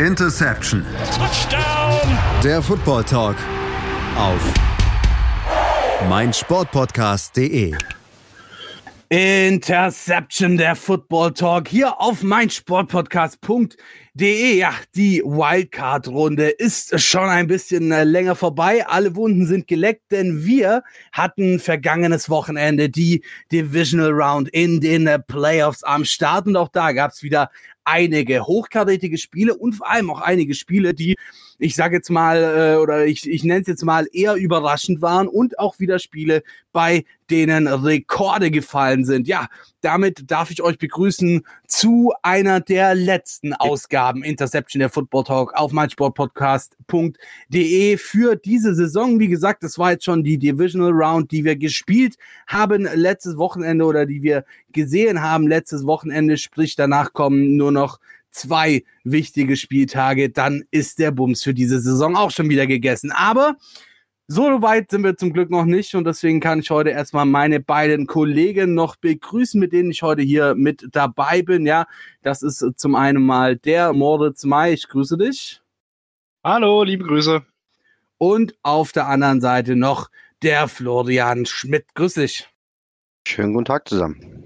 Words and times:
Interception. 0.00 0.84
Touchdown. 1.16 2.18
Der 2.44 2.60
Football 2.60 3.02
Talk 3.04 3.36
auf 4.14 4.42
meinsportpodcast.de. 6.06 7.74
Interception, 9.08 10.58
der 10.58 10.76
Football 10.76 11.32
Talk 11.32 11.68
hier 11.68 11.98
auf 11.98 12.22
meinsportpodcast.de. 12.22 13.68
Ja, 14.18 14.72
die 14.94 15.20
Wildcard-Runde 15.22 16.48
ist 16.48 16.98
schon 16.98 17.28
ein 17.28 17.48
bisschen 17.48 17.92
äh, 17.92 18.04
länger 18.04 18.34
vorbei. 18.34 18.86
Alle 18.86 19.14
Wunden 19.14 19.46
sind 19.46 19.66
geleckt, 19.66 20.10
denn 20.10 20.42
wir 20.46 20.84
hatten 21.12 21.58
vergangenes 21.58 22.30
Wochenende 22.30 22.88
die 22.88 23.22
Divisional 23.52 24.12
Round 24.12 24.48
in 24.48 24.80
den 24.80 25.06
äh, 25.06 25.18
Playoffs 25.18 25.82
am 25.84 26.06
Start. 26.06 26.46
Und 26.46 26.56
auch 26.56 26.70
da 26.70 26.92
gab 26.92 27.10
es 27.12 27.22
wieder 27.22 27.50
einige 27.84 28.46
hochkarätige 28.46 29.18
Spiele 29.18 29.54
und 29.54 29.74
vor 29.74 29.90
allem 29.90 30.10
auch 30.10 30.22
einige 30.22 30.54
Spiele, 30.54 30.94
die 30.94 31.16
ich 31.58 31.74
sage 31.74 31.96
jetzt 31.96 32.10
mal, 32.10 32.36
äh, 32.76 32.76
oder 32.76 33.06
ich, 33.06 33.28
ich 33.28 33.44
nenne 33.44 33.60
es 33.60 33.66
jetzt 33.66 33.84
mal, 33.84 34.06
eher 34.12 34.34
überraschend 34.34 35.00
waren 35.00 35.28
und 35.28 35.58
auch 35.58 35.78
wieder 35.78 35.98
Spiele, 35.98 36.42
bei 36.72 37.04
denen 37.30 37.66
Rekorde 37.66 38.50
gefallen 38.50 39.04
sind. 39.04 39.26
Ja, 39.26 39.48
damit 39.80 40.30
darf 40.30 40.50
ich 40.50 40.62
euch 40.62 40.78
begrüßen 40.78 41.46
zu 41.66 42.12
einer 42.22 42.60
der 42.60 42.94
letzten 42.94 43.52
Ausgaben 43.52 44.24
Interception 44.24 44.80
der 44.80 44.88
Football 44.90 45.24
Talk 45.24 45.54
auf 45.54 45.72
meinsportpodcast.de 45.72 47.96
für 47.96 48.36
diese 48.36 48.74
Saison. 48.74 49.18
Wie 49.18 49.28
gesagt, 49.28 49.62
das 49.62 49.78
war 49.78 49.92
jetzt 49.92 50.04
schon 50.04 50.24
die 50.24 50.38
Divisional 50.38 50.92
Round, 50.92 51.30
die 51.30 51.44
wir 51.44 51.56
gespielt 51.56 52.16
haben 52.46 52.88
letztes 52.94 53.36
Wochenende 53.36 53.84
oder 53.84 54.06
die 54.06 54.22
wir 54.22 54.44
gesehen 54.72 55.22
haben 55.22 55.46
letztes 55.46 55.86
Wochenende. 55.86 56.36
Sprich, 56.36 56.76
danach 56.76 57.12
kommen 57.12 57.56
nur 57.56 57.72
noch 57.72 57.98
zwei 58.30 58.84
wichtige 59.04 59.56
Spieltage, 59.56 60.30
dann 60.30 60.64
ist 60.70 60.98
der 60.98 61.10
Bums 61.10 61.42
für 61.42 61.54
diese 61.54 61.80
Saison 61.80 62.16
auch 62.16 62.30
schon 62.30 62.48
wieder 62.48 62.66
gegessen. 62.66 63.10
Aber 63.10 63.56
so 64.28 64.62
weit 64.62 64.90
sind 64.90 65.04
wir 65.04 65.16
zum 65.16 65.32
Glück 65.32 65.50
noch 65.50 65.64
nicht 65.64 65.94
und 65.94 66.04
deswegen 66.04 66.40
kann 66.40 66.60
ich 66.60 66.70
heute 66.70 66.90
erstmal 66.90 67.26
meine 67.26 67.60
beiden 67.60 68.06
Kollegen 68.06 68.74
noch 68.74 68.96
begrüßen, 68.96 69.58
mit 69.60 69.72
denen 69.72 69.90
ich 69.90 70.02
heute 70.02 70.22
hier 70.22 70.54
mit 70.54 70.88
dabei 70.92 71.42
bin. 71.42 71.66
Ja, 71.66 71.86
das 72.22 72.42
ist 72.42 72.64
zum 72.76 72.94
einen 72.94 73.22
mal 73.22 73.56
der 73.56 73.92
Moritz 73.92 74.44
May. 74.44 74.72
Ich 74.72 74.88
grüße 74.88 75.16
dich. 75.16 75.60
Hallo, 76.42 76.82
liebe 76.82 77.04
Grüße. 77.04 77.44
Und 78.18 78.56
auf 78.62 78.92
der 78.92 79.06
anderen 79.06 79.40
Seite 79.40 79.76
noch 79.76 80.10
der 80.42 80.68
Florian 80.68 81.46
Schmidt. 81.46 81.94
Grüß 81.94 82.14
dich. 82.14 82.48
Schönen 83.26 83.52
guten 83.52 83.66
Tag 83.66 83.88
zusammen. 83.88 84.45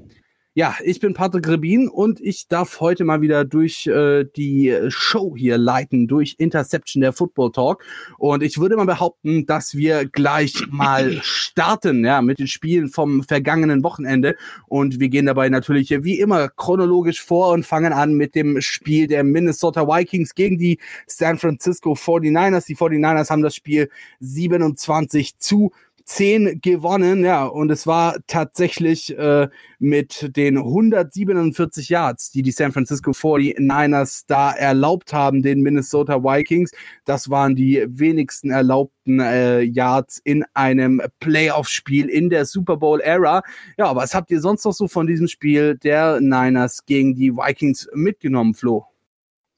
Ja, 0.60 0.76
ich 0.84 1.00
bin 1.00 1.14
Patrick 1.14 1.48
Rebin 1.48 1.88
und 1.88 2.20
ich 2.20 2.46
darf 2.46 2.80
heute 2.80 3.06
mal 3.06 3.22
wieder 3.22 3.46
durch 3.46 3.86
äh, 3.86 4.26
die 4.36 4.76
Show 4.88 5.34
hier 5.34 5.56
leiten, 5.56 6.06
durch 6.06 6.34
Interception 6.36 7.00
der 7.00 7.14
Football 7.14 7.52
Talk. 7.52 7.82
Und 8.18 8.42
ich 8.42 8.58
würde 8.58 8.76
mal 8.76 8.84
behaupten, 8.84 9.46
dass 9.46 9.74
wir 9.74 10.04
gleich 10.04 10.66
mal 10.68 11.18
starten, 11.22 12.04
ja, 12.04 12.20
mit 12.20 12.40
den 12.40 12.46
Spielen 12.46 12.88
vom 12.88 13.22
vergangenen 13.22 13.82
Wochenende. 13.82 14.36
Und 14.66 15.00
wir 15.00 15.08
gehen 15.08 15.24
dabei 15.24 15.48
natürlich 15.48 15.88
wie 16.04 16.20
immer 16.20 16.50
chronologisch 16.50 17.22
vor 17.22 17.54
und 17.54 17.64
fangen 17.64 17.94
an 17.94 18.12
mit 18.12 18.34
dem 18.34 18.60
Spiel 18.60 19.06
der 19.06 19.24
Minnesota 19.24 19.88
Vikings 19.88 20.34
gegen 20.34 20.58
die 20.58 20.78
San 21.06 21.38
Francisco 21.38 21.94
49ers. 21.94 22.66
Die 22.66 22.76
49ers 22.76 23.30
haben 23.30 23.40
das 23.40 23.54
Spiel 23.54 23.88
27 24.18 25.38
zu 25.38 25.72
10 26.10 26.60
gewonnen, 26.60 27.24
ja, 27.24 27.44
und 27.44 27.70
es 27.70 27.86
war 27.86 28.16
tatsächlich 28.26 29.16
äh, 29.16 29.48
mit 29.78 30.36
den 30.36 30.58
147 30.58 31.88
Yards, 31.88 32.32
die 32.32 32.42
die 32.42 32.50
San 32.50 32.72
Francisco 32.72 33.12
49ers 33.12 34.24
da 34.26 34.50
erlaubt 34.50 35.12
haben, 35.12 35.42
den 35.42 35.60
Minnesota 35.60 36.24
Vikings. 36.24 36.72
Das 37.04 37.30
waren 37.30 37.54
die 37.54 37.86
wenigsten 37.86 38.50
erlaubten 38.50 39.20
äh, 39.20 39.60
Yards 39.60 40.20
in 40.24 40.44
einem 40.52 41.00
Playoff-Spiel 41.20 42.08
in 42.08 42.28
der 42.28 42.44
Super 42.44 42.76
Bowl-Ära. 42.76 43.44
Ja, 43.78 43.94
was 43.94 44.12
habt 44.12 44.32
ihr 44.32 44.40
sonst 44.40 44.64
noch 44.64 44.72
so 44.72 44.88
von 44.88 45.06
diesem 45.06 45.28
Spiel 45.28 45.76
der 45.76 46.20
Niners 46.20 46.84
gegen 46.86 47.14
die 47.14 47.32
Vikings 47.36 47.88
mitgenommen, 47.94 48.54
Flo? 48.54 48.84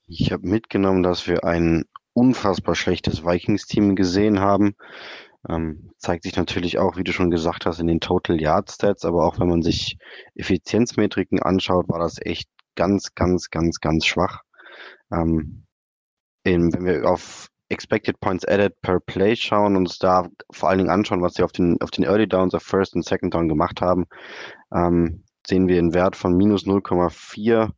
Ich 0.06 0.30
habe 0.30 0.46
mitgenommen, 0.46 1.02
dass 1.02 1.26
wir 1.26 1.44
ein 1.44 1.86
unfassbar 2.12 2.74
schlechtes 2.74 3.24
Vikings-Team 3.24 3.96
gesehen 3.96 4.40
haben. 4.40 4.74
Ähm, 5.48 5.90
zeigt 5.98 6.22
sich 6.22 6.36
natürlich 6.36 6.78
auch, 6.78 6.96
wie 6.96 7.04
du 7.04 7.12
schon 7.12 7.30
gesagt 7.30 7.66
hast, 7.66 7.80
in 7.80 7.88
den 7.88 8.00
Total 8.00 8.40
Yard 8.40 8.70
Stats, 8.70 9.04
aber 9.04 9.26
auch 9.26 9.40
wenn 9.40 9.48
man 9.48 9.62
sich 9.62 9.98
Effizienzmetriken 10.34 11.42
anschaut, 11.42 11.88
war 11.88 11.98
das 11.98 12.18
echt 12.20 12.48
ganz, 12.76 13.14
ganz, 13.14 13.50
ganz, 13.50 13.80
ganz 13.80 14.06
schwach. 14.06 14.42
Ähm, 15.12 15.64
in, 16.44 16.72
wenn 16.72 16.84
wir 16.84 17.10
auf 17.10 17.48
Expected 17.68 18.20
Points 18.20 18.46
Added 18.46 18.80
per 18.82 19.00
Play 19.00 19.34
schauen 19.34 19.76
und 19.76 19.86
uns 19.86 19.98
da 19.98 20.28
vor 20.50 20.68
allen 20.68 20.78
Dingen 20.78 20.90
anschauen, 20.90 21.22
was 21.22 21.34
sie 21.34 21.42
auf 21.42 21.52
den, 21.52 21.80
auf 21.80 21.90
den 21.90 22.04
Early 22.04 22.28
Downs 22.28 22.54
auf 22.54 22.62
First 22.62 22.94
und 22.94 23.04
Second 23.04 23.34
Down 23.34 23.48
gemacht 23.48 23.80
haben, 23.80 24.04
ähm, 24.72 25.24
sehen 25.46 25.68
wir 25.68 25.78
einen 25.78 25.94
Wert 25.94 26.14
von 26.14 26.36
minus 26.36 26.66
0,4 26.66 27.70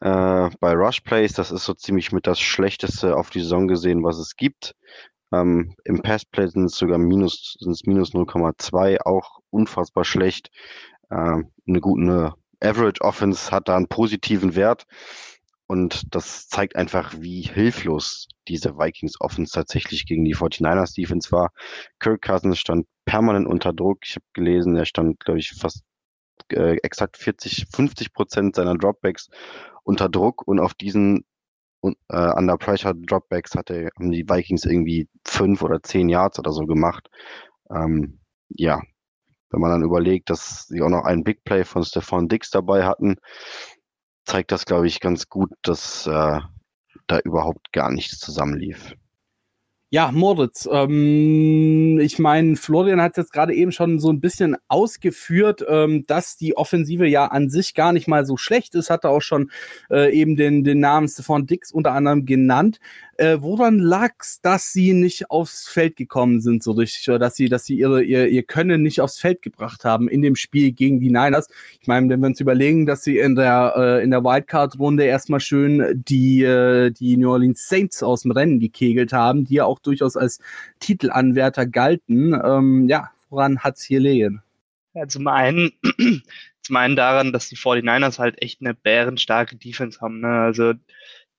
äh, 0.00 0.50
bei 0.58 0.72
Rush 0.72 1.00
Plays. 1.00 1.34
Das 1.34 1.52
ist 1.52 1.64
so 1.64 1.74
ziemlich 1.74 2.12
mit 2.12 2.26
das 2.26 2.40
Schlechteste 2.40 3.16
auf 3.16 3.30
die 3.30 3.40
Saison 3.40 3.68
gesehen, 3.68 4.02
was 4.02 4.18
es 4.18 4.36
gibt. 4.36 4.74
Ähm, 5.34 5.74
Im 5.84 6.02
Passplay 6.02 6.46
sind 6.48 6.66
es 6.66 6.76
sogar 6.76 6.98
minus, 6.98 7.56
sind 7.58 7.72
es 7.72 7.84
minus 7.84 8.12
0,2, 8.12 9.00
auch 9.04 9.40
unfassbar 9.50 10.04
schlecht. 10.04 10.50
Ähm, 11.10 11.50
eine 11.66 11.80
gute 11.80 12.34
Average 12.60 13.00
Offense 13.02 13.50
hat 13.50 13.68
da 13.68 13.76
einen 13.76 13.88
positiven 13.88 14.54
Wert. 14.54 14.86
Und 15.66 16.14
das 16.14 16.48
zeigt 16.48 16.76
einfach, 16.76 17.14
wie 17.18 17.40
hilflos 17.40 18.28
diese 18.48 18.76
Vikings 18.76 19.20
Offense 19.20 19.52
tatsächlich 19.52 20.06
gegen 20.06 20.24
die 20.24 20.36
49ers 20.36 20.94
Defense 20.94 21.32
war. 21.32 21.50
Kirk 21.98 22.22
Cousins 22.22 22.58
stand 22.58 22.86
permanent 23.06 23.46
unter 23.46 23.72
Druck. 23.72 24.00
Ich 24.04 24.16
habe 24.16 24.26
gelesen, 24.34 24.76
er 24.76 24.84
stand, 24.84 25.20
glaube 25.20 25.38
ich, 25.40 25.52
fast 25.52 25.82
äh, 26.52 26.76
exakt 26.82 27.16
40, 27.16 27.66
50 27.74 28.12
Prozent 28.12 28.56
seiner 28.56 28.76
Dropbacks 28.76 29.30
unter 29.84 30.08
Druck. 30.10 30.46
Und 30.46 30.60
auf 30.60 30.74
diesen 30.74 31.24
und, 31.84 31.98
äh, 32.08 32.32
Under 32.34 32.56
Pressure 32.56 32.94
Dropbacks 32.94 33.54
hatte, 33.54 33.90
haben 33.98 34.10
die 34.10 34.26
Vikings 34.26 34.64
irgendwie 34.64 35.06
fünf 35.26 35.60
oder 35.62 35.82
zehn 35.82 36.08
Yards 36.08 36.38
oder 36.38 36.50
so 36.50 36.64
gemacht. 36.64 37.10
Ähm, 37.70 38.20
ja, 38.48 38.80
wenn 39.50 39.60
man 39.60 39.70
dann 39.70 39.82
überlegt, 39.82 40.30
dass 40.30 40.66
sie 40.66 40.80
auch 40.80 40.88
noch 40.88 41.04
einen 41.04 41.24
Big 41.24 41.44
Play 41.44 41.64
von 41.64 41.84
Stefan 41.84 42.28
Dix 42.28 42.50
dabei 42.50 42.84
hatten, 42.84 43.16
zeigt 44.24 44.50
das, 44.50 44.64
glaube 44.64 44.86
ich, 44.86 45.00
ganz 45.00 45.28
gut, 45.28 45.50
dass 45.62 46.06
äh, 46.06 46.40
da 47.06 47.18
überhaupt 47.24 47.70
gar 47.72 47.90
nichts 47.90 48.18
zusammenlief. 48.18 48.94
Ja, 49.94 50.10
Moritz, 50.10 50.68
ähm, 50.72 52.00
ich 52.00 52.18
meine, 52.18 52.56
Florian 52.56 53.00
hat 53.00 53.16
jetzt 53.16 53.32
gerade 53.32 53.54
eben 53.54 53.70
schon 53.70 54.00
so 54.00 54.10
ein 54.10 54.20
bisschen 54.20 54.56
ausgeführt, 54.66 55.64
ähm, 55.68 56.04
dass 56.08 56.36
die 56.36 56.56
Offensive 56.56 57.06
ja 57.06 57.26
an 57.26 57.48
sich 57.48 57.74
gar 57.74 57.92
nicht 57.92 58.08
mal 58.08 58.26
so 58.26 58.36
schlecht 58.36 58.74
ist, 58.74 58.90
hat 58.90 59.04
er 59.04 59.10
auch 59.10 59.22
schon 59.22 59.52
äh, 59.92 60.12
eben 60.12 60.34
den, 60.34 60.64
den 60.64 60.80
Namen 60.80 61.06
Stefan 61.06 61.46
Dix 61.46 61.70
unter 61.70 61.92
anderem 61.92 62.26
genannt. 62.26 62.80
Äh, 63.18 63.42
woran 63.42 63.78
lag's, 63.78 64.40
dass 64.40 64.72
sie 64.72 64.92
nicht 64.92 65.30
aufs 65.30 65.68
Feld 65.68 65.96
gekommen 65.96 66.40
sind 66.40 66.62
so 66.62 66.72
richtig, 66.72 67.08
oder 67.08 67.18
dass 67.18 67.36
sie, 67.36 67.48
dass 67.48 67.64
sie 67.64 67.78
ihre, 67.78 68.02
ihr, 68.02 68.28
ihr 68.28 68.42
Können 68.42 68.82
nicht 68.82 69.00
aufs 69.00 69.18
Feld 69.18 69.42
gebracht 69.42 69.84
haben 69.84 70.08
in 70.08 70.22
dem 70.22 70.36
Spiel 70.36 70.72
gegen 70.72 71.00
die 71.00 71.10
Niners? 71.10 71.48
Ich 71.80 71.86
meine, 71.86 72.08
wenn 72.08 72.20
wir 72.20 72.26
uns 72.28 72.40
überlegen, 72.40 72.86
dass 72.86 73.04
sie 73.04 73.18
in 73.18 73.34
der, 73.34 73.74
äh, 73.76 74.02
in 74.02 74.10
der 74.10 74.24
Wildcard-Runde 74.24 75.04
erstmal 75.04 75.40
schön 75.40 76.02
die, 76.06 76.42
äh, 76.42 76.90
die 76.90 77.16
New 77.16 77.30
Orleans 77.30 77.68
Saints 77.68 78.02
aus 78.02 78.22
dem 78.22 78.32
Rennen 78.32 78.60
gekegelt 78.60 79.12
haben, 79.12 79.44
die 79.44 79.54
ja 79.54 79.64
auch 79.64 79.78
durchaus 79.78 80.16
als 80.16 80.40
Titelanwärter 80.80 81.66
galten. 81.66 82.34
Ähm, 82.44 82.88
ja, 82.88 83.10
woran 83.30 83.58
hat's 83.60 83.82
hier 83.82 84.00
liegen? 84.00 84.42
Ja, 84.94 85.08
zum 85.08 85.26
einen, 85.26 85.72
zum 86.62 86.76
einen 86.76 86.96
daran, 86.96 87.32
dass 87.32 87.48
die 87.48 87.56
49ers 87.56 88.18
halt 88.18 88.40
echt 88.42 88.60
eine 88.60 88.74
bärenstarke 88.74 89.56
Defense 89.56 90.00
haben. 90.00 90.20
Ne? 90.20 90.28
Also 90.28 90.74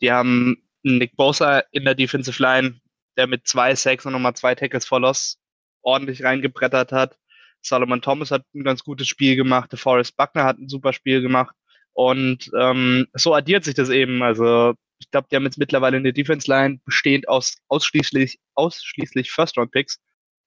die 0.02 0.12
haben 0.12 0.58
Nick 0.86 1.16
Bosa 1.16 1.64
in 1.72 1.84
der 1.86 1.96
Defensive 1.96 2.42
Line, 2.42 2.80
der 3.18 3.28
mit 3.28 3.48
zwei 3.48 3.76
Sacks 3.76 4.06
und 4.06 4.14
nochmal 4.14 4.36
zwei 4.36 4.56
Tackles 4.56 4.86
for 4.86 5.00
Loss 5.00 5.38
ordentlich 5.82 6.24
reingebrettert 6.24 6.92
hat. 6.92 7.18
Solomon 7.62 8.02
Thomas 8.02 8.32
hat 8.32 8.44
ein 8.54 8.64
ganz 8.64 8.84
gutes 8.84 9.08
Spiel 9.08 9.36
gemacht. 9.36 9.72
Der 9.72 9.80
Forrest 9.80 10.16
Buckner 10.16 10.44
hat 10.44 10.60
ein 10.60 10.70
super 10.70 10.94
Spiel 10.94 11.22
gemacht. 11.22 11.56
Und 11.94 12.52
ähm, 12.60 13.08
so 13.14 13.34
addiert 13.34 13.64
sich 13.64 13.74
das 13.74 13.90
eben. 13.90 14.22
Also 14.22 14.74
ich 15.00 15.10
glaube, 15.10 15.28
die 15.32 15.36
haben 15.36 15.46
jetzt 15.46 15.58
mittlerweile 15.58 15.98
eine 15.98 16.14
Defense 16.14 16.50
Line 16.50 16.80
bestehend 16.86 17.28
aus 17.28 17.58
ausschließlich, 17.68 18.40
ausschließlich 18.54 19.32
First-Round-Picks. 19.32 20.00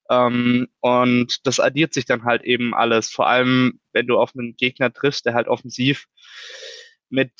Ähm, 0.09 0.67
und 0.79 1.45
das 1.45 1.59
addiert 1.59 1.93
sich 1.93 2.05
dann 2.05 2.23
halt 2.23 2.43
eben 2.43 2.73
alles. 2.73 3.09
Vor 3.09 3.27
allem, 3.27 3.79
wenn 3.91 4.07
du 4.07 4.17
auf 4.17 4.33
einen 4.35 4.55
Gegner 4.55 4.93
triffst, 4.93 5.25
der 5.25 5.33
halt 5.33 5.47
offensiv 5.47 6.05
mit 7.09 7.31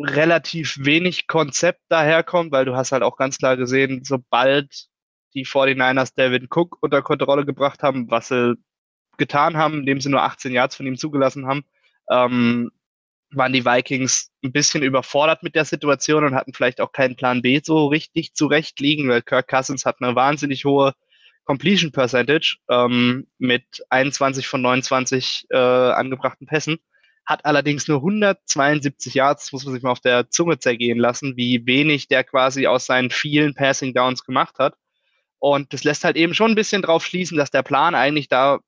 relativ 0.00 0.76
wenig 0.80 1.26
Konzept 1.26 1.80
daherkommt, 1.88 2.52
weil 2.52 2.64
du 2.64 2.74
hast 2.74 2.92
halt 2.92 3.02
auch 3.02 3.16
ganz 3.16 3.38
klar 3.38 3.56
gesehen, 3.56 4.02
sobald 4.04 4.88
die 5.34 5.46
49ers 5.46 6.12
David 6.16 6.48
Cook 6.50 6.78
unter 6.80 7.02
Kontrolle 7.02 7.44
gebracht 7.44 7.82
haben, 7.82 8.10
was 8.10 8.28
sie 8.28 8.56
getan 9.18 9.56
haben, 9.56 9.80
indem 9.80 10.00
sie 10.00 10.08
nur 10.08 10.22
18 10.22 10.52
Yards 10.52 10.76
von 10.76 10.86
ihm 10.86 10.96
zugelassen 10.96 11.46
haben, 11.46 11.64
ähm, 12.10 12.70
waren 13.32 13.52
die 13.52 13.64
Vikings 13.64 14.32
ein 14.42 14.52
bisschen 14.52 14.82
überfordert 14.82 15.42
mit 15.42 15.54
der 15.54 15.64
Situation 15.64 16.24
und 16.24 16.34
hatten 16.34 16.54
vielleicht 16.54 16.80
auch 16.80 16.92
keinen 16.92 17.16
Plan 17.16 17.42
B 17.42 17.60
so 17.62 17.86
richtig 17.86 18.34
zurechtliegen, 18.34 19.08
weil 19.08 19.22
Kirk 19.22 19.48
Cousins 19.48 19.84
hat 19.84 19.96
eine 20.00 20.16
wahnsinnig 20.16 20.64
hohe 20.64 20.94
Completion 21.44 21.92
Percentage 21.92 22.56
ähm, 22.68 23.28
mit 23.38 23.64
21 23.90 24.48
von 24.48 24.62
29 24.62 25.46
äh, 25.50 25.56
angebrachten 25.56 26.46
Pässen, 26.46 26.78
hat 27.30 27.44
allerdings 27.44 27.86
nur 27.86 27.98
172 27.98 29.14
Yards, 29.14 29.44
das 29.44 29.52
muss 29.52 29.64
man 29.64 29.72
sich 29.72 29.84
mal 29.84 29.92
auf 29.92 30.00
der 30.00 30.28
Zunge 30.30 30.58
zergehen 30.58 30.98
lassen, 30.98 31.36
wie 31.36 31.64
wenig 31.64 32.08
der 32.08 32.24
quasi 32.24 32.66
aus 32.66 32.86
seinen 32.86 33.10
vielen 33.10 33.54
Passing 33.54 33.94
Downs 33.94 34.24
gemacht 34.24 34.58
hat. 34.58 34.74
Und 35.38 35.72
das 35.72 35.84
lässt 35.84 36.02
halt 36.02 36.16
eben 36.16 36.34
schon 36.34 36.50
ein 36.50 36.56
bisschen 36.56 36.82
drauf 36.82 37.06
schließen, 37.06 37.38
dass 37.38 37.52
der 37.52 37.62
Plan 37.62 37.94
eigentlich 37.94 38.26
da 38.26 38.58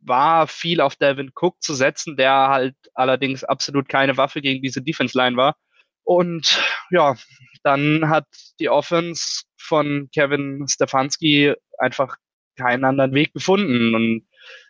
war, 0.00 0.46
viel 0.46 0.82
auf 0.82 0.96
Devin 0.96 1.32
Cook 1.34 1.62
zu 1.62 1.72
setzen, 1.72 2.18
der 2.18 2.48
halt 2.48 2.76
allerdings 2.92 3.42
absolut 3.42 3.88
keine 3.88 4.18
Waffe 4.18 4.42
gegen 4.42 4.62
diese 4.62 4.82
Defense 4.82 5.16
Line 5.16 5.38
war. 5.38 5.56
Und 6.04 6.62
ja, 6.90 7.16
dann 7.62 8.10
hat 8.10 8.26
die 8.58 8.68
Offense 8.68 9.44
von 9.56 10.10
Kevin 10.14 10.66
Stefanski 10.68 11.54
einfach 11.78 12.16
keinen 12.58 12.84
anderen 12.84 13.14
Weg 13.14 13.32
gefunden. 13.32 13.94
Und 13.94 14.26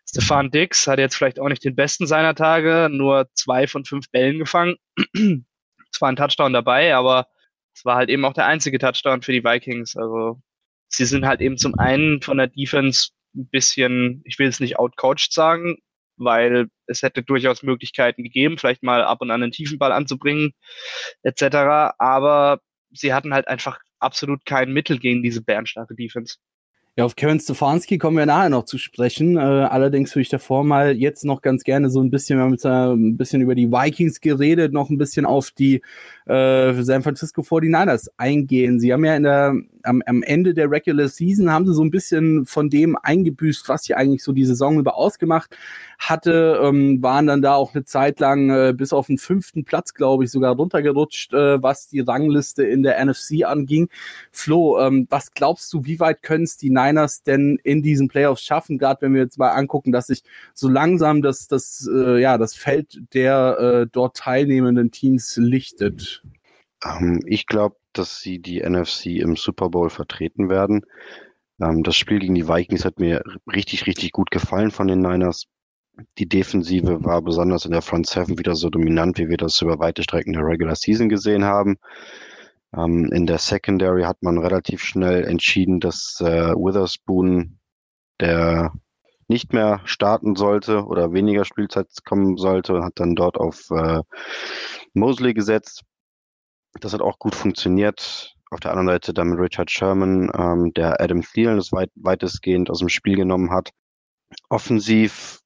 Stefan 0.08 0.50
Dix 0.50 0.86
hat 0.86 0.98
jetzt 0.98 1.16
vielleicht 1.16 1.38
auch 1.38 1.48
nicht 1.48 1.64
den 1.64 1.76
besten 1.76 2.06
seiner 2.06 2.34
Tage, 2.34 2.88
nur 2.90 3.28
zwei 3.34 3.66
von 3.66 3.84
fünf 3.84 4.10
Bällen 4.10 4.38
gefangen. 4.38 4.76
es 5.14 6.00
war 6.00 6.08
ein 6.08 6.16
Touchdown 6.16 6.52
dabei, 6.52 6.94
aber 6.94 7.26
es 7.74 7.84
war 7.84 7.96
halt 7.96 8.10
eben 8.10 8.24
auch 8.24 8.32
der 8.32 8.46
einzige 8.46 8.78
Touchdown 8.78 9.22
für 9.22 9.32
die 9.32 9.44
Vikings. 9.44 9.96
Also 9.96 10.40
sie 10.88 11.04
sind 11.04 11.26
halt 11.26 11.40
eben 11.40 11.56
zum 11.58 11.78
einen 11.78 12.20
von 12.22 12.38
der 12.38 12.48
Defense 12.48 13.10
ein 13.34 13.48
bisschen, 13.48 14.22
ich 14.24 14.38
will 14.38 14.48
es 14.48 14.60
nicht 14.60 14.78
outcoached 14.78 15.32
sagen, 15.32 15.76
weil 16.16 16.68
es 16.86 17.02
hätte 17.02 17.22
durchaus 17.22 17.62
Möglichkeiten 17.62 18.22
gegeben, 18.22 18.58
vielleicht 18.58 18.82
mal 18.82 19.02
ab 19.02 19.20
und 19.20 19.30
an 19.30 19.42
einen 19.42 19.52
tiefen 19.52 19.78
Ball 19.78 19.92
anzubringen, 19.92 20.52
etc. 21.22 21.94
Aber 21.98 22.60
sie 22.90 23.14
hatten 23.14 23.32
halt 23.32 23.48
einfach 23.48 23.78
absolut 24.00 24.44
kein 24.44 24.72
Mittel 24.72 24.98
gegen 24.98 25.22
diese 25.22 25.42
bärenstarke 25.42 25.94
Defense. 25.94 26.36
Ja, 27.00 27.06
auf 27.06 27.16
Kevin 27.16 27.40
Stefanski 27.40 27.96
kommen 27.96 28.18
wir 28.18 28.26
nachher 28.26 28.50
noch 28.50 28.66
zu 28.66 28.76
sprechen. 28.76 29.38
Äh, 29.38 29.40
allerdings 29.40 30.14
würde 30.14 30.20
ich 30.20 30.28
davor 30.28 30.64
mal 30.64 30.94
jetzt 30.94 31.24
noch 31.24 31.40
ganz 31.40 31.64
gerne 31.64 31.88
so 31.88 32.02
ein 32.02 32.10
bisschen, 32.10 32.38
wir 32.38 32.44
haben 32.44 32.52
jetzt 32.52 32.66
ein 32.66 33.16
bisschen 33.16 33.40
über 33.40 33.54
die 33.54 33.72
Vikings 33.72 34.20
geredet, 34.20 34.74
noch 34.74 34.90
ein 34.90 34.98
bisschen 34.98 35.24
auf 35.24 35.50
die 35.50 35.80
äh, 36.26 36.74
San 36.82 37.02
Francisco 37.02 37.40
49ers 37.40 38.08
eingehen. 38.18 38.80
Sie 38.80 38.92
haben 38.92 39.04
ja 39.06 39.16
in 39.16 39.22
der, 39.22 39.54
am, 39.82 40.02
am 40.04 40.22
Ende 40.22 40.52
der 40.52 40.70
Regular 40.70 41.08
Season 41.08 41.50
haben 41.50 41.66
sie 41.66 41.72
so 41.72 41.82
ein 41.82 41.90
bisschen 41.90 42.44
von 42.44 42.68
dem 42.68 42.96
eingebüßt, 43.02 43.68
was 43.70 43.84
sie 43.84 43.94
eigentlich 43.94 44.22
so 44.22 44.32
die 44.32 44.44
Saison 44.44 44.78
über 44.78 44.96
ausgemacht 44.96 45.56
hatte, 45.98 46.60
ähm, 46.62 47.02
waren 47.02 47.26
dann 47.26 47.42
da 47.42 47.54
auch 47.54 47.74
eine 47.74 47.84
Zeit 47.84 48.20
lang 48.20 48.50
äh, 48.50 48.72
bis 48.76 48.92
auf 48.92 49.08
den 49.08 49.18
fünften 49.18 49.64
Platz, 49.64 49.92
glaube 49.94 50.24
ich, 50.24 50.30
sogar 50.30 50.54
runtergerutscht, 50.54 51.34
äh, 51.34 51.62
was 51.62 51.88
die 51.88 52.00
Rangliste 52.00 52.62
in 52.62 52.82
der 52.82 53.04
NFC 53.04 53.44
anging. 53.44 53.88
Flo, 54.32 54.80
ähm, 54.80 55.06
was 55.10 55.32
glaubst 55.32 55.72
du, 55.72 55.84
wie 55.84 56.00
weit 56.00 56.22
können 56.22 56.44
es 56.44 56.56
die 56.56 56.70
Niners 56.70 56.89
denn 57.22 57.58
in 57.62 57.82
diesen 57.82 58.08
Playoffs 58.08 58.42
schaffen? 58.42 58.78
Gerade 58.78 59.02
wenn 59.02 59.14
wir 59.14 59.22
jetzt 59.22 59.38
mal 59.38 59.50
angucken, 59.50 59.92
dass 59.92 60.08
sich 60.08 60.22
so 60.54 60.68
langsam 60.68 61.22
das, 61.22 61.46
das, 61.46 61.88
äh, 61.92 62.20
ja, 62.20 62.38
das 62.38 62.54
Feld 62.54 63.00
der 63.14 63.58
äh, 63.58 63.86
dort 63.90 64.16
teilnehmenden 64.16 64.90
Teams 64.90 65.36
lichtet. 65.36 66.22
Ähm, 66.84 67.20
ich 67.26 67.46
glaube, 67.46 67.76
dass 67.92 68.20
sie 68.20 68.38
die 68.38 68.60
NFC 68.60 69.06
im 69.06 69.36
Super 69.36 69.68
Bowl 69.68 69.90
vertreten 69.90 70.48
werden. 70.48 70.82
Ähm, 71.60 71.82
das 71.82 71.96
Spiel 71.96 72.18
gegen 72.18 72.34
die 72.34 72.48
Vikings 72.48 72.84
hat 72.84 72.98
mir 72.98 73.22
richtig, 73.52 73.86
richtig 73.86 74.12
gut 74.12 74.30
gefallen 74.30 74.70
von 74.70 74.88
den 74.88 75.00
Niners. 75.00 75.46
Die 76.18 76.28
Defensive 76.28 77.04
war 77.04 77.20
besonders 77.20 77.64
in 77.64 77.72
der 77.72 77.82
Front 77.82 78.06
Seven 78.06 78.38
wieder 78.38 78.54
so 78.54 78.70
dominant, 78.70 79.18
wie 79.18 79.28
wir 79.28 79.36
das 79.36 79.60
über 79.60 79.78
weite 79.78 80.02
Strecken 80.02 80.32
der 80.32 80.46
Regular 80.46 80.76
Season 80.76 81.08
gesehen 81.08 81.44
haben. 81.44 81.78
Ähm, 82.76 83.10
in 83.12 83.26
der 83.26 83.38
Secondary 83.38 84.02
hat 84.02 84.22
man 84.22 84.38
relativ 84.38 84.82
schnell 84.82 85.24
entschieden, 85.24 85.80
dass 85.80 86.20
äh, 86.20 86.52
Witherspoon, 86.54 87.58
der 88.20 88.72
nicht 89.28 89.52
mehr 89.52 89.80
starten 89.84 90.34
sollte 90.36 90.84
oder 90.84 91.12
weniger 91.12 91.44
Spielzeit 91.44 91.88
kommen 92.04 92.36
sollte, 92.36 92.74
und 92.74 92.84
hat 92.84 92.94
dann 92.96 93.14
dort 93.14 93.36
auf 93.36 93.70
äh, 93.70 94.02
Mosley 94.94 95.34
gesetzt. 95.34 95.82
Das 96.80 96.92
hat 96.92 97.00
auch 97.00 97.18
gut 97.18 97.34
funktioniert. 97.34 98.34
Auf 98.50 98.60
der 98.60 98.72
anderen 98.72 98.88
Seite 98.88 99.14
dann 99.14 99.28
mit 99.28 99.38
Richard 99.38 99.70
Sherman, 99.70 100.30
ähm, 100.36 100.72
der 100.74 101.00
Adam 101.00 101.22
Thielen 101.22 101.56
das 101.56 101.72
weit, 101.72 101.90
weitestgehend 101.94 102.70
aus 102.70 102.80
dem 102.80 102.88
Spiel 102.88 103.16
genommen 103.16 103.50
hat. 103.52 103.70
Offensiv 104.48 105.40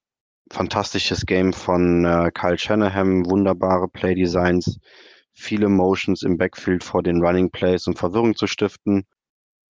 fantastisches 0.51 1.25
Game 1.25 1.53
von 1.53 2.05
äh, 2.05 2.31
Kyle 2.31 2.57
Shanahan, 2.57 3.25
wunderbare 3.29 3.87
Playdesigns, 3.87 4.79
viele 5.35 5.69
Motions 5.69 6.23
im 6.23 6.37
Backfield 6.37 6.83
vor 6.83 7.03
den 7.03 7.21
Running 7.21 7.51
Plays, 7.51 7.87
um 7.87 7.95
Verwirrung 7.95 8.35
zu 8.35 8.47
stiften. 8.47 9.05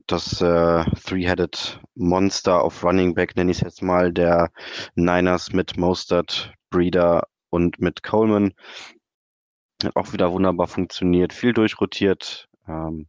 Das 0.08 0.40
äh, 0.42 0.86
Three-Headed 1.04 1.82
Monster 1.96 2.64
auf 2.64 2.84
Running 2.84 3.16
Back, 3.16 3.36
nenne 3.36 3.52
ich 3.52 3.58
es 3.58 3.64
jetzt 3.64 3.82
mal, 3.82 4.14
der 4.14 4.52
Niners 4.94 5.52
mit 5.52 5.78
Mostert, 5.78 6.54
Breeder 6.70 7.28
und 7.50 7.80
mit 7.80 8.04
Coleman. 8.04 8.54
Hat 9.84 9.96
auch 9.96 10.14
wieder 10.14 10.32
wunderbar 10.32 10.68
funktioniert, 10.68 11.34
viel 11.34 11.54
durchrotiert. 11.54 12.48
Ähm, 12.68 13.08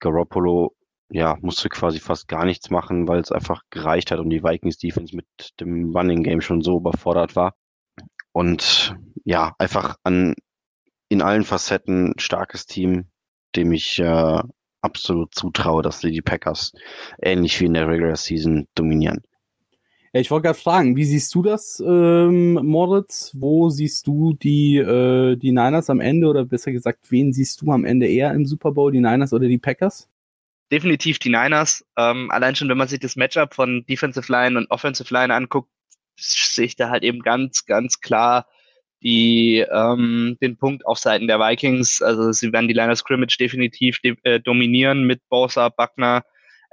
Garoppolo 0.00 0.74
ja, 1.10 1.36
musste 1.40 1.68
quasi 1.68 1.98
fast 1.98 2.28
gar 2.28 2.44
nichts 2.44 2.70
machen, 2.70 3.08
weil 3.08 3.20
es 3.20 3.32
einfach 3.32 3.62
gereicht 3.70 4.10
hat 4.10 4.20
und 4.20 4.30
die 4.30 4.42
Vikings 4.42 4.78
Defense 4.78 5.14
mit 5.14 5.26
dem 5.60 5.94
Running 5.94 6.22
Game 6.22 6.40
schon 6.40 6.62
so 6.62 6.78
überfordert 6.78 7.36
war. 7.36 7.54
Und 8.32 8.96
ja, 9.24 9.54
einfach 9.58 9.96
an 10.04 10.34
in 11.10 11.20
allen 11.20 11.44
Facetten 11.44 12.14
starkes 12.16 12.64
Team, 12.64 13.04
dem 13.54 13.72
ich 13.72 13.98
äh, 13.98 14.42
absolut 14.80 15.34
zutraue, 15.34 15.82
dass 15.82 16.00
sie 16.00 16.10
die 16.10 16.22
Packers 16.22 16.72
ähnlich 17.20 17.60
wie 17.60 17.66
in 17.66 17.74
der 17.74 17.86
Regular 17.86 18.16
Season 18.16 18.66
dominieren. 18.74 19.22
Ja, 20.14 20.20
ich 20.22 20.30
wollte 20.30 20.46
gerade 20.46 20.58
fragen, 20.58 20.96
wie 20.96 21.04
siehst 21.04 21.34
du 21.34 21.42
das, 21.42 21.82
ähm, 21.86 22.54
Moritz? 22.54 23.32
Wo 23.34 23.68
siehst 23.68 24.06
du 24.06 24.32
die, 24.32 24.78
äh, 24.78 25.36
die 25.36 25.52
Niners 25.52 25.90
am 25.90 26.00
Ende 26.00 26.26
oder 26.28 26.46
besser 26.46 26.72
gesagt, 26.72 27.10
wen 27.10 27.34
siehst 27.34 27.60
du 27.60 27.70
am 27.70 27.84
Ende 27.84 28.08
eher 28.08 28.32
im 28.32 28.46
Super 28.46 28.72
Bowl, 28.72 28.90
die 28.90 29.00
Niners 29.00 29.34
oder 29.34 29.46
die 29.46 29.58
Packers? 29.58 30.08
definitiv 30.70 31.18
die 31.18 31.30
Niners. 31.30 31.84
Ähm, 31.96 32.30
allein 32.30 32.54
schon, 32.54 32.68
wenn 32.68 32.78
man 32.78 32.88
sich 32.88 33.00
das 33.00 33.16
Matchup 33.16 33.54
von 33.54 33.84
Defensive 33.86 34.30
Line 34.30 34.56
und 34.56 34.70
Offensive 34.70 35.12
Line 35.12 35.34
anguckt, 35.34 35.70
sehe 36.16 36.66
ich 36.66 36.76
da 36.76 36.90
halt 36.90 37.02
eben 37.02 37.20
ganz, 37.20 37.66
ganz 37.66 38.00
klar 38.00 38.46
die, 39.02 39.64
ähm, 39.72 40.36
den 40.40 40.56
Punkt 40.56 40.86
auf 40.86 40.98
Seiten 40.98 41.26
der 41.26 41.38
Vikings. 41.38 42.02
Also 42.02 42.32
sie 42.32 42.52
werden 42.52 42.68
die 42.68 42.74
Line 42.74 42.92
of 42.92 42.98
Scrimmage 42.98 43.36
definitiv 43.38 43.98
de 44.00 44.16
äh, 44.24 44.40
dominieren 44.40 45.04
mit 45.04 45.20
Bosa, 45.28 45.68
Buckner, 45.70 46.22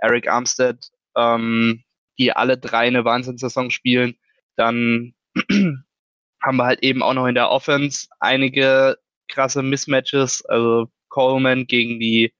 Eric 0.01 0.29
Armstead, 0.29 0.77
ähm, 1.15 1.83
die 2.19 2.31
alle 2.31 2.57
drei 2.57 2.87
eine 2.87 3.05
Wahnsinnssaison 3.05 3.71
spielen. 3.71 4.15
Dann 4.55 5.13
haben 5.51 6.57
wir 6.57 6.65
halt 6.65 6.83
eben 6.83 7.01
auch 7.01 7.13
noch 7.13 7.27
in 7.27 7.35
der 7.35 7.49
Offense 7.49 8.07
einige 8.19 8.97
krasse 9.29 9.63
Mismatches. 9.63 10.43
Also 10.45 10.87
Coleman 11.09 11.65
gegen 11.67 11.99
die 11.99 12.33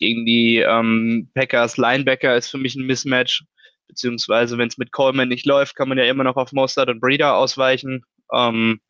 gegen 0.00 0.24
die 0.24 0.56
ähm, 0.56 1.30
Packers 1.34 1.76
Linebacker 1.76 2.34
ist 2.34 2.48
für 2.48 2.58
mich 2.58 2.74
ein 2.74 2.86
Mismatch. 2.86 3.44
Beziehungsweise, 3.86 4.56
wenn 4.56 4.68
es 4.68 4.78
mit 4.78 4.92
Coleman 4.92 5.28
nicht 5.28 5.46
läuft, 5.46 5.76
kann 5.76 5.88
man 5.88 5.98
ja 5.98 6.04
immer 6.04 6.24
noch 6.24 6.36
auf 6.36 6.52
Mostert 6.52 6.88
und 6.88 7.00
Breeder 7.00 7.36
ausweichen. 7.36 8.04
Ähm, 8.32 8.80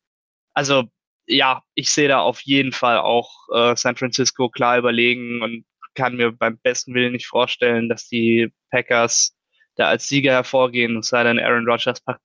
also, 0.53 0.85
ja, 1.27 1.63
ich 1.75 1.91
sehe 1.91 2.07
da 2.07 2.19
auf 2.21 2.41
jeden 2.41 2.71
Fall 2.71 2.97
auch 2.99 3.31
äh, 3.53 3.75
San 3.75 3.95
Francisco 3.95 4.49
klar 4.49 4.77
überlegen 4.77 5.41
und 5.41 5.65
kann 5.95 6.15
mir 6.15 6.31
beim 6.31 6.57
besten 6.59 6.93
Willen 6.93 7.13
nicht 7.13 7.27
vorstellen, 7.27 7.89
dass 7.89 8.07
die 8.07 8.51
Packers 8.71 9.35
da 9.75 9.87
als 9.89 10.07
Sieger 10.07 10.31
hervorgehen. 10.31 10.97
Es 10.97 11.09
sei 11.09 11.23
denn, 11.23 11.39
Aaron 11.39 11.67
Rodgers 11.67 12.01
packt 12.01 12.21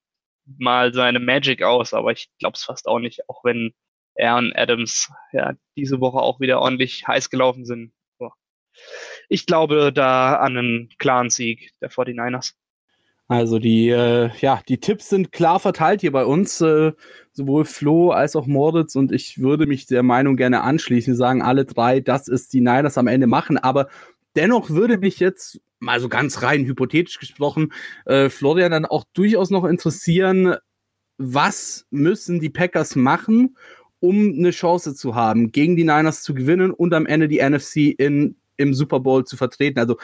mal 0.59 0.93
seine 0.95 1.21
Magic 1.21 1.63
aus, 1.63 1.93
aber 1.95 2.13
ich 2.13 2.31
glaube 2.39 2.55
es 2.57 2.65
fast 2.65 2.87
auch 2.89 3.01
nicht, 3.01 3.29
auch 3.29 3.45
wenn 3.45 3.75
er 4.15 4.37
und 4.37 4.57
Adams 4.57 5.11
ja 5.33 5.55
diese 5.77 6.01
Woche 6.01 6.19
auch 6.19 6.41
wieder 6.41 6.61
ordentlich 6.61 7.07
heiß 7.07 7.31
gelaufen 7.31 7.67
sind 7.67 7.93
ich 9.29 9.47
glaube 9.47 9.93
da 9.93 10.37
an 10.37 10.57
einen 10.57 10.89
klaren 10.99 11.31
Sieg 11.31 11.73
der 11.81 11.91
49ers. 11.91 12.55
Also 13.29 13.59
die, 13.59 13.89
äh, 13.89 14.31
ja, 14.41 14.61
die 14.69 14.79
Tipps 14.79 15.09
sind 15.09 15.33
klar 15.33 15.59
verteilt 15.59 16.01
hier 16.01 16.13
bei 16.13 16.25
uns, 16.25 16.61
äh, 16.61 16.93
sowohl 17.33 17.65
Flo 17.65 18.11
als 18.11 18.37
auch 18.37 18.47
Moritz. 18.47 18.95
Und 18.95 19.11
ich 19.11 19.39
würde 19.41 19.67
mich 19.67 19.87
der 19.87 20.05
Meinung 20.05 20.37
gerne 20.37 20.63
anschließen, 20.63 21.17
sagen 21.17 21.43
alle 21.43 21.65
drei, 21.65 22.01
dass 22.01 22.29
es 22.29 22.49
die 22.49 22.61
Niners 22.61 22.99
am 22.99 23.09
Ende 23.09 23.27
machen, 23.27 23.59
aber 23.59 23.89
dennoch 24.37 24.71
würde 24.71 24.99
mich 24.99 25.19
jetzt 25.19 25.61
mal 25.81 26.01
so 26.01 26.09
ganz 26.09 26.43
rein 26.43 26.65
hypothetisch 26.65 27.19
gesprochen, 27.19 27.73
äh, 28.05 28.29
Florian 28.29 28.71
dann 28.71 28.87
auch 28.87 29.05
durchaus 29.13 29.51
noch 29.51 29.65
interessieren, 29.65 30.57
was 31.19 31.87
müssen 31.91 32.41
die 32.41 32.51
Packers 32.51 32.97
machen, 32.97 33.57
um 34.01 34.35
eine 34.39 34.51
Chance 34.51 34.95
zu 34.95 35.15
haben, 35.15 35.53
gegen 35.53 35.77
die 35.77 35.85
Niners 35.85 36.23
zu 36.23 36.35
gewinnen 36.35 36.71
und 36.71 36.95
am 36.95 37.07
Ende 37.07 37.29
die 37.29 37.41
NFC 37.41 37.95
in 37.99 38.37
im 38.57 38.75
Super 38.75 39.01
Bowl 39.01 39.25
zu 39.25 39.37
vertreten. 39.37 39.79
Also 39.79 39.97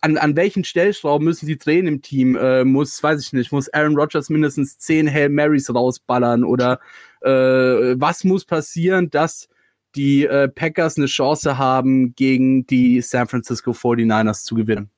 an, 0.00 0.16
an 0.16 0.36
welchen 0.36 0.64
Stellschrauben 0.64 1.24
müssen 1.24 1.46
sie 1.46 1.58
drehen 1.58 1.86
im 1.86 2.02
Team? 2.02 2.36
Äh, 2.36 2.64
muss, 2.64 3.02
weiß 3.02 3.20
ich 3.22 3.32
nicht, 3.32 3.52
muss 3.52 3.68
Aaron 3.68 3.96
Rodgers 3.96 4.30
mindestens 4.30 4.78
zehn 4.78 5.10
Hail 5.10 5.28
Marys 5.28 5.72
rausballern 5.74 6.44
oder 6.44 6.80
Äh, 7.22 8.00
was 8.00 8.24
muss 8.24 8.44
passieren, 8.44 9.10
dass 9.10 9.48
die 9.94 10.24
äh, 10.24 10.48
Packers 10.48 10.96
eine 10.96 11.06
Chance 11.06 11.58
haben, 11.58 12.14
gegen 12.14 12.66
die 12.66 13.00
San 13.00 13.28
Francisco 13.28 13.72
49ers 13.72 14.44
zu 14.44 14.54
gewinnen? 14.54 14.90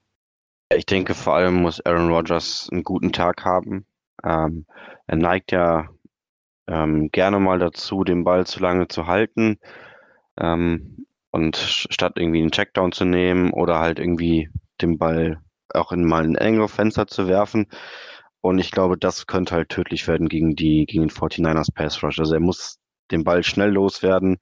Ich 0.74 0.86
denke, 0.86 1.14
vor 1.14 1.34
allem 1.34 1.54
muss 1.54 1.84
Aaron 1.84 2.10
Rodgers 2.10 2.68
einen 2.70 2.84
guten 2.84 3.12
Tag 3.12 3.44
haben. 3.44 3.86
Ähm, 4.24 4.66
er 5.06 5.16
neigt 5.16 5.52
ja 5.52 5.88
ähm, 6.66 7.10
gerne 7.10 7.40
mal 7.40 7.58
dazu, 7.58 8.04
den 8.04 8.24
Ball 8.24 8.46
zu 8.46 8.60
lange 8.60 8.88
zu 8.88 9.06
halten. 9.06 9.58
Ähm, 10.38 11.06
und 11.32 11.56
statt 11.56 12.12
irgendwie 12.16 12.40
einen 12.40 12.52
Checkdown 12.52 12.92
zu 12.92 13.04
nehmen 13.04 13.52
oder 13.52 13.80
halt 13.80 13.98
irgendwie 13.98 14.50
den 14.80 14.98
Ball 14.98 15.38
auch 15.74 15.90
in 15.90 16.04
mal 16.04 16.24
ein 16.24 16.36
enge 16.36 16.68
Fenster 16.68 17.06
zu 17.06 17.26
werfen. 17.26 17.66
Und 18.42 18.58
ich 18.58 18.70
glaube, 18.70 18.98
das 18.98 19.26
könnte 19.26 19.54
halt 19.54 19.70
tödlich 19.70 20.06
werden 20.08 20.28
gegen 20.28 20.54
die, 20.54 20.84
gegen 20.86 21.04
den 21.04 21.10
49ers 21.10 21.72
Pass 21.74 22.02
Rush. 22.02 22.18
Also 22.18 22.34
er 22.34 22.40
muss 22.40 22.78
den 23.10 23.24
Ball 23.24 23.42
schnell 23.42 23.70
loswerden, 23.70 24.38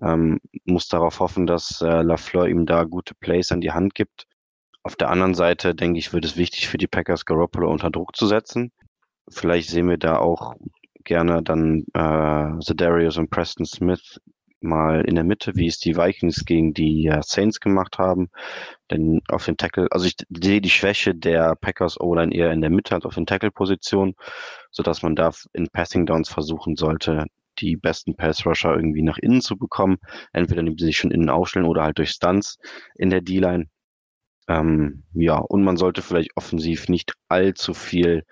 ähm, 0.00 0.40
muss 0.64 0.88
darauf 0.88 1.20
hoffen, 1.20 1.46
dass 1.46 1.82
äh, 1.82 2.02
Lafleur 2.02 2.48
ihm 2.48 2.66
da 2.66 2.84
gute 2.84 3.14
Plays 3.14 3.52
an 3.52 3.60
die 3.60 3.72
Hand 3.72 3.94
gibt. 3.94 4.26
Auf 4.84 4.96
der 4.96 5.10
anderen 5.10 5.34
Seite, 5.34 5.74
denke 5.74 5.98
ich, 5.98 6.12
wird 6.12 6.24
es 6.24 6.36
wichtig 6.36 6.68
für 6.68 6.78
die 6.78 6.88
Packers, 6.88 7.26
Garoppolo 7.26 7.70
unter 7.70 7.90
Druck 7.90 8.16
zu 8.16 8.26
setzen. 8.26 8.72
Vielleicht 9.30 9.68
sehen 9.68 9.88
wir 9.88 9.98
da 9.98 10.18
auch 10.18 10.54
gerne 11.04 11.42
dann 11.42 11.84
äh, 11.94 12.58
Zedarius 12.60 13.18
und 13.18 13.30
Preston 13.30 13.66
Smith 13.66 14.18
mal 14.62 15.04
in 15.04 15.14
der 15.14 15.24
Mitte, 15.24 15.52
wie 15.54 15.66
es 15.66 15.78
die 15.78 15.96
Vikings 15.96 16.44
gegen 16.44 16.74
die 16.74 17.06
äh, 17.06 17.20
Saints 17.22 17.60
gemacht 17.60 17.98
haben. 17.98 18.30
Denn 18.90 19.20
auf 19.28 19.44
den 19.44 19.56
Tackle, 19.56 19.88
also 19.90 20.06
ich 20.06 20.16
sehe 20.30 20.60
die 20.60 20.70
Schwäche 20.70 21.14
der 21.14 21.56
Packers 21.56 22.00
O-Line 22.00 22.34
eher 22.34 22.52
in 22.52 22.60
der 22.60 22.70
Mitte 22.70 22.94
als 22.94 23.04
auf 23.04 23.14
den 23.14 23.26
Tackle-Position, 23.26 24.14
sodass 24.70 25.02
man 25.02 25.16
da 25.16 25.30
in 25.52 25.68
Passing 25.68 26.06
Downs 26.06 26.28
versuchen 26.28 26.76
sollte, 26.76 27.26
die 27.58 27.76
besten 27.76 28.16
Pass-Rusher 28.16 28.74
irgendwie 28.74 29.02
nach 29.02 29.18
innen 29.18 29.40
zu 29.40 29.56
bekommen. 29.56 29.98
Entweder 30.32 30.60
indem 30.60 30.78
sie 30.78 30.86
sich 30.86 30.96
schon 30.96 31.10
innen 31.10 31.30
aufstellen 31.30 31.66
oder 31.66 31.82
halt 31.82 31.98
durch 31.98 32.10
Stunts 32.10 32.58
in 32.96 33.10
der 33.10 33.20
D-Line. 33.20 33.66
Ähm, 34.48 35.04
ja, 35.12 35.38
und 35.38 35.62
man 35.62 35.76
sollte 35.76 36.02
vielleicht 36.02 36.36
offensiv 36.36 36.88
nicht 36.88 37.12
allzu 37.28 37.74
viel 37.74 38.24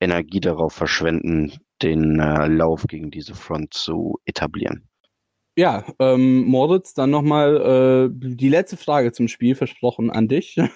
Energie 0.00 0.40
darauf 0.40 0.72
verschwenden, 0.72 1.52
den 1.82 2.20
äh, 2.20 2.46
Lauf 2.48 2.84
gegen 2.86 3.10
diese 3.10 3.34
Front 3.34 3.74
zu 3.74 4.18
etablieren. 4.24 4.88
Ja, 5.58 5.84
ähm, 5.98 6.44
Moritz, 6.44 6.94
dann 6.94 7.10
nochmal 7.10 8.10
äh, 8.12 8.36
die 8.36 8.48
letzte 8.48 8.76
Frage 8.76 9.10
zum 9.10 9.26
Spiel 9.26 9.56
versprochen 9.56 10.08
an 10.08 10.28
dich. 10.28 10.54
Wir 10.56 10.68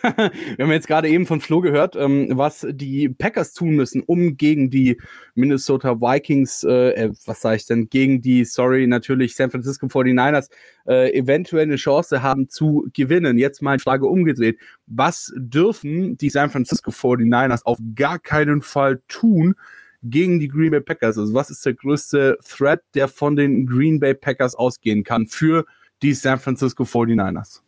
haben 0.58 0.72
jetzt 0.72 0.88
gerade 0.88 1.08
eben 1.08 1.24
von 1.24 1.40
Flo 1.40 1.60
gehört, 1.60 1.94
ähm, 1.94 2.26
was 2.32 2.66
die 2.68 3.08
Packers 3.08 3.52
tun 3.52 3.76
müssen, 3.76 4.02
um 4.02 4.36
gegen 4.36 4.70
die 4.70 5.00
Minnesota 5.36 6.00
Vikings, 6.00 6.64
äh, 6.64 6.94
äh, 6.94 7.12
was 7.26 7.42
sage 7.42 7.58
ich 7.58 7.66
denn, 7.66 7.90
gegen 7.90 8.22
die, 8.22 8.44
sorry, 8.44 8.88
natürlich 8.88 9.36
San 9.36 9.52
Francisco 9.52 9.86
49ers, 9.86 10.50
äh, 10.88 11.16
eventuell 11.16 11.62
eine 11.62 11.76
Chance 11.76 12.24
haben 12.24 12.48
zu 12.48 12.88
gewinnen. 12.92 13.38
Jetzt 13.38 13.62
mal 13.62 13.70
eine 13.70 13.78
Frage 13.78 14.06
umgedreht. 14.08 14.58
Was 14.88 15.32
dürfen 15.36 16.16
die 16.16 16.28
San 16.28 16.50
Francisco 16.50 16.90
49ers 16.90 17.62
auf 17.62 17.78
gar 17.94 18.18
keinen 18.18 18.62
Fall 18.62 19.00
tun, 19.06 19.54
gegen 20.02 20.40
die 20.40 20.48
Green 20.48 20.70
Bay 20.70 20.80
Packers? 20.80 21.18
Also 21.18 21.34
was 21.34 21.50
ist 21.50 21.64
der 21.64 21.74
größte 21.74 22.38
Threat, 22.46 22.82
der 22.94 23.08
von 23.08 23.36
den 23.36 23.66
Green 23.66 24.00
Bay 24.00 24.14
Packers 24.14 24.54
ausgehen 24.54 25.04
kann 25.04 25.26
für 25.26 25.64
die 26.02 26.14
San 26.14 26.40
Francisco 26.40 26.84
49ers? 26.84 27.60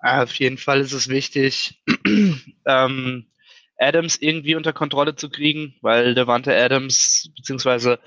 Auf 0.00 0.34
jeden 0.34 0.58
Fall 0.58 0.80
ist 0.80 0.92
es 0.92 1.08
wichtig, 1.08 1.82
ähm, 2.66 3.26
Adams 3.76 4.16
irgendwie 4.16 4.54
unter 4.54 4.72
Kontrolle 4.72 5.14
zu 5.14 5.28
kriegen, 5.30 5.74
weil 5.80 6.14
Devante 6.14 6.54
Adams, 6.54 7.30
beziehungsweise 7.36 7.98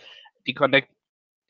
die, 0.47 0.53
Connect 0.53 0.89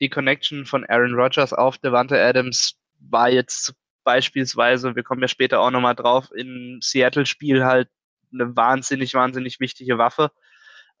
die 0.00 0.08
Connection 0.08 0.66
von 0.66 0.84
Aaron 0.86 1.14
Rodgers 1.14 1.52
auf 1.52 1.78
Devante 1.78 2.20
Adams 2.20 2.76
war 2.98 3.30
jetzt 3.30 3.74
beispielsweise, 4.02 4.96
wir 4.96 5.02
kommen 5.02 5.22
ja 5.22 5.28
später 5.28 5.60
auch 5.60 5.70
nochmal 5.70 5.94
drauf, 5.94 6.30
im 6.34 6.78
Seattle-Spiel 6.82 7.64
halt 7.64 7.88
eine 8.32 8.54
wahnsinnig, 8.56 9.14
wahnsinnig 9.14 9.60
wichtige 9.60 9.98
Waffe. 9.98 10.30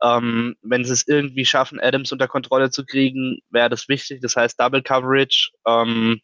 Ähm, 0.04 0.56
wenn 0.62 0.84
sie 0.84 0.92
es 0.92 1.08
irgendwie 1.08 1.46
schaffen, 1.46 1.80
Adams 1.80 2.12
unter 2.12 2.28
Kontrolle 2.28 2.70
zu 2.70 2.84
kriegen, 2.84 3.40
wäre 3.50 3.70
das 3.70 3.88
wichtig. 3.88 4.20
Das 4.20 4.36
heißt 4.36 4.60
Double 4.60 4.82
Coverage. 4.82 5.50
Ähm, 5.66 6.20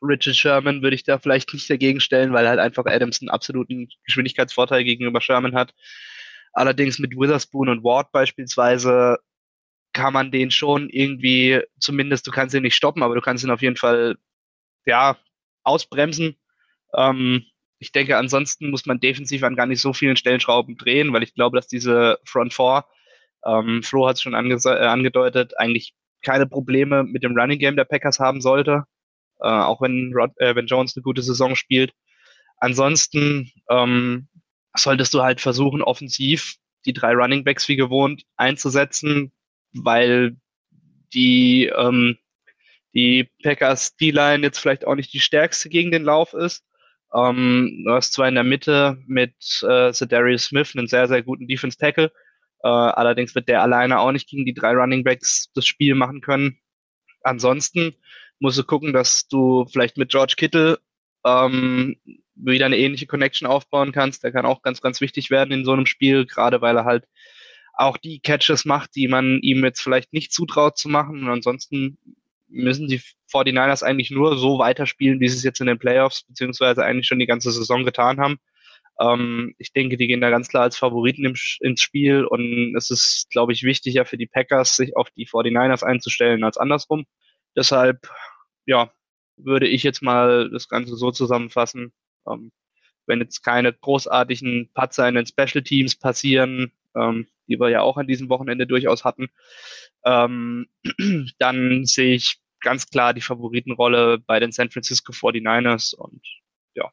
Richard 0.00 0.36
Sherman 0.36 0.82
würde 0.82 0.94
ich 0.94 1.02
da 1.02 1.18
vielleicht 1.18 1.52
nicht 1.52 1.68
dagegen 1.68 1.98
stellen, 2.00 2.32
weil 2.32 2.48
halt 2.48 2.60
einfach 2.60 2.84
Adams 2.86 3.20
einen 3.20 3.30
absoluten 3.30 3.88
Geschwindigkeitsvorteil 4.04 4.84
gegenüber 4.84 5.20
Sherman 5.20 5.54
hat. 5.56 5.74
Allerdings 6.52 7.00
mit 7.00 7.12
Witherspoon 7.16 7.68
und 7.68 7.82
Ward 7.82 8.12
beispielsweise 8.12 9.18
kann 9.92 10.12
man 10.12 10.30
den 10.30 10.50
schon 10.52 10.88
irgendwie, 10.90 11.60
zumindest 11.80 12.26
du 12.26 12.30
kannst 12.30 12.54
ihn 12.54 12.62
nicht 12.62 12.76
stoppen, 12.76 13.02
aber 13.02 13.14
du 13.16 13.20
kannst 13.20 13.42
ihn 13.42 13.50
auf 13.50 13.62
jeden 13.62 13.76
Fall, 13.76 14.16
ja, 14.86 15.16
ausbremsen. 15.64 16.36
Ähm, 16.96 17.44
ich 17.78 17.90
denke, 17.92 18.16
ansonsten 18.16 18.70
muss 18.70 18.86
man 18.86 19.00
defensiv 19.00 19.42
an 19.42 19.56
gar 19.56 19.66
nicht 19.66 19.80
so 19.80 19.92
vielen 19.92 20.16
Stellschrauben 20.16 20.76
drehen, 20.76 21.12
weil 21.12 21.22
ich 21.24 21.34
glaube, 21.34 21.56
dass 21.56 21.66
diese 21.66 22.18
Front 22.24 22.54
Four 22.54 22.86
ähm, 23.46 23.82
Flo 23.82 24.06
hat 24.08 24.16
es 24.16 24.22
schon 24.22 24.34
ange 24.34 24.58
äh, 24.64 24.86
angedeutet, 24.86 25.58
eigentlich 25.58 25.94
keine 26.22 26.46
Probleme 26.46 27.04
mit 27.04 27.22
dem 27.22 27.36
Running 27.36 27.58
Game 27.58 27.76
der 27.76 27.84
Packers 27.84 28.18
haben 28.18 28.40
sollte, 28.40 28.84
äh, 29.40 29.46
auch 29.48 29.80
wenn, 29.80 30.12
Rod 30.14 30.32
äh, 30.38 30.54
wenn 30.54 30.66
Jones 30.66 30.96
eine 30.96 31.02
gute 31.02 31.22
Saison 31.22 31.54
spielt. 31.54 31.92
Ansonsten 32.58 33.50
ähm, 33.70 34.28
solltest 34.74 35.14
du 35.14 35.22
halt 35.22 35.40
versuchen, 35.40 35.82
offensiv 35.82 36.56
die 36.86 36.92
drei 36.92 37.12
Running 37.12 37.44
Backs 37.44 37.68
wie 37.68 37.76
gewohnt 37.76 38.24
einzusetzen, 38.36 39.32
weil 39.72 40.36
die, 41.12 41.66
ähm, 41.66 42.18
die 42.94 43.28
Packers 43.42 43.96
D-Line 43.96 44.42
jetzt 44.42 44.58
vielleicht 44.58 44.86
auch 44.86 44.94
nicht 44.94 45.12
die 45.12 45.20
stärkste 45.20 45.68
gegen 45.68 45.90
den 45.90 46.04
Lauf 46.04 46.34
ist. 46.34 46.64
Ähm, 47.14 47.84
du 47.84 47.92
hast 47.92 48.12
zwar 48.12 48.28
in 48.28 48.34
der 48.34 48.44
Mitte 48.44 48.98
mit 49.06 49.34
äh, 49.62 49.92
Darius 49.92 50.44
Smith 50.44 50.74
einen 50.74 50.88
sehr, 50.88 51.06
sehr 51.08 51.22
guten 51.22 51.46
Defense 51.46 51.78
Tackle, 51.78 52.12
äh, 52.64 52.68
allerdings 52.68 53.34
wird 53.34 53.48
der 53.48 53.60
alleine 53.60 54.00
auch 54.00 54.10
nicht 54.10 54.26
gegen 54.26 54.46
die 54.46 54.54
drei 54.54 54.72
Running 54.72 55.04
Backs 55.04 55.50
das 55.54 55.66
Spiel 55.66 55.94
machen 55.94 56.22
können. 56.22 56.58
Ansonsten 57.22 57.94
musst 58.38 58.58
du 58.58 58.64
gucken, 58.64 58.94
dass 58.94 59.28
du 59.28 59.66
vielleicht 59.70 59.98
mit 59.98 60.10
George 60.10 60.34
Kittle 60.38 60.78
ähm, 61.26 61.96
wieder 62.34 62.64
eine 62.64 62.78
ähnliche 62.78 63.06
Connection 63.06 63.46
aufbauen 63.46 63.92
kannst. 63.92 64.24
Der 64.24 64.32
kann 64.32 64.46
auch 64.46 64.62
ganz, 64.62 64.80
ganz 64.80 65.02
wichtig 65.02 65.30
werden 65.30 65.52
in 65.52 65.66
so 65.66 65.72
einem 65.72 65.84
Spiel, 65.84 66.24
gerade 66.24 66.62
weil 66.62 66.78
er 66.78 66.86
halt 66.86 67.04
auch 67.74 67.98
die 67.98 68.20
Catches 68.20 68.64
macht, 68.64 68.96
die 68.96 69.08
man 69.08 69.40
ihm 69.42 69.62
jetzt 69.62 69.82
vielleicht 69.82 70.14
nicht 70.14 70.32
zutraut 70.32 70.78
zu 70.78 70.88
machen. 70.88 71.24
Und 71.24 71.28
ansonsten 71.28 71.98
müssen 72.48 72.88
die 72.88 73.02
49ers 73.30 73.82
eigentlich 73.82 74.10
nur 74.10 74.38
so 74.38 74.58
weiterspielen, 74.58 75.20
wie 75.20 75.28
sie 75.28 75.36
es 75.36 75.44
jetzt 75.44 75.60
in 75.60 75.66
den 75.66 75.78
Playoffs, 75.78 76.22
beziehungsweise 76.22 76.82
eigentlich 76.82 77.08
schon 77.08 77.18
die 77.18 77.26
ganze 77.26 77.50
Saison 77.50 77.84
getan 77.84 78.20
haben. 78.20 78.38
Ähm, 79.00 79.54
ich 79.58 79.72
denke, 79.72 79.96
die 79.96 80.06
gehen 80.06 80.20
da 80.20 80.30
ganz 80.30 80.48
klar 80.48 80.64
als 80.64 80.76
Favoriten 80.76 81.24
im, 81.24 81.34
ins 81.60 81.82
Spiel 81.82 82.24
und 82.24 82.74
es 82.76 82.90
ist, 82.90 83.28
glaube 83.30 83.52
ich, 83.52 83.64
wichtiger 83.64 84.04
für 84.04 84.16
die 84.18 84.26
Packers, 84.26 84.76
sich 84.76 84.96
auf 84.96 85.10
die 85.10 85.26
49ers 85.26 85.82
einzustellen 85.82 86.44
als 86.44 86.56
andersrum. 86.56 87.04
Deshalb, 87.56 88.08
ja, 88.66 88.92
würde 89.36 89.66
ich 89.68 89.82
jetzt 89.82 90.02
mal 90.02 90.50
das 90.50 90.68
Ganze 90.68 90.96
so 90.96 91.10
zusammenfassen. 91.10 91.92
Ähm, 92.28 92.52
wenn 93.06 93.20
jetzt 93.20 93.42
keine 93.42 93.72
großartigen 93.72 94.70
Patzer 94.74 95.08
in 95.08 95.16
den 95.16 95.26
Special 95.26 95.62
Teams 95.62 95.96
passieren, 95.96 96.72
ähm, 96.96 97.26
die 97.48 97.60
wir 97.60 97.68
ja 97.70 97.82
auch 97.82 97.96
an 97.96 98.06
diesem 98.06 98.28
Wochenende 98.28 98.66
durchaus 98.66 99.04
hatten, 99.04 99.28
ähm, 100.04 100.66
dann 101.38 101.84
sehe 101.84 102.14
ich 102.14 102.38
ganz 102.60 102.88
klar 102.88 103.12
die 103.14 103.20
Favoritenrolle 103.20 104.18
bei 104.18 104.40
den 104.40 104.52
San 104.52 104.70
Francisco 104.70 105.12
49ers 105.12 105.94
und 105.94 106.22
ja, 106.74 106.90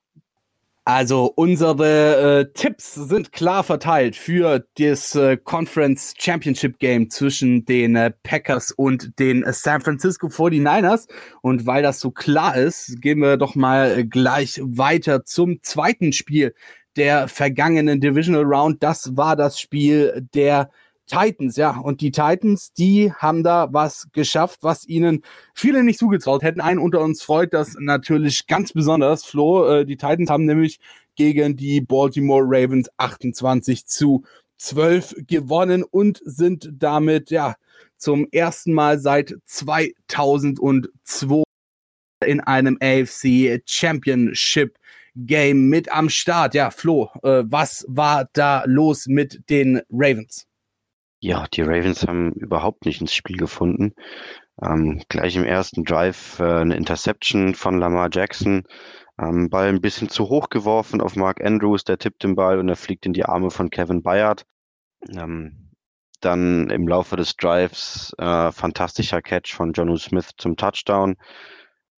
also 0.83 1.31
unsere 1.35 2.39
äh, 2.39 2.53
Tipps 2.53 2.95
sind 2.95 3.31
klar 3.31 3.63
verteilt 3.63 4.15
für 4.15 4.65
das 4.79 5.13
äh, 5.13 5.38
Conference 5.38 6.15
Championship 6.17 6.79
Game 6.79 7.11
zwischen 7.11 7.65
den 7.65 7.95
äh, 7.95 8.11
Packers 8.23 8.71
und 8.71 9.19
den 9.19 9.45
San 9.51 9.81
Francisco 9.81 10.27
49ers. 10.27 11.07
Und 11.41 11.67
weil 11.67 11.83
das 11.83 12.00
so 12.00 12.09
klar 12.09 12.57
ist, 12.57 13.00
gehen 13.00 13.19
wir 13.19 13.38
doch 13.38 13.53
mal 13.53 14.05
gleich 14.05 14.59
weiter 14.63 15.23
zum 15.23 15.61
zweiten 15.61 16.13
Spiel 16.13 16.55
der 16.95 17.27
vergangenen 17.27 18.01
Divisional 18.01 18.43
Round. 18.43 18.81
Das 18.81 19.15
war 19.15 19.35
das 19.35 19.59
Spiel 19.59 20.27
der 20.33 20.71
Titans, 21.08 21.58
ja. 21.58 21.77
Und 21.77 22.01
die 22.01 22.12
Titans, 22.12 22.74
die 22.74 23.12
haben 23.13 23.43
da 23.43 23.70
was 23.72 24.08
geschafft, 24.13 24.60
was 24.62 24.88
ihnen 24.88 25.24
viele 25.53 25.84
nicht 25.84 26.00
zugetraut 26.00 26.43
hätten. 26.43 26.62
Einen 26.62 26.79
unter 26.79 27.01
uns 27.01 27.22
freut 27.22 27.53
das 27.53 27.75
natürlich 27.79 28.48
ganz 28.48 28.74
besonders. 28.74 29.25
Flo, 29.25 29.67
äh, 29.67 29.86
die 29.86 29.98
Titans 29.98 30.29
haben 30.29 30.46
nämlich 30.46 30.79
gegen 31.15 31.58
die 31.58 31.81
Baltimore 31.81 32.43
Ravens 32.46 32.89
28 32.98 33.86
zu 33.86 34.24
12 34.58 35.15
gewonnen 35.27 35.84
und 35.84 36.22
sind 36.24 36.70
damit, 36.74 37.31
ja, 37.31 37.55
zum 37.98 38.27
ersten 38.31 38.74
Mal 38.74 39.00
seit 39.00 39.36
2002 39.46 41.43
in 42.25 42.39
einem 42.41 42.77
AFC 42.81 43.62
Championship 43.65 44.77
Game 45.15 45.67
mit 45.70 45.91
am 45.91 46.10
Start. 46.10 46.53
Ja, 46.53 46.72
Flo, 46.72 47.10
äh, 47.24 47.43
was 47.46 47.86
war 47.88 48.29
da 48.34 48.63
los 48.65 49.08
mit 49.08 49.50
den 49.50 49.81
Ravens? 49.89 50.48
Ja, 51.23 51.45
die 51.53 51.61
Ravens 51.61 52.07
haben 52.07 52.31
überhaupt 52.33 52.85
nicht 52.85 52.99
ins 52.99 53.13
Spiel 53.13 53.37
gefunden. 53.37 53.93
Ähm, 54.59 55.03
gleich 55.07 55.35
im 55.35 55.43
ersten 55.43 55.83
Drive 55.83 56.39
äh, 56.39 56.61
eine 56.61 56.75
Interception 56.75 57.53
von 57.53 57.77
Lamar 57.77 58.09
Jackson. 58.11 58.63
Ähm, 59.19 59.49
Ball 59.49 59.69
ein 59.69 59.81
bisschen 59.81 60.09
zu 60.09 60.29
hoch 60.29 60.49
geworfen 60.49 60.99
auf 60.99 61.15
Mark 61.15 61.39
Andrews, 61.43 61.83
der 61.83 61.99
tippt 61.99 62.23
den 62.23 62.35
Ball 62.35 62.57
und 62.57 62.69
er 62.69 62.75
fliegt 62.75 63.05
in 63.05 63.13
die 63.13 63.25
Arme 63.25 63.51
von 63.51 63.69
Kevin 63.69 64.01
Bayard. 64.01 64.45
Ähm, 65.15 65.69
dann 66.21 66.71
im 66.71 66.87
Laufe 66.87 67.17
des 67.17 67.35
Drives 67.35 68.13
äh, 68.17 68.51
fantastischer 68.51 69.21
Catch 69.21 69.53
von 69.53 69.73
Jonu 69.73 69.97
Smith 69.97 70.31
zum 70.37 70.55
Touchdown. 70.55 71.17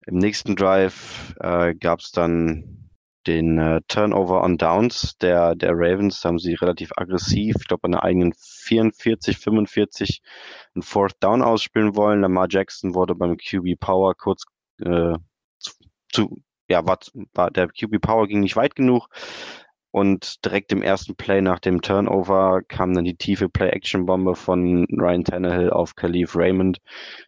Im 0.06 0.16
nächsten 0.16 0.56
Drive 0.56 1.34
äh, 1.38 1.74
gab 1.76 2.00
es 2.00 2.10
dann 2.10 2.90
den 3.26 3.58
äh, 3.58 3.80
Turnover 3.88 4.42
on 4.42 4.58
Downs 4.58 5.16
der, 5.18 5.54
der 5.54 5.72
Ravens. 5.72 6.24
Haben 6.24 6.38
sie 6.38 6.54
relativ 6.54 6.92
aggressiv, 6.96 7.56
ich 7.60 7.68
glaube, 7.68 7.84
an 7.84 7.92
der 7.92 8.04
eigenen 8.04 8.32
44, 8.36 9.38
45 9.38 10.22
ein 10.76 10.82
Fourth 10.82 11.16
Down 11.20 11.42
ausspielen 11.42 11.96
wollen. 11.96 12.20
Lamar 12.22 12.46
Jackson 12.50 12.94
wurde 12.94 13.14
beim 13.14 13.36
QB 13.36 13.78
Power 13.80 14.14
kurz 14.14 14.44
äh, 14.80 15.14
zu, 15.58 15.72
zu, 16.12 16.42
ja, 16.68 16.86
war, 16.86 16.98
war, 17.34 17.50
der 17.50 17.68
QB 17.68 18.00
Power 18.00 18.26
ging 18.26 18.40
nicht 18.40 18.56
weit 18.56 18.74
genug. 18.74 19.08
Und 19.92 20.42
direkt 20.44 20.72
im 20.72 20.82
ersten 20.82 21.16
Play 21.16 21.42
nach 21.42 21.58
dem 21.60 21.82
Turnover 21.82 22.62
kam 22.66 22.94
dann 22.94 23.04
die 23.04 23.16
tiefe 23.16 23.50
Play-Action-Bombe 23.50 24.34
von 24.36 24.86
Ryan 24.86 25.24
Tannehill 25.24 25.70
auf 25.70 25.94
Khalif 25.94 26.34
Raymond. 26.34 26.78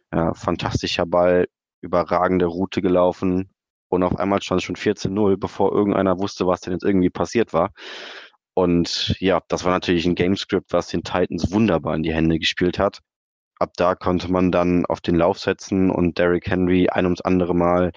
Äh, 0.09 0.33
fantastischer 0.33 1.05
Ball, 1.05 1.47
überragende 1.81 2.47
Route 2.47 2.81
gelaufen. 2.81 3.51
Und 3.95 4.03
auf 4.03 4.17
einmal 4.17 4.41
stand 4.41 4.61
es 4.61 4.65
schon 4.65 4.75
14-0, 4.75 5.37
bevor 5.37 5.71
irgendeiner 5.71 6.19
wusste, 6.19 6.47
was 6.47 6.61
denn 6.61 6.73
jetzt 6.73 6.83
irgendwie 6.83 7.09
passiert 7.09 7.53
war. 7.53 7.71
Und 8.53 9.15
ja, 9.19 9.41
das 9.49 9.65
war 9.65 9.71
natürlich 9.71 10.05
ein 10.05 10.15
Gamescript, 10.15 10.71
was 10.71 10.87
den 10.87 11.03
Titans 11.03 11.51
wunderbar 11.51 11.95
in 11.95 12.03
die 12.03 12.13
Hände 12.13 12.39
gespielt 12.39 12.79
hat. 12.79 12.99
Ab 13.59 13.73
da 13.77 13.95
konnte 13.95 14.31
man 14.31 14.51
dann 14.51 14.85
auf 14.85 15.01
den 15.01 15.15
Lauf 15.15 15.39
setzen 15.39 15.89
und 15.89 16.17
Derrick 16.17 16.47
Henry 16.47 16.89
ein 16.89 17.05
ums 17.05 17.21
andere 17.21 17.55
Mal 17.55 17.91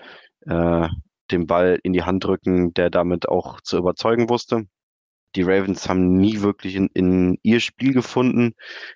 äh, 0.46 0.88
den 1.30 1.46
Ball 1.46 1.78
in 1.82 1.92
die 1.92 2.02
Hand 2.02 2.24
drücken, 2.24 2.74
der 2.74 2.90
damit 2.90 3.28
auch 3.28 3.60
zu 3.60 3.78
überzeugen 3.78 4.28
wusste. 4.28 4.66
Die 5.36 5.42
Ravens 5.42 5.88
haben 5.88 6.14
nie 6.14 6.40
wirklich 6.40 6.74
in, 6.74 6.88
in 6.94 7.38
ihr 7.42 7.60
Spiel 7.60 7.92
gefunden. 7.92 8.54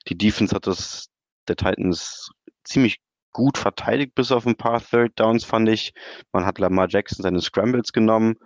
Die 0.09 0.17
Defense 0.17 0.55
hat 0.55 0.67
das 0.67 1.09
der 1.49 1.57
Titans 1.57 2.31
ziemlich 2.65 2.99
gut 3.33 3.59
verteidigt, 3.59 4.15
bis 4.15 4.33
auf 4.33 4.47
ein 4.47 4.57
paar 4.57 4.81
Third 4.81 5.19
Downs, 5.19 5.45
fand 5.45 5.69
ich. 5.69 5.95
Man 6.33 6.47
hat 6.47 6.59
Lamar 6.59 6.89
Jackson 6.89 7.23
seine 7.23 7.41
Scrambles 7.41 7.93
genommen. 7.93 8.37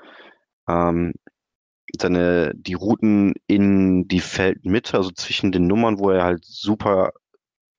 Ähm, 0.69 1.15
seine, 1.99 2.53
die 2.55 2.75
Routen 2.75 3.35
in 3.47 4.09
die 4.09 4.21
Feldmitte, 4.21 4.97
also 4.97 5.11
zwischen 5.11 5.53
den 5.53 5.67
Nummern, 5.67 5.99
wo 5.99 6.11
er 6.11 6.25
halt 6.25 6.45
super, 6.45 7.13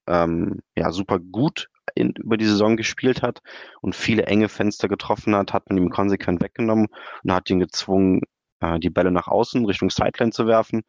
ähm, 0.08 0.62
ja, 0.76 0.92
super 0.92 1.20
gut 1.20 1.70
in, 1.96 2.12
über 2.12 2.38
die 2.38 2.46
Saison 2.46 2.78
gespielt 2.78 3.22
hat 3.22 3.42
und 3.82 3.96
viele 3.96 4.26
enge 4.26 4.50
Fenster 4.50 4.88
getroffen 4.88 5.36
hat, 5.36 5.54
hat 5.54 5.70
man 5.70 5.78
ihm 5.78 5.90
konsequent 5.90 6.42
weggenommen 6.42 6.88
und 7.24 7.34
hat 7.34 7.50
ihn 7.50 7.60
gezwungen, 7.60 8.22
äh, 8.62 8.80
die 8.80 8.90
Bälle 8.90 9.12
nach 9.12 9.28
außen 9.28 9.66
Richtung 9.66 9.90
Sideline 9.90 10.32
zu 10.32 10.48
werfen, 10.48 10.84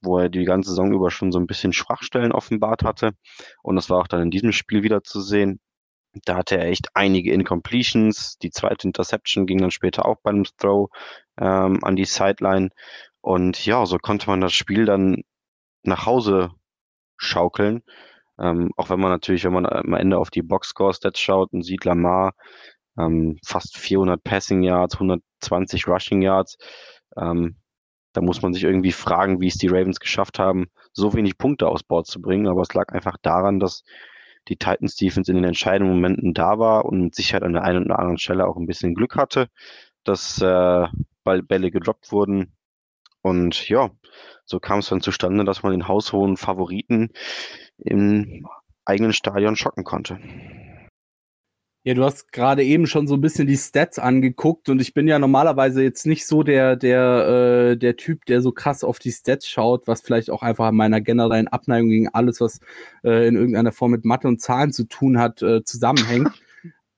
wo 0.00 0.18
er 0.18 0.28
die 0.28 0.44
ganze 0.44 0.70
Saison 0.70 0.92
über 0.92 1.10
schon 1.10 1.32
so 1.32 1.38
ein 1.38 1.46
bisschen 1.46 1.72
Schwachstellen 1.72 2.32
offenbart 2.32 2.84
hatte. 2.84 3.12
Und 3.62 3.76
das 3.76 3.90
war 3.90 3.98
auch 3.98 4.08
dann 4.08 4.22
in 4.22 4.30
diesem 4.30 4.52
Spiel 4.52 4.82
wieder 4.82 5.02
zu 5.02 5.20
sehen. 5.20 5.60
Da 6.24 6.36
hatte 6.36 6.58
er 6.58 6.66
echt 6.66 6.88
einige 6.94 7.32
Incompletions. 7.32 8.38
Die 8.38 8.50
zweite 8.50 8.88
Interception 8.88 9.46
ging 9.46 9.58
dann 9.58 9.70
später 9.70 10.06
auch 10.06 10.16
beim 10.22 10.44
Throw 10.58 10.90
ähm, 11.38 11.84
an 11.84 11.96
die 11.96 12.04
Sideline. 12.04 12.70
Und 13.20 13.64
ja, 13.64 13.86
so 13.86 13.98
konnte 13.98 14.26
man 14.28 14.40
das 14.40 14.52
Spiel 14.52 14.86
dann 14.86 15.22
nach 15.82 16.06
Hause 16.06 16.50
schaukeln. 17.16 17.82
Ähm, 18.38 18.70
auch 18.76 18.90
wenn 18.90 19.00
man 19.00 19.10
natürlich, 19.10 19.44
wenn 19.44 19.52
man 19.52 19.66
am 19.66 19.94
Ende 19.94 20.18
auf 20.18 20.30
die 20.30 20.42
Boxscore-Stats 20.42 21.20
schaut 21.20 21.52
und 21.52 21.62
sieht 21.62 21.84
Lamar 21.84 22.32
ähm, 22.98 23.38
fast 23.44 23.76
400 23.78 24.22
Passing 24.24 24.62
Yards, 24.62 24.94
120 24.94 25.86
Rushing 25.86 26.22
Yards, 26.22 26.56
ähm, 27.16 27.56
da 28.12 28.20
muss 28.20 28.42
man 28.42 28.52
sich 28.52 28.64
irgendwie 28.64 28.92
fragen, 28.92 29.40
wie 29.40 29.46
es 29.46 29.56
die 29.56 29.68
Ravens 29.68 30.00
geschafft 30.00 30.38
haben, 30.38 30.68
so 30.92 31.14
wenig 31.14 31.38
Punkte 31.38 31.68
aufs 31.68 31.84
Board 31.84 32.06
zu 32.06 32.20
bringen. 32.20 32.48
Aber 32.48 32.62
es 32.62 32.74
lag 32.74 32.88
einfach 32.92 33.16
daran, 33.22 33.60
dass 33.60 33.84
die 34.48 34.56
Titans 34.56 34.96
Defense 34.96 35.30
in 35.30 35.36
den 35.36 35.44
entscheidenden 35.44 35.94
Momenten 35.94 36.34
da 36.34 36.58
war 36.58 36.86
und 36.86 37.02
mit 37.02 37.14
Sicherheit 37.14 37.44
an 37.44 37.52
der 37.52 37.62
einen 37.62 37.84
oder 37.84 37.98
anderen 37.98 38.18
Stelle 38.18 38.46
auch 38.46 38.56
ein 38.56 38.66
bisschen 38.66 38.94
Glück 38.94 39.16
hatte, 39.16 39.48
dass 40.04 40.40
äh, 40.40 40.86
Bälle 41.24 41.70
gedroppt 41.70 42.10
wurden. 42.10 42.56
Und 43.22 43.68
ja, 43.68 43.90
so 44.44 44.58
kam 44.58 44.80
es 44.80 44.88
dann 44.88 45.02
zustande, 45.02 45.44
dass 45.44 45.62
man 45.62 45.72
den 45.72 45.86
haushohen 45.86 46.36
Favoriten 46.36 47.10
im 47.76 48.46
eigenen 48.84 49.12
Stadion 49.12 49.56
schocken 49.56 49.84
konnte. 49.84 50.18
Ja, 51.82 51.94
du 51.94 52.04
hast 52.04 52.30
gerade 52.30 52.62
eben 52.62 52.86
schon 52.86 53.06
so 53.06 53.14
ein 53.14 53.22
bisschen 53.22 53.46
die 53.46 53.56
Stats 53.56 53.98
angeguckt 53.98 54.68
und 54.68 54.82
ich 54.82 54.92
bin 54.92 55.08
ja 55.08 55.18
normalerweise 55.18 55.82
jetzt 55.82 56.04
nicht 56.04 56.26
so 56.26 56.42
der 56.42 56.76
der 56.76 57.70
äh, 57.72 57.76
der 57.78 57.96
Typ, 57.96 58.26
der 58.26 58.42
so 58.42 58.52
krass 58.52 58.84
auf 58.84 58.98
die 58.98 59.10
Stats 59.10 59.48
schaut, 59.48 59.86
was 59.86 60.02
vielleicht 60.02 60.28
auch 60.30 60.42
einfach 60.42 60.66
an 60.66 60.76
meiner 60.76 61.00
generellen 61.00 61.48
Abneigung 61.48 61.88
gegen 61.88 62.08
alles, 62.08 62.38
was 62.42 62.60
äh, 63.02 63.26
in 63.26 63.36
irgendeiner 63.36 63.72
Form 63.72 63.92
mit 63.92 64.04
Mathe 64.04 64.28
und 64.28 64.42
Zahlen 64.42 64.74
zu 64.74 64.84
tun 64.84 65.18
hat, 65.18 65.40
äh, 65.40 65.64
zusammenhängt. 65.64 66.30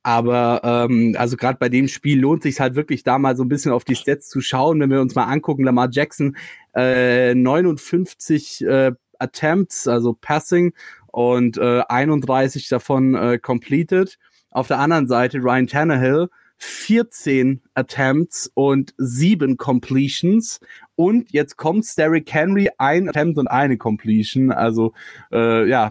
Aber 0.02 0.60
ähm, 0.64 1.14
also 1.16 1.36
gerade 1.36 1.58
bei 1.60 1.68
dem 1.68 1.86
Spiel 1.86 2.18
lohnt 2.20 2.42
sich 2.42 2.58
halt 2.58 2.74
wirklich 2.74 3.04
da 3.04 3.18
mal 3.18 3.36
so 3.36 3.44
ein 3.44 3.48
bisschen 3.48 3.70
auf 3.70 3.84
die 3.84 3.94
Stats 3.94 4.28
zu 4.28 4.40
schauen, 4.40 4.80
wenn 4.80 4.90
wir 4.90 5.00
uns 5.00 5.14
mal 5.14 5.26
angucken, 5.26 5.62
Lamar 5.62 5.90
Jackson 5.92 6.36
äh, 6.74 7.36
59 7.36 8.64
äh, 8.66 8.92
Attempts, 9.20 9.86
also 9.86 10.14
Passing 10.20 10.72
und 11.06 11.56
äh, 11.56 11.82
31 11.88 12.68
davon 12.68 13.14
äh, 13.14 13.38
completed 13.38 14.18
auf 14.52 14.68
der 14.68 14.78
anderen 14.78 15.08
Seite 15.08 15.38
Ryan 15.38 15.66
Tannehill 15.66 16.28
14 16.58 17.60
Attempts 17.74 18.48
und 18.54 18.94
7 18.96 19.56
Completions. 19.56 20.60
Und 20.94 21.32
jetzt 21.32 21.56
kommt 21.56 21.98
Derrick 21.98 22.32
Henry, 22.32 22.70
ein 22.78 23.08
Attempt 23.08 23.38
und 23.38 23.48
eine 23.48 23.78
Completion. 23.78 24.52
Also 24.52 24.92
äh, 25.32 25.68
ja, 25.68 25.90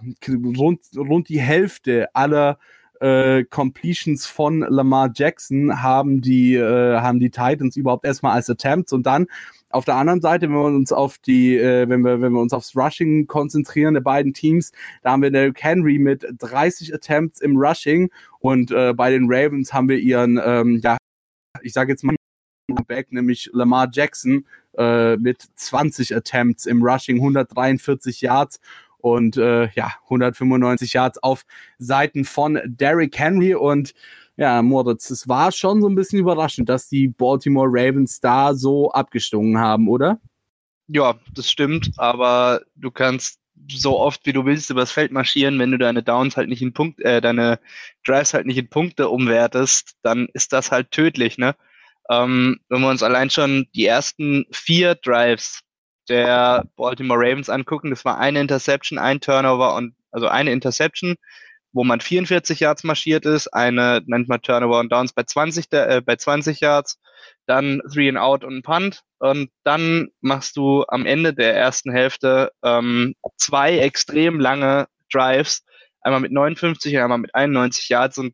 rund, 0.57 0.79
rund 0.95 1.27
die 1.27 1.41
Hälfte 1.41 2.07
aller 2.15 2.57
äh, 3.01 3.43
Completions 3.43 4.25
von 4.25 4.61
Lamar 4.61 5.11
Jackson 5.13 5.81
haben 5.81 6.21
die, 6.21 6.55
äh, 6.55 6.99
haben 6.99 7.19
die 7.19 7.31
Titans 7.31 7.75
überhaupt 7.75 8.05
erstmal 8.05 8.33
als 8.33 8.49
Attempts 8.49 8.93
und 8.93 9.05
dann 9.05 9.27
auf 9.71 9.85
der 9.85 9.95
anderen 9.95 10.21
Seite, 10.21 10.47
wenn 10.47 10.55
wir 10.55 10.65
uns 10.65 10.91
auf 10.91 11.17
die, 11.17 11.57
äh, 11.57 11.87
wenn 11.89 12.01
wir, 12.01 12.21
wenn 12.21 12.33
wir 12.33 12.41
uns 12.41 12.53
aufs 12.53 12.75
Rushing 12.75 13.27
konzentrieren, 13.27 13.93
der 13.93 14.01
beiden 14.01 14.33
Teams, 14.33 14.71
da 15.01 15.11
haben 15.11 15.21
wir 15.21 15.31
Derrick 15.31 15.63
Henry 15.63 15.97
mit 15.97 16.25
30 16.39 16.93
Attempts 16.93 17.41
im 17.41 17.57
Rushing 17.57 18.09
und 18.41 18.71
äh, 18.71 18.93
bei 18.93 19.11
den 19.11 19.31
Ravens 19.31 19.73
haben 19.73 19.87
wir 19.87 19.97
ihren, 19.97 20.39
ähm, 20.43 20.81
ja, 20.83 20.97
ich 21.61 21.73
sage 21.73 21.91
jetzt 21.91 22.03
mal 22.03 22.15
Back, 22.87 23.11
nämlich 23.11 23.49
Lamar 23.53 23.89
Jackson 23.91 24.45
äh, 24.77 25.17
mit 25.17 25.45
20 25.55 26.15
Attempts 26.15 26.65
im 26.65 26.81
Rushing, 26.83 27.17
143 27.17 28.21
Yards 28.21 28.59
und 28.97 29.37
äh, 29.37 29.69
ja, 29.73 29.93
195 30.03 30.93
Yards 30.93 31.21
auf 31.21 31.43
Seiten 31.79 32.23
von 32.23 32.59
Derrick 32.65 33.17
Henry 33.17 33.55
und 33.55 33.93
ja, 34.37 34.61
Moritz, 34.61 35.09
es 35.09 35.27
war 35.27 35.51
schon 35.51 35.81
so 35.81 35.89
ein 35.89 35.95
bisschen 35.95 36.19
überraschend, 36.19 36.69
dass 36.69 36.87
die 36.87 37.09
Baltimore 37.09 37.67
Ravens 37.69 38.21
da 38.21 38.55
so 38.55 38.91
abgestungen 38.91 39.59
haben, 39.59 39.87
oder? 39.87 40.19
Ja, 40.87 41.19
das 41.33 41.49
stimmt, 41.49 41.91
aber 41.97 42.61
du 42.75 42.89
kannst 42.89 43.40
so 43.69 43.99
oft 43.99 44.25
wie 44.25 44.33
du 44.33 44.45
willst 44.45 44.69
übers 44.69 44.91
Feld 44.91 45.11
marschieren, 45.11 45.59
wenn 45.59 45.71
du 45.71 45.77
deine 45.77 46.03
Downs 46.03 46.37
halt 46.37 46.49
nicht 46.49 46.61
in 46.61 46.73
Punkt, 46.73 46.99
äh, 47.01 47.21
deine 47.21 47.59
Drives 48.05 48.33
halt 48.33 48.45
nicht 48.45 48.57
in 48.57 48.69
Punkte 48.69 49.09
umwertest, 49.09 49.95
dann 50.03 50.27
ist 50.33 50.53
das 50.53 50.71
halt 50.71 50.91
tödlich, 50.91 51.37
ne? 51.37 51.55
Ähm, 52.09 52.59
wenn 52.69 52.81
wir 52.81 52.89
uns 52.89 53.03
allein 53.03 53.29
schon 53.29 53.67
die 53.75 53.85
ersten 53.85 54.45
vier 54.51 54.95
Drives 54.95 55.61
der 56.09 56.65
Baltimore 56.75 57.19
Ravens 57.19 57.49
angucken, 57.49 57.89
das 57.91 58.05
war 58.05 58.19
eine 58.19 58.41
Interception, 58.41 58.99
ein 58.99 59.21
Turnover 59.21 59.75
und 59.75 59.95
also 60.11 60.27
eine 60.27 60.51
Interception, 60.51 61.15
wo 61.73 61.83
man 61.83 62.01
44 62.01 62.59
Yards 62.59 62.83
marschiert 62.83 63.25
ist, 63.25 63.47
eine 63.47 64.01
nennt 64.05 64.27
man 64.27 64.41
Turnover 64.41 64.79
und 64.79 64.91
Downs 64.91 65.13
bei 65.13 65.23
20, 65.23 65.71
äh, 65.71 66.01
bei 66.05 66.15
20 66.15 66.59
Yards, 66.59 66.99
dann 67.45 67.81
Three 67.91 68.09
and 68.09 68.17
Out 68.17 68.43
und 68.43 68.63
Punt. 68.63 69.01
Und 69.19 69.51
dann 69.63 70.09
machst 70.21 70.57
du 70.57 70.83
am 70.87 71.05
Ende 71.05 71.33
der 71.33 71.55
ersten 71.55 71.91
Hälfte 71.91 72.51
ähm, 72.63 73.15
zwei 73.37 73.77
extrem 73.79 74.39
lange 74.39 74.87
Drives, 75.11 75.63
einmal 76.01 76.21
mit 76.21 76.31
59 76.31 76.95
und 76.95 77.01
einmal 77.01 77.17
mit 77.19 77.35
91 77.35 77.89
Yards 77.89 78.17
und 78.17 78.33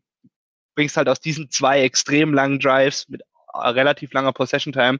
bringst 0.74 0.96
halt 0.96 1.08
aus 1.08 1.20
diesen 1.20 1.50
zwei 1.50 1.82
extrem 1.82 2.32
langen 2.32 2.58
Drives 2.58 3.08
mit 3.08 3.22
äh, 3.54 3.68
relativ 3.68 4.12
langer 4.12 4.32
Possession 4.32 4.72
Time 4.72 4.98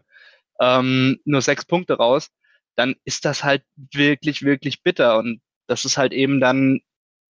ähm, 0.61 1.19
nur 1.25 1.43
sechs 1.43 1.65
Punkte 1.65 1.95
raus, 1.95 2.31
dann 2.77 2.95
ist 3.05 3.25
das 3.25 3.45
halt 3.45 3.65
wirklich, 3.77 4.43
wirklich 4.43 4.83
bitter. 4.83 5.19
Und 5.19 5.41
das 5.67 5.85
ist 5.85 5.99
halt 5.99 6.13
eben 6.13 6.41
dann 6.41 6.81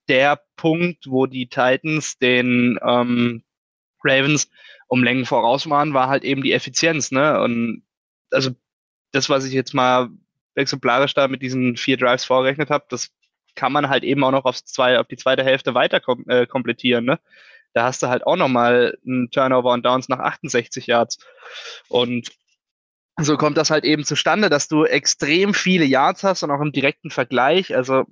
der 0.10 0.42
Punkt, 0.56 1.06
wo 1.08 1.26
die 1.26 1.48
Titans 1.48 2.18
den 2.18 2.80
ähm, 2.84 3.44
Ravens 4.04 4.50
um 4.88 5.04
Längen 5.04 5.26
voraus 5.26 5.70
waren, 5.70 5.94
war 5.94 6.08
halt 6.08 6.24
eben 6.24 6.44
die 6.44 6.54
Effizienz. 6.54 7.12
Ne? 7.12 7.42
Und 7.42 7.84
also 8.32 8.52
das, 9.12 9.30
was 9.30 9.46
ich 9.46 9.54
jetzt 9.54 9.74
mal 9.74 10.10
exemplarisch 10.56 11.14
da 11.14 11.28
mit 11.28 11.42
diesen 11.42 11.78
vier 11.78 11.98
Drives 11.98 12.26
vorgerechnet 12.26 12.70
habe, 12.70 12.86
das 12.90 13.10
kann 13.56 13.74
man 13.74 13.90
halt 13.90 14.04
eben 14.04 14.24
auch 14.24 14.32
noch 14.32 14.46
aufs 14.46 14.66
zwei, 14.66 15.00
auf 15.00 15.08
die 15.08 15.18
zweite 15.18 15.44
Hälfte 15.44 15.74
weiter 15.74 16.00
kom 16.00 16.24
äh, 16.28 16.46
komplettieren. 16.46 17.06
Ne? 17.06 17.20
Da 17.74 17.84
hast 17.84 18.02
du 18.02 18.08
halt 18.08 18.26
auch 18.26 18.36
nochmal 18.36 18.98
einen 19.06 19.30
Turnover 19.32 19.72
und 19.72 19.86
Downs 19.86 20.10
nach 20.10 20.20
68 20.20 20.88
Yards. 20.88 21.20
Und 21.90 22.30
so 23.20 23.36
kommt 23.36 23.58
das 23.58 23.72
halt 23.72 23.84
eben 23.84 24.04
zustande, 24.04 24.50
dass 24.50 24.68
du 24.68 24.86
extrem 24.86 25.54
viele 25.54 25.86
Yards 25.86 26.24
hast 26.24 26.44
und 26.44 26.52
auch 26.52 26.62
im 26.62 26.72
direkten 26.72 27.10
Vergleich. 27.10 27.76
Also 27.76 28.06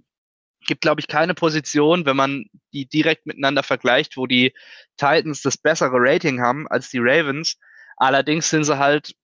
gibt, 0.66 0.82
glaube 0.82 1.02
ich, 1.02 1.08
keine 1.08 1.34
Position, 1.34 2.06
wenn 2.06 2.16
man 2.16 2.46
die 2.74 2.88
direkt 2.88 3.26
miteinander 3.26 3.64
vergleicht, 3.64 4.18
wo 4.18 4.28
die 4.28 4.54
Titans 4.98 5.42
das 5.42 5.58
bessere 5.58 5.96
Rating 5.96 6.42
haben 6.42 6.68
als 6.68 6.90
die 6.90 7.00
Ravens. 7.00 7.58
Allerdings 7.98 8.50
sind 8.50 8.64
sie 8.66 8.78
halt 8.78 9.16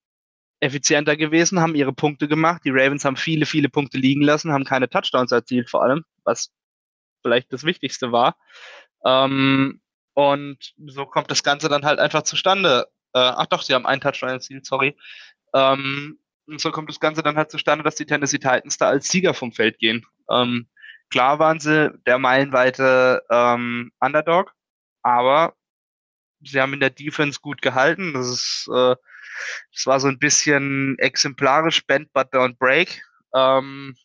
effizienter 0.62 1.18
gewesen, 1.18 1.60
haben 1.60 1.76
ihre 1.76 1.94
Punkte 1.94 2.28
gemacht. 2.28 2.62
Die 2.64 2.70
Ravens 2.70 3.04
haben 3.04 3.18
viele, 3.18 3.46
viele 3.46 3.70
Punkte 3.70 3.98
liegen 3.98 4.22
lassen, 4.22 4.52
haben 4.52 4.64
keine 4.64 4.90
Touchdowns 4.90 5.32
erzielt 5.32 5.70
vor 5.70 5.84
allem, 5.84 6.06
was 6.24 6.52
vielleicht 7.24 7.52
das 7.52 7.64
Wichtigste 7.64 8.12
war. 8.12 8.38
Ähm, 9.06 9.82
und 10.14 10.74
so 10.86 11.06
kommt 11.06 11.32
das 11.32 11.44
Ganze 11.44 11.70
dann 11.70 11.86
halt 11.86 12.00
einfach 12.00 12.24
zustande. 12.24 12.86
Äh, 13.14 13.20
ach 13.20 13.48
doch, 13.48 13.64
sie 13.64 13.74
haben 13.74 13.86
einen 13.86 14.02
Touchdown 14.02 14.30
erzielt, 14.30 14.66
sorry. 14.66 14.96
Ähm, 15.54 16.20
und 16.48 16.62
so 16.62 16.72
kommt 16.72 16.90
das 16.90 17.00
Ganze 17.00 17.24
dann 17.24 17.38
halt 17.38 17.52
zustande, 17.52 17.84
dass 17.84 17.96
die 17.96 18.06
Tennessee 18.06 18.38
Titans 18.38 18.78
da 18.78 18.90
als 18.90 19.08
Sieger 19.10 19.34
vom 19.34 19.52
Feld 19.52 19.80
gehen. 19.80 20.06
Ähm, 20.30 20.68
klar 21.12 21.40
waren 21.40 21.60
sie 21.60 21.92
der 22.06 22.18
meilenweite 22.18 23.24
ähm, 23.30 23.92
Underdog, 24.00 24.54
aber 25.04 25.54
sie 26.44 26.60
haben 26.60 26.74
in 26.74 26.80
der 26.80 26.90
Defense 26.90 27.40
gut 27.42 27.62
gehalten. 27.62 28.14
Das 28.14 28.28
ist, 28.28 28.68
äh, 28.74 28.96
das 29.74 29.86
war 29.86 30.00
so 30.00 30.08
ein 30.08 30.20
bisschen 30.20 30.98
exemplarisch, 31.00 31.86
bend 31.86 32.12
but 32.14 32.34
don't 32.34 32.58
break. 32.58 33.04
Ähm, 33.36 33.96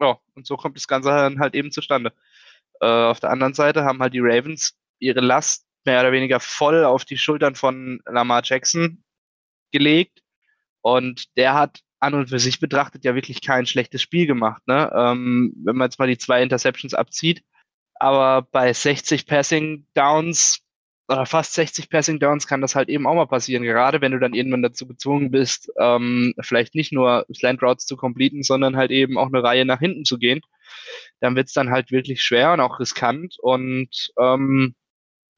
ja, 0.00 0.18
und 0.34 0.46
so 0.46 0.56
kommt 0.56 0.76
das 0.76 0.88
Ganze 0.88 1.08
dann 1.08 1.40
halt 1.40 1.54
eben 1.54 1.70
zustande. 1.70 2.12
Äh, 2.80 2.86
auf 2.86 3.20
der 3.20 3.30
anderen 3.30 3.54
Seite 3.54 3.84
haben 3.84 4.00
halt 4.00 4.14
die 4.14 4.20
Ravens 4.20 4.76
ihre 4.98 5.20
Last 5.20 5.66
mehr 5.84 6.00
oder 6.00 6.12
weniger 6.12 6.40
voll 6.40 6.84
auf 6.84 7.04
die 7.04 7.18
Schultern 7.18 7.54
von 7.54 8.00
Lamar 8.06 8.42
Jackson 8.44 9.04
gelegt. 9.72 10.20
Und 10.82 11.36
der 11.36 11.54
hat 11.54 11.80
an 12.04 12.14
und 12.14 12.28
für 12.28 12.38
sich 12.38 12.60
betrachtet 12.60 13.04
ja 13.04 13.14
wirklich 13.14 13.42
kein 13.42 13.66
schlechtes 13.66 14.02
Spiel 14.02 14.26
gemacht. 14.26 14.62
Ne? 14.66 14.90
Ähm, 14.94 15.54
wenn 15.64 15.76
man 15.76 15.86
jetzt 15.86 15.98
mal 15.98 16.08
die 16.08 16.18
zwei 16.18 16.42
Interceptions 16.42 16.94
abzieht. 16.94 17.42
Aber 17.94 18.42
bei 18.50 18.72
60 18.72 19.26
Passing 19.26 19.86
Downs 19.94 20.64
oder 21.08 21.26
fast 21.26 21.54
60 21.54 21.90
Passing 21.90 22.18
Downs 22.18 22.46
kann 22.46 22.60
das 22.60 22.74
halt 22.74 22.88
eben 22.88 23.06
auch 23.06 23.14
mal 23.14 23.26
passieren, 23.26 23.62
gerade 23.62 24.00
wenn 24.00 24.12
du 24.12 24.18
dann 24.18 24.34
irgendwann 24.34 24.62
dazu 24.62 24.86
gezwungen 24.86 25.30
bist, 25.30 25.70
ähm, 25.78 26.34
vielleicht 26.40 26.74
nicht 26.74 26.92
nur 26.92 27.26
Slant 27.34 27.62
Routes 27.62 27.86
zu 27.86 27.96
completen, 27.96 28.42
sondern 28.42 28.76
halt 28.76 28.90
eben 28.90 29.18
auch 29.18 29.26
eine 29.26 29.42
Reihe 29.42 29.64
nach 29.64 29.80
hinten 29.80 30.04
zu 30.04 30.18
gehen. 30.18 30.40
Dann 31.20 31.36
wird 31.36 31.48
es 31.48 31.52
dann 31.52 31.70
halt 31.70 31.90
wirklich 31.90 32.22
schwer 32.22 32.52
und 32.52 32.60
auch 32.60 32.80
riskant. 32.80 33.36
Und 33.40 34.12
ähm, 34.18 34.74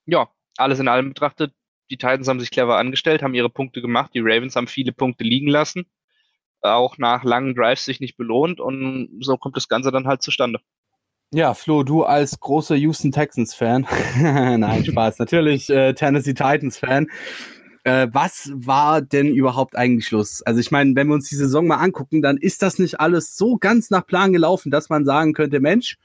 ja, 0.06 0.28
alles 0.56 0.78
in 0.78 0.88
allem 0.88 1.08
betrachtet, 1.10 1.52
die 1.90 1.96
Titans 1.98 2.28
haben 2.28 2.40
sich 2.40 2.50
clever 2.50 2.78
angestellt, 2.78 3.22
haben 3.22 3.34
ihre 3.34 3.50
Punkte 3.50 3.80
gemacht, 3.80 4.12
die 4.14 4.20
Ravens 4.20 4.56
haben 4.56 4.66
viele 4.68 4.92
Punkte 4.92 5.24
liegen 5.24 5.48
lassen, 5.48 5.86
auch 6.74 6.98
nach 6.98 7.24
langen 7.24 7.54
Drives 7.54 7.84
sich 7.84 8.00
nicht 8.00 8.16
belohnt 8.16 8.60
und 8.60 9.08
so 9.20 9.36
kommt 9.36 9.56
das 9.56 9.68
Ganze 9.68 9.90
dann 9.90 10.06
halt 10.06 10.22
zustande. 10.22 10.60
Ja, 11.32 11.54
Flo, 11.54 11.82
du 11.82 12.04
als 12.04 12.38
großer 12.38 12.76
Houston 12.76 13.10
Texans-Fan, 13.10 13.86
nein, 14.60 14.84
Spaß, 14.84 15.18
natürlich 15.18 15.68
äh, 15.70 15.92
Tennessee 15.92 16.34
Titans-Fan. 16.34 17.08
Äh, 17.82 18.08
was 18.12 18.50
war 18.54 19.00
denn 19.00 19.34
überhaupt 19.34 19.76
eigentlich 19.76 20.06
Schluss? 20.06 20.42
Also 20.42 20.60
ich 20.60 20.70
meine, 20.70 20.94
wenn 20.96 21.08
wir 21.08 21.14
uns 21.14 21.28
die 21.28 21.36
Saison 21.36 21.66
mal 21.66 21.76
angucken, 21.76 22.22
dann 22.22 22.36
ist 22.36 22.62
das 22.62 22.78
nicht 22.78 23.00
alles 23.00 23.36
so 23.36 23.56
ganz 23.56 23.90
nach 23.90 24.06
Plan 24.06 24.32
gelaufen, 24.32 24.70
dass 24.70 24.88
man 24.88 25.04
sagen 25.04 25.34
könnte, 25.34 25.60
Mensch, 25.60 25.96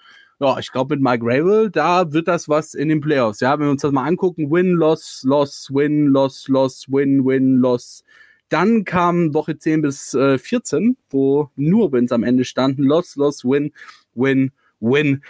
ja, 0.42 0.58
ich 0.58 0.72
glaube 0.72 0.96
mit 0.96 1.04
Mike 1.04 1.24
Ravel, 1.24 1.70
da 1.70 2.12
wird 2.12 2.28
das 2.28 2.50
was 2.50 2.74
in 2.74 2.90
den 2.90 3.00
Playoffs. 3.00 3.42
Ja, 3.42 3.54
wenn 3.54 3.68
wir 3.68 3.72
uns 3.72 3.84
das 3.84 3.92
mal 3.92 4.08
angucken, 4.08 4.50
Win, 4.50 4.72
Loss, 4.72 5.22
Loss, 5.24 5.70
Win, 5.72 6.08
Loss, 6.08 6.48
Loss, 6.48 6.86
Win, 6.88 7.24
Win, 7.26 7.58
Loss. 7.58 8.04
Dann 8.52 8.84
kam 8.84 9.34
Woche 9.34 9.58
10 9.58 9.82
bis 9.82 10.14
äh, 10.14 10.38
14, 10.38 10.98
wo 11.10 11.50
nur 11.56 11.94
Wins 11.94 12.12
am 12.12 12.24
Ende 12.24 12.44
standen. 12.44 12.84
Loss, 12.84 13.16
Loss, 13.16 13.46
Win, 13.46 13.72
Win, 14.14 14.52
Win. 14.82 15.24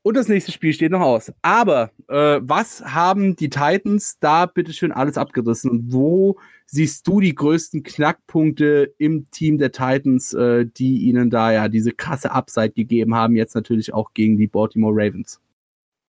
Und 0.00 0.16
das 0.16 0.28
nächste 0.28 0.52
Spiel 0.52 0.72
steht 0.72 0.92
noch 0.92 1.00
aus. 1.00 1.30
Aber 1.42 1.90
äh, 2.08 2.38
was 2.40 2.82
haben 2.82 3.36
die 3.36 3.50
Titans 3.50 4.18
da 4.20 4.46
bitteschön 4.46 4.90
alles 4.90 5.18
abgerissen? 5.18 5.70
Und 5.70 5.92
wo 5.92 6.38
siehst 6.64 7.06
du 7.06 7.20
die 7.20 7.34
größten 7.34 7.82
Knackpunkte 7.82 8.94
im 8.96 9.30
Team 9.30 9.58
der 9.58 9.72
Titans, 9.72 10.32
äh, 10.32 10.64
die 10.64 11.02
ihnen 11.08 11.28
da 11.28 11.52
ja 11.52 11.68
diese 11.68 11.92
krasse 11.92 12.30
Upside 12.30 12.70
gegeben 12.70 13.14
haben, 13.14 13.36
jetzt 13.36 13.54
natürlich 13.54 13.92
auch 13.92 14.14
gegen 14.14 14.38
die 14.38 14.46
Baltimore 14.46 14.94
Ravens? 14.96 15.40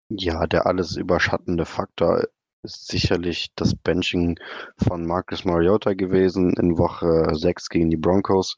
Ja, 0.08 0.46
der 0.46 0.66
alles 0.66 0.96
überschattende 0.96 1.66
Faktor 1.66 2.28
ist 2.62 2.88
sicherlich 2.88 3.48
das 3.56 3.74
Benching 3.74 4.38
von 4.76 5.06
Marcus 5.06 5.44
Mariota 5.44 5.94
gewesen 5.94 6.54
in 6.54 6.78
Woche 6.78 7.34
6 7.34 7.68
gegen 7.68 7.90
die 7.90 7.96
Broncos. 7.96 8.56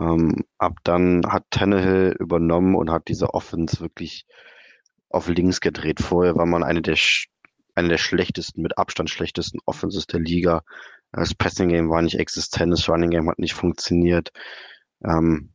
Ähm, 0.00 0.44
ab 0.58 0.74
dann 0.84 1.22
hat 1.26 1.44
Tannehill 1.50 2.16
übernommen 2.18 2.74
und 2.74 2.90
hat 2.90 3.08
diese 3.08 3.34
Offense 3.34 3.80
wirklich 3.80 4.26
auf 5.10 5.28
links 5.28 5.60
gedreht. 5.60 6.00
Vorher 6.00 6.36
war 6.36 6.46
man 6.46 6.62
eine 6.62 6.82
der, 6.82 6.96
eine 7.74 7.88
der 7.88 7.98
schlechtesten, 7.98 8.62
mit 8.62 8.78
Abstand 8.78 9.10
schlechtesten 9.10 9.58
Offenses 9.66 10.06
der 10.06 10.20
Liga. 10.20 10.62
Das 11.12 11.34
Passing 11.34 11.70
Game 11.70 11.90
war 11.90 12.02
nicht 12.02 12.18
existent, 12.18 12.72
das 12.72 12.88
Running 12.88 13.10
Game 13.10 13.28
hat 13.30 13.38
nicht 13.38 13.54
funktioniert. 13.54 14.30
Ähm, 15.04 15.52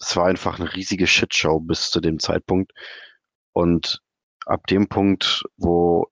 es 0.00 0.16
war 0.16 0.26
einfach 0.26 0.58
eine 0.58 0.74
riesige 0.74 1.06
Shitshow 1.06 1.60
bis 1.60 1.90
zu 1.90 2.00
dem 2.00 2.18
Zeitpunkt. 2.18 2.72
Und 3.52 4.02
ab 4.46 4.66
dem 4.66 4.88
Punkt, 4.88 5.44
wo 5.56 6.08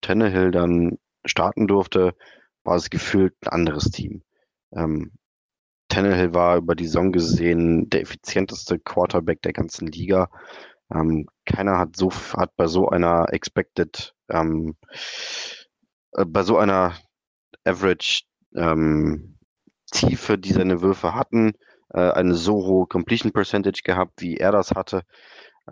Tannehill 0.00 0.50
dann 0.50 0.98
starten 1.24 1.66
durfte, 1.66 2.14
war 2.64 2.76
es 2.76 2.90
gefühlt 2.90 3.34
ein 3.42 3.48
anderes 3.48 3.90
Team. 3.90 4.22
Ähm, 4.72 5.12
Tannehill 5.88 6.34
war 6.34 6.56
über 6.56 6.74
die 6.74 6.86
Saison 6.86 7.12
gesehen 7.12 7.90
der 7.90 8.02
effizienteste 8.02 8.78
Quarterback 8.78 9.42
der 9.42 9.52
ganzen 9.52 9.88
Liga. 9.88 10.30
Ähm, 10.92 11.26
keiner 11.44 11.78
hat 11.78 11.96
so 11.96 12.10
hat 12.36 12.56
bei 12.56 12.66
so 12.66 12.88
einer 12.88 13.32
expected 13.32 14.14
ähm, 14.28 14.76
äh, 16.12 16.24
bei 16.24 16.42
so 16.42 16.58
einer 16.58 16.94
Average 17.64 18.22
ähm, 18.54 19.36
Tiefe, 19.92 20.38
die 20.38 20.52
seine 20.52 20.82
Würfe 20.82 21.14
hatten, 21.14 21.52
äh, 21.90 22.10
eine 22.12 22.34
so 22.34 22.54
hohe 22.64 22.86
Completion 22.86 23.32
Percentage 23.32 23.82
gehabt, 23.84 24.20
wie 24.20 24.36
er 24.36 24.52
das 24.52 24.72
hatte. 24.72 25.02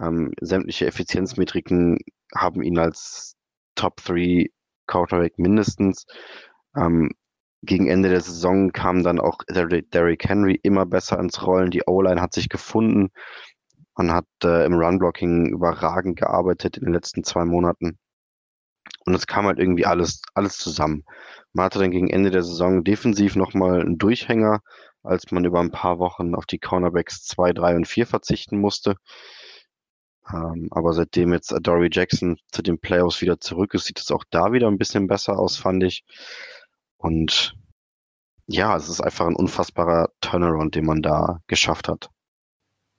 Ähm, 0.00 0.32
sämtliche 0.40 0.86
Effizienzmetriken 0.86 1.98
haben 2.34 2.62
ihn 2.62 2.78
als 2.78 3.36
Top 3.78 3.96
3 4.04 4.50
Quarterback 4.86 5.38
mindestens. 5.38 6.06
Ähm, 6.76 7.10
gegen 7.62 7.88
Ende 7.88 8.08
der 8.08 8.20
Saison 8.20 8.72
kam 8.72 9.02
dann 9.02 9.20
auch 9.20 9.38
Derrick 9.48 10.28
Henry 10.28 10.58
immer 10.62 10.86
besser 10.86 11.18
ins 11.18 11.44
Rollen. 11.46 11.70
Die 11.70 11.82
O-Line 11.86 12.20
hat 12.20 12.32
sich 12.32 12.48
gefunden. 12.48 13.10
Man 13.96 14.12
hat 14.12 14.26
äh, 14.44 14.64
im 14.64 14.74
Run-Blocking 14.74 15.46
überragend 15.46 16.18
gearbeitet 16.18 16.76
in 16.76 16.84
den 16.84 16.94
letzten 16.94 17.24
zwei 17.24 17.44
Monaten. 17.44 17.98
Und 19.06 19.14
es 19.14 19.26
kam 19.26 19.46
halt 19.46 19.58
irgendwie 19.58 19.86
alles, 19.86 20.22
alles 20.34 20.56
zusammen. 20.56 21.04
Man 21.52 21.64
hatte 21.64 21.78
dann 21.78 21.90
gegen 21.90 22.10
Ende 22.10 22.30
der 22.30 22.42
Saison 22.42 22.84
defensiv 22.84 23.36
nochmal 23.36 23.80
einen 23.80 23.98
Durchhänger, 23.98 24.60
als 25.02 25.30
man 25.32 25.44
über 25.44 25.60
ein 25.60 25.70
paar 25.70 25.98
Wochen 25.98 26.34
auf 26.34 26.46
die 26.46 26.58
Cornerbacks 26.58 27.24
2, 27.24 27.52
3 27.54 27.76
und 27.76 27.88
4 27.88 28.06
verzichten 28.06 28.60
musste. 28.60 28.96
Ähm, 30.32 30.68
aber 30.70 30.92
seitdem 30.92 31.32
jetzt 31.32 31.54
Dory 31.62 31.88
Jackson 31.90 32.38
zu 32.50 32.62
den 32.62 32.78
Playoffs 32.78 33.20
wieder 33.20 33.40
zurück 33.40 33.74
ist, 33.74 33.86
sieht 33.86 34.00
es 34.00 34.10
auch 34.10 34.24
da 34.30 34.52
wieder 34.52 34.68
ein 34.68 34.78
bisschen 34.78 35.06
besser 35.06 35.38
aus, 35.38 35.56
fand 35.56 35.84
ich. 35.84 36.04
Und 36.96 37.54
ja, 38.46 38.76
es 38.76 38.88
ist 38.88 39.00
einfach 39.00 39.26
ein 39.26 39.36
unfassbarer 39.36 40.10
Turnaround, 40.20 40.74
den 40.74 40.86
man 40.86 41.02
da 41.02 41.40
geschafft 41.46 41.88
hat. 41.88 42.10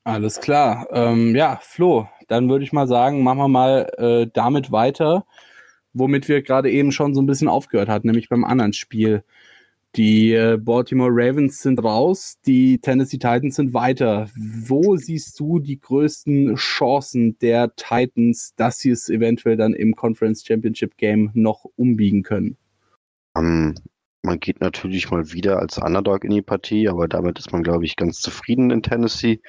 Alles 0.03 0.39
klar. 0.39 0.87
Ähm, 0.91 1.35
ja, 1.35 1.59
Flo, 1.61 2.07
dann 2.27 2.49
würde 2.49 2.63
ich 2.63 2.73
mal 2.73 2.87
sagen, 2.87 3.23
machen 3.23 3.39
wir 3.39 3.47
mal 3.47 3.91
äh, 3.97 4.27
damit 4.33 4.71
weiter, 4.71 5.25
womit 5.93 6.27
wir 6.27 6.41
gerade 6.41 6.71
eben 6.71 6.91
schon 6.91 7.13
so 7.13 7.21
ein 7.21 7.25
bisschen 7.25 7.47
aufgehört 7.47 7.89
hatten, 7.89 8.07
nämlich 8.07 8.29
beim 8.29 8.45
anderen 8.45 8.73
Spiel. 8.73 9.23
Die 9.95 10.33
äh, 10.33 10.57
Baltimore 10.57 11.09
Ravens 11.11 11.61
sind 11.61 11.83
raus, 11.83 12.37
die 12.45 12.79
Tennessee 12.79 13.17
Titans 13.17 13.55
sind 13.55 13.73
weiter. 13.73 14.29
Wo 14.35 14.95
siehst 14.97 15.39
du 15.39 15.57
die 15.59 15.79
größten 15.79 16.55
Chancen 16.55 17.39
der 17.39 17.75
Titans, 17.75 18.53
dass 18.55 18.77
sie 18.77 18.91
es 18.91 19.09
eventuell 19.09 19.57
dann 19.57 19.73
im 19.73 19.95
Conference 19.95 20.45
Championship 20.45 20.95
Game 20.97 21.31
noch 21.33 21.65
umbiegen 21.75 22.21
können? 22.21 22.55
Um, 23.33 23.45
ähm, 23.45 23.75
man 24.21 24.39
geht 24.39 24.61
natürlich 24.61 25.09
mal 25.09 25.31
wieder 25.31 25.59
als 25.59 25.77
Underdog 25.77 26.23
in 26.23 26.31
die 26.31 26.41
Partie, 26.41 26.87
aber 26.87 27.07
damit 27.07 27.39
ist 27.39 27.51
man, 27.51 27.63
glaube 27.63 27.85
ich, 27.85 27.95
ganz 27.95 28.19
zufrieden 28.19 28.69
in 28.69 28.83
Tennessee. 28.83 29.41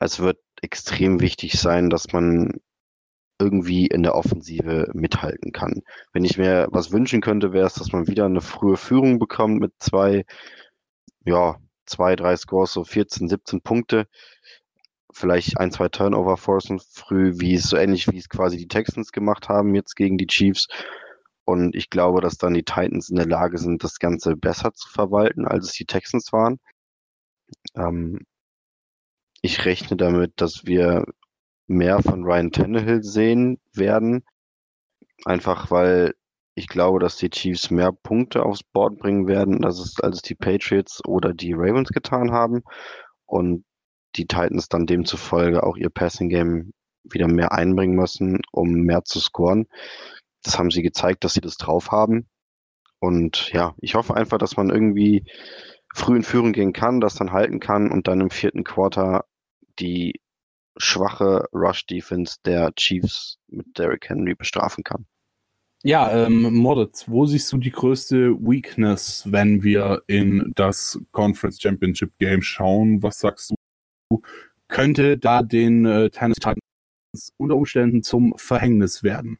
Es 0.00 0.18
wird 0.18 0.38
extrem 0.60 1.20
wichtig 1.20 1.52
sein, 1.52 1.90
dass 1.90 2.12
man 2.12 2.60
irgendwie 3.42 3.86
in 3.86 4.02
der 4.02 4.14
Offensive 4.14 4.90
mithalten 4.94 5.52
kann. 5.52 5.82
Wenn 6.12 6.24
ich 6.24 6.38
mir 6.38 6.68
was 6.70 6.92
wünschen 6.92 7.20
könnte, 7.20 7.52
wäre 7.52 7.66
es, 7.66 7.74
dass 7.74 7.92
man 7.92 8.06
wieder 8.06 8.26
eine 8.26 8.40
frühe 8.40 8.76
Führung 8.76 9.18
bekommt 9.18 9.60
mit 9.60 9.72
zwei, 9.78 10.24
ja, 11.24 11.56
zwei, 11.86 12.16
drei 12.16 12.36
Scores, 12.36 12.72
so 12.72 12.84
14, 12.84 13.28
17 13.28 13.62
Punkte. 13.62 14.06
vielleicht 15.12 15.58
ein, 15.58 15.70
zwei 15.72 15.88
Turnover 15.88 16.36
forcen 16.36 16.80
früh, 16.80 17.34
wie 17.40 17.54
es 17.54 17.64
so 17.64 17.76
ähnlich 17.76 18.08
wie 18.10 18.18
es 18.18 18.28
quasi 18.28 18.56
die 18.56 18.68
Texans 18.68 19.12
gemacht 19.12 19.48
haben 19.48 19.74
jetzt 19.74 19.94
gegen 19.96 20.18
die 20.18 20.26
Chiefs. 20.26 20.68
Und 21.44 21.74
ich 21.76 21.90
glaube, 21.90 22.20
dass 22.20 22.38
dann 22.38 22.54
die 22.54 22.64
Titans 22.64 23.10
in 23.10 23.16
der 23.16 23.26
Lage 23.26 23.58
sind, 23.58 23.84
das 23.84 23.98
Ganze 23.98 24.36
besser 24.36 24.72
zu 24.74 24.88
verwalten, 24.88 25.46
als 25.46 25.66
es 25.66 25.72
die 25.74 25.86
Texans 25.86 26.32
waren. 26.32 26.58
Ähm, 27.76 28.20
ich 29.42 29.64
rechne 29.64 29.96
damit, 29.96 30.40
dass 30.40 30.66
wir 30.66 31.04
mehr 31.72 32.02
von 32.02 32.24
Ryan 32.24 32.52
Tannehill 32.52 33.02
sehen 33.02 33.58
werden. 33.74 34.24
Einfach 35.24 35.70
weil 35.70 36.14
ich 36.54 36.68
glaube, 36.68 36.98
dass 36.98 37.16
die 37.16 37.30
Chiefs 37.30 37.70
mehr 37.70 37.92
Punkte 37.92 38.44
aufs 38.44 38.62
Board 38.62 38.98
bringen 38.98 39.26
werden, 39.26 39.64
als 39.64 39.78
es, 39.78 40.00
als 40.00 40.22
die 40.22 40.34
Patriots 40.34 41.02
oder 41.06 41.32
die 41.32 41.54
Ravens 41.54 41.90
getan 41.90 42.32
haben. 42.32 42.62
Und 43.26 43.64
die 44.16 44.26
Titans 44.26 44.68
dann 44.68 44.86
demzufolge 44.86 45.62
auch 45.62 45.76
ihr 45.76 45.90
Passing 45.90 46.28
Game 46.28 46.72
wieder 47.04 47.28
mehr 47.28 47.52
einbringen 47.52 47.96
müssen, 47.96 48.40
um 48.52 48.70
mehr 48.70 49.04
zu 49.04 49.20
scoren. 49.20 49.66
Das 50.42 50.58
haben 50.58 50.70
sie 50.70 50.82
gezeigt, 50.82 51.24
dass 51.24 51.34
sie 51.34 51.40
das 51.40 51.56
drauf 51.56 51.90
haben. 51.90 52.28
Und 52.98 53.50
ja, 53.52 53.74
ich 53.80 53.94
hoffe 53.94 54.14
einfach, 54.14 54.38
dass 54.38 54.56
man 54.56 54.70
irgendwie 54.70 55.24
früh 55.94 56.16
in 56.16 56.22
Führung 56.22 56.52
gehen 56.52 56.72
kann, 56.72 57.00
das 57.00 57.14
dann 57.14 57.32
halten 57.32 57.60
kann 57.60 57.90
und 57.90 58.06
dann 58.08 58.20
im 58.20 58.30
vierten 58.30 58.64
Quarter 58.64 59.24
die 59.78 60.20
schwache 60.76 61.46
Rush-Defense 61.52 62.36
der 62.44 62.72
Chiefs 62.74 63.38
mit 63.48 63.78
Derrick 63.78 64.08
Henry 64.08 64.34
bestrafen 64.34 64.84
kann. 64.84 65.06
Ja, 65.84 66.26
ähm, 66.26 66.54
Moritz, 66.54 67.08
wo 67.08 67.26
siehst 67.26 67.52
du 67.52 67.58
die 67.58 67.72
größte 67.72 68.36
Weakness, 68.38 69.24
wenn 69.26 69.64
wir 69.64 70.02
in 70.06 70.52
das 70.54 71.00
Conference 71.10 71.60
Championship 71.60 72.16
Game 72.18 72.40
schauen? 72.40 73.02
Was 73.02 73.18
sagst 73.18 73.52
du, 74.08 74.22
könnte 74.68 75.18
da 75.18 75.42
den 75.42 75.84
äh, 75.84 76.08
Tennessee 76.10 76.40
Titans 76.40 77.32
unter 77.36 77.56
Umständen 77.56 78.04
zum 78.04 78.32
Verhängnis 78.36 79.02
werden? 79.02 79.38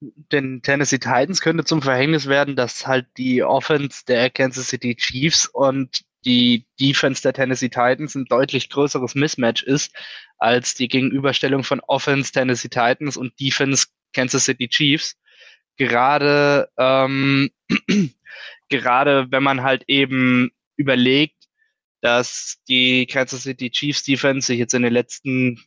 Den 0.00 0.62
Tennessee 0.62 0.98
Titans 0.98 1.42
könnte 1.42 1.64
zum 1.64 1.82
Verhängnis 1.82 2.26
werden, 2.26 2.56
dass 2.56 2.86
halt 2.86 3.06
die 3.18 3.42
Offense 3.42 4.04
der 4.06 4.30
Kansas 4.30 4.68
City 4.68 4.96
Chiefs 4.96 5.46
und 5.46 6.04
die 6.24 6.66
Defense 6.80 7.22
der 7.22 7.32
Tennessee 7.32 7.68
Titans 7.68 8.14
ein 8.14 8.24
deutlich 8.26 8.70
größeres 8.70 9.14
Mismatch 9.14 9.62
ist 9.62 9.94
als 10.38 10.74
die 10.74 10.88
Gegenüberstellung 10.88 11.64
von 11.64 11.80
Offense 11.80 12.32
Tennessee 12.32 12.68
Titans 12.68 13.16
und 13.16 13.38
Defense 13.40 13.86
Kansas 14.12 14.44
City 14.44 14.68
Chiefs 14.68 15.16
gerade, 15.76 16.68
ähm, 16.78 17.50
gerade 18.68 19.26
wenn 19.30 19.42
man 19.42 19.62
halt 19.62 19.84
eben 19.88 20.50
überlegt, 20.76 21.44
dass 22.00 22.58
die 22.68 23.06
Kansas 23.06 23.42
City 23.42 23.70
Chiefs 23.70 24.02
Defense 24.02 24.46
sich 24.46 24.58
jetzt 24.58 24.74
in 24.74 24.82
den 24.82 24.92
letzten 24.92 25.60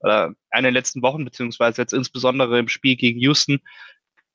oder 0.00 0.34
in 0.54 0.64
den 0.64 0.74
letzten 0.74 1.02
Wochen, 1.02 1.24
beziehungsweise 1.24 1.80
jetzt 1.80 1.94
insbesondere 1.94 2.58
im 2.58 2.68
Spiel 2.68 2.96
gegen 2.96 3.18
Houston, 3.20 3.60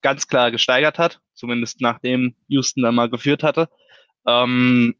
ganz 0.02 0.28
klar 0.28 0.52
gesteigert 0.52 0.98
hat, 0.98 1.20
zumindest 1.36 1.82
nachdem 1.82 2.36
Houston 2.48 2.82
da 2.82 2.92
mal 2.92 3.10
geführt 3.10 3.44
hatte. 3.44 3.70
Ähm, 4.26 4.96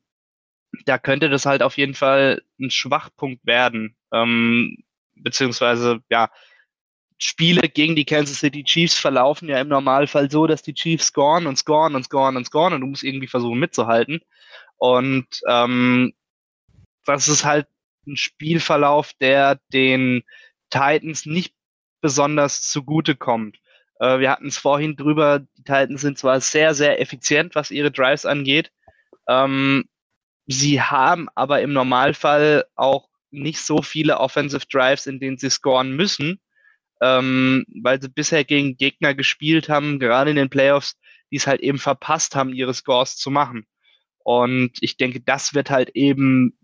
da 0.86 0.98
könnte 0.98 1.30
das 1.30 1.46
halt 1.46 1.64
auf 1.64 1.78
jeden 1.78 1.94
Fall 1.94 2.42
ein 2.60 2.72
Schwachpunkt 2.72 3.46
werden, 3.46 3.96
ähm, 4.14 4.78
beziehungsweise 5.16 6.02
ja, 6.10 6.30
Spiele 7.18 7.68
gegen 7.68 7.96
die 7.96 8.06
Kansas 8.06 8.40
City 8.40 8.64
Chiefs 8.64 8.98
verlaufen 8.98 9.50
ja 9.50 9.60
im 9.60 9.68
Normalfall 9.68 10.32
so, 10.32 10.48
dass 10.48 10.62
die 10.62 10.74
Chiefs 10.74 11.08
scoren 11.08 11.48
und 11.48 11.58
scoren 11.58 11.96
und 11.96 12.06
scoren 12.06 12.38
und 12.38 12.46
scoren 12.46 12.74
und 12.74 12.82
du 12.82 12.88
musst 12.88 13.04
irgendwie 13.04 13.28
versuchen 13.28 13.60
mitzuhalten. 13.60 14.22
Und 14.78 15.28
ähm, 15.48 16.14
das 17.06 17.28
ist 17.28 17.44
halt 17.44 17.68
ein 18.08 18.16
Spielverlauf, 18.16 19.12
der 19.20 19.60
den 19.74 20.24
Titans 20.70 21.26
nicht 21.26 21.54
besonders 22.00 22.62
zugute 22.62 23.16
kommt. 23.16 23.58
Äh, 24.00 24.20
wir 24.20 24.32
hatten 24.32 24.48
es 24.48 24.58
vorhin 24.58 24.96
drüber, 24.96 25.40
die 25.40 25.64
Titans 25.64 26.02
sind 26.02 26.18
zwar 26.18 26.40
sehr, 26.40 26.74
sehr 26.74 27.02
effizient, 27.02 27.56
was 27.56 27.72
ihre 27.72 27.92
Drives 27.92 28.26
angeht. 28.26 28.72
Ähm, 29.28 29.89
sie 30.50 30.82
haben 30.82 31.30
aber 31.36 31.62
im 31.62 31.74
Normalfall 31.74 32.66
auch 32.76 33.08
nicht 33.32 33.62
so 33.62 33.82
viele 33.82 34.20
Offensive 34.20 34.66
Drives, 34.72 35.06
in 35.06 35.20
denen 35.20 35.38
sie 35.38 35.50
scoren 35.50 35.96
müssen 35.96 36.40
ähm, 37.02 37.66
weil 37.82 38.02
sie 38.02 38.10
bisher 38.10 38.44
gegen 38.44 38.78
Gegner 38.78 39.14
gespielt 39.14 39.70
haben, 39.70 40.00
gerade 40.00 40.32
in 40.32 40.36
den 40.36 40.50
Playoffs, 40.50 40.98
die 41.32 41.38
es 41.38 41.48
halt 41.48 41.62
eben 41.62 41.78
verpasst 41.78 42.36
haben, 42.36 42.54
ihre 42.54 42.74
Scores 42.74 43.16
zu 43.16 43.32
machen. 43.32 43.66
Und 44.20 44.74
ich 44.82 44.98
denke, 44.98 45.22
das 45.22 45.54
wird 45.54 45.70
halt 45.70 45.92
eben 45.96 46.58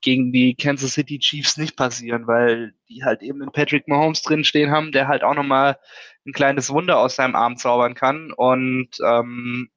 gegen 0.00 0.32
die 0.32 0.54
Kansas 0.56 0.94
City 0.94 1.18
Chiefs 1.18 1.56
nicht 1.56 1.76
passieren, 1.76 2.26
weil 2.26 2.74
die 2.88 3.04
halt 3.04 3.22
eben 3.22 3.42
in 3.42 3.52
Patrick 3.52 3.86
Mahomes 3.86 4.22
drinstehen 4.22 4.70
haben, 4.70 4.90
der 4.92 5.08
halt 5.08 5.22
auch 5.22 5.34
nochmal 5.34 5.78
ein 6.26 6.32
kleines 6.32 6.70
Wunder 6.70 6.98
aus 6.98 7.16
seinem 7.16 7.36
Arm 7.36 7.56
zaubern 7.56 7.94
kann 7.94 8.32
und 8.32 8.88
ähm, 9.04 9.68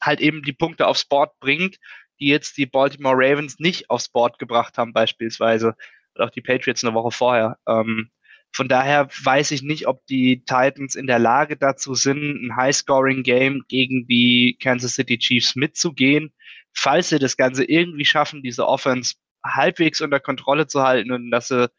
halt 0.00 0.20
eben 0.20 0.42
die 0.42 0.52
Punkte 0.52 0.86
aufs 0.86 1.04
Board 1.04 1.38
bringt, 1.40 1.78
die 2.20 2.28
jetzt 2.28 2.56
die 2.56 2.66
Baltimore 2.66 3.16
Ravens 3.16 3.58
nicht 3.58 3.90
aufs 3.90 4.08
Board 4.08 4.38
gebracht 4.38 4.78
haben, 4.78 4.92
beispielsweise. 4.92 5.74
Oder 6.14 6.26
auch 6.26 6.30
die 6.30 6.42
Patriots 6.42 6.84
eine 6.84 6.94
Woche 6.94 7.10
vorher. 7.10 7.58
Ähm, 7.66 8.10
von 8.52 8.68
daher 8.68 9.08
weiß 9.22 9.52
ich 9.52 9.62
nicht, 9.62 9.86
ob 9.86 10.04
die 10.06 10.44
Titans 10.44 10.96
in 10.96 11.06
der 11.06 11.20
Lage 11.20 11.56
dazu 11.56 11.94
sind, 11.94 12.44
ein 12.44 12.56
High-Scoring-Game 12.56 13.64
gegen 13.68 14.06
die 14.06 14.56
Kansas 14.60 14.94
City 14.94 15.18
Chiefs 15.18 15.54
mitzugehen. 15.54 16.32
Falls 16.72 17.10
sie 17.10 17.18
das 17.18 17.36
Ganze 17.36 17.64
irgendwie 17.64 18.04
schaffen, 18.04 18.42
diese 18.42 18.66
Offense 18.66 19.14
halbwegs 19.44 20.00
unter 20.00 20.20
Kontrolle 20.20 20.66
zu 20.66 20.82
halten 20.82 21.12
und 21.12 21.30
dass 21.30 21.48
sie 21.48 21.70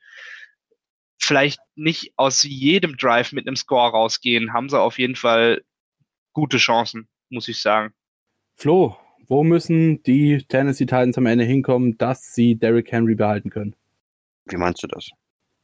vielleicht 1.20 1.60
nicht 1.76 2.14
aus 2.16 2.44
jedem 2.44 2.98
Drive 2.98 3.32
mit 3.32 3.48
einem 3.48 3.56
Score 3.56 3.92
rausgehen, 3.92 4.54
haben 4.54 4.70
sie 4.70 4.80
auf 4.80 4.98
jeden 4.98 5.16
Fall 5.16 5.62
gute 6.34 6.58
Chancen, 6.58 7.08
muss 7.30 7.48
ich 7.48 7.62
sagen. 7.62 7.94
Flo, 8.56 8.98
wo 9.28 9.44
müssen 9.44 10.04
die 10.04 10.44
Tennessee 10.48 10.86
Titans 10.86 11.18
am 11.18 11.26
Ende 11.26 11.44
hinkommen, 11.46 11.98
dass 11.98 12.34
sie 12.34 12.56
Derrick 12.56 12.92
Henry 12.92 13.16
behalten 13.16 13.50
können? 13.50 13.76
Wie 14.46 14.58
meinst 14.58 14.84
du 14.84 14.88
das? 14.88 15.10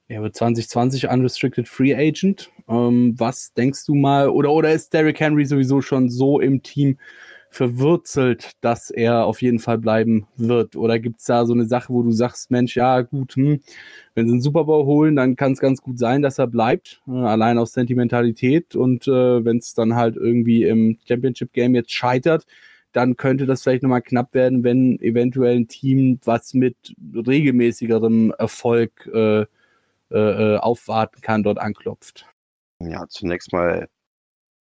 Er 0.09 0.21
wird 0.21 0.35
2020 0.35 1.09
Unrestricted 1.09 1.67
Free 1.67 1.93
Agent. 1.93 2.49
Ähm, 2.69 3.15
was 3.17 3.53
denkst 3.53 3.85
du 3.85 3.93
mal, 3.93 4.29
oder, 4.29 4.51
oder 4.51 4.71
ist 4.71 4.93
Derrick 4.93 5.19
Henry 5.19 5.45
sowieso 5.45 5.81
schon 5.81 6.09
so 6.09 6.39
im 6.39 6.63
Team 6.63 6.97
verwurzelt, 7.49 8.51
dass 8.61 8.89
er 8.89 9.25
auf 9.25 9.41
jeden 9.41 9.59
Fall 9.59 9.77
bleiben 9.77 10.27
wird? 10.37 10.77
Oder 10.77 10.99
gibt 10.99 11.19
es 11.19 11.25
da 11.25 11.45
so 11.45 11.53
eine 11.53 11.65
Sache, 11.65 11.91
wo 11.91 12.03
du 12.03 12.11
sagst, 12.11 12.51
Mensch, 12.51 12.77
ja 12.77 13.01
gut, 13.01 13.35
hm, 13.35 13.59
wenn 14.15 14.27
sie 14.27 14.33
einen 14.33 14.41
Super 14.41 14.63
Bowl 14.63 14.85
holen, 14.85 15.17
dann 15.17 15.35
kann 15.35 15.51
es 15.51 15.59
ganz 15.59 15.81
gut 15.81 15.99
sein, 15.99 16.21
dass 16.21 16.39
er 16.39 16.47
bleibt, 16.47 17.01
äh, 17.07 17.11
allein 17.11 17.57
aus 17.57 17.73
Sentimentalität. 17.73 18.75
Und 18.75 19.07
äh, 19.07 19.43
wenn 19.43 19.57
es 19.57 19.73
dann 19.73 19.95
halt 19.95 20.15
irgendwie 20.15 20.63
im 20.63 20.99
Championship 21.05 21.51
Game 21.51 21.75
jetzt 21.75 21.91
scheitert, 21.91 22.45
dann 22.97 23.15
könnte 23.15 23.45
das 23.45 23.61
vielleicht 23.61 23.83
nochmal 23.83 24.01
knapp 24.01 24.33
werden, 24.33 24.63
wenn 24.63 24.99
eventuell 25.01 25.55
ein 25.55 25.67
Team, 25.67 26.19
was 26.23 26.55
mit 26.55 26.95
regelmäßigerem 27.13 28.33
Erfolg 28.39 29.07
äh, 29.13 29.41
äh, 29.41 29.45
äh, 30.09 30.57
aufwarten 30.57 31.21
kann, 31.21 31.43
dort 31.43 31.59
anklopft. 31.59 32.25
Ja, 32.79 33.05
zunächst 33.07 33.53
mal 33.53 33.87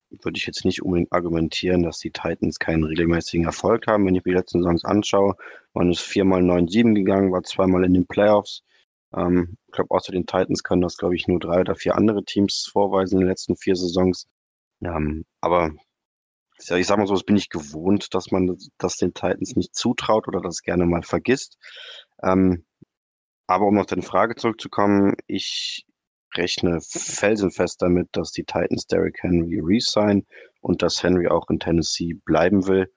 würde 0.10 0.38
ich 0.38 0.46
jetzt 0.48 0.66
nicht 0.66 0.84
unbedingt 0.84 1.14
argumentieren, 1.14 1.84
dass 1.84 2.00
die 2.00 2.12
Titans 2.12 2.60
keinen 2.60 2.84
regelmäßigen 2.84 3.46
Erfolg 3.46 3.88
haben. 3.88 4.06
Wenn 4.06 4.16
ich 4.16 4.26
mir 4.26 4.34
die 4.34 4.38
letzten 4.38 4.64
Saisons 4.64 4.84
anschaue, 4.84 5.36
man 5.74 5.92
ist 5.92 6.02
viermal 6.02 6.42
9-7 6.42 6.94
gegangen, 6.94 7.32
war 7.32 7.44
zweimal 7.44 7.86
in 7.86 7.94
den 7.94 8.06
Playoffs. 8.06 8.64
Ähm, 9.16 9.56
ich 9.68 9.72
glaube, 9.72 9.92
außer 9.92 10.12
den 10.12 10.26
Titans 10.26 10.62
können 10.62 10.82
das, 10.82 10.98
glaube 10.98 11.16
ich, 11.16 11.26
nur 11.30 11.40
drei 11.40 11.62
oder 11.62 11.76
vier 11.76 11.96
andere 11.96 12.26
Teams 12.26 12.70
vorweisen 12.70 13.16
in 13.16 13.22
den 13.22 13.30
letzten 13.30 13.56
vier 13.56 13.78
Saisons. 13.78 14.28
Ähm, 14.84 15.24
aber 15.40 15.72
ja, 16.70 16.78
ich 16.78 16.88
sage 16.88 17.02
mal 17.02 17.08
so, 17.08 17.14
das 17.14 17.24
bin 17.24 17.38
ich 17.38 17.50
gewohnt, 17.50 18.14
dass 18.14 18.32
man 18.32 18.58
das 18.78 18.98
den 18.98 19.14
Titans 19.14 19.56
nicht 19.56 19.76
zutraut 19.76 20.28
oder 20.28 20.42
das 20.42 20.62
gerne 20.62 20.86
mal 20.86 21.04
vergisst. 21.04 21.58
Ähm, 22.24 22.66
aber 23.48 23.68
um 23.68 23.78
auf 23.78 23.86
deine 23.86 24.02
Frage 24.02 24.36
zurückzukommen, 24.36 25.16
ich 25.28 25.86
rechne 26.36 26.80
felsenfest 26.82 27.82
damit, 27.82 28.10
dass 28.12 28.32
die 28.32 28.44
Titans 28.44 28.88
Derrick 28.88 29.18
Henry 29.22 29.60
resign 29.62 30.26
und 30.62 30.82
dass 30.82 31.04
Henry 31.04 31.28
auch 31.28 31.50
in 31.50 31.60
Tennessee 31.60 32.14
bleiben 32.26 32.68
will. 32.68 32.92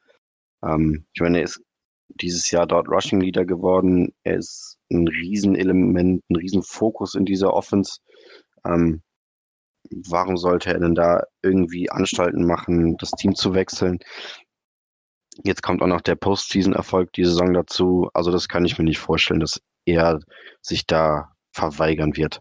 Ähm, 0.62 1.06
ich 1.12 1.20
meine, 1.20 1.38
er 1.38 1.44
ist 1.44 1.60
dieses 2.08 2.50
Jahr 2.50 2.66
dort 2.66 2.88
Rushing 2.88 3.20
Leader 3.20 3.44
geworden. 3.44 4.14
Er 4.22 4.36
ist 4.36 4.78
ein 4.90 5.06
Riesenelement, 5.06 6.24
ein 6.28 6.36
Riesenfokus 6.36 7.14
in 7.14 7.24
dieser 7.24 7.52
Offense. 7.52 8.00
Ähm, 8.64 9.02
warum 9.90 10.36
sollte 10.36 10.72
er 10.72 10.80
denn 10.80 10.94
da 10.94 11.24
irgendwie 11.42 11.90
Anstalten 11.90 12.46
machen, 12.46 12.96
das 12.98 13.10
Team 13.12 13.34
zu 13.34 13.54
wechseln? 13.54 13.98
Jetzt 15.44 15.62
kommt 15.62 15.82
auch 15.82 15.86
noch 15.86 16.00
der 16.00 16.16
Postseason-Erfolg 16.16 17.12
die 17.12 17.24
Saison 17.24 17.54
dazu. 17.54 18.10
Also 18.12 18.30
das 18.30 18.48
kann 18.48 18.64
ich 18.64 18.78
mir 18.78 18.84
nicht 18.84 18.98
vorstellen, 18.98 19.40
dass 19.40 19.60
er 19.84 20.20
sich 20.60 20.86
da 20.86 21.32
verweigern 21.52 22.16
wird. 22.16 22.40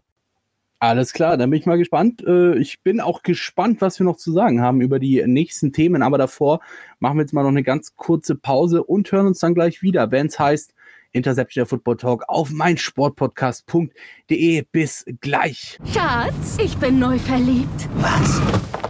Alles 0.80 1.12
klar, 1.12 1.38
dann 1.38 1.50
bin 1.50 1.60
ich 1.60 1.66
mal 1.66 1.80
gespannt. 1.80 2.24
Äh, 2.24 2.56
ich 2.58 2.84
bin 2.84 3.02
auch 3.02 3.24
gespannt, 3.24 3.82
was 3.82 4.00
wir 4.00 4.06
noch 4.06 4.18
zu 4.18 4.32
sagen 4.32 4.62
haben 4.62 4.82
über 4.82 5.00
die 5.00 5.24
nächsten 5.26 5.74
Themen. 5.74 6.04
Aber 6.04 6.20
davor 6.20 6.60
machen 7.00 7.18
wir 7.18 7.24
jetzt 7.24 7.34
mal 7.34 7.42
noch 7.42 7.50
eine 7.50 7.64
ganz 7.64 7.96
kurze 7.96 8.36
Pause 8.36 8.84
und 8.84 9.12
hören 9.12 9.26
uns 9.26 9.40
dann 9.40 9.56
gleich 9.56 9.82
wieder, 9.82 10.12
wenn 10.12 10.28
es 10.28 10.38
heißt 10.38 10.74
Interception 11.12 11.62
der 11.63 11.67
Football 11.67 11.98
Talk 11.98 12.24
auf 12.28 12.50
meinsportpodcast.de. 12.52 14.63
Bis 14.72 15.06
gleich. 15.22 15.78
Schatz, 15.93 16.58
ich 16.63 16.78
bin 16.78 17.00
neu 17.00 17.17
verliebt. 17.20 17.89
Was? 17.96 18.41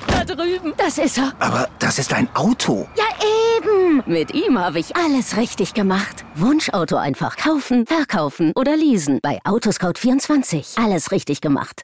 Da 0.08 0.23
drüben. 0.25 0.73
Das 0.77 0.97
ist 0.97 1.17
er. 1.17 1.34
Aber 1.39 1.69
das 1.80 1.99
ist 1.99 2.13
ein 2.13 2.27
Auto. 2.36 2.88
Ja, 2.97 3.06
eben. 3.58 4.03
Mit 4.06 4.34
ihm 4.34 4.58
habe 4.60 4.80
ich 4.80 4.95
alles 4.95 5.38
richtig 5.38 5.73
gemacht. 5.73 6.25
Wunschauto 6.36 6.95
einfach 6.97 7.38
kaufen, 7.38 7.86
verkaufen 7.86 8.51
oder 8.56 8.75
leasen. 8.75 9.19
Bei 9.21 9.39
Autoscout24. 9.43 10.84
Alles 10.84 11.12
richtig 11.12 11.41
gemacht. 11.41 11.84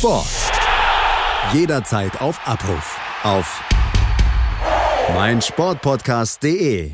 Sport. 0.00 0.50
Jederzeit 1.52 2.18
auf 2.22 2.40
Abruf. 2.48 2.98
Auf 3.22 3.62
meinsportpodcast.de. 5.12 6.90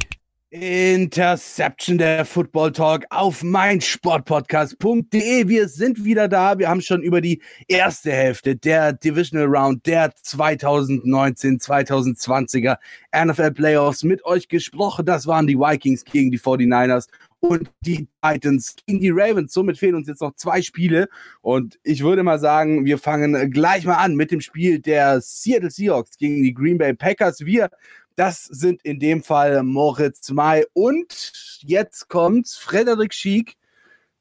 Interception 0.51 1.99
der 1.99 2.25
Football 2.25 2.73
Talk 2.73 3.05
auf 3.11 3.45
meinsportpodcast.de. 3.45 5.47
Wir 5.47 5.69
sind 5.69 6.05
wieder 6.05 6.27
da. 6.27 6.59
Wir 6.59 6.69
haben 6.69 6.81
schon 6.81 7.01
über 7.01 7.21
die 7.21 7.41
erste 7.69 8.11
Hälfte 8.11 8.57
der 8.57 8.93
Divisional 8.93 9.47
Round 9.47 9.87
der 9.87 10.13
2019-2020er 10.13 12.77
NFL 13.15 13.53
Playoffs 13.53 14.03
mit 14.03 14.25
euch 14.25 14.49
gesprochen. 14.49 15.07
Das 15.07 15.29
waren 15.29 15.47
die 15.47 15.57
Vikings 15.57 16.05
gegen 16.05 16.33
die 16.33 16.41
49ers 16.41 17.07
und 17.49 17.71
die 17.81 18.09
Titans 18.23 18.77
gegen 18.87 19.01
die 19.01 19.11
Ravens. 19.11 19.53
Somit 19.53 19.79
fehlen 19.79 19.95
uns 19.95 20.09
jetzt 20.09 20.21
noch 20.21 20.35
zwei 20.35 20.63
Spiele. 20.63 21.09
Und 21.41 21.79
ich 21.83 22.03
würde 22.03 22.23
mal 22.23 22.39
sagen, 22.39 22.85
wir 22.85 22.99
fangen 22.99 23.51
gleich 23.51 23.85
mal 23.85 23.97
an 23.97 24.15
mit 24.17 24.31
dem 24.31 24.41
Spiel 24.41 24.79
der 24.79 25.21
Seattle 25.21 25.71
Seahawks 25.71 26.17
gegen 26.19 26.43
die 26.43 26.55
Green 26.55 26.79
Bay 26.79 26.95
Packers. 26.95 27.45
Wir, 27.45 27.71
das 28.17 28.45
sind 28.45 28.83
in 28.83 28.99
dem 28.99 29.23
Fall 29.23 29.63
Moritz 29.63 30.31
May 30.31 30.65
und 30.73 31.33
jetzt 31.61 32.09
kommt 32.09 32.49
Frederik 32.49 33.15
Schiek. 33.15 33.57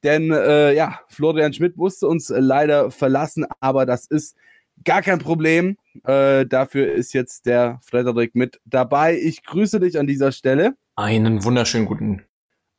Denn 0.02 0.30
äh, 0.30 0.74
ja, 0.74 1.00
Florian 1.08 1.52
Schmidt 1.52 1.76
musste 1.76 2.06
uns 2.06 2.28
leider 2.28 2.90
verlassen, 2.90 3.46
aber 3.60 3.86
das 3.86 4.06
ist 4.06 4.36
gar 4.84 5.02
kein 5.02 5.18
Problem. 5.18 5.78
Äh, 6.04 6.46
dafür 6.46 6.92
ist 6.92 7.12
jetzt 7.12 7.46
der 7.46 7.80
Frederik 7.82 8.34
mit 8.34 8.60
dabei. 8.66 9.18
Ich 9.18 9.42
grüße 9.42 9.80
dich 9.80 9.98
an 9.98 10.06
dieser 10.06 10.32
Stelle. 10.32 10.76
Einen 10.94 11.42
wunderschönen 11.44 11.86
guten 11.86 12.25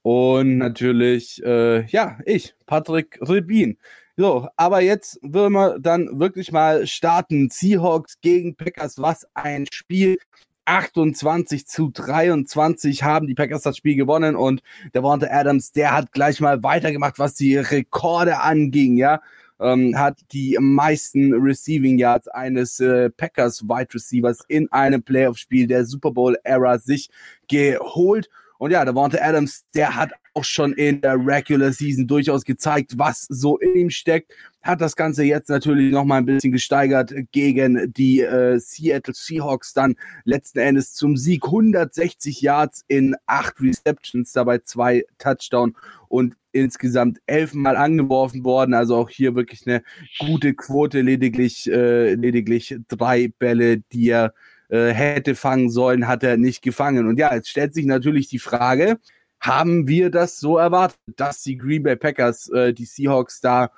und 0.07 0.57
natürlich, 0.57 1.43
äh, 1.43 1.85
ja, 1.87 2.17
ich, 2.23 2.55
Patrick 2.65 3.19
Ribin. 3.19 3.77
So, 4.15 4.47
aber 4.55 4.79
jetzt 4.79 5.19
würden 5.21 5.51
wir 5.51 5.79
dann 5.79 6.21
wirklich 6.21 6.53
mal 6.53 6.87
starten. 6.87 7.49
Seahawks 7.49 8.21
gegen 8.21 8.55
Packers, 8.55 8.99
was 9.01 9.27
ein 9.33 9.65
Spiel. 9.69 10.17
28 10.63 11.67
zu 11.67 11.89
23 11.93 13.03
haben 13.03 13.27
die 13.27 13.35
Packers 13.35 13.63
das 13.63 13.75
Spiel 13.75 13.97
gewonnen 13.97 14.37
und 14.37 14.61
der 14.93 15.03
Warner 15.03 15.27
Adams, 15.29 15.73
der 15.73 15.91
hat 15.91 16.13
gleich 16.13 16.39
mal 16.39 16.63
weitergemacht, 16.63 17.19
was 17.19 17.33
die 17.33 17.57
Rekorde 17.57 18.39
anging, 18.39 18.95
ja. 18.95 19.21
Ähm, 19.59 19.99
hat 19.99 20.19
die 20.31 20.57
meisten 20.57 21.33
Receiving 21.33 21.97
Yards 21.97 22.29
eines 22.29 22.79
äh, 22.79 23.09
Packers 23.09 23.63
Wide 23.63 23.93
Receivers 23.93 24.39
in 24.47 24.71
einem 24.71 25.03
Playoff-Spiel 25.03 25.67
der 25.67 25.83
Super 25.85 26.11
Bowl 26.11 26.37
Era 26.45 26.79
sich 26.79 27.09
geholt. 27.49 28.29
Und 28.57 28.71
ja, 28.71 28.83
der 28.83 28.95
Warnte 28.95 29.21
Adams, 29.21 29.65
der 29.75 29.95
hat 29.95 30.11
auch 30.33 30.43
schon 30.43 30.73
in 30.73 31.01
der 31.01 31.15
Regular 31.15 31.71
Season 31.71 32.07
durchaus 32.07 32.43
gezeigt, 32.43 32.93
was 32.97 33.25
so 33.29 33.57
in 33.57 33.75
ihm 33.75 33.89
steckt. 33.89 34.33
Hat 34.61 34.81
das 34.81 34.95
Ganze 34.95 35.23
jetzt 35.23 35.49
natürlich 35.49 35.91
noch 35.91 36.05
mal 36.05 36.17
ein 36.17 36.25
bisschen 36.25 36.51
gesteigert 36.51 37.13
gegen 37.31 37.91
die 37.93 38.21
äh, 38.21 38.59
Seattle 38.59 39.13
Seahawks. 39.13 39.73
Dann 39.73 39.95
letzten 40.25 40.59
Endes 40.59 40.93
zum 40.93 41.17
Sieg 41.17 41.45
160 41.45 42.41
Yards 42.41 42.83
in 42.87 43.15
acht 43.25 43.59
Receptions, 43.61 44.31
dabei 44.33 44.59
zwei 44.59 45.05
Touchdown 45.17 45.75
und 46.07 46.35
insgesamt 46.51 47.19
elfmal 47.25 47.75
angeworfen 47.75 48.43
worden. 48.43 48.73
Also 48.73 48.95
auch 48.95 49.09
hier 49.09 49.35
wirklich 49.35 49.65
eine 49.65 49.83
gute 50.19 50.53
Quote, 50.53 51.01
lediglich, 51.01 51.71
äh, 51.71 52.13
lediglich 52.15 52.77
drei 52.87 53.29
Bälle, 53.39 53.79
die 53.91 54.09
er 54.09 54.33
äh, 54.69 54.89
hätte 54.89 55.35
fangen 55.35 55.69
sollen, 55.69 56.07
hat 56.07 56.23
er 56.23 56.37
nicht 56.37 56.61
gefangen. 56.61 57.07
Und 57.07 57.17
ja, 57.17 57.33
jetzt 57.33 57.49
stellt 57.49 57.73
sich 57.73 57.85
natürlich 57.85 58.27
die 58.27 58.39
Frage, 58.39 58.99
haben 59.39 59.87
wir 59.87 60.09
das 60.09 60.39
so 60.39 60.57
erwartet, 60.57 60.99
dass 61.15 61.43
die 61.43 61.57
Green 61.57 61.83
Bay 61.83 61.95
Packers 61.95 62.49
äh, 62.49 62.73
die 62.73 62.85
Seahawks 62.85 63.39
da 63.39 63.71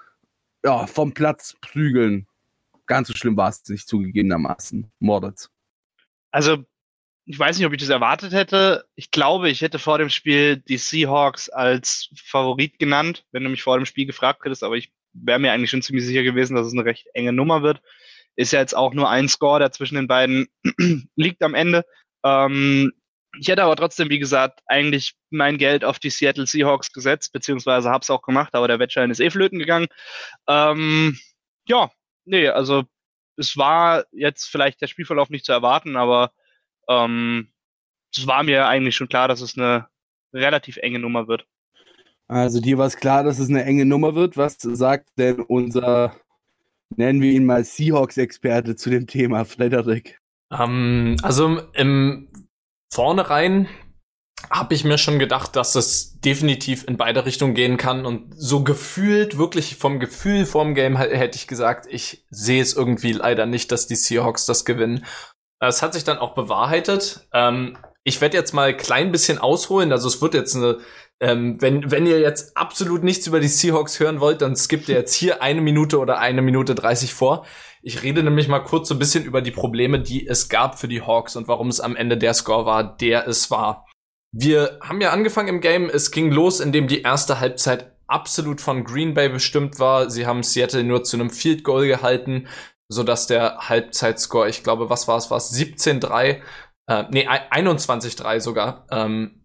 ja, 0.63 0.87
vom 0.87 1.13
Platz 1.13 1.55
prügeln? 1.61 2.27
Ganz 2.85 3.07
so 3.07 3.13
schlimm 3.13 3.37
war 3.37 3.49
es 3.49 3.67
nicht 3.67 3.87
zugegebenermaßen, 3.87 4.89
Moritz. 4.99 5.49
Also, 6.31 6.63
ich 7.25 7.37
weiß 7.37 7.57
nicht, 7.57 7.67
ob 7.67 7.73
ich 7.73 7.81
das 7.81 7.89
erwartet 7.89 8.33
hätte. 8.33 8.85
Ich 8.95 9.11
glaube, 9.11 9.49
ich 9.49 9.61
hätte 9.61 9.77
vor 9.77 9.99
dem 9.99 10.09
Spiel 10.09 10.57
die 10.57 10.77
Seahawks 10.77 11.49
als 11.49 12.09
Favorit 12.15 12.79
genannt, 12.79 13.25
wenn 13.31 13.43
du 13.43 13.49
mich 13.49 13.61
vor 13.61 13.77
dem 13.77 13.85
Spiel 13.85 14.07
gefragt 14.07 14.43
hättest, 14.43 14.63
aber 14.63 14.75
ich 14.75 14.91
wäre 15.13 15.39
mir 15.39 15.51
eigentlich 15.51 15.69
schon 15.69 15.81
ziemlich 15.81 16.05
sicher 16.05 16.23
gewesen, 16.23 16.55
dass 16.55 16.65
es 16.65 16.73
eine 16.73 16.85
recht 16.85 17.07
enge 17.13 17.33
Nummer 17.33 17.61
wird. 17.61 17.81
Ist 18.39 18.53
ja 18.53 18.61
jetzt 18.61 18.75
auch 18.75 18.93
nur 18.93 19.09
ein 19.09 19.27
Score, 19.27 19.59
der 19.59 19.73
zwischen 19.73 19.95
den 19.95 20.07
beiden 20.07 20.47
liegt 21.17 21.43
am 21.43 21.55
Ende. 21.55 21.83
Ähm, 22.23 22.93
ich 23.37 23.49
hätte 23.49 23.63
aber 23.63 23.75
trotzdem, 23.75 24.09
wie 24.09 24.17
gesagt, 24.17 24.61
eigentlich 24.65 25.13
mein 25.29 25.57
Geld 25.57 25.83
auf 25.83 25.99
die 25.99 26.09
Seattle 26.09 26.47
Seahawks 26.47 26.93
gesetzt, 26.93 27.33
beziehungsweise 27.33 27.89
habe 27.89 28.01
es 28.01 28.09
auch 28.09 28.21
gemacht, 28.21 28.55
aber 28.55 28.69
der 28.69 28.79
Wettschein 28.79 29.11
ist 29.11 29.19
eh 29.19 29.29
flöten 29.29 29.59
gegangen. 29.59 29.87
Ähm, 30.47 31.19
ja, 31.67 31.91
nee, 32.23 32.47
also 32.47 32.85
es 33.35 33.57
war 33.57 34.05
jetzt 34.13 34.45
vielleicht 34.45 34.79
der 34.79 34.87
Spielverlauf 34.87 35.29
nicht 35.29 35.43
zu 35.43 35.51
erwarten, 35.51 35.97
aber 35.97 36.31
ähm, 36.87 37.51
es 38.15 38.25
war 38.25 38.43
mir 38.43 38.67
eigentlich 38.67 38.95
schon 38.95 39.09
klar, 39.09 39.27
dass 39.27 39.41
es 39.41 39.57
eine 39.57 39.89
relativ 40.33 40.77
enge 40.77 40.99
Nummer 40.99 41.27
wird. 41.27 41.45
Also 42.29 42.61
dir 42.61 42.77
war 42.77 42.87
es 42.87 42.95
klar, 42.95 43.25
dass 43.25 43.37
es 43.37 43.49
eine 43.49 43.65
enge 43.65 43.85
Nummer 43.85 44.15
wird. 44.15 44.37
Was 44.37 44.59
sagt 44.61 45.09
denn 45.17 45.41
unser 45.41 46.15
nennen 46.95 47.21
wir 47.21 47.31
ihn 47.31 47.45
mal 47.45 47.63
Seahawks-Experte 47.63 48.75
zu 48.75 48.89
dem 48.89 49.07
Thema, 49.07 49.45
Frederik. 49.45 50.19
Ähm, 50.51 51.17
also 51.21 51.61
im 51.73 52.27
Vornherein 52.91 53.67
habe 54.49 54.73
ich 54.73 54.83
mir 54.83 54.97
schon 54.97 55.19
gedacht, 55.19 55.55
dass 55.55 55.75
es 55.75 56.19
definitiv 56.21 56.87
in 56.87 56.97
beide 56.97 57.25
Richtungen 57.25 57.53
gehen 57.53 57.77
kann 57.77 58.05
und 58.05 58.33
so 58.35 58.63
gefühlt, 58.63 59.37
wirklich 59.37 59.75
vom 59.75 59.99
Gefühl 59.99 60.45
vorm 60.45 60.75
Game 60.75 60.97
hätte 60.97 61.37
ich 61.37 61.47
gesagt, 61.47 61.85
ich 61.89 62.25
sehe 62.29 62.61
es 62.61 62.73
irgendwie 62.73 63.11
leider 63.11 63.45
nicht, 63.45 63.71
dass 63.71 63.87
die 63.87 63.95
Seahawks 63.95 64.45
das 64.45 64.65
gewinnen. 64.65 65.05
Es 65.59 65.81
hat 65.81 65.93
sich 65.93 66.05
dann 66.05 66.17
auch 66.17 66.35
bewahrheitet. 66.35 67.27
Ähm, 67.33 67.77
ich 68.09 68.19
werde 68.19 68.35
jetzt 68.35 68.53
mal 68.53 68.75
klein 68.75 69.11
bisschen 69.11 69.37
ausholen, 69.37 69.91
also 69.91 70.07
es 70.07 70.21
wird 70.21 70.33
jetzt 70.33 70.55
eine 70.55 70.79
ähm, 71.21 71.61
wenn, 71.61 71.91
wenn 71.91 72.05
ihr 72.05 72.19
jetzt 72.19 72.55
absolut 72.55 73.03
nichts 73.03 73.27
über 73.27 73.39
die 73.39 73.47
Seahawks 73.47 73.99
hören 73.99 74.21
wollt, 74.21 74.41
dann 74.41 74.55
skippt 74.55 74.87
ihr 74.87 74.95
jetzt 74.95 75.13
hier 75.13 75.41
eine 75.41 75.61
Minute 75.61 75.99
oder 75.99 76.19
eine 76.19 76.41
Minute 76.41 76.75
30 76.75 77.13
vor. 77.13 77.45
Ich 77.81 78.03
rede 78.03 78.23
nämlich 78.23 78.47
mal 78.47 78.59
kurz 78.59 78.87
so 78.87 78.95
ein 78.95 78.99
bisschen 78.99 79.25
über 79.25 79.41
die 79.41 79.51
Probleme, 79.51 79.99
die 79.99 80.27
es 80.27 80.49
gab 80.49 80.79
für 80.79 80.87
die 80.87 81.01
Hawks 81.01 81.35
und 81.35 81.47
warum 81.47 81.67
es 81.67 81.81
am 81.81 81.95
Ende 81.95 82.17
der 82.17 82.33
Score 82.33 82.65
war, 82.65 82.95
der 82.97 83.27
es 83.27 83.51
war. 83.51 83.85
Wir 84.31 84.79
haben 84.81 85.01
ja 85.01 85.11
angefangen 85.11 85.49
im 85.49 85.61
Game, 85.61 85.89
es 85.89 86.11
ging 86.11 86.31
los, 86.31 86.59
indem 86.59 86.87
die 86.87 87.01
erste 87.01 87.39
Halbzeit 87.39 87.95
absolut 88.07 88.61
von 88.61 88.83
Green 88.83 89.13
Bay 89.13 89.29
bestimmt 89.29 89.79
war. 89.79 90.09
Sie 90.09 90.25
haben 90.25 90.43
Seattle 90.43 90.83
nur 90.83 91.03
zu 91.03 91.17
einem 91.17 91.29
Field 91.29 91.63
Goal 91.63 91.87
gehalten, 91.87 92.47
so 92.89 93.03
dass 93.03 93.27
der 93.27 93.69
Halbzeitscore, 93.69 94.49
ich 94.49 94.63
glaube, 94.63 94.89
was 94.89 95.07
war 95.07 95.17
es, 95.17 95.29
war 95.29 95.37
es 95.37 95.53
17-3, 95.53 96.41
äh, 96.89 97.05
nee, 97.11 97.27
21-3 97.27 98.39
sogar, 98.41 98.85
ähm, 98.91 99.39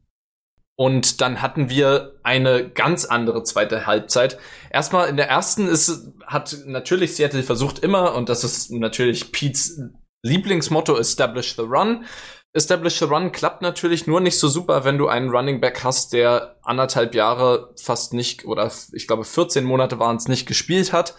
und 0.76 1.20
dann 1.20 1.40
hatten 1.40 1.70
wir 1.70 2.18
eine 2.24 2.68
ganz 2.68 3.04
andere 3.04 3.44
zweite 3.44 3.86
Halbzeit. 3.86 4.38
Erstmal 4.70 5.08
in 5.08 5.16
der 5.16 5.28
ersten 5.28 5.68
ist, 5.68 6.12
hat 6.26 6.56
natürlich 6.66 7.14
Seattle 7.14 7.44
versucht 7.44 7.78
immer, 7.78 8.14
und 8.14 8.28
das 8.28 8.42
ist 8.42 8.72
natürlich 8.72 9.30
Pete's 9.30 9.80
Lieblingsmotto, 10.24 10.96
Establish 10.98 11.54
the 11.54 11.62
Run. 11.62 12.06
Establish 12.54 12.98
the 12.98 13.04
Run 13.04 13.30
klappt 13.30 13.62
natürlich 13.62 14.06
nur 14.06 14.20
nicht 14.20 14.38
so 14.38 14.48
super, 14.48 14.84
wenn 14.84 14.98
du 14.98 15.06
einen 15.06 15.30
Running 15.30 15.60
Back 15.60 15.84
hast, 15.84 16.12
der 16.12 16.56
anderthalb 16.62 17.14
Jahre 17.14 17.72
fast 17.80 18.12
nicht, 18.12 18.44
oder 18.44 18.70
ich 18.92 19.06
glaube 19.06 19.24
14 19.24 19.64
Monate 19.64 20.00
waren 20.00 20.16
es 20.16 20.26
nicht 20.26 20.46
gespielt 20.46 20.92
hat. 20.92 21.14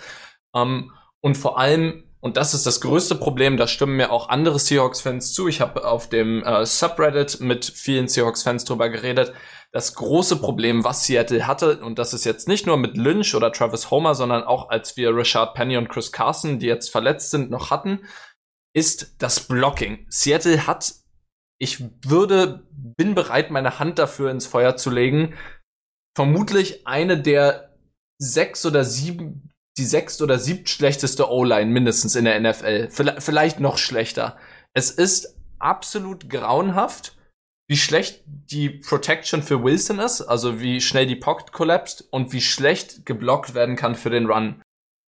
Um, 0.51 0.61
ähm, 0.61 0.91
und 1.21 1.38
vor 1.38 1.57
allem, 1.57 2.04
und 2.26 2.38
das 2.38 2.55
ist 2.55 2.65
das 2.65 2.82
größte 2.82 3.13
Problem, 3.13 3.55
da 3.55 3.67
stimmen 3.67 3.97
mir 3.97 4.11
auch 4.11 4.30
andere 4.30 4.57
Seahawks-Fans 4.57 5.32
zu. 5.32 5.47
Ich 5.47 5.61
habe 5.61 5.86
auf 5.86 6.09
dem 6.09 6.43
äh, 6.43 6.65
Subreddit 6.65 7.39
mit 7.39 7.65
vielen 7.65 8.07
Seahawks-Fans 8.07 8.65
drüber 8.65 8.89
geredet. 8.89 9.32
Das 9.71 9.93
große 9.93 10.38
Problem, 10.38 10.84
was 10.84 11.05
Seattle 11.05 11.45
hatte, 11.45 11.82
und 11.82 11.99
das 11.99 12.15
ist 12.15 12.26
jetzt 12.26 12.47
nicht 12.47 12.65
nur 12.65 12.78
mit 12.78 12.97
Lynch 12.97 13.36
oder 13.36 13.51
Travis 13.51 13.91
Homer, 13.91 14.15
sondern 14.15 14.41
auch 14.41 14.69
als 14.69 14.97
wir 14.97 15.15
Richard 15.15 15.53
Penny 15.53 15.78
und 15.78 15.88
Chris 15.88 16.11
Carson, 16.11 16.57
die 16.57 16.65
jetzt 16.65 16.89
verletzt 16.89 17.30
sind, 17.30 17.51
noch 17.51 17.69
hatten, 17.69 17.99
ist 18.76 19.17
das 19.19 19.41
Blocking. 19.41 20.07
Seattle 20.09 20.65
hat, 20.65 20.95
ich 21.59 21.84
würde, 22.03 22.67
bin 22.71 23.13
bereit, 23.13 23.51
meine 23.51 23.78
Hand 23.78 23.99
dafür 23.99 24.32
ins 24.32 24.47
Feuer 24.47 24.78
zu 24.78 24.89
legen, 24.89 25.36
vermutlich 26.17 26.88
eine 26.88 27.21
der 27.21 27.78
sechs 28.19 28.65
oder 28.65 28.84
sieben, 28.84 29.51
die 29.78 29.86
sechst 29.86 30.21
oder 30.21 30.39
siebt 30.39 30.69
schlechteste 30.69 31.30
O-Line 31.30 31.71
mindestens 31.71 32.15
in 32.15 32.26
der 32.26 32.39
NFL. 32.39 32.89
Vielleicht 33.19 33.59
noch 33.59 33.78
schlechter. 33.78 34.38
Es 34.73 34.91
ist 34.91 35.36
absolut 35.59 36.30
grauenhaft, 36.30 37.17
wie 37.67 37.78
schlecht 37.78 38.23
die 38.26 38.69
Protection 38.69 39.41
für 39.41 39.63
Wilson 39.63 39.99
ist, 39.99 40.21
also 40.21 40.59
wie 40.61 40.82
schnell 40.82 41.07
die 41.07 41.15
Pocket 41.15 41.51
collapsed 41.51 42.07
und 42.11 42.32
wie 42.32 42.41
schlecht 42.41 43.05
geblockt 43.05 43.55
werden 43.55 43.76
kann 43.76 43.95
für 43.95 44.09
den 44.09 44.28
Run. 44.28 44.61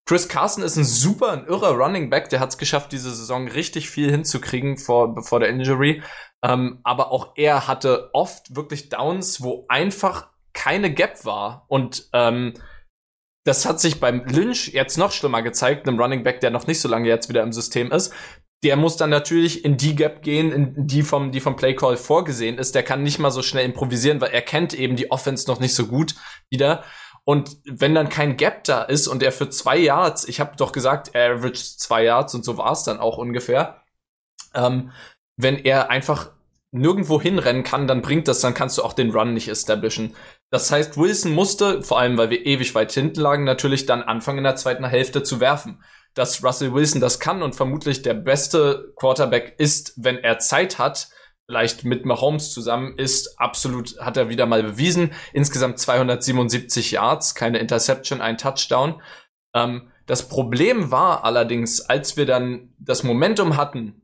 Chris 0.09 0.29
Carson 0.29 0.63
ist 0.63 0.77
ein 0.77 0.85
super, 0.85 1.33
ein 1.33 1.47
irrer 1.47 1.73
Running 1.73 2.11
Back, 2.11 2.29
der 2.29 2.41
hat 2.41 2.51
es 2.51 2.59
geschafft, 2.59 2.93
diese 2.93 3.13
Saison 3.13 3.49
richtig 3.49 3.91
viel 3.91 4.11
hinzukriegen 4.11 4.79
vor, 4.79 5.15
bevor 5.15 5.41
der 5.41 5.49
Injury. 5.49 6.03
Ähm, 6.45 6.81
aber 6.85 7.11
auch 7.11 7.33
er 7.35 7.67
hatte 7.67 8.11
oft 8.13 8.55
wirklich 8.55 8.89
Downs, 8.89 9.43
wo 9.43 9.67
einfach 9.69 10.29
keine 10.53 10.95
Gap 10.95 11.25
war. 11.25 11.65
Und 11.69 12.09
ähm, 12.13 12.55
das 13.47 13.65
hat 13.65 13.81
sich 13.81 14.01
beim 14.01 14.25
Lynch 14.27 14.73
jetzt 14.73 14.99
noch 14.99 15.13
schlimmer 15.13 15.41
gezeigt, 15.41 15.87
einem 15.87 16.01
Running 16.01 16.25
Back, 16.25 16.41
der 16.41 16.51
noch 16.51 16.67
nicht 16.67 16.81
so 16.81 16.89
lange 16.89 17.09
jetzt 17.09 17.29
wieder 17.29 17.45
im 17.45 17.53
System 17.53 17.93
ist. 17.93 18.13
Der 18.65 18.75
muss 18.75 18.97
dann 18.97 19.11
natürlich 19.11 19.65
in 19.65 19.77
die 19.77 19.95
Gap 19.95 20.23
gehen, 20.23 20.51
in 20.51 20.87
die 20.89 21.05
vom, 21.05 21.31
die 21.31 21.41
vom 21.41 21.55
Playcall 21.55 21.97
vorgesehen 21.97 22.59
ist. 22.59 22.75
Der 22.75 22.83
kann 22.83 23.05
nicht 23.05 23.21
mal 23.21 23.31
so 23.31 23.43
schnell 23.43 23.65
improvisieren, 23.65 24.21
weil 24.21 24.31
er 24.31 24.43
kennt 24.43 24.75
eben 24.75 24.97
die 24.97 25.13
Offense 25.13 25.49
noch 25.49 25.61
nicht 25.61 25.77
so 25.77 25.87
gut 25.87 26.17
wieder. 26.51 26.83
Und 27.23 27.59
wenn 27.65 27.95
dann 27.95 28.09
kein 28.09 28.37
Gap 28.37 28.65
da 28.65 28.83
ist 28.83 29.07
und 29.07 29.23
er 29.23 29.31
für 29.31 29.49
zwei 29.49 29.77
Yards, 29.77 30.27
ich 30.27 30.41
habe 30.41 30.57
doch 30.57 30.73
gesagt, 30.73 31.11
er 31.13 31.37
averaged 31.37 31.79
zwei 31.79 32.03
Yards 32.03 32.35
und 32.35 32.45
so 32.45 32.59
war 32.59 32.73
es 32.73 32.83
dann 32.83 32.99
auch 32.99 33.17
ungefähr, 33.17 33.83
ähm, 34.55 34.91
wenn 35.37 35.57
er 35.57 35.91
einfach 35.91 36.31
nirgendwo 36.73 37.21
hinrennen 37.21 37.63
kann, 37.63 37.87
dann 37.87 38.03
bringt 38.03 38.27
das, 38.27 38.41
dann 38.41 38.55
kannst 38.55 38.79
du 38.79 38.83
auch 38.83 38.93
den 38.93 39.11
Run 39.11 39.35
nicht 39.35 39.49
establishen. 39.49 40.17
Das 40.51 40.71
heißt, 40.71 40.97
Wilson 40.97 41.33
musste, 41.33 41.83
vor 41.83 41.99
allem 41.99 42.17
weil 42.17 42.31
wir 42.31 42.47
ewig 42.47 42.75
weit 42.75 42.93
hinten 42.93 43.21
lagen, 43.21 43.45
natürlich 43.45 43.87
dann 43.87 44.03
anfangen 44.03 44.39
in 44.39 44.45
der 44.45 44.57
zweiten 44.57 44.85
Hälfte 44.85 45.23
zu 45.23 45.41
werfen. 45.41 45.83
Dass 46.15 46.43
Russell 46.43 46.73
Wilson 46.73 47.01
das 47.01 47.21
kann 47.21 47.43
und 47.43 47.57
vermutlich 47.57 48.03
der 48.03 48.15
beste 48.15 48.93
Quarterback 48.97 49.57
ist, 49.59 49.93
wenn 49.97 50.19
er 50.19 50.39
Zeit 50.39 50.79
hat, 50.79 51.09
vielleicht 51.47 51.85
mit 51.85 52.05
Mahomes 52.05 52.53
zusammen 52.53 52.97
ist, 52.97 53.39
absolut, 53.39 53.99
hat 54.01 54.17
er 54.17 54.29
wieder 54.29 54.47
mal 54.47 54.63
bewiesen. 54.63 55.13
Insgesamt 55.33 55.79
277 55.79 56.93
Yards, 56.93 57.35
keine 57.35 57.59
Interception, 57.59 58.21
ein 58.21 58.39
Touchdown. 58.39 59.01
Ähm, 59.55 59.91
das 60.07 60.29
Problem 60.29 60.91
war 60.91 61.25
allerdings, 61.25 61.81
als 61.81 62.17
wir 62.17 62.27
dann 62.27 62.73
das 62.79 63.03
Momentum 63.03 63.57
hatten 63.57 64.03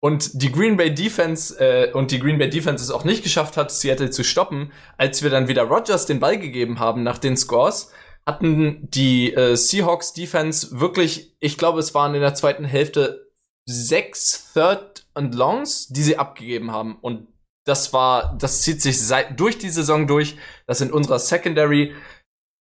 und 0.00 0.42
die 0.42 0.50
Green 0.50 0.76
Bay 0.76 0.94
Defense 0.94 1.58
äh, 1.58 1.92
und 1.92 2.10
die 2.10 2.18
Green 2.18 2.38
Bay 2.38 2.48
Defense 2.48 2.82
es 2.82 2.90
auch 2.90 3.04
nicht 3.04 3.22
geschafft 3.22 3.56
hat, 3.56 3.70
Seattle 3.70 4.10
zu 4.10 4.24
stoppen, 4.24 4.72
als 4.96 5.22
wir 5.22 5.30
dann 5.30 5.48
wieder 5.48 5.64
Rogers 5.64 6.06
den 6.06 6.20
Ball 6.20 6.38
gegeben 6.38 6.78
haben 6.78 7.02
nach 7.02 7.18
den 7.18 7.36
Scores, 7.36 7.92
hatten 8.26 8.88
die 8.90 9.34
äh, 9.34 9.56
Seahawks 9.56 10.12
Defense 10.14 10.80
wirklich, 10.80 11.36
ich 11.40 11.58
glaube, 11.58 11.80
es 11.80 11.94
waren 11.94 12.14
in 12.14 12.20
der 12.22 12.34
zweiten 12.34 12.64
Hälfte 12.64 13.30
sechs 13.66 14.52
Third 14.54 15.06
and 15.14 15.34
Longs, 15.34 15.88
die 15.88 16.02
sie 16.02 16.16
abgegeben 16.16 16.70
haben. 16.72 16.96
Und 17.00 17.28
das 17.64 17.92
war, 17.92 18.36
das 18.38 18.62
zieht 18.62 18.80
sich 18.80 19.00
seit, 19.00 19.38
durch 19.38 19.58
die 19.58 19.70
Saison 19.70 20.06
durch, 20.06 20.36
dass 20.66 20.80
in 20.80 20.90
unserer 20.90 21.18
Secondary 21.18 21.94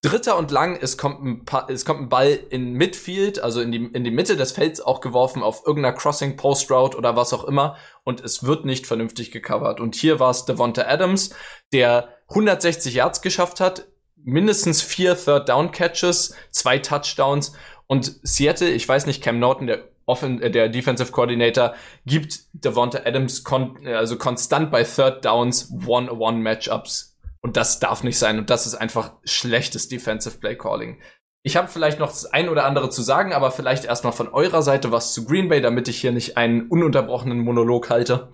Dritter 0.02 0.38
und 0.38 0.50
lang, 0.50 0.78
es 0.82 0.98
kommt 0.98 1.22
ein, 1.26 1.44
paar, 1.44 1.70
es 1.70 1.84
kommt 1.84 2.00
ein 2.00 2.10
Ball 2.10 2.40
in 2.50 2.72
Midfield, 2.72 3.40
also 3.40 3.60
in 3.60 3.74
die, 3.74 3.84
in 3.84 4.06
die 4.06 4.12
Mitte 4.12 4.38
des 4.38 4.54
Felds 4.54 4.80
auch 4.80 5.02
geworfen 5.02 5.44
auf 5.44 5.68
irgendeiner 5.68 5.94
Crossing 5.94 6.38
Post 6.38 6.72
Route 6.72 6.98
oder 6.98 7.18
was 7.18 7.34
auch 7.34 7.44
immer 7.44 7.76
und 8.06 8.22
es 8.22 8.46
wird 8.46 8.64
nicht 8.64 8.88
vernünftig 8.88 9.32
gecovert. 9.32 9.82
Und 9.82 9.96
hier 9.96 10.22
war 10.22 10.30
es 10.30 10.46
Devonta 10.46 10.84
Adams, 10.84 11.32
der 11.74 12.16
160 12.30 12.94
Yards 12.94 13.22
geschafft 13.22 13.60
hat, 13.60 13.88
mindestens 14.16 14.82
vier 14.82 15.18
Third 15.18 15.50
Down 15.50 15.72
Catches, 15.72 16.34
zwei 16.52 16.78
Touchdowns 16.80 17.52
und 17.88 18.20
Seattle, 18.24 18.70
ich 18.70 18.88
weiß 18.88 19.06
nicht, 19.06 19.22
Cam 19.22 19.40
Norton, 19.40 19.68
der 19.68 19.84
Offen 20.06 20.42
äh, 20.42 20.50
der 20.50 20.70
Defensive 20.70 21.12
Coordinator, 21.12 21.76
gibt 22.06 22.40
Devonta 22.54 23.02
Adams 23.06 23.44
kon 23.44 23.86
also 23.86 24.18
konstant 24.18 24.72
bei 24.72 24.84
Third 24.84 25.26
Downs 25.26 25.72
One-on-One 25.86 26.40
Matchups. 26.40 27.18
Und 27.42 27.58
das 27.58 27.80
darf 27.80 28.04
nicht 28.04 28.18
sein. 28.18 28.38
Und 28.38 28.50
das 28.50 28.68
ist 28.68 28.76
einfach 28.76 29.14
schlechtes 29.24 29.88
Defensive 29.88 30.40
Play 30.40 30.56
Calling. 30.56 31.00
Ich 31.42 31.56
habe 31.56 31.70
vielleicht 31.70 32.00
noch 32.00 32.10
das 32.10 32.26
ein 32.26 32.50
oder 32.50 32.66
andere 32.66 32.90
zu 32.90 33.02
sagen, 33.02 33.32
aber 33.32 33.52
vielleicht 33.52 33.86
erstmal 33.86 34.12
von 34.12 34.28
eurer 34.28 34.62
Seite 34.62 34.92
was 34.92 35.14
zu 35.14 35.26
Green 35.26 35.48
Bay, 35.48 35.62
damit 35.62 35.88
ich 35.88 36.02
hier 36.02 36.12
nicht 36.12 36.38
einen 36.38 36.68
ununterbrochenen 36.68 37.40
Monolog 37.40 37.90
halte. 37.90 38.30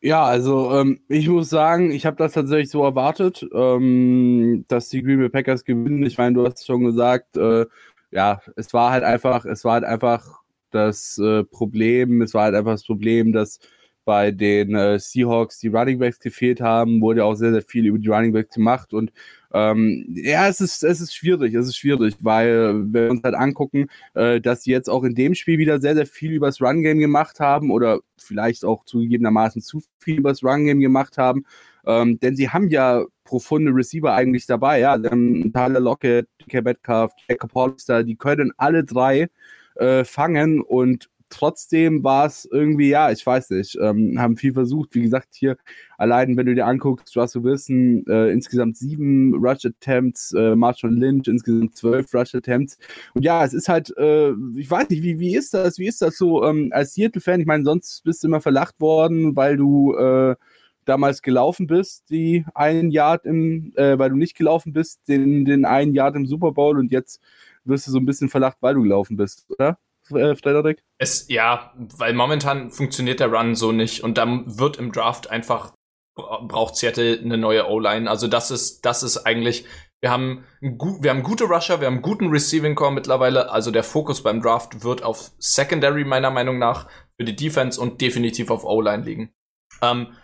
Ja, 0.00 0.24
also 0.24 0.72
ähm, 0.72 1.00
ich 1.08 1.28
muss 1.28 1.50
sagen, 1.50 1.90
ich 1.90 2.06
habe 2.06 2.16
das 2.16 2.32
tatsächlich 2.32 2.70
so 2.70 2.82
erwartet, 2.82 3.46
ähm, 3.52 4.64
dass 4.68 4.88
die 4.88 5.02
Green 5.02 5.18
Bay 5.18 5.28
Packers 5.28 5.64
gewinnen. 5.64 6.04
Ich 6.04 6.16
meine, 6.16 6.34
du 6.34 6.46
hast 6.46 6.66
schon 6.66 6.84
gesagt, 6.84 7.36
äh, 7.36 7.66
ja, 8.10 8.40
es 8.56 8.72
war 8.72 8.90
halt 8.90 9.04
einfach, 9.04 9.44
es 9.44 9.64
war 9.64 9.74
halt 9.74 9.84
einfach 9.84 10.42
das 10.70 11.18
äh, 11.18 11.44
Problem, 11.44 12.22
es 12.22 12.34
war 12.34 12.44
halt 12.44 12.54
einfach 12.54 12.72
das 12.72 12.84
Problem, 12.86 13.32
dass 13.32 13.58
bei 14.06 14.30
den 14.30 14.74
äh, 14.74 14.98
Seahawks 14.98 15.58
die 15.58 15.68
Running 15.68 15.98
Backs 15.98 16.20
gefehlt 16.20 16.62
haben, 16.62 17.02
wurde 17.02 17.24
auch 17.24 17.34
sehr, 17.34 17.52
sehr 17.52 17.62
viel 17.62 17.84
über 17.84 17.98
die 17.98 18.08
Running 18.08 18.32
Backs 18.32 18.54
gemacht 18.54 18.94
und 18.94 19.12
ähm, 19.52 20.06
ja, 20.08 20.48
es 20.48 20.60
ist, 20.60 20.82
es 20.84 21.00
ist 21.00 21.14
schwierig, 21.14 21.54
es 21.54 21.66
ist 21.66 21.76
schwierig, 21.76 22.14
weil 22.20 22.74
wenn 22.74 22.92
wir 22.92 23.10
uns 23.10 23.22
halt 23.22 23.34
angucken, 23.34 23.88
äh, 24.14 24.40
dass 24.40 24.62
sie 24.62 24.70
jetzt 24.70 24.88
auch 24.88 25.04
in 25.04 25.14
dem 25.14 25.34
Spiel 25.34 25.58
wieder 25.58 25.80
sehr, 25.80 25.94
sehr 25.94 26.06
viel 26.06 26.32
übers 26.32 26.60
Run-Game 26.60 26.98
gemacht 26.98 27.40
haben 27.40 27.70
oder 27.70 28.00
vielleicht 28.16 28.64
auch 28.64 28.84
zugegebenermaßen 28.84 29.62
zu 29.62 29.82
viel 29.98 30.18
übers 30.18 30.42
Run-Game 30.42 30.80
gemacht 30.80 31.18
haben, 31.18 31.44
ähm, 31.86 32.18
denn 32.20 32.36
sie 32.36 32.48
haben 32.48 32.68
ja 32.68 33.04
profunde 33.24 33.72
Receiver 33.74 34.12
eigentlich 34.12 34.46
dabei, 34.46 34.80
ja, 34.80 34.98
Tyler 34.98 35.80
Lockett, 35.80 36.28
DK 36.42 36.62
Metcalf, 36.62 37.12
Jacob 37.28 37.54
Hollister, 37.54 38.04
die 38.04 38.16
können 38.16 38.52
alle 38.56 38.84
drei 38.84 39.28
äh, 39.76 40.04
fangen 40.04 40.60
und 40.60 41.08
trotzdem 41.28 42.04
war 42.04 42.26
es 42.26 42.48
irgendwie, 42.50 42.88
ja, 42.88 43.10
ich 43.10 43.24
weiß 43.26 43.50
nicht, 43.50 43.76
ähm, 43.80 44.20
haben 44.20 44.36
viel 44.36 44.52
versucht. 44.52 44.94
Wie 44.94 45.02
gesagt, 45.02 45.34
hier 45.34 45.56
allein, 45.98 46.36
wenn 46.36 46.46
du 46.46 46.54
dir 46.54 46.66
anguckst, 46.66 47.16
Russell 47.16 47.42
Wilson, 47.42 48.04
äh, 48.08 48.30
insgesamt 48.30 48.76
sieben 48.76 49.34
Rush 49.34 49.64
Attempts, 49.64 50.32
äh, 50.32 50.54
Marshall 50.56 50.94
Lynch, 50.94 51.28
insgesamt 51.28 51.76
zwölf 51.76 52.12
Rush 52.14 52.34
Attempts. 52.34 52.78
Und 53.14 53.24
ja, 53.24 53.44
es 53.44 53.54
ist 53.54 53.68
halt, 53.68 53.96
äh, 53.96 54.32
ich 54.56 54.70
weiß 54.70 54.88
nicht, 54.90 55.02
wie, 55.02 55.18
wie 55.18 55.36
ist 55.36 55.54
das, 55.54 55.78
wie 55.78 55.86
ist 55.86 56.02
das 56.02 56.16
so 56.16 56.44
ähm, 56.44 56.70
als 56.72 56.94
Seattle-Fan? 56.94 57.40
Ich 57.40 57.46
meine, 57.46 57.64
sonst 57.64 58.04
bist 58.04 58.22
du 58.22 58.28
immer 58.28 58.40
verlacht 58.40 58.80
worden, 58.80 59.36
weil 59.36 59.56
du 59.56 59.94
äh, 59.96 60.36
damals 60.84 61.22
gelaufen 61.22 61.66
bist, 61.66 62.08
die 62.10 62.44
einen 62.54 62.90
Yard 62.90 63.26
im, 63.26 63.72
äh, 63.76 63.98
weil 63.98 64.10
du 64.10 64.16
nicht 64.16 64.36
gelaufen 64.36 64.72
bist, 64.72 65.08
den, 65.08 65.44
den 65.44 65.64
einen 65.64 65.94
Yard 65.94 66.16
im 66.16 66.26
Super 66.26 66.52
Bowl 66.52 66.78
und 66.78 66.92
jetzt 66.92 67.20
wirst 67.64 67.86
du 67.88 67.90
so 67.90 67.98
ein 67.98 68.06
bisschen 68.06 68.28
verlacht, 68.28 68.58
weil 68.60 68.74
du 68.74 68.82
gelaufen 68.82 69.16
bist, 69.16 69.46
oder? 69.50 69.78
Äh, 70.10 70.36
Frederik? 70.36 70.82
Es, 70.98 71.26
ja, 71.28 71.72
weil 71.76 72.14
momentan 72.14 72.70
funktioniert 72.70 73.20
der 73.20 73.32
Run 73.32 73.54
so 73.54 73.72
nicht 73.72 74.02
und 74.02 74.18
dann 74.18 74.58
wird 74.58 74.76
im 74.76 74.92
Draft 74.92 75.30
einfach 75.30 75.72
braucht 76.16 76.76
Seattle 76.76 77.18
eine 77.20 77.36
neue 77.36 77.68
O-Line. 77.68 78.08
Also 78.08 78.26
das 78.26 78.50
ist, 78.50 78.80
das 78.86 79.02
ist 79.02 79.18
eigentlich, 79.18 79.66
wir 80.00 80.10
haben, 80.10 80.44
wir 80.60 81.10
haben 81.10 81.22
gute 81.22 81.44
Rusher, 81.44 81.80
wir 81.80 81.86
haben 81.86 82.02
guten 82.02 82.28
Receiving 82.28 82.74
Core 82.74 82.92
mittlerweile. 82.92 83.50
Also 83.50 83.70
der 83.70 83.84
Fokus 83.84 84.22
beim 84.22 84.40
Draft 84.40 84.82
wird 84.82 85.02
auf 85.02 85.32
Secondary 85.38 86.04
meiner 86.04 86.30
Meinung 86.30 86.58
nach 86.58 86.88
für 87.18 87.24
die 87.24 87.36
Defense 87.36 87.80
und 87.80 88.00
definitiv 88.00 88.50
auf 88.50 88.64
O-Line 88.64 89.04
liegen. 89.04 89.34
Ähm, 89.82 90.14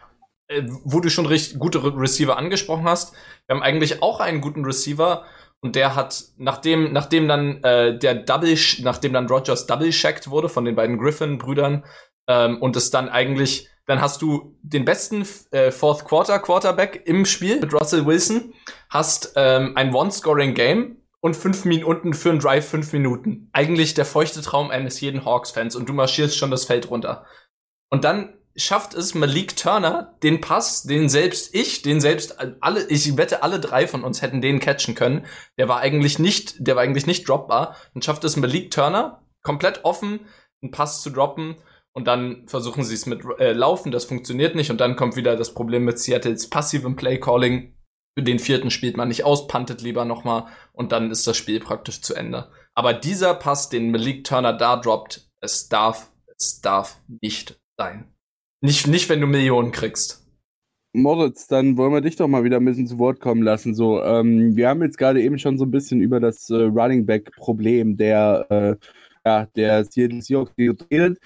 äh, 0.48 0.62
wo 0.84 1.00
du 1.00 1.10
schon 1.10 1.26
richtig 1.26 1.58
gute 1.58 1.82
Receiver 1.84 2.36
angesprochen 2.36 2.84
hast, 2.84 3.14
wir 3.46 3.56
haben 3.56 3.62
eigentlich 3.62 4.02
auch 4.02 4.20
einen 4.20 4.40
guten 4.40 4.64
Receiver 4.64 5.24
und 5.62 5.76
der 5.76 5.94
hat, 5.94 6.24
nachdem, 6.38 6.92
nachdem 6.92 7.28
dann 7.28 7.62
äh, 7.62 7.96
der 7.96 8.14
Double, 8.16 8.58
nachdem 8.80 9.12
dann 9.12 9.28
Rogers 9.28 9.66
double-checked 9.66 10.28
wurde 10.28 10.48
von 10.48 10.64
den 10.64 10.74
beiden 10.74 10.98
Griffin-Brüdern 10.98 11.84
ähm, 12.26 12.60
und 12.60 12.76
es 12.76 12.90
dann 12.90 13.08
eigentlich, 13.08 13.68
dann 13.86 14.00
hast 14.00 14.22
du 14.22 14.58
den 14.62 14.84
besten 14.84 15.24
äh, 15.52 15.70
Fourth 15.70 16.04
Quarter 16.04 16.40
Quarterback 16.40 17.02
im 17.06 17.24
Spiel 17.24 17.60
mit 17.60 17.72
Russell 17.72 18.04
Wilson, 18.04 18.52
hast 18.90 19.34
ähm, 19.36 19.76
ein 19.76 19.94
One-Scoring-Game 19.94 20.96
und 21.20 21.36
fünf 21.36 21.64
Minuten 21.64 22.12
für 22.12 22.30
einen 22.30 22.40
Drive 22.40 22.68
fünf 22.68 22.92
Minuten. 22.92 23.48
Eigentlich 23.52 23.94
der 23.94 24.04
feuchte 24.04 24.42
Traum 24.42 24.70
eines 24.70 25.00
jeden 25.00 25.24
Hawks-Fans 25.24 25.76
und 25.76 25.88
du 25.88 25.92
marschierst 25.92 26.36
schon 26.36 26.50
das 26.50 26.64
Feld 26.64 26.90
runter. 26.90 27.24
Und 27.88 28.02
dann 28.02 28.34
schafft 28.56 28.94
es 28.94 29.14
Malik 29.14 29.56
Turner, 29.56 30.16
den 30.22 30.40
Pass, 30.40 30.82
den 30.82 31.08
selbst 31.08 31.54
ich, 31.54 31.82
den 31.82 32.00
selbst 32.00 32.36
alle, 32.60 32.86
ich 32.88 33.16
wette, 33.16 33.42
alle 33.42 33.60
drei 33.60 33.86
von 33.86 34.04
uns 34.04 34.22
hätten 34.22 34.40
den 34.40 34.60
catchen 34.60 34.94
können. 34.94 35.26
Der 35.58 35.68
war 35.68 35.80
eigentlich 35.80 36.18
nicht, 36.18 36.54
der 36.58 36.76
war 36.76 36.82
eigentlich 36.82 37.06
nicht 37.06 37.28
dropbar. 37.28 37.76
Dann 37.94 38.02
schafft 38.02 38.24
es 38.24 38.36
Malik 38.36 38.70
Turner, 38.70 39.22
komplett 39.42 39.84
offen, 39.84 40.20
einen 40.62 40.70
Pass 40.70 41.02
zu 41.02 41.10
droppen 41.10 41.56
und 41.92 42.06
dann 42.06 42.46
versuchen 42.48 42.84
sie 42.84 42.94
es 42.94 43.06
mit 43.06 43.22
äh, 43.38 43.52
Laufen, 43.52 43.92
das 43.92 44.04
funktioniert 44.04 44.54
nicht 44.54 44.70
und 44.70 44.80
dann 44.80 44.96
kommt 44.96 45.16
wieder 45.16 45.36
das 45.36 45.54
Problem 45.54 45.84
mit 45.84 45.98
Seattles 45.98 46.48
passivem 46.48 46.96
Play-Calling. 46.96 47.74
Für 48.14 48.22
den 48.22 48.38
vierten 48.38 48.70
spielt 48.70 48.96
man 48.96 49.08
nicht 49.08 49.24
aus, 49.24 49.46
puntet 49.46 49.80
lieber 49.80 50.04
nochmal 50.04 50.46
und 50.72 50.92
dann 50.92 51.10
ist 51.10 51.26
das 51.26 51.36
Spiel 51.36 51.60
praktisch 51.60 52.02
zu 52.02 52.14
Ende. 52.14 52.50
Aber 52.74 52.92
dieser 52.92 53.34
Pass, 53.34 53.68
den 53.68 53.90
Malik 53.90 54.24
Turner 54.24 54.52
da 54.52 54.76
droppt, 54.76 55.30
es 55.40 55.68
darf, 55.68 56.10
es 56.36 56.60
darf 56.60 57.00
nicht 57.20 57.58
sein. 57.78 58.14
Nicht, 58.62 58.86
nicht 58.86 59.08
wenn 59.08 59.20
du 59.20 59.26
Millionen 59.26 59.72
kriegst. 59.72 60.24
Moritz, 60.94 61.46
dann 61.48 61.76
wollen 61.76 61.92
wir 61.92 62.00
dich 62.00 62.16
doch 62.16 62.28
mal 62.28 62.44
wieder 62.44 62.58
ein 62.58 62.64
bisschen 62.64 62.86
zu 62.86 62.98
Wort 62.98 63.18
kommen 63.18 63.42
lassen. 63.42 63.74
So, 63.74 64.02
ähm, 64.02 64.54
wir 64.56 64.68
haben 64.68 64.82
jetzt 64.82 64.98
gerade 64.98 65.20
eben 65.20 65.38
schon 65.38 65.58
so 65.58 65.64
ein 65.64 65.70
bisschen 65.70 66.00
über 66.00 66.20
das 66.20 66.48
äh, 66.48 66.54
Running 66.54 67.04
Back 67.04 67.32
Problem 67.34 67.96
der 67.96 68.46
äh, 68.50 68.76
ja, 69.24 69.46
der 69.56 69.84
Seattle 69.84 70.22
Seahawks 70.22 70.54
geredet. 70.56 71.18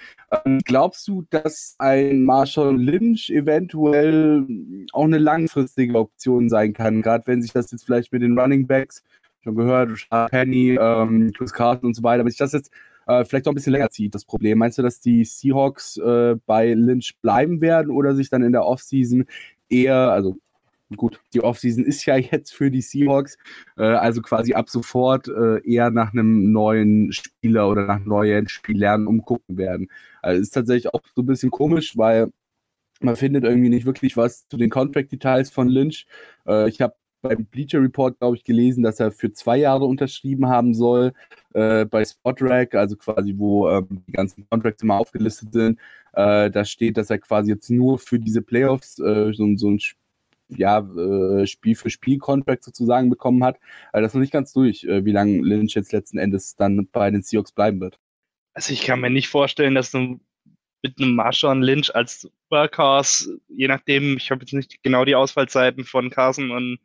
Ähm, 0.44 0.60
glaubst 0.64 1.06
du, 1.08 1.24
dass 1.30 1.74
ein 1.78 2.24
Marshall 2.24 2.76
Lynch 2.76 3.30
eventuell 3.30 4.46
auch 4.92 5.04
eine 5.04 5.18
langfristige 5.18 5.98
Option 5.98 6.48
sein 6.48 6.72
kann, 6.72 7.02
gerade 7.02 7.26
wenn 7.26 7.42
sich 7.42 7.52
das 7.52 7.70
jetzt 7.70 7.84
vielleicht 7.84 8.12
mit 8.12 8.22
den 8.22 8.38
Running 8.38 8.66
Backs 8.66 9.02
schon 9.42 9.56
gehört, 9.56 9.90
Penny, 10.30 10.76
ähm, 10.80 11.32
Chris 11.36 11.52
Carson 11.52 11.86
und 11.86 11.94
so 11.94 12.02
weiter, 12.02 12.24
wenn 12.24 12.30
sich 12.30 12.38
das 12.38 12.52
jetzt 12.52 12.70
äh, 13.06 13.24
vielleicht 13.24 13.46
auch 13.46 13.52
ein 13.52 13.54
bisschen 13.54 13.72
länger 13.72 13.90
zieht, 13.90 14.14
das 14.14 14.24
Problem. 14.24 14.58
Meinst 14.58 14.78
du, 14.78 14.82
dass 14.82 15.00
die 15.00 15.24
Seahawks 15.24 15.96
äh, 15.96 16.36
bei 16.46 16.74
Lynch 16.74 17.16
bleiben 17.22 17.60
werden 17.60 17.90
oder 17.90 18.14
sich 18.14 18.30
dann 18.30 18.42
in 18.42 18.52
der 18.52 18.64
Offseason 18.64 19.24
eher, 19.68 19.96
also 19.96 20.36
gut, 20.94 21.20
die 21.34 21.42
Offseason 21.42 21.84
ist 21.84 22.04
ja 22.06 22.16
jetzt 22.16 22.54
für 22.54 22.70
die 22.70 22.82
Seahawks, 22.82 23.38
äh, 23.76 23.82
also 23.82 24.22
quasi 24.22 24.54
ab 24.54 24.68
sofort 24.68 25.28
äh, 25.28 25.58
eher 25.64 25.90
nach 25.90 26.12
einem 26.12 26.52
neuen 26.52 27.12
Spieler 27.12 27.68
oder 27.68 27.86
nach 27.86 28.04
neuen 28.04 28.48
Spiellernen 28.48 29.06
umgucken 29.06 29.56
werden. 29.56 29.88
Also 30.22 30.42
ist 30.42 30.50
tatsächlich 30.50 30.92
auch 30.92 31.02
so 31.14 31.22
ein 31.22 31.26
bisschen 31.26 31.50
komisch, 31.50 31.96
weil 31.96 32.32
man 33.00 33.16
findet 33.16 33.44
irgendwie 33.44 33.68
nicht 33.68 33.86
wirklich 33.86 34.16
was 34.16 34.48
zu 34.48 34.56
den 34.56 34.70
Contract-Details 34.70 35.50
von 35.50 35.68
Lynch. 35.68 36.06
Äh, 36.46 36.68
ich 36.68 36.80
habe 36.80 36.94
beim 37.28 37.46
Bleacher 37.46 37.80
Report, 37.80 38.18
glaube 38.18 38.36
ich, 38.36 38.44
gelesen, 38.44 38.82
dass 38.82 39.00
er 39.00 39.12
für 39.12 39.32
zwei 39.32 39.58
Jahre 39.58 39.84
unterschrieben 39.84 40.46
haben 40.48 40.74
soll. 40.74 41.12
Äh, 41.54 41.84
bei 41.86 42.04
Spotrack, 42.04 42.74
also 42.74 42.96
quasi, 42.96 43.34
wo 43.36 43.68
ähm, 43.68 44.02
die 44.06 44.12
ganzen 44.12 44.48
Contracts 44.48 44.82
immer 44.82 44.98
aufgelistet 44.98 45.52
sind, 45.52 45.78
äh, 46.12 46.50
da 46.50 46.64
steht, 46.64 46.96
dass 46.96 47.10
er 47.10 47.18
quasi 47.18 47.50
jetzt 47.50 47.70
nur 47.70 47.98
für 47.98 48.18
diese 48.18 48.42
Playoffs 48.42 48.98
äh, 48.98 49.32
so, 49.32 49.56
so 49.56 49.70
ein 49.70 49.80
ja, 50.48 50.78
äh, 50.78 51.46
Spiel 51.46 51.74
für 51.74 51.90
Spiel 51.90 52.18
Contract 52.18 52.64
sozusagen 52.64 53.10
bekommen 53.10 53.42
hat. 53.44 53.58
Also 53.92 54.02
das 54.02 54.10
ist 54.10 54.14
noch 54.14 54.20
nicht 54.20 54.32
ganz 54.32 54.52
durch, 54.52 54.84
äh, 54.84 55.04
wie 55.04 55.12
lange 55.12 55.42
Lynch 55.42 55.74
jetzt 55.74 55.92
letzten 55.92 56.18
Endes 56.18 56.56
dann 56.56 56.88
bei 56.92 57.10
den 57.10 57.22
Seahawks 57.22 57.52
bleiben 57.52 57.80
wird. 57.80 57.98
Also 58.54 58.72
ich 58.72 58.82
kann 58.82 59.00
mir 59.00 59.10
nicht 59.10 59.28
vorstellen, 59.28 59.74
dass 59.74 59.90
du 59.90 60.20
mit 60.82 61.00
einem 61.00 61.14
Marshawn 61.14 61.62
Lynch 61.62 61.94
als 61.94 62.30
Workhorse, 62.50 63.40
je 63.48 63.68
nachdem, 63.68 64.16
ich 64.16 64.30
habe 64.30 64.42
jetzt 64.42 64.52
nicht 64.52 64.82
genau 64.82 65.04
die 65.04 65.14
Ausfallzeiten 65.14 65.84
von 65.84 66.10
Carson 66.10 66.50
und 66.50 66.78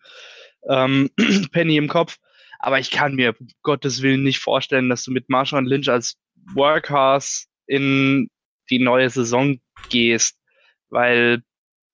ähm, 0.69 1.09
Penny 1.51 1.77
im 1.77 1.87
Kopf, 1.87 2.17
aber 2.59 2.79
ich 2.79 2.91
kann 2.91 3.15
mir 3.15 3.35
um 3.39 3.47
Gottes 3.63 4.01
Willen 4.01 4.23
nicht 4.23 4.39
vorstellen, 4.39 4.89
dass 4.89 5.03
du 5.03 5.11
mit 5.11 5.29
Marshawn 5.29 5.65
Lynch 5.65 5.89
als 5.89 6.17
Workhorse 6.53 7.47
in 7.67 8.29
die 8.69 8.79
neue 8.79 9.09
Saison 9.09 9.59
gehst, 9.89 10.37
weil 10.89 11.43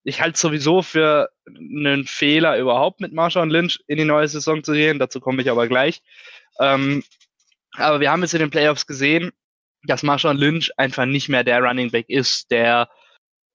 ich 0.04 0.20
halte 0.20 0.38
sowieso 0.38 0.82
für 0.82 1.30
einen 1.46 2.06
Fehler 2.06 2.58
überhaupt 2.58 3.00
mit 3.00 3.12
Marshawn 3.12 3.50
Lynch 3.50 3.80
in 3.86 3.98
die 3.98 4.04
neue 4.04 4.28
Saison 4.28 4.64
zu 4.64 4.72
gehen. 4.72 4.98
Dazu 4.98 5.20
komme 5.20 5.42
ich 5.42 5.50
aber 5.50 5.68
gleich. 5.68 6.02
Ähm, 6.60 7.02
aber 7.72 8.00
wir 8.00 8.10
haben 8.10 8.22
es 8.22 8.32
in 8.32 8.40
den 8.40 8.50
Playoffs 8.50 8.86
gesehen, 8.86 9.32
dass 9.88 10.02
Marshawn 10.02 10.36
Lynch 10.36 10.70
einfach 10.76 11.06
nicht 11.06 11.28
mehr 11.28 11.44
der 11.44 11.62
Running 11.62 11.90
Back 11.90 12.08
ist, 12.08 12.50
der 12.50 12.88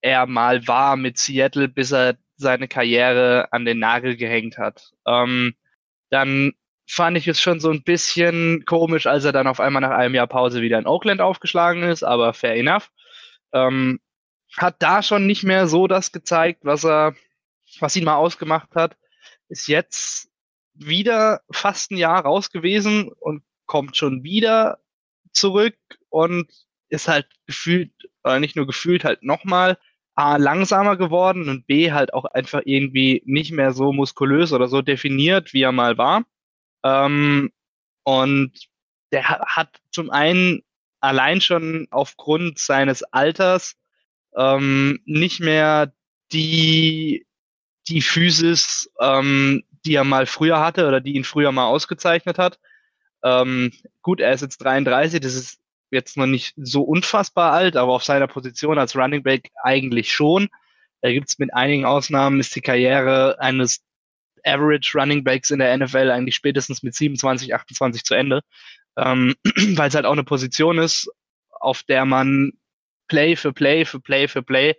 er 0.01 0.25
mal 0.25 0.67
war 0.67 0.95
mit 0.97 1.17
Seattle, 1.17 1.67
bis 1.67 1.91
er 1.91 2.17
seine 2.35 2.67
Karriere 2.67 3.47
an 3.51 3.65
den 3.65 3.79
Nagel 3.79 4.17
gehängt 4.17 4.57
hat. 4.57 4.91
Ähm, 5.07 5.55
dann 6.09 6.53
fand 6.87 7.17
ich 7.17 7.27
es 7.27 7.39
schon 7.39 7.59
so 7.59 7.71
ein 7.71 7.83
bisschen 7.83 8.65
komisch, 8.65 9.07
als 9.07 9.25
er 9.25 9.31
dann 9.31 9.47
auf 9.47 9.59
einmal 9.59 9.81
nach 9.81 9.91
einem 9.91 10.15
Jahr 10.15 10.27
Pause 10.27 10.61
wieder 10.61 10.77
in 10.77 10.87
Oakland 10.87 11.21
aufgeschlagen 11.21 11.83
ist, 11.83 12.03
aber 12.03 12.33
fair 12.33 12.55
enough. 12.55 12.89
Ähm, 13.53 13.99
hat 14.57 14.75
da 14.79 15.01
schon 15.01 15.25
nicht 15.25 15.43
mehr 15.43 15.67
so 15.67 15.87
das 15.87 16.11
gezeigt, 16.11 16.61
was 16.63 16.83
er, 16.83 17.15
was 17.79 17.95
ihn 17.95 18.03
mal 18.03 18.17
ausgemacht 18.17 18.75
hat. 18.75 18.97
Ist 19.49 19.67
jetzt 19.67 20.29
wieder 20.73 21.41
fast 21.51 21.91
ein 21.91 21.97
Jahr 21.97 22.23
raus 22.23 22.51
gewesen 22.51 23.11
und 23.19 23.43
kommt 23.65 23.95
schon 23.95 24.23
wieder 24.23 24.79
zurück 25.33 25.75
und 26.09 26.51
ist 26.89 27.07
halt 27.07 27.27
gefühlt, 27.47 27.91
oder 28.23 28.39
nicht 28.39 28.55
nur 28.55 28.67
gefühlt, 28.67 29.03
halt 29.03 29.23
nochmal 29.23 29.77
A, 30.15 30.37
langsamer 30.37 30.95
geworden 30.95 31.49
und 31.49 31.65
B, 31.65 31.91
halt 31.91 32.13
auch 32.13 32.25
einfach 32.25 32.61
irgendwie 32.65 33.23
nicht 33.25 33.51
mehr 33.51 33.73
so 33.73 33.91
muskulös 33.91 34.53
oder 34.53 34.67
so 34.67 34.81
definiert, 34.81 35.53
wie 35.53 35.63
er 35.63 35.71
mal 35.71 35.97
war. 35.97 36.23
Ähm, 36.83 37.51
und 38.03 38.51
der 39.11 39.27
hat 39.27 39.79
zum 39.91 40.11
einen 40.11 40.61
allein 41.01 41.41
schon 41.41 41.87
aufgrund 41.91 42.59
seines 42.59 43.03
Alters 43.03 43.75
ähm, 44.35 44.99
nicht 45.05 45.39
mehr 45.39 45.93
die, 46.31 47.25
die 47.87 48.01
Physis, 48.01 48.89
ähm, 48.99 49.63
die 49.85 49.95
er 49.95 50.03
mal 50.03 50.25
früher 50.25 50.59
hatte 50.59 50.87
oder 50.87 51.01
die 51.01 51.13
ihn 51.13 51.23
früher 51.23 51.51
mal 51.51 51.65
ausgezeichnet 51.67 52.37
hat. 52.37 52.59
Ähm, 53.23 53.71
gut, 54.01 54.19
er 54.19 54.33
ist 54.33 54.41
jetzt 54.41 54.57
33, 54.57 55.19
das 55.21 55.35
ist 55.35 55.59
jetzt 55.91 56.17
noch 56.17 56.25
nicht 56.25 56.53
so 56.57 56.81
unfassbar 56.81 57.53
alt, 57.53 57.77
aber 57.77 57.93
auf 57.93 58.03
seiner 58.03 58.27
Position 58.27 58.79
als 58.79 58.95
Running 58.95 59.23
Back 59.23 59.51
eigentlich 59.63 60.11
schon. 60.11 60.49
Da 61.01 61.11
gibt 61.11 61.29
es 61.29 61.39
mit 61.39 61.53
einigen 61.53 61.85
Ausnahmen, 61.85 62.39
ist 62.39 62.55
die 62.55 62.61
Karriere 62.61 63.39
eines 63.39 63.83
Average 64.43 64.97
Running 64.97 65.23
Backs 65.23 65.51
in 65.51 65.59
der 65.59 65.77
NFL 65.77 66.11
eigentlich 66.11 66.35
spätestens 66.35 66.83
mit 66.83 66.95
27, 66.95 67.53
28 67.53 68.03
zu 68.03 68.13
Ende, 68.13 68.41
ähm, 68.97 69.35
weil 69.75 69.87
es 69.87 69.95
halt 69.95 70.05
auch 70.05 70.11
eine 70.11 70.23
Position 70.23 70.77
ist, 70.79 71.09
auf 71.51 71.83
der 71.83 72.05
man 72.05 72.53
Play 73.07 73.35
für 73.35 73.53
Play 73.53 73.85
für 73.85 73.99
Play 73.99 74.27
für 74.27 74.43
Play 74.43 74.75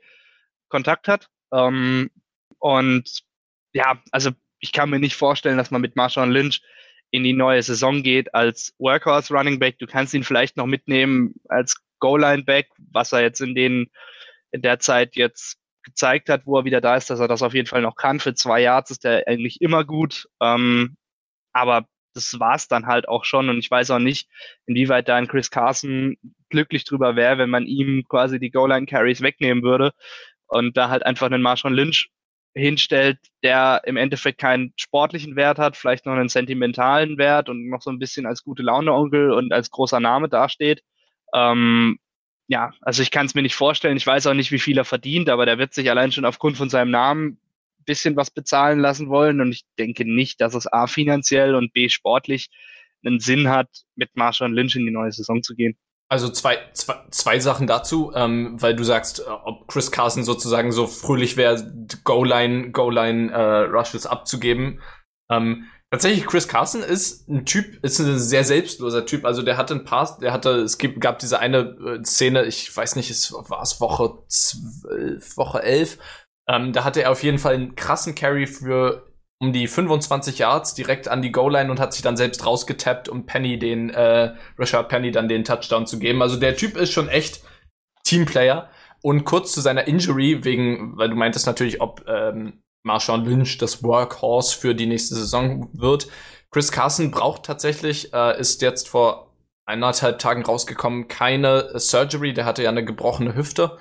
Kontakt 0.68 1.08
hat. 1.08 1.28
Ähm, 1.52 2.10
und 2.58 3.22
ja, 3.72 4.02
also 4.10 4.30
ich 4.58 4.72
kann 4.72 4.90
mir 4.90 4.98
nicht 4.98 5.16
vorstellen, 5.16 5.58
dass 5.58 5.70
man 5.70 5.80
mit 5.80 5.96
Marshawn 5.96 6.30
Lynch 6.30 6.62
in 7.14 7.22
die 7.22 7.32
neue 7.32 7.62
Saison 7.62 8.02
geht 8.02 8.34
als 8.34 8.74
Workhorse 8.78 9.32
Running 9.32 9.60
Back. 9.60 9.78
Du 9.78 9.86
kannst 9.86 10.14
ihn 10.14 10.24
vielleicht 10.24 10.56
noch 10.56 10.66
mitnehmen 10.66 11.34
als 11.48 11.76
Goal-Line 12.00 12.42
Back, 12.42 12.70
was 12.90 13.12
er 13.12 13.22
jetzt 13.22 13.40
in 13.40 13.54
den 13.54 13.86
in 14.50 14.62
der 14.62 14.80
Zeit 14.80 15.14
jetzt 15.14 15.56
gezeigt 15.84 16.28
hat, 16.28 16.44
wo 16.44 16.58
er 16.58 16.64
wieder 16.64 16.80
da 16.80 16.96
ist, 16.96 17.10
dass 17.10 17.20
er 17.20 17.28
das 17.28 17.42
auf 17.42 17.54
jeden 17.54 17.68
Fall 17.68 17.82
noch 17.82 17.94
kann. 17.94 18.18
Für 18.18 18.34
zwei 18.34 18.62
Yards 18.62 18.90
ist 18.90 19.04
er 19.04 19.28
eigentlich 19.28 19.60
immer 19.60 19.84
gut. 19.84 20.26
Ähm, 20.40 20.96
aber 21.52 21.86
das 22.14 22.40
war's 22.40 22.66
dann 22.66 22.86
halt 22.86 23.08
auch 23.08 23.24
schon. 23.24 23.48
Und 23.48 23.58
ich 23.58 23.70
weiß 23.70 23.92
auch 23.92 24.00
nicht, 24.00 24.28
inwieweit 24.66 25.08
da 25.08 25.14
ein 25.14 25.28
Chris 25.28 25.52
Carson 25.52 26.16
glücklich 26.48 26.84
drüber 26.84 27.14
wäre, 27.14 27.38
wenn 27.38 27.50
man 27.50 27.66
ihm 27.66 28.02
quasi 28.08 28.40
die 28.40 28.50
Goal-Line-Carries 28.50 29.20
wegnehmen 29.20 29.62
würde 29.62 29.92
und 30.48 30.76
da 30.76 30.88
halt 30.88 31.06
einfach 31.06 31.26
einen 31.26 31.42
Marshawn 31.42 31.74
Lynch 31.74 32.10
hinstellt, 32.54 33.18
der 33.42 33.82
im 33.84 33.96
Endeffekt 33.96 34.40
keinen 34.40 34.72
sportlichen 34.76 35.36
Wert 35.36 35.58
hat, 35.58 35.76
vielleicht 35.76 36.06
noch 36.06 36.12
einen 36.12 36.28
sentimentalen 36.28 37.18
Wert 37.18 37.48
und 37.48 37.68
noch 37.68 37.82
so 37.82 37.90
ein 37.90 37.98
bisschen 37.98 38.26
als 38.26 38.44
gute 38.44 38.62
Laune-Onkel 38.62 39.32
und 39.32 39.52
als 39.52 39.70
großer 39.70 40.00
Name 40.00 40.28
dasteht. 40.28 40.82
Ähm, 41.34 41.98
ja, 42.46 42.72
also 42.80 43.02
ich 43.02 43.10
kann 43.10 43.26
es 43.26 43.34
mir 43.34 43.42
nicht 43.42 43.56
vorstellen. 43.56 43.96
Ich 43.96 44.06
weiß 44.06 44.26
auch 44.26 44.34
nicht, 44.34 44.52
wie 44.52 44.58
viel 44.58 44.78
er 44.78 44.84
verdient, 44.84 45.28
aber 45.28 45.46
der 45.46 45.58
wird 45.58 45.74
sich 45.74 45.90
allein 45.90 46.12
schon 46.12 46.24
aufgrund 46.24 46.56
von 46.56 46.70
seinem 46.70 46.90
Namen 46.90 47.38
bisschen 47.84 48.16
was 48.16 48.30
bezahlen 48.30 48.80
lassen 48.80 49.08
wollen. 49.08 49.40
Und 49.40 49.52
ich 49.52 49.64
denke 49.78 50.04
nicht, 50.04 50.40
dass 50.40 50.54
es 50.54 50.70
A 50.72 50.86
finanziell 50.86 51.54
und 51.54 51.72
B 51.72 51.88
sportlich 51.88 52.48
einen 53.04 53.20
Sinn 53.20 53.48
hat, 53.48 53.68
mit 53.94 54.16
Marshall 54.16 54.52
Lynch 54.52 54.76
in 54.76 54.86
die 54.86 54.92
neue 54.92 55.12
Saison 55.12 55.42
zu 55.42 55.54
gehen. 55.54 55.76
Also 56.10 56.28
zwei, 56.28 56.58
zwei, 56.74 56.96
zwei 57.10 57.40
Sachen 57.40 57.66
dazu, 57.66 58.12
ähm, 58.14 58.60
weil 58.60 58.76
du 58.76 58.84
sagst, 58.84 59.20
äh, 59.20 59.30
ob 59.44 59.66
Chris 59.68 59.90
Carson 59.90 60.22
sozusagen 60.22 60.70
so 60.70 60.86
fröhlich 60.86 61.36
wäre, 61.36 61.72
Goal-Line, 62.04 62.70
Goal-Line 62.72 63.32
äh, 63.32 63.60
Rushes 63.70 64.06
abzugeben. 64.06 64.80
Ähm, 65.30 65.64
tatsächlich, 65.90 66.26
Chris 66.26 66.46
Carson 66.46 66.82
ist 66.82 67.28
ein 67.28 67.46
Typ, 67.46 67.82
ist 67.82 67.98
ein 68.00 68.18
sehr 68.18 68.44
selbstloser 68.44 69.06
Typ. 69.06 69.24
Also 69.24 69.42
der 69.42 69.56
hatte 69.56 69.74
ein 69.74 69.84
paar, 69.84 70.18
der 70.20 70.32
hatte, 70.32 70.60
es 70.60 70.76
gibt, 70.78 71.00
gab 71.00 71.18
diese 71.18 71.38
eine 71.38 71.58
äh, 71.58 72.04
Szene, 72.04 72.44
ich 72.44 72.76
weiß 72.76 72.96
nicht, 72.96 73.10
es 73.10 73.32
war 73.32 73.62
es 73.62 73.80
Woche 73.80 74.18
zwölf, 74.28 75.36
Woche 75.36 75.62
elf, 75.62 75.98
ähm, 76.48 76.72
da 76.72 76.84
hatte 76.84 77.02
er 77.02 77.12
auf 77.12 77.22
jeden 77.22 77.38
Fall 77.38 77.54
einen 77.54 77.74
krassen 77.74 78.14
Carry 78.14 78.46
für 78.46 79.13
um 79.40 79.52
die 79.52 79.66
25 79.66 80.38
Yards 80.38 80.74
direkt 80.74 81.08
an 81.08 81.22
die 81.22 81.32
Goal-Line 81.32 81.70
und 81.70 81.80
hat 81.80 81.92
sich 81.92 82.02
dann 82.02 82.16
selbst 82.16 82.46
rausgetappt, 82.46 83.08
um 83.08 83.26
Penny 83.26 83.58
den, 83.58 83.90
äh, 83.90 84.34
Richard 84.58 84.88
Penny 84.88 85.10
dann 85.10 85.28
den 85.28 85.44
Touchdown 85.44 85.86
zu 85.86 85.98
geben. 85.98 86.22
Also 86.22 86.36
der 86.36 86.56
Typ 86.56 86.76
ist 86.76 86.92
schon 86.92 87.08
echt 87.08 87.42
Teamplayer. 88.04 88.70
Und 89.02 89.24
kurz 89.24 89.52
zu 89.52 89.60
seiner 89.60 89.86
Injury, 89.86 90.44
wegen, 90.44 90.96
weil 90.96 91.10
du 91.10 91.16
meintest 91.16 91.46
natürlich, 91.46 91.82
ob 91.82 92.08
ähm, 92.08 92.62
Marshawn 92.84 93.24
Lynch 93.24 93.58
das 93.58 93.82
Workhorse 93.82 94.56
für 94.58 94.74
die 94.74 94.86
nächste 94.86 95.14
Saison 95.14 95.68
wird. 95.74 96.06
Chris 96.50 96.70
Carson 96.70 97.10
braucht 97.10 97.44
tatsächlich, 97.44 98.14
äh, 98.14 98.38
ist 98.38 98.62
jetzt 98.62 98.88
vor 98.88 99.34
eineinhalb 99.66 100.18
Tagen 100.18 100.44
rausgekommen, 100.44 101.08
keine 101.08 101.78
Surgery, 101.78 102.32
der 102.32 102.44
hatte 102.44 102.62
ja 102.62 102.70
eine 102.70 102.84
gebrochene 102.84 103.34
Hüfte, 103.34 103.78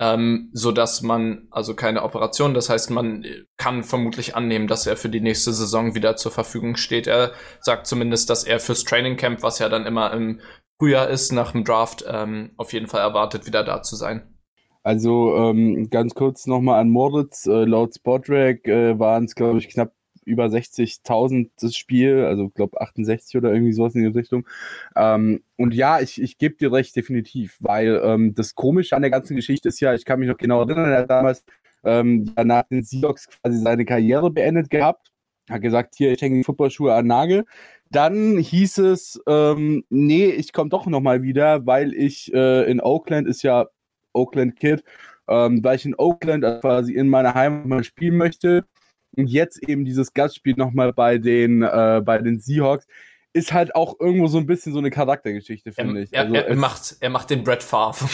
ähm, 0.00 0.50
so 0.52 0.72
dass 0.72 1.02
man, 1.02 1.46
also 1.50 1.74
keine 1.74 2.02
Operation, 2.02 2.54
das 2.54 2.68
heißt, 2.68 2.90
man 2.90 3.24
kann 3.56 3.84
vermutlich 3.84 4.34
annehmen, 4.34 4.66
dass 4.66 4.86
er 4.86 4.96
für 4.96 5.08
die 5.08 5.20
nächste 5.20 5.52
Saison 5.52 5.94
wieder 5.94 6.16
zur 6.16 6.32
Verfügung 6.32 6.76
steht. 6.76 7.06
Er 7.06 7.32
sagt 7.60 7.86
zumindest, 7.86 8.30
dass 8.30 8.44
er 8.44 8.60
fürs 8.60 8.84
Training 8.84 9.16
Camp, 9.16 9.42
was 9.42 9.58
ja 9.58 9.68
dann 9.68 9.86
immer 9.86 10.12
im 10.12 10.40
Frühjahr 10.78 11.08
ist, 11.08 11.32
nach 11.32 11.52
dem 11.52 11.64
Draft, 11.64 12.04
ähm, 12.08 12.52
auf 12.56 12.72
jeden 12.72 12.88
Fall 12.88 13.00
erwartet, 13.00 13.46
wieder 13.46 13.62
da 13.62 13.82
zu 13.82 13.96
sein. 13.96 14.34
Also 14.82 15.34
ähm, 15.36 15.88
ganz 15.88 16.14
kurz 16.14 16.46
nochmal 16.46 16.80
an 16.80 16.90
Moritz. 16.90 17.46
Äh, 17.46 17.64
laut 17.64 17.94
Sportrack 17.94 18.68
äh, 18.68 18.98
waren 18.98 19.24
es, 19.24 19.34
glaube 19.34 19.58
ich, 19.58 19.68
knapp 19.68 19.92
über 20.26 20.46
60.000 20.46 21.50
das 21.60 21.76
Spiel, 21.76 22.24
also 22.24 22.48
glaube 22.48 22.80
68 22.80 23.36
oder 23.36 23.52
irgendwie 23.52 23.72
sowas 23.72 23.94
in 23.94 24.02
die 24.02 24.18
Richtung. 24.18 24.46
Ähm, 24.96 25.42
und 25.56 25.74
ja, 25.74 26.00
ich, 26.00 26.20
ich 26.20 26.38
gebe 26.38 26.56
dir 26.56 26.72
recht, 26.72 26.94
definitiv, 26.96 27.56
weil 27.60 28.00
ähm, 28.04 28.34
das 28.34 28.54
Komische 28.54 28.96
an 28.96 29.02
der 29.02 29.10
ganzen 29.10 29.36
Geschichte 29.36 29.68
ist 29.68 29.80
ja, 29.80 29.94
ich 29.94 30.04
kann 30.04 30.18
mich 30.18 30.28
noch 30.28 30.36
genau 30.36 30.62
erinnern, 30.62 30.90
er 30.90 30.98
hat 31.00 31.10
damals 31.10 31.44
ähm, 31.84 32.32
nach 32.42 32.64
den 32.64 32.82
Seahawks 32.82 33.28
quasi 33.28 33.58
seine 33.58 33.84
Karriere 33.84 34.30
beendet 34.30 34.70
gehabt, 34.70 35.12
hat 35.50 35.62
gesagt, 35.62 35.94
hier, 35.96 36.12
ich 36.12 36.22
hänge 36.22 36.38
die 36.38 36.44
Footballschuhe 36.44 36.94
an 36.94 37.06
Nagel. 37.06 37.44
Dann 37.90 38.38
hieß 38.38 38.78
es, 38.78 39.20
ähm, 39.28 39.84
nee, 39.90 40.26
ich 40.26 40.52
komme 40.52 40.70
doch 40.70 40.86
nochmal 40.86 41.22
wieder, 41.22 41.66
weil 41.66 41.94
ich 41.94 42.32
äh, 42.32 42.68
in 42.70 42.80
Oakland 42.80 43.28
ist 43.28 43.42
ja 43.42 43.66
Oakland 44.12 44.56
Kid, 44.56 44.82
ähm, 45.28 45.62
weil 45.62 45.76
ich 45.76 45.84
in 45.84 45.94
Oakland 45.96 46.44
quasi 46.60 46.94
in 46.94 47.08
meiner 47.08 47.34
Heimat 47.34 47.66
mal 47.66 47.84
spielen 47.84 48.16
möchte 48.16 48.64
und 49.16 49.26
jetzt 49.28 49.68
eben 49.68 49.84
dieses 49.84 50.12
Gastspiel 50.12 50.54
nochmal 50.56 50.92
bei 50.92 51.18
den, 51.18 51.62
äh, 51.62 52.02
bei 52.04 52.18
den 52.18 52.40
Seahawks 52.40 52.86
ist 53.34 53.52
halt 53.52 53.74
auch 53.74 53.98
irgendwo 53.98 54.28
so 54.28 54.38
ein 54.38 54.46
bisschen 54.46 54.72
so 54.72 54.78
eine 54.78 54.90
Charaktergeschichte, 54.90 55.72
finde 55.72 56.02
ich. 56.02 56.16
Also 56.16 56.34
er, 56.34 56.46
er 56.46 56.56
macht, 56.56 56.96
er 57.00 57.10
macht 57.10 57.30
den 57.30 57.42
Brett 57.42 57.64
Favre. 57.64 58.08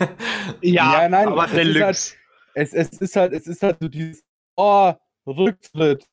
ja, 0.60 1.02
ja, 1.02 1.08
nein, 1.08 1.28
aber 1.28 1.46
es 1.46 1.52
ist, 1.54 1.80
halt, 1.80 2.16
es, 2.54 2.72
es 2.74 2.98
ist 3.00 3.16
halt, 3.16 3.32
es 3.32 3.46
ist 3.46 3.62
halt 3.62 3.78
so 3.80 3.88
dieses, 3.88 4.22
oh, 4.54 4.92
Rücktritt. 5.26 6.06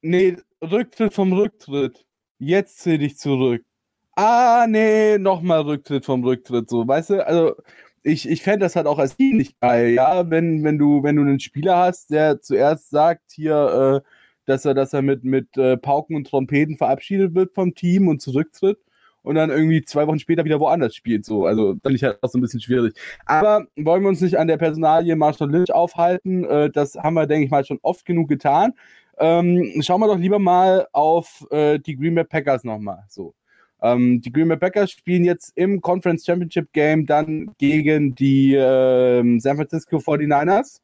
Nee, 0.00 0.38
Rücktritt 0.62 1.12
vom 1.12 1.32
Rücktritt. 1.34 2.06
Jetzt 2.38 2.78
zähl 2.80 2.98
dich 2.98 3.18
zurück. 3.18 3.62
Ah, 4.14 4.66
nee, 4.66 5.18
nochmal 5.18 5.60
Rücktritt 5.60 6.06
vom 6.06 6.24
Rücktritt, 6.24 6.70
so, 6.70 6.88
weißt 6.88 7.10
du? 7.10 7.26
Also, 7.26 7.54
ich, 8.06 8.28
ich 8.28 8.42
fände 8.42 8.60
das 8.60 8.76
halt 8.76 8.86
auch 8.86 8.98
als 8.98 9.16
Team 9.16 9.36
nicht 9.36 9.58
geil, 9.60 9.90
ja, 9.90 10.30
wenn, 10.30 10.62
wenn 10.62 10.78
du, 10.78 11.02
wenn 11.02 11.16
du 11.16 11.22
einen 11.22 11.40
Spieler 11.40 11.76
hast, 11.76 12.10
der 12.10 12.40
zuerst 12.40 12.90
sagt, 12.90 13.32
hier, 13.32 14.02
äh, 14.04 14.08
dass 14.44 14.64
er, 14.64 14.74
dass 14.74 14.92
er 14.92 15.02
mit, 15.02 15.24
mit 15.24 15.56
äh, 15.56 15.76
Pauken 15.76 16.14
und 16.14 16.28
Trompeten 16.28 16.76
verabschiedet 16.76 17.34
wird 17.34 17.52
vom 17.52 17.74
Team 17.74 18.06
und 18.06 18.22
zurücktritt 18.22 18.78
und 19.22 19.34
dann 19.34 19.50
irgendwie 19.50 19.82
zwei 19.82 20.06
Wochen 20.06 20.20
später 20.20 20.44
wieder 20.44 20.60
woanders 20.60 20.94
spielt. 20.94 21.24
So, 21.24 21.46
also 21.46 21.74
dann 21.74 21.96
ich 21.96 22.04
halt 22.04 22.22
auch 22.22 22.28
so 22.28 22.38
ein 22.38 22.42
bisschen 22.42 22.60
schwierig. 22.60 22.94
Aber 23.24 23.66
wollen 23.74 24.02
wir 24.02 24.08
uns 24.08 24.20
nicht 24.20 24.38
an 24.38 24.46
der 24.46 24.56
Personalie 24.56 25.16
Marshall 25.16 25.50
Lynch 25.50 25.72
aufhalten? 25.72 26.44
Äh, 26.44 26.70
das 26.70 26.94
haben 26.94 27.14
wir, 27.14 27.26
denke 27.26 27.46
ich 27.46 27.50
mal, 27.50 27.64
schon 27.64 27.80
oft 27.82 28.06
genug 28.06 28.28
getan. 28.28 28.72
Ähm, 29.18 29.80
schauen 29.80 30.00
wir 30.00 30.06
doch 30.06 30.18
lieber 30.18 30.38
mal 30.38 30.86
auf 30.92 31.44
äh, 31.50 31.80
die 31.80 31.96
Green 31.96 32.14
Bay 32.14 32.24
Packers 32.24 32.62
nochmal. 32.62 33.02
So. 33.08 33.34
Ähm, 33.82 34.20
die 34.20 34.32
Green 34.32 34.48
Bay 34.48 34.56
Packers 34.56 34.90
spielen 34.90 35.24
jetzt 35.24 35.52
im 35.56 35.80
Conference 35.80 36.24
Championship 36.24 36.72
Game 36.72 37.06
dann 37.06 37.50
gegen 37.58 38.14
die 38.14 38.54
äh, 38.54 39.38
San 39.38 39.56
Francisco 39.56 39.98
49ers. 39.98 40.80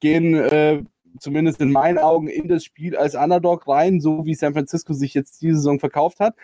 Gehen 0.00 0.34
äh, 0.34 0.82
zumindest 1.18 1.60
in 1.60 1.72
meinen 1.72 1.98
Augen 1.98 2.28
in 2.28 2.48
das 2.48 2.64
Spiel 2.64 2.96
als 2.96 3.14
Underdog 3.14 3.68
rein, 3.68 4.00
so 4.00 4.24
wie 4.24 4.34
San 4.34 4.54
Francisco 4.54 4.92
sich 4.92 5.14
jetzt 5.14 5.42
diese 5.42 5.56
Saison 5.56 5.78
verkauft 5.78 6.20
hat. 6.20 6.34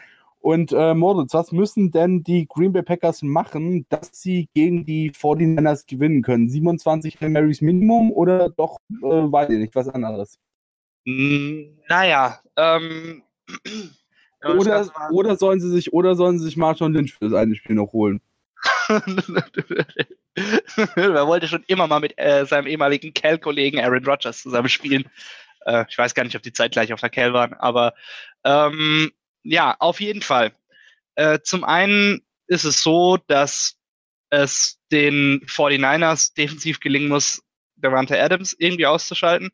Und 0.41 0.73
äh, 0.73 0.95
Moritz, 0.95 1.35
was 1.35 1.51
müssen 1.51 1.91
denn 1.91 2.23
die 2.23 2.47
Green 2.47 2.73
Bay 2.73 2.83
Packers 2.83 3.23
machen, 3.23 3.85
dass 3.89 4.11
sie 4.13 4.49
gegen 4.55 4.85
die 4.85 5.11
49ers 5.11 5.89
gewinnen 5.89 6.23
können? 6.23 6.49
27 6.49 7.21
Marys 7.23 7.61
Minimum 7.61 8.13
oder 8.13 8.51
doch, 8.51 8.79
äh, 8.91 9.05
weiß 9.05 9.51
ich 9.51 9.59
nicht, 9.59 9.75
was 9.75 9.89
anderes? 9.89 10.39
Naja, 11.05 12.41
ähm, 12.57 13.23
oder, 14.55 14.91
oder 15.11 15.37
sollen 15.37 15.61
sie 15.61 15.71
sich, 15.71 15.93
oder 15.93 16.15
sollen 16.15 16.39
sie 16.39 16.45
sich 16.45 16.57
Marshall 16.57 16.93
Lynch 16.93 17.15
für 17.15 17.29
das 17.29 17.35
eine 17.35 17.55
Spiel 17.55 17.77
noch 17.77 17.93
holen? 17.93 18.21
er 18.89 19.07
wollte 21.27 21.49
schon 21.49 21.65
immer 21.67 21.87
mal 21.87 22.01
mit 22.01 22.19
äh, 22.19 22.45
seinem 22.47 22.67
ehemaligen 22.67 23.15
Cal-Kollegen 23.15 23.81
Aaron 23.81 24.05
Rodgers 24.05 24.43
zusammen 24.43 24.69
spielen. 24.69 25.05
Äh, 25.65 25.85
ich 25.89 25.99
weiß 25.99 26.15
gar 26.15 26.25
nicht, 26.25 26.37
ob 26.37 26.43
die 26.43 26.53
Zeit 26.53 26.73
gleich 26.73 26.93
auf 26.93 27.01
der 27.01 27.11
Cal 27.11 27.33
waren, 27.33 27.55
aber 27.55 27.95
ähm, 28.45 29.13
ja, 29.43 29.77
auf 29.79 30.01
jeden 30.01 30.23
Fall. 30.23 30.53
Äh, 31.15 31.41
zum 31.43 31.65
einen 31.65 32.23
ist 32.47 32.65
es 32.65 32.83
so, 32.83 33.19
dass 33.27 33.77
es 34.31 34.79
den 34.93 35.41
49ers 35.47 36.35
defensiv 36.35 36.81
gelingen 36.81 37.09
muss, 37.09 37.43
Devante 37.77 38.21
Adams 38.21 38.55
irgendwie 38.59 38.87
auszuschalten. 38.87 39.51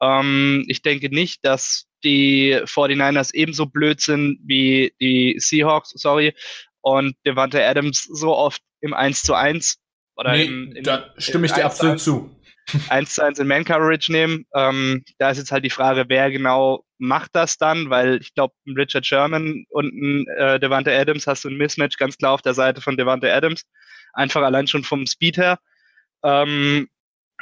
Ähm, 0.00 0.64
ich 0.68 0.82
denke 0.82 1.08
nicht, 1.08 1.44
dass 1.44 1.85
die 2.04 2.60
49ers 2.64 3.34
ebenso 3.34 3.66
blöd 3.66 4.00
sind 4.00 4.38
wie 4.44 4.92
die 5.00 5.36
Seahawks, 5.38 5.90
sorry, 5.90 6.34
und 6.80 7.16
Devante 7.24 7.64
Adams 7.64 8.02
so 8.02 8.34
oft 8.34 8.62
im 8.80 8.94
1 8.94 9.22
zu 9.22 9.34
1 9.34 9.78
oder 10.16 10.32
nee, 10.32 10.44
im, 10.44 10.72
im, 10.72 10.84
da 10.84 11.12
stimme 11.18 11.46
ich 11.46 11.52
dir 11.52 11.66
absolut 11.66 12.00
zu. 12.00 12.30
1 12.88 13.14
zu 13.14 13.22
1 13.22 13.38
in 13.38 13.46
Man-Coverage 13.46 14.10
nehmen. 14.10 14.44
Ähm, 14.54 15.04
da 15.18 15.30
ist 15.30 15.38
jetzt 15.38 15.52
halt 15.52 15.64
die 15.64 15.70
Frage, 15.70 16.04
wer 16.08 16.30
genau 16.30 16.84
macht 16.98 17.30
das 17.34 17.58
dann, 17.58 17.90
weil 17.90 18.20
ich 18.20 18.34
glaube, 18.34 18.54
Richard 18.66 19.06
Sherman 19.06 19.64
und 19.68 19.92
ein 19.92 20.26
äh, 20.36 20.58
Devante 20.58 20.96
Adams 20.96 21.26
hast 21.26 21.44
du 21.44 21.48
ein 21.48 21.56
Mismatch 21.56 21.96
ganz 21.98 22.16
klar 22.16 22.32
auf 22.32 22.42
der 22.42 22.54
Seite 22.54 22.80
von 22.80 22.96
Devante 22.96 23.32
Adams. 23.32 23.64
Einfach 24.14 24.42
allein 24.42 24.66
schon 24.66 24.82
vom 24.82 25.06
Speed 25.06 25.36
her. 25.36 25.58
Ähm, 26.24 26.88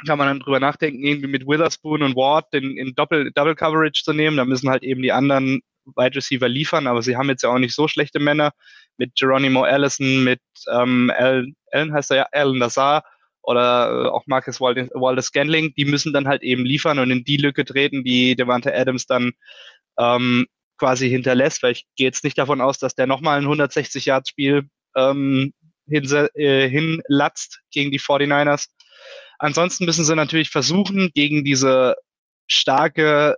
kann 0.05 0.17
man 0.17 0.27
dann 0.27 0.39
drüber 0.39 0.59
nachdenken, 0.59 1.03
irgendwie 1.03 1.27
mit 1.27 1.47
Witherspoon 1.47 2.03
und 2.03 2.15
Ward 2.15 2.53
in, 2.53 2.77
in 2.77 2.93
Doppel, 2.95 3.31
Double 3.33 3.55
Coverage 3.55 4.03
zu 4.03 4.13
nehmen. 4.13 4.37
Da 4.37 4.45
müssen 4.45 4.69
halt 4.69 4.83
eben 4.83 5.01
die 5.01 5.11
anderen 5.11 5.61
Wide 5.85 6.15
Receiver 6.15 6.49
liefern, 6.49 6.87
aber 6.87 7.01
sie 7.01 7.15
haben 7.15 7.29
jetzt 7.29 7.43
ja 7.43 7.49
auch 7.49 7.59
nicht 7.59 7.75
so 7.75 7.87
schlechte 7.87 8.19
Männer 8.19 8.51
mit 8.97 9.15
Geronimo 9.15 9.63
Allison, 9.63 10.23
mit 10.23 10.41
ähm, 10.71 11.11
Alan, 11.15 11.55
Alan 11.71 11.93
heißt 11.93 12.11
er 12.11 12.17
ja, 12.17 12.27
Alan 12.31 12.57
Lazar 12.57 13.03
oder 13.43 14.05
äh, 14.05 14.07
auch 14.09 14.23
Marcus 14.25 14.59
Waldes 14.59 15.25
Scanling, 15.25 15.73
die 15.75 15.85
müssen 15.85 16.13
dann 16.13 16.27
halt 16.27 16.41
eben 16.41 16.65
liefern 16.65 16.99
und 16.99 17.11
in 17.11 17.23
die 17.23 17.37
Lücke 17.37 17.65
treten, 17.65 18.03
die 18.03 18.35
Devante 18.35 18.73
Adams 18.75 19.05
dann 19.05 19.33
ähm, 19.99 20.47
quasi 20.77 21.09
hinterlässt, 21.09 21.63
weil 21.63 21.73
ich 21.73 21.85
gehe 21.95 22.07
jetzt 22.07 22.23
nicht 22.23 22.37
davon 22.37 22.61
aus, 22.61 22.79
dass 22.79 22.95
der 22.95 23.07
nochmal 23.07 23.39
ein 23.39 23.45
160-Yard-Spiel 23.45 24.67
ähm, 24.95 25.53
hin, 25.87 26.29
äh, 26.35 26.67
hinlatzt 26.67 27.61
gegen 27.71 27.91
die 27.91 27.99
49ers. 27.99 28.67
Ansonsten 29.39 29.85
müssen 29.85 30.05
sie 30.05 30.15
natürlich 30.15 30.49
versuchen, 30.49 31.11
gegen 31.13 31.43
diese 31.43 31.95
starke 32.47 33.37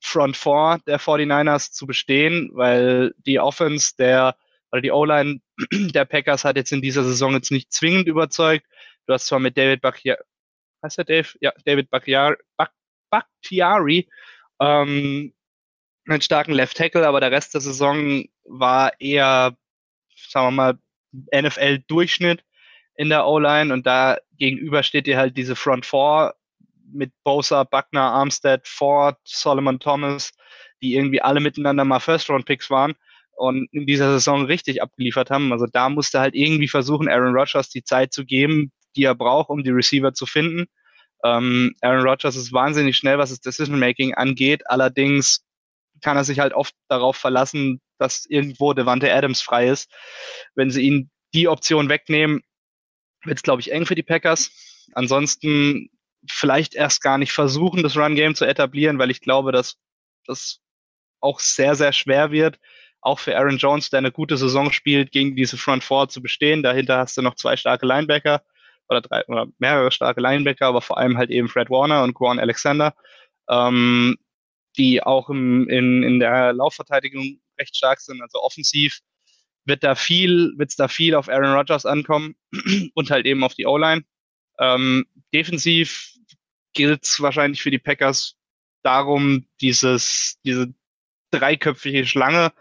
Front 0.00 0.36
Four 0.36 0.80
der 0.86 1.00
49ers 1.00 1.72
zu 1.72 1.86
bestehen, 1.86 2.50
weil 2.52 3.14
die 3.26 3.40
Offense 3.40 3.94
der 3.98 4.36
oder 4.70 4.82
die 4.82 4.90
O-Line 4.90 5.40
der 5.70 6.04
Packers 6.04 6.44
hat 6.44 6.56
jetzt 6.56 6.72
in 6.72 6.82
dieser 6.82 7.04
Saison 7.04 7.32
jetzt 7.32 7.50
nicht 7.50 7.72
zwingend 7.72 8.08
überzeugt. 8.08 8.66
Du 9.06 9.14
hast 9.14 9.26
zwar 9.26 9.38
mit 9.38 9.56
David 9.56 9.80
Bakhtiari, 9.80 10.20
heißt 10.82 10.98
der 10.98 11.04
Dave? 11.04 11.28
Ja, 11.40 11.52
David 11.64 11.88
Bakhtiari, 13.10 14.08
ähm, 14.60 15.32
einen 16.06 16.20
starken 16.20 16.52
Left 16.52 16.76
Tackle, 16.76 17.06
aber 17.06 17.20
der 17.20 17.30
Rest 17.30 17.54
der 17.54 17.60
Saison 17.60 18.24
war 18.44 18.92
eher, 19.00 19.56
sagen 20.28 20.46
wir 20.48 20.50
mal, 20.50 20.78
NFL-Durchschnitt 21.32 22.44
in 22.96 23.08
der 23.08 23.26
O-Line 23.26 23.72
und 23.72 23.86
da 23.86 24.18
gegenüber 24.38 24.82
steht 24.82 25.06
dir 25.06 25.18
halt 25.18 25.36
diese 25.36 25.56
Front 25.56 25.86
Four 25.86 26.34
mit 26.92 27.12
Bosa, 27.24 27.64
Buckner, 27.64 28.12
Armstead, 28.12 28.66
Ford, 28.66 29.18
Solomon 29.24 29.80
Thomas, 29.80 30.32
die 30.82 30.94
irgendwie 30.94 31.20
alle 31.20 31.40
miteinander 31.40 31.84
mal 31.84 32.00
First-Round-Picks 32.00 32.70
waren 32.70 32.94
und 33.36 33.68
in 33.72 33.86
dieser 33.86 34.12
Saison 34.12 34.44
richtig 34.46 34.82
abgeliefert 34.82 35.30
haben. 35.30 35.52
Also 35.52 35.66
da 35.66 35.88
musste 35.88 36.20
halt 36.20 36.34
irgendwie 36.34 36.68
versuchen, 36.68 37.08
Aaron 37.08 37.34
Rodgers 37.34 37.68
die 37.70 37.82
Zeit 37.82 38.12
zu 38.12 38.24
geben, 38.24 38.70
die 38.96 39.04
er 39.04 39.14
braucht, 39.14 39.50
um 39.50 39.64
die 39.64 39.70
Receiver 39.70 40.12
zu 40.12 40.26
finden. 40.26 40.66
Ähm, 41.24 41.74
Aaron 41.80 42.06
Rodgers 42.06 42.36
ist 42.36 42.52
wahnsinnig 42.52 42.96
schnell, 42.96 43.18
was 43.18 43.30
das 43.30 43.40
Decision-Making 43.40 44.14
angeht. 44.14 44.62
Allerdings 44.66 45.44
kann 46.02 46.16
er 46.16 46.24
sich 46.24 46.38
halt 46.38 46.52
oft 46.52 46.74
darauf 46.88 47.16
verlassen, 47.16 47.80
dass 47.98 48.26
irgendwo 48.26 48.72
Devante 48.72 49.12
Adams 49.12 49.40
frei 49.40 49.68
ist. 49.68 49.90
Wenn 50.54 50.70
sie 50.70 50.82
ihn 50.82 51.10
die 51.32 51.48
Option 51.48 51.88
wegnehmen, 51.88 52.42
wird 53.24 53.38
es, 53.38 53.42
glaube 53.42 53.60
ich, 53.60 53.72
eng 53.72 53.86
für 53.86 53.94
die 53.94 54.02
Packers. 54.02 54.50
Ansonsten 54.94 55.90
vielleicht 56.28 56.74
erst 56.74 57.02
gar 57.02 57.18
nicht 57.18 57.32
versuchen, 57.32 57.82
das 57.82 57.96
Run-Game 57.96 58.34
zu 58.34 58.44
etablieren, 58.44 58.98
weil 58.98 59.10
ich 59.10 59.20
glaube, 59.20 59.52
dass 59.52 59.76
das 60.26 60.60
auch 61.20 61.40
sehr, 61.40 61.74
sehr 61.74 61.92
schwer 61.92 62.30
wird, 62.30 62.58
auch 63.00 63.18
für 63.18 63.36
Aaron 63.36 63.58
Jones, 63.58 63.90
der 63.90 63.98
eine 63.98 64.12
gute 64.12 64.36
Saison 64.36 64.72
spielt, 64.72 65.12
gegen 65.12 65.36
diese 65.36 65.58
Front 65.58 65.84
Four 65.84 66.08
zu 66.08 66.22
bestehen. 66.22 66.62
Dahinter 66.62 66.98
hast 66.98 67.16
du 67.16 67.22
noch 67.22 67.34
zwei 67.34 67.56
starke 67.56 67.86
Linebacker 67.86 68.42
oder 68.88 69.00
drei 69.00 69.24
oder 69.26 69.46
mehrere 69.58 69.90
starke 69.90 70.20
Linebacker, 70.20 70.66
aber 70.66 70.80
vor 70.80 70.98
allem 70.98 71.16
halt 71.18 71.30
eben 71.30 71.48
Fred 71.48 71.70
Warner 71.70 72.02
und 72.02 72.14
Quan 72.14 72.38
Alexander, 72.38 72.94
ähm, 73.48 74.16
die 74.76 75.02
auch 75.02 75.28
im, 75.28 75.68
in, 75.68 76.02
in 76.02 76.18
der 76.18 76.52
Laufverteidigung 76.52 77.40
recht 77.58 77.76
stark 77.76 78.00
sind. 78.00 78.22
Also 78.22 78.40
offensiv 78.42 79.00
wird 79.64 79.84
da 79.84 79.94
viel, 79.94 80.52
wird 80.56 80.70
es 80.70 80.76
da 80.76 80.88
viel 80.88 81.14
auf 81.14 81.28
Aaron 81.28 81.54
Rodgers 81.54 81.86
ankommen 81.86 82.36
und 82.94 83.10
halt 83.10 83.26
eben 83.26 83.44
auf 83.44 83.54
die 83.54 83.66
O-Line. 83.66 84.04
Ähm, 84.58 85.06
defensiv 85.32 86.12
gilt 86.74 87.04
es 87.04 87.20
wahrscheinlich 87.20 87.62
für 87.62 87.70
die 87.70 87.78
Packers 87.78 88.36
darum, 88.82 89.46
dieses, 89.60 90.38
diese 90.44 90.74
dreiköpfige 91.30 92.06
Schlange 92.06 92.52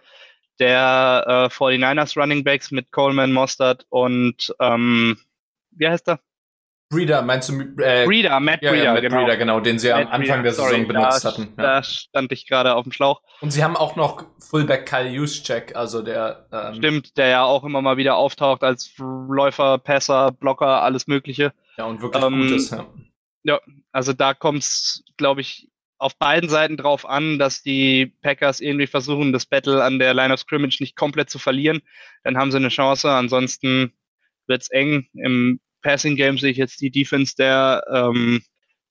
der 0.60 1.24
äh, 1.28 1.54
49ers 1.54 2.20
Running 2.20 2.44
Backs 2.44 2.72
mit 2.72 2.92
Coleman, 2.92 3.34
Mostert 3.34 3.86
und 3.90 4.54
ähm, 4.60 5.18
wie 5.72 5.88
heißt 5.88 6.08
er? 6.08 6.20
Breeder, 6.94 7.22
meinst 7.22 7.50
du? 7.50 7.62
Äh, 7.82 8.06
Breeder, 8.06 8.40
Matt 8.40 8.62
ja, 8.62 8.72
Breeder, 8.72 8.84
ja, 8.86 8.94
Matt 8.94 9.02
genau. 9.02 9.18
Breeder, 9.18 9.38
genau, 9.38 9.60
den 9.60 9.80
sie 9.80 9.90
Matt 9.90 10.08
am 10.08 10.08
Anfang 10.08 10.20
Breeder, 10.22 10.44
der 10.44 10.52
Saison 10.54 10.70
sorry, 10.70 10.86
benutzt 10.86 11.26
da, 11.26 11.30
hatten. 11.30 11.54
Ja. 11.58 11.64
Da 11.64 11.84
stand 11.84 12.32
ich 12.32 12.48
gerade 12.48 12.76
auf 12.76 12.84
dem 12.84 12.92
Schlauch. 12.92 13.22
Und 13.42 13.52
sie 13.52 13.64
haben 13.64 13.76
auch 13.76 13.96
noch 13.96 14.26
Fullback 14.40 14.86
Kyle 14.86 15.10
Juszczyk, 15.10 15.76
also 15.76 16.02
der 16.02 16.48
ähm, 16.52 16.76
Stimmt, 16.76 17.18
der 17.18 17.28
ja 17.28 17.44
auch 17.44 17.64
immer 17.64 17.82
mal 17.82 17.98
wieder 17.98 18.16
auftaucht 18.16 18.64
als 18.64 18.94
Läufer, 18.98 19.78
Passer, 19.78 20.32
Blocker, 20.32 20.82
alles 20.84 21.08
mögliche. 21.08 21.54
Ja, 21.78 21.86
und 21.86 22.02
wirklich 22.02 22.24
ähm, 22.24 22.42
gut 22.42 22.52
ist, 22.52 22.72
ja. 22.72 22.86
Ja, 23.46 23.60
also 23.92 24.14
da 24.14 24.34
kommt 24.34 24.60
es, 24.60 25.04
glaube 25.18 25.42
ich, 25.42 25.70
auf 26.04 26.18
beiden 26.18 26.50
Seiten 26.50 26.78
drauf 26.78 27.08
an, 27.08 27.40
dass 27.40 27.64
die 27.64 28.14
Packers 28.22 28.60
irgendwie 28.60 28.88
versuchen, 28.88 29.32
das 29.32 29.46
Battle 29.46 29.84
an 29.84 30.00
der 30.00 30.14
Line 30.14 30.34
of 30.34 30.40
Scrimmage 30.40 30.78
nicht 30.82 30.96
komplett 30.96 31.30
zu 31.30 31.40
verlieren. 31.40 31.82
Dann 32.24 32.38
haben 32.38 32.52
sie 32.52 32.58
eine 32.58 32.70
Chance. 32.70 33.10
Ansonsten 33.10 33.94
wird's 34.48 34.70
eng. 34.70 35.08
Im 35.14 35.60
Passing 35.84 36.16
Game 36.16 36.38
sehe 36.38 36.52
ich 36.52 36.58
jetzt 36.58 36.82
die 36.82 36.92
Defense 36.92 37.36
der, 37.36 37.84
ähm, 37.92 38.42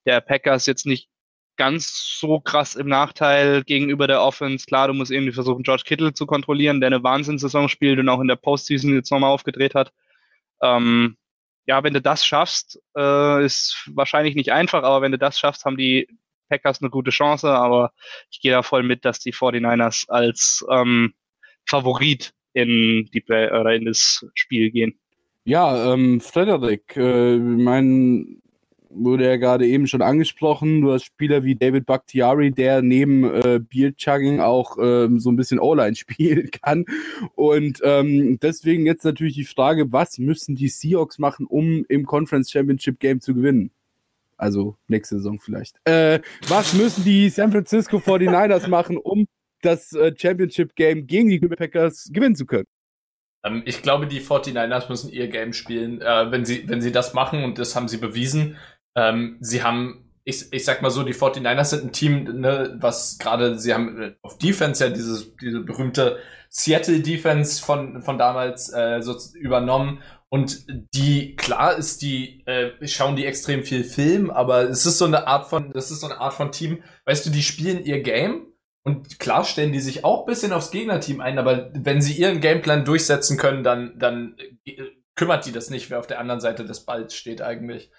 der 0.05 0.21
Packers 0.21 0.65
jetzt 0.65 0.85
nicht 0.85 1.09
ganz 1.57 2.17
so 2.19 2.39
krass 2.39 2.75
im 2.75 2.87
Nachteil 2.87 3.63
gegenüber 3.63 4.07
der 4.07 4.21
Offense. 4.21 4.65
Klar, 4.65 4.87
du 4.87 4.93
musst 4.93 5.11
irgendwie 5.11 5.33
versuchen, 5.33 5.63
George 5.63 5.83
Kittle 5.85 6.13
zu 6.13 6.25
kontrollieren, 6.25 6.79
der 6.79 6.87
eine 6.87 7.03
Wahnsinnssaison 7.03 7.69
spielt 7.69 7.99
und 7.99 8.09
auch 8.09 8.21
in 8.21 8.27
der 8.27 8.35
Postseason 8.35 8.93
jetzt 8.93 9.11
nochmal 9.11 9.31
aufgedreht 9.31 9.75
hat. 9.75 9.91
Ähm, 10.61 11.17
ja, 11.65 11.83
wenn 11.83 11.93
du 11.93 12.01
das 12.01 12.25
schaffst, 12.25 12.79
äh, 12.97 13.45
ist 13.45 13.89
wahrscheinlich 13.93 14.35
nicht 14.35 14.51
einfach, 14.51 14.83
aber 14.83 15.01
wenn 15.01 15.11
du 15.11 15.17
das 15.17 15.39
schaffst, 15.39 15.65
haben 15.65 15.77
die 15.77 16.07
Packers 16.49 16.81
eine 16.81 16.89
gute 16.89 17.11
Chance, 17.11 17.49
aber 17.49 17.93
ich 18.29 18.41
gehe 18.41 18.51
da 18.51 18.63
voll 18.63 18.83
mit, 18.83 19.05
dass 19.05 19.19
die 19.19 19.33
49ers 19.33 20.09
als 20.09 20.65
ähm, 20.69 21.13
Favorit 21.65 22.33
in, 22.53 23.09
die, 23.13 23.23
oder 23.25 23.73
in 23.73 23.85
das 23.85 24.25
Spiel 24.35 24.71
gehen. 24.71 24.99
Ja, 25.45 25.93
ähm, 25.93 26.21
Frederik, 26.21 26.95
äh, 26.95 27.37
mein 27.37 28.41
wurde 28.95 29.25
ja 29.25 29.37
gerade 29.37 29.67
eben 29.67 29.87
schon 29.87 30.01
angesprochen. 30.01 30.81
Du 30.81 30.91
hast 30.91 31.05
Spieler 31.05 31.43
wie 31.43 31.55
David 31.55 31.85
Bakhtiari, 31.85 32.51
der 32.51 32.81
neben 32.81 33.23
äh, 33.23 33.59
Beer-Chugging 33.59 34.39
auch 34.39 34.77
äh, 34.77 35.09
so 35.17 35.31
ein 35.31 35.35
bisschen 35.35 35.59
O-Line 35.59 35.95
spielen 35.97 36.49
kann. 36.51 36.85
Und 37.35 37.81
ähm, 37.83 38.39
deswegen 38.41 38.85
jetzt 38.85 39.03
natürlich 39.03 39.35
die 39.35 39.45
Frage, 39.45 39.91
was 39.91 40.17
müssen 40.17 40.55
die 40.55 40.67
Seahawks 40.67 41.19
machen, 41.19 41.45
um 41.45 41.85
im 41.89 42.05
Conference 42.05 42.51
Championship 42.51 42.99
Game 42.99 43.21
zu 43.21 43.33
gewinnen? 43.33 43.71
Also 44.37 44.75
nächste 44.87 45.17
Saison 45.17 45.39
vielleicht. 45.39 45.77
Äh, 45.85 46.19
was 46.47 46.73
müssen 46.73 47.03
die 47.03 47.29
San 47.29 47.51
Francisco 47.51 47.97
49ers 47.97 48.67
machen, 48.67 48.97
um 48.97 49.27
das 49.61 49.93
äh, 49.93 50.13
Championship 50.15 50.75
Game 50.75 51.07
gegen 51.07 51.29
die 51.29 51.39
Green 51.39 51.55
Packers 51.55 52.09
gewinnen 52.11 52.35
zu 52.35 52.45
können? 52.45 52.65
Ähm, 53.43 53.63
ich 53.65 53.81
glaube, 53.81 54.07
die 54.07 54.21
49ers 54.21 54.89
müssen 54.89 55.11
ihr 55.11 55.27
Game 55.27 55.53
spielen. 55.53 56.01
Äh, 56.01 56.31
wenn, 56.31 56.45
sie, 56.45 56.67
wenn 56.67 56.81
sie 56.81 56.91
das 56.91 57.13
machen, 57.13 57.43
und 57.43 57.59
das 57.59 57.75
haben 57.75 57.87
sie 57.87 57.97
bewiesen, 57.97 58.57
ähm, 58.95 59.37
sie 59.41 59.63
haben, 59.63 60.11
ich, 60.23 60.51
ich 60.51 60.65
sag 60.65 60.81
mal 60.81 60.91
so, 60.91 61.03
die 61.03 61.13
49ers 61.13 61.65
sind 61.65 61.83
ein 61.85 61.91
Team, 61.91 62.23
ne, 62.41 62.77
was 62.79 63.17
gerade, 63.19 63.59
sie 63.59 63.73
haben 63.73 64.01
äh, 64.01 64.15
auf 64.21 64.37
Defense 64.37 64.83
ja 64.83 64.89
dieses, 64.89 65.35
diese 65.37 65.61
berühmte 65.61 66.19
Seattle 66.49 66.99
Defense 66.99 67.63
von, 67.63 68.01
von 68.03 68.17
damals 68.17 68.71
äh, 68.71 69.01
so 69.01 69.17
übernommen 69.33 70.01
und 70.33 70.65
die, 70.95 71.35
klar 71.35 71.75
ist 71.75 72.01
die, 72.01 72.43
äh, 72.47 72.71
schauen 72.87 73.15
die 73.15 73.27
extrem 73.27 73.63
viel 73.63 73.83
Film, 73.83 74.31
aber 74.31 74.63
es 74.63 74.83
ist 74.83 74.97
so 74.97 75.05
eine 75.05 75.27
Art 75.27 75.47
von, 75.47 75.71
das 75.73 75.91
ist 75.91 75.99
so 75.99 76.07
eine 76.07 76.19
Art 76.19 76.33
von 76.33 76.51
Team, 76.51 76.81
weißt 77.05 77.25
du, 77.25 77.29
die 77.29 77.43
spielen 77.43 77.83
ihr 77.85 78.01
Game 78.01 78.47
und 78.83 79.19
klar 79.19 79.45
stellen 79.45 79.71
die 79.71 79.79
sich 79.79 80.03
auch 80.03 80.25
bisschen 80.25 80.51
aufs 80.51 80.71
Gegnerteam 80.71 81.21
ein, 81.21 81.39
aber 81.39 81.69
wenn 81.73 82.01
sie 82.01 82.13
ihren 82.13 82.41
Gameplan 82.41 82.85
durchsetzen 82.85 83.37
können, 83.37 83.63
dann, 83.63 83.97
dann 83.97 84.35
äh, 84.65 84.83
kümmert 85.15 85.45
die 85.45 85.51
das 85.51 85.69
nicht, 85.69 85.89
wer 85.89 85.99
auf 85.99 86.07
der 86.07 86.19
anderen 86.19 86.41
Seite 86.41 86.65
des 86.65 86.85
Balls 86.85 87.15
steht 87.15 87.41
eigentlich. 87.41 87.91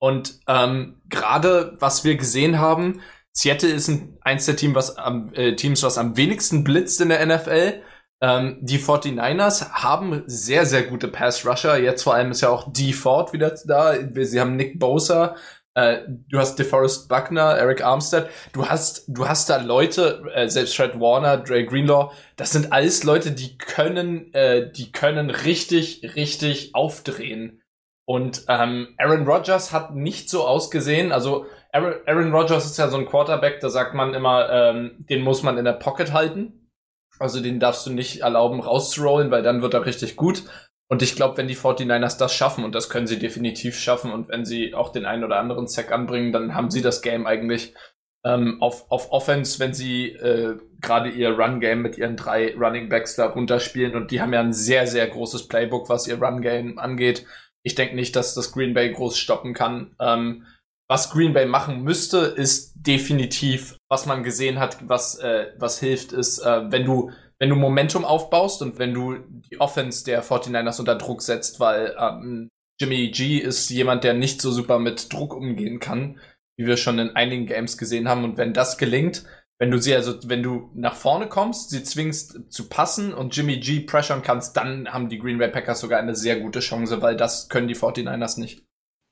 Und 0.00 0.38
ähm, 0.46 1.00
gerade 1.08 1.76
was 1.80 2.04
wir 2.04 2.16
gesehen 2.16 2.60
haben, 2.60 3.00
Seattle 3.32 3.70
ist 3.70 3.88
ein, 3.88 4.18
eins 4.20 4.46
der 4.46 4.56
Team, 4.56 4.74
was 4.74 4.96
am, 4.96 5.32
äh, 5.34 5.54
Teams, 5.56 5.82
was 5.82 5.98
am 5.98 6.16
wenigsten 6.16 6.64
blitzt 6.64 7.00
in 7.00 7.08
der 7.08 7.24
NFL. 7.24 7.82
Ähm, 8.20 8.58
die 8.60 8.80
49ers 8.80 9.70
haben 9.70 10.24
sehr, 10.26 10.66
sehr 10.66 10.82
gute 10.84 11.08
Pass-Rusher. 11.08 11.78
Jetzt 11.78 12.02
vor 12.02 12.14
allem 12.14 12.32
ist 12.32 12.40
ja 12.40 12.48
auch 12.48 12.72
D. 12.72 12.92
Ford 12.92 13.32
wieder 13.32 13.56
da. 13.64 13.94
Sie 14.24 14.40
haben 14.40 14.56
Nick 14.56 14.78
Bosa. 14.78 15.36
Äh, 15.78 16.08
du 16.28 16.40
hast 16.40 16.58
DeForest 16.58 17.08
Buckner, 17.08 17.56
Eric 17.56 17.84
Armstead. 17.84 18.28
Du 18.52 18.66
hast, 18.66 19.04
du 19.06 19.28
hast 19.28 19.48
da 19.48 19.58
Leute, 19.58 20.24
äh, 20.34 20.48
selbst 20.48 20.76
Fred 20.76 20.98
Warner, 20.98 21.36
Dre 21.36 21.64
Greenlaw. 21.64 22.10
Das 22.34 22.50
sind 22.50 22.72
alles 22.72 23.04
Leute, 23.04 23.30
die 23.30 23.56
können, 23.58 24.34
äh, 24.34 24.72
die 24.72 24.90
können 24.90 25.30
richtig, 25.30 26.16
richtig 26.16 26.74
aufdrehen. 26.74 27.62
Und 28.08 28.44
ähm, 28.48 28.96
Aaron 28.98 29.24
Rodgers 29.24 29.72
hat 29.72 29.94
nicht 29.94 30.28
so 30.28 30.48
ausgesehen. 30.48 31.12
Also 31.12 31.46
Aaron, 31.72 31.94
Aaron 32.06 32.34
Rodgers 32.34 32.66
ist 32.66 32.78
ja 32.78 32.88
so 32.88 32.96
ein 32.96 33.06
Quarterback, 33.06 33.60
da 33.60 33.70
sagt 33.70 33.94
man 33.94 34.14
immer, 34.14 34.50
ähm, 34.50 35.06
den 35.08 35.22
muss 35.22 35.44
man 35.44 35.58
in 35.58 35.64
der 35.64 35.74
Pocket 35.74 36.12
halten. 36.12 36.72
Also 37.20 37.40
den 37.40 37.60
darfst 37.60 37.86
du 37.86 37.90
nicht 37.90 38.22
erlauben, 38.22 38.60
rauszurollen, 38.60 39.30
weil 39.30 39.42
dann 39.44 39.62
wird 39.62 39.74
er 39.74 39.86
richtig 39.86 40.16
gut. 40.16 40.42
Und 40.90 41.02
ich 41.02 41.16
glaube, 41.16 41.36
wenn 41.36 41.48
die 41.48 41.56
49ers 41.56 42.18
das 42.18 42.34
schaffen, 42.34 42.64
und 42.64 42.74
das 42.74 42.88
können 42.88 43.06
sie 43.06 43.18
definitiv 43.18 43.78
schaffen, 43.78 44.10
und 44.10 44.28
wenn 44.28 44.44
sie 44.44 44.74
auch 44.74 44.90
den 44.90 45.04
einen 45.04 45.24
oder 45.24 45.38
anderen 45.38 45.66
Sack 45.66 45.92
anbringen, 45.92 46.32
dann 46.32 46.54
haben 46.54 46.70
sie 46.70 46.80
das 46.80 47.02
Game 47.02 47.26
eigentlich 47.26 47.74
ähm, 48.24 48.60
auf, 48.60 48.90
auf 48.90 49.12
Offense, 49.12 49.58
wenn 49.58 49.74
sie 49.74 50.08
äh, 50.08 50.56
gerade 50.80 51.10
ihr 51.10 51.38
Run-Game 51.38 51.82
mit 51.82 51.98
ihren 51.98 52.16
drei 52.16 52.54
Running 52.56 52.88
Backs 52.88 53.16
da 53.16 53.26
runterspielen. 53.26 53.94
Und 53.94 54.10
die 54.10 54.20
haben 54.20 54.32
ja 54.32 54.40
ein 54.40 54.52
sehr, 54.52 54.86
sehr 54.86 55.06
großes 55.06 55.48
Playbook, 55.48 55.88
was 55.88 56.06
ihr 56.06 56.20
Run-Game 56.20 56.78
angeht. 56.78 57.26
Ich 57.62 57.74
denke 57.74 57.94
nicht, 57.94 58.16
dass 58.16 58.34
das 58.34 58.52
Green 58.52 58.74
Bay 58.74 58.92
groß 58.92 59.18
stoppen 59.18 59.52
kann. 59.52 59.94
Ähm, 60.00 60.46
was 60.88 61.10
Green 61.10 61.34
Bay 61.34 61.44
machen 61.44 61.82
müsste, 61.82 62.18
ist 62.18 62.72
definitiv, 62.74 63.76
was 63.90 64.06
man 64.06 64.22
gesehen 64.22 64.58
hat, 64.58 64.88
was, 64.88 65.18
äh, 65.18 65.48
was 65.58 65.78
hilft, 65.78 66.12
ist, 66.12 66.38
äh, 66.38 66.70
wenn 66.72 66.86
du, 66.86 67.10
wenn 67.40 67.50
du 67.50 67.56
Momentum 67.56 68.04
aufbaust 68.04 68.62
und 68.62 68.78
wenn 68.78 68.94
du 68.94 69.18
die 69.28 69.60
Offense 69.60 70.04
der 70.04 70.24
49ers 70.24 70.80
unter 70.80 70.96
Druck 70.96 71.22
setzt, 71.22 71.60
weil 71.60 71.96
ähm, 71.98 72.48
Jimmy 72.80 73.10
G 73.10 73.38
ist 73.38 73.70
jemand, 73.70 74.04
der 74.04 74.14
nicht 74.14 74.40
so 74.40 74.50
super 74.50 74.78
mit 74.78 75.12
Druck 75.12 75.34
umgehen 75.34 75.78
kann, 75.80 76.20
wie 76.56 76.66
wir 76.66 76.76
schon 76.76 76.98
in 76.98 77.16
einigen 77.16 77.46
Games 77.46 77.78
gesehen 77.78 78.08
haben. 78.08 78.24
Und 78.24 78.36
wenn 78.36 78.52
das 78.52 78.78
gelingt, 78.78 79.24
wenn 79.60 79.70
du 79.70 79.78
sie 79.78 79.94
also, 79.94 80.18
wenn 80.28 80.42
du 80.42 80.70
nach 80.74 80.94
vorne 80.94 81.28
kommst, 81.28 81.70
sie 81.70 81.82
zwingst 81.82 82.52
zu 82.52 82.68
passen 82.68 83.12
und 83.12 83.36
Jimmy 83.36 83.58
G 83.58 83.80
pressern 83.80 84.22
kannst, 84.22 84.56
dann 84.56 84.92
haben 84.92 85.08
die 85.08 85.18
Green 85.18 85.38
Bay 85.38 85.48
Packers 85.48 85.80
sogar 85.80 85.98
eine 85.98 86.14
sehr 86.14 86.38
gute 86.38 86.60
Chance, 86.60 87.02
weil 87.02 87.16
das 87.16 87.48
können 87.48 87.66
die 87.66 87.74
49ers 87.74 88.38
nicht. 88.38 88.67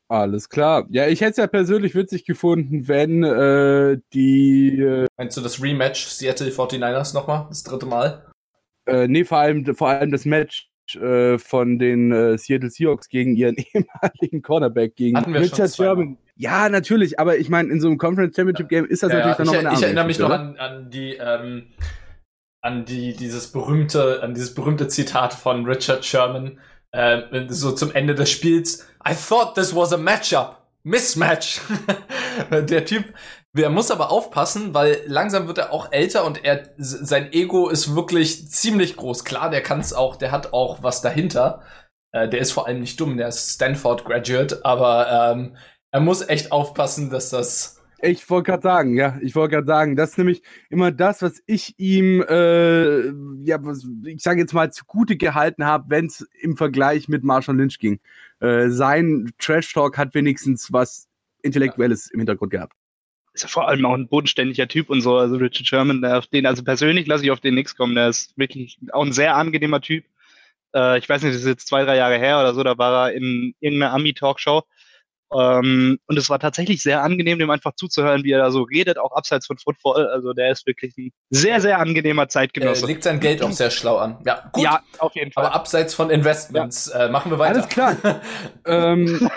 Alles 0.09 0.49
klar. 0.49 0.87
Ja, 0.91 1.09
ich 1.09 1.21
hätte 1.21 1.33
es 1.33 1.37
ja 1.39 1.47
persönlich 1.49 1.95
witzig 1.95 2.25
gefunden, 2.25 2.87
wenn 2.87 3.25
äh, 3.25 3.99
die. 4.13 4.81
Äh, 4.81 5.07
Meinst 5.17 5.37
du 5.37 5.41
das 5.41 5.61
Rematch 5.61 6.07
Seattle 6.07 6.51
49ers 6.51 7.13
nochmal? 7.13 7.47
Das 7.49 7.65
dritte 7.65 7.87
Mal? 7.87 8.25
Äh, 8.87 9.09
nee, 9.09 9.25
vor 9.25 9.39
allem, 9.39 9.75
vor 9.75 9.89
allem 9.89 10.13
das 10.13 10.25
Match 10.25 10.71
äh, 10.95 11.39
von 11.39 11.81
den 11.81 12.13
äh, 12.13 12.39
Seattle 12.39 12.71
Seahawks 12.71 13.09
gegen 13.09 13.35
ihren 13.35 13.57
ehemaligen 13.75 14.43
Cornerback, 14.43 14.95
gegen 14.95 15.17
Richard 15.17 15.75
Sherman. 15.75 16.19
Ja, 16.37 16.69
natürlich, 16.69 17.19
aber 17.19 17.39
ich 17.39 17.49
meine, 17.49 17.73
in 17.73 17.81
so 17.81 17.89
einem 17.89 17.99
Conference 17.99 18.37
Championship 18.37 18.69
Game 18.69 18.85
ist 18.85 19.03
das 19.03 19.11
ja, 19.11 19.19
natürlich 19.19 19.39
ja, 19.39 19.45
dann 19.45 19.65
noch 19.65 19.71
eine 19.71 19.79
Ich 19.79 19.83
erinnere 19.83 20.07
mich 20.07 20.19
noch 20.19 20.31
an, 20.31 20.57
an 20.59 20.91
die, 20.91 21.15
ähm, 21.15 21.73
an 22.61 22.85
die, 22.85 23.17
dieses 23.17 23.51
berühmte, 23.51 24.23
an 24.23 24.35
dieses 24.35 24.55
berühmte 24.55 24.87
Zitat 24.87 25.35
von 25.35 25.65
Richard 25.65 26.05
Sherman, 26.05 26.61
äh, 26.93 27.23
so 27.49 27.73
zum 27.73 27.93
Ende 27.93 28.15
des 28.15 28.31
Spiels. 28.31 28.87
I 29.09 29.15
thought 29.15 29.55
this 29.55 29.75
was 29.75 29.93
a 29.93 29.97
matchup. 29.97 30.57
Mismatch. 30.83 31.61
der 32.51 32.85
Typ, 32.85 33.05
der 33.53 33.71
muss 33.71 33.91
aber 33.91 34.11
aufpassen, 34.11 34.75
weil 34.75 35.01
langsam 35.07 35.47
wird 35.47 35.59
er 35.59 35.73
auch 35.73 35.93
älter 35.93 36.25
und 36.25 36.45
er, 36.45 36.71
sein 36.77 37.33
Ego 37.33 37.69
ist 37.69 37.95
wirklich 37.95 38.49
ziemlich 38.49 38.97
groß. 38.97 39.25
Klar, 39.25 39.51
der 39.51 39.63
kann 39.63 39.81
es 39.81 39.93
auch, 39.93 40.17
der 40.17 40.33
hat 40.33 40.53
auch 40.53 40.83
was 40.83 41.03
dahinter. 41.03 41.63
Äh, 42.13 42.29
der 42.29 42.41
ist 42.41 42.53
vor 42.53 42.67
allem 42.67 42.81
nicht 42.81 43.01
dumm, 43.01 43.17
der 43.17 43.29
ist 43.29 43.55
Stanford 43.55 44.05
Graduate, 44.05 44.65
aber 44.65 45.33
ähm, 45.33 45.57
er 45.93 46.01
muss 46.01 46.29
echt 46.29 46.51
aufpassen, 46.51 47.11
dass 47.11 47.31
das 47.31 47.77
ich 48.03 48.29
wollte 48.29 48.51
gerade 48.51 48.63
sagen, 48.63 48.95
ja, 48.95 49.19
ich 49.23 49.35
wollte 49.35 49.55
gerade 49.55 49.67
sagen, 49.67 49.97
das 49.97 50.11
ist 50.11 50.19
nämlich 50.19 50.43
immer 50.69 50.93
das, 50.93 51.23
was 51.23 51.43
ich 51.47 51.75
ihm, 51.79 52.23
äh, 52.29 53.07
ja, 53.45 53.59
ich 54.05 54.23
sage 54.23 54.41
jetzt 54.41 54.53
mal, 54.53 54.71
zugute 54.71 55.17
gehalten 55.17 55.65
habe, 55.65 55.87
wenn 55.89 56.07
es 56.07 56.27
im 56.41 56.57
Vergleich 56.57 57.09
mit 57.09 57.25
Marshall 57.25 57.57
Lynch 57.57 57.79
ging. 57.79 57.99
Äh, 58.41 58.69
sein 58.69 59.33
Trash-Talk 59.39 59.97
hat 59.99 60.15
wenigstens 60.15 60.73
was 60.73 61.09
Intellektuelles 61.43 62.07
ja. 62.07 62.15
im 62.15 62.21
Hintergrund 62.21 62.51
gehabt. 62.51 62.75
Ist 63.33 63.43
ja 63.43 63.49
vor 63.49 63.69
allem 63.69 63.85
auch 63.85 63.95
ein 63.95 64.09
bodenständiger 64.09 64.67
Typ 64.67 64.89
und 64.89 65.03
so, 65.03 65.17
also 65.17 65.37
Richard 65.37 65.67
Sherman, 65.67 66.05
auf 66.05 66.27
den, 66.27 66.47
also 66.47 66.65
persönlich 66.65 67.07
lasse 67.07 67.25
ich 67.25 67.31
auf 67.31 67.41
den 67.41 67.55
nichts 67.55 67.77
kommen, 67.77 67.95
der 67.95 68.09
ist 68.09 68.37
wirklich 68.39 68.79
auch 68.93 69.05
ein 69.05 69.13
sehr 69.13 69.37
angenehmer 69.37 69.81
Typ. 69.81 70.05
Äh, 70.75 70.99
ich 70.99 71.09
weiß 71.09 71.23
nicht, 71.23 71.35
das 71.35 71.43
ist 71.43 71.49
jetzt 71.49 71.69
zwei, 71.69 71.85
drei 71.85 71.97
Jahre 71.97 72.19
her 72.19 72.41
oder 72.41 72.55
so, 72.55 72.63
da 72.63 72.79
war 72.79 73.09
er 73.11 73.15
in 73.15 73.55
irgendeiner 73.61 73.93
Ami-Talkshow. 73.93 74.63
Ähm, 75.35 75.99
und 76.07 76.17
es 76.17 76.31
war 76.31 76.39
tatsächlich 76.39 76.83
sehr 76.83 77.03
angenehm, 77.03 77.39
dem 77.39 77.51
einfach 77.51 77.75
zuzuhören, 77.75 78.23
wie 78.25 78.31
er 78.31 78.39
da 78.39 78.51
so 78.51 78.63
redet, 78.63 78.99
auch 78.99 79.13
abseits 79.13 79.47
von 79.47 79.59
Football. 79.59 80.07
Also 80.09 80.33
der 80.33 80.53
ist 80.53 80.67
wirklich 80.67 80.97
ein 80.97 81.11
sehr, 81.31 81.61
sehr 81.61 81.79
angenehmer 81.79 82.29
Zeitgenosse. 82.29 82.83
Er 82.83 82.89
legt 82.89 83.03
sein 83.03 83.19
Geld 83.19 83.43
auch 83.43 83.53
sehr 83.53 83.71
schlau 83.71 83.97
an. 83.97 84.19
Ja, 84.25 84.49
gut. 84.53 84.63
Ja, 84.63 84.83
auf 84.99 85.15
jeden 85.15 85.33
Fall. 85.33 85.47
Aber 85.47 85.55
abseits 85.55 85.95
von 85.95 86.11
Investments 86.11 86.91
ja. 86.93 87.07
äh, 87.07 87.11
machen 87.11 87.31
wir 87.31 87.39
weiter. 87.39 87.57
Alles 87.57 87.69
klar. 87.69 87.97
ähm, 88.67 89.29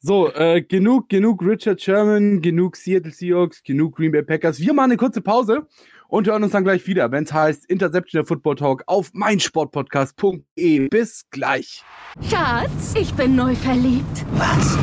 so, 0.00 0.32
äh, 0.32 0.62
genug, 0.62 1.08
genug 1.08 1.42
Richard 1.42 1.80
Sherman, 1.82 2.40
genug 2.40 2.76
Seattle 2.76 3.10
Seahawks, 3.10 3.62
genug 3.62 3.96
Green 3.96 4.12
Bay 4.12 4.22
Packers. 4.22 4.60
Wir 4.60 4.72
machen 4.72 4.92
eine 4.92 4.96
kurze 4.96 5.20
Pause 5.20 5.66
und 6.08 6.26
hören 6.26 6.42
uns 6.42 6.52
dann 6.52 6.64
gleich 6.64 6.86
wieder, 6.86 7.10
wenn 7.12 7.24
es 7.24 7.32
heißt 7.32 7.66
Interception 7.66 8.20
der 8.20 8.26
Football 8.26 8.56
Talk 8.56 8.82
auf 8.86 9.10
meinsportpodcast.de. 9.12 10.88
Bis 10.88 11.24
gleich. 11.30 11.82
Schatz, 12.30 12.94
ich 12.94 13.12
bin 13.14 13.36
neu 13.36 13.54
verliebt. 13.54 14.24
Was? 14.32 14.78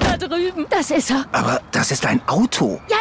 Da 0.00 0.16
drüben. 0.16 0.66
Das 0.70 0.90
ist 0.90 1.10
er. 1.10 1.26
Aber 1.32 1.60
das 1.72 1.90
ist 1.90 2.06
ein 2.06 2.20
Auto. 2.26 2.80
Ja, 2.88 2.96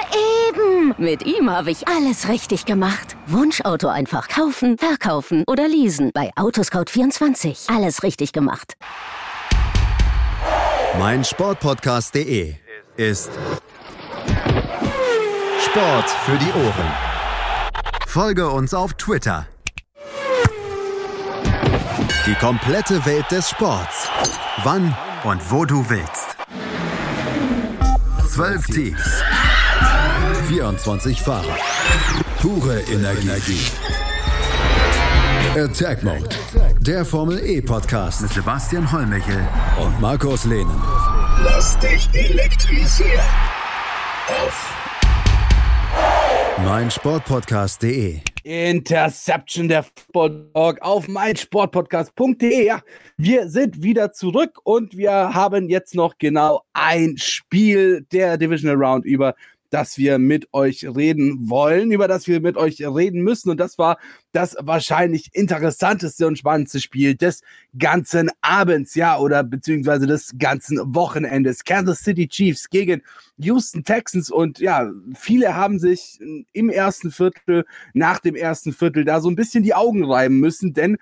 eben. 0.50 0.94
Mit 0.98 1.26
ihm 1.26 1.50
habe 1.50 1.72
ich 1.72 1.88
alles 1.88 2.28
richtig 2.30 2.66
gemacht. 2.66 3.16
Wunschauto 3.28 3.88
einfach 3.88 4.28
kaufen, 4.28 4.78
verkaufen 4.78 5.44
oder 5.48 5.68
leasen. 5.68 6.12
Bei 6.14 6.32
Autoscout24. 6.36 7.74
Alles 7.76 8.04
richtig 8.04 8.34
gemacht. 8.34 8.76
Meinsportpodcast.de 11.00 12.56
ist 12.98 13.32
Sport 15.66 16.10
für 16.10 16.38
die 16.38 16.52
Ohren. 16.52 17.11
Folge 18.12 18.50
uns 18.50 18.74
auf 18.74 18.94
Twitter. 18.96 19.48
Die 22.26 22.36
komplette 22.36 23.06
Welt 23.06 23.32
des 23.32 23.50
Sports. 23.50 24.10
Wann 24.66 24.94
und 25.24 25.50
wo 25.50 25.64
du 25.64 25.90
willst. 25.90 26.36
Zwölf 28.28 28.66
Teams. 28.66 29.24
24 30.50 31.22
Fahrer. 31.22 31.56
Pure 32.42 32.82
Energie. 32.82 33.66
Attack 35.56 36.04
Mode. 36.04 36.36
Der 36.82 37.06
Formel 37.06 37.40
E 37.40 37.62
Podcast 37.62 38.24
mit 38.24 38.34
Sebastian 38.34 38.92
Hollmichel 38.92 39.48
und 39.82 40.02
Markus 40.02 40.44
Lehnen. 40.44 40.82
Lass 41.46 41.80
dich 41.80 42.10
elektrisieren. 42.14 43.24
Auf 44.28 44.91
meinsportpodcast.de 46.66 48.22
Interception 48.44 49.68
der 49.68 49.84
Football 49.84 50.50
Talk 50.54 50.82
auf 50.82 51.08
meinsportpodcast.de. 51.08 52.66
Ja, 52.66 52.82
wir 53.18 53.50
sind 53.50 53.84
wieder 53.84 54.12
zurück 54.12 54.60
und 54.64 54.98
wir 54.98 55.12
haben 55.12 55.70
jetzt 55.70 55.96
noch 55.96 56.18
genau 56.18 56.64
ein 56.74 57.18
Spiel 57.18 58.06
der 58.12 58.38
Divisional 58.38 58.84
Round 58.84 59.06
über 59.06 59.36
das 59.72 59.98
wir 59.98 60.20
mit 60.20 60.54
euch 60.54 60.86
reden 60.86 61.50
wollen, 61.50 61.92
über 61.92 62.08
das 62.08 62.28
wir 62.28 62.42
mit 62.42 62.58
euch 62.58 62.82
reden 62.86 63.22
müssen. 63.22 63.50
Und 63.50 63.60
das 63.60 63.78
war 63.78 63.98
das 64.34 64.56
wahrscheinlich 64.60 65.30
interessanteste 65.34 66.28
und 66.28 66.38
spannendste 66.38 66.80
Spiel 66.80 67.16
des 67.16 67.42
ganzen 67.78 68.30
Abends, 68.42 68.96
ja, 68.96 69.18
oder 69.18 69.44
beziehungsweise 69.44 70.06
des 70.08 70.34
ganzen 70.38 70.94
Wochenendes. 70.94 71.64
Kansas 71.64 72.00
City 72.00 72.28
Chiefs 72.28 72.70
gegen 72.70 73.02
Houston 73.38 73.84
Texans. 73.84 74.30
Und 74.30 74.60
ja, 74.60 74.92
viele 75.16 75.56
haben 75.56 75.80
sich 75.80 76.20
im 76.52 76.70
ersten 76.70 77.10
Viertel, 77.10 77.66
nach 77.94 78.20
dem 78.20 78.36
ersten 78.36 78.74
Viertel 78.74 79.06
da 79.06 79.22
so 79.22 79.30
ein 79.30 79.36
bisschen 79.36 79.64
die 79.64 79.74
Augen 79.74 80.04
reiben 80.04 80.40
müssen, 80.40 80.74
denn 80.74 80.98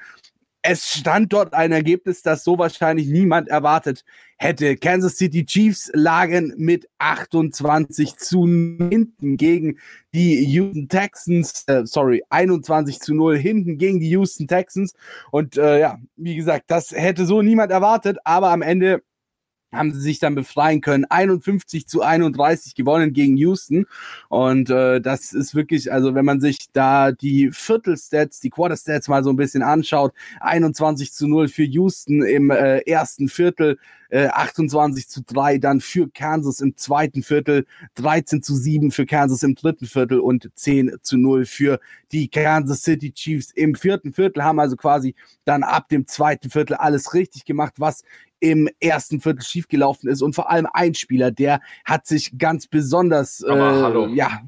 es 0.61 0.89
stand 0.89 1.31
dort 1.33 1.53
ein 1.53 1.71
Ergebnis, 1.71 2.21
das 2.21 2.43
so 2.43 2.57
wahrscheinlich 2.57 3.07
niemand 3.07 3.47
erwartet 3.47 4.03
hätte. 4.39 4.77
Kansas 4.77 5.17
City 5.17 5.45
Chiefs 5.45 5.91
lagen 5.93 6.53
mit 6.57 6.89
28 6.97 8.15
zu 8.17 8.45
hinten 8.45 9.37
gegen 9.37 9.77
die 10.13 10.43
Houston 10.45 10.87
Texans, 10.87 11.65
äh, 11.67 11.85
sorry, 11.85 12.23
21 12.29 12.99
zu 12.99 13.13
0 13.13 13.37
hinten 13.37 13.77
gegen 13.77 13.99
die 13.99 14.09
Houston 14.09 14.47
Texans. 14.47 14.93
Und 15.31 15.57
äh, 15.57 15.79
ja, 15.81 15.99
wie 16.15 16.35
gesagt, 16.35 16.65
das 16.67 16.91
hätte 16.91 17.25
so 17.25 17.41
niemand 17.41 17.71
erwartet, 17.71 18.17
aber 18.23 18.49
am 18.49 18.61
Ende 18.61 19.03
haben 19.71 19.93
sie 19.93 20.01
sich 20.01 20.19
dann 20.19 20.35
befreien 20.35 20.81
können. 20.81 21.05
51 21.05 21.87
zu 21.87 22.01
31 22.01 22.75
gewonnen 22.75 23.13
gegen 23.13 23.37
Houston. 23.37 23.85
Und 24.27 24.69
äh, 24.69 25.01
das 25.01 25.33
ist 25.33 25.55
wirklich, 25.55 25.91
also 25.91 26.15
wenn 26.15 26.25
man 26.25 26.41
sich 26.41 26.71
da 26.73 27.11
die 27.11 27.51
Viertelstats, 27.51 28.39
die 28.39 28.49
Quarterstats 28.49 29.07
mal 29.07 29.23
so 29.23 29.29
ein 29.29 29.35
bisschen 29.35 29.61
anschaut, 29.61 30.13
21 30.39 31.13
zu 31.13 31.27
0 31.27 31.47
für 31.47 31.63
Houston 31.63 32.23
im 32.23 32.49
äh, 32.49 32.79
ersten 32.79 33.27
Viertel, 33.27 33.77
äh, 34.09 34.27
28 34.27 35.07
zu 35.07 35.21
3 35.23 35.59
dann 35.59 35.81
für 35.81 36.09
Kansas 36.09 36.61
im 36.61 36.75
zweiten 36.75 37.23
Viertel, 37.23 37.65
13 37.95 38.41
zu 38.41 38.55
7 38.55 38.91
für 38.91 39.05
Kansas 39.05 39.43
im 39.43 39.55
dritten 39.55 39.85
Viertel 39.85 40.19
und 40.19 40.49
10 40.55 40.97
zu 41.01 41.17
0 41.17 41.45
für 41.45 41.79
die 42.11 42.27
Kansas 42.27 42.81
City 42.81 43.11
Chiefs 43.11 43.51
im 43.51 43.75
vierten 43.75 44.13
Viertel, 44.13 44.43
haben 44.43 44.59
also 44.59 44.75
quasi 44.75 45.15
dann 45.45 45.63
ab 45.63 45.89
dem 45.89 46.07
zweiten 46.07 46.49
Viertel 46.49 46.75
alles 46.75 47.13
richtig 47.13 47.45
gemacht, 47.45 47.73
was 47.77 48.03
im 48.39 48.69
ersten 48.79 49.21
Viertel 49.21 49.43
schiefgelaufen 49.43 50.09
ist. 50.09 50.21
Und 50.21 50.33
vor 50.33 50.49
allem 50.49 50.67
ein 50.73 50.93
Spieler, 50.95 51.31
der 51.31 51.59
hat 51.85 52.07
sich 52.07 52.37
ganz 52.37 52.67
besonders 52.67 53.41
äh, 53.41 54.07
ja 54.13 54.41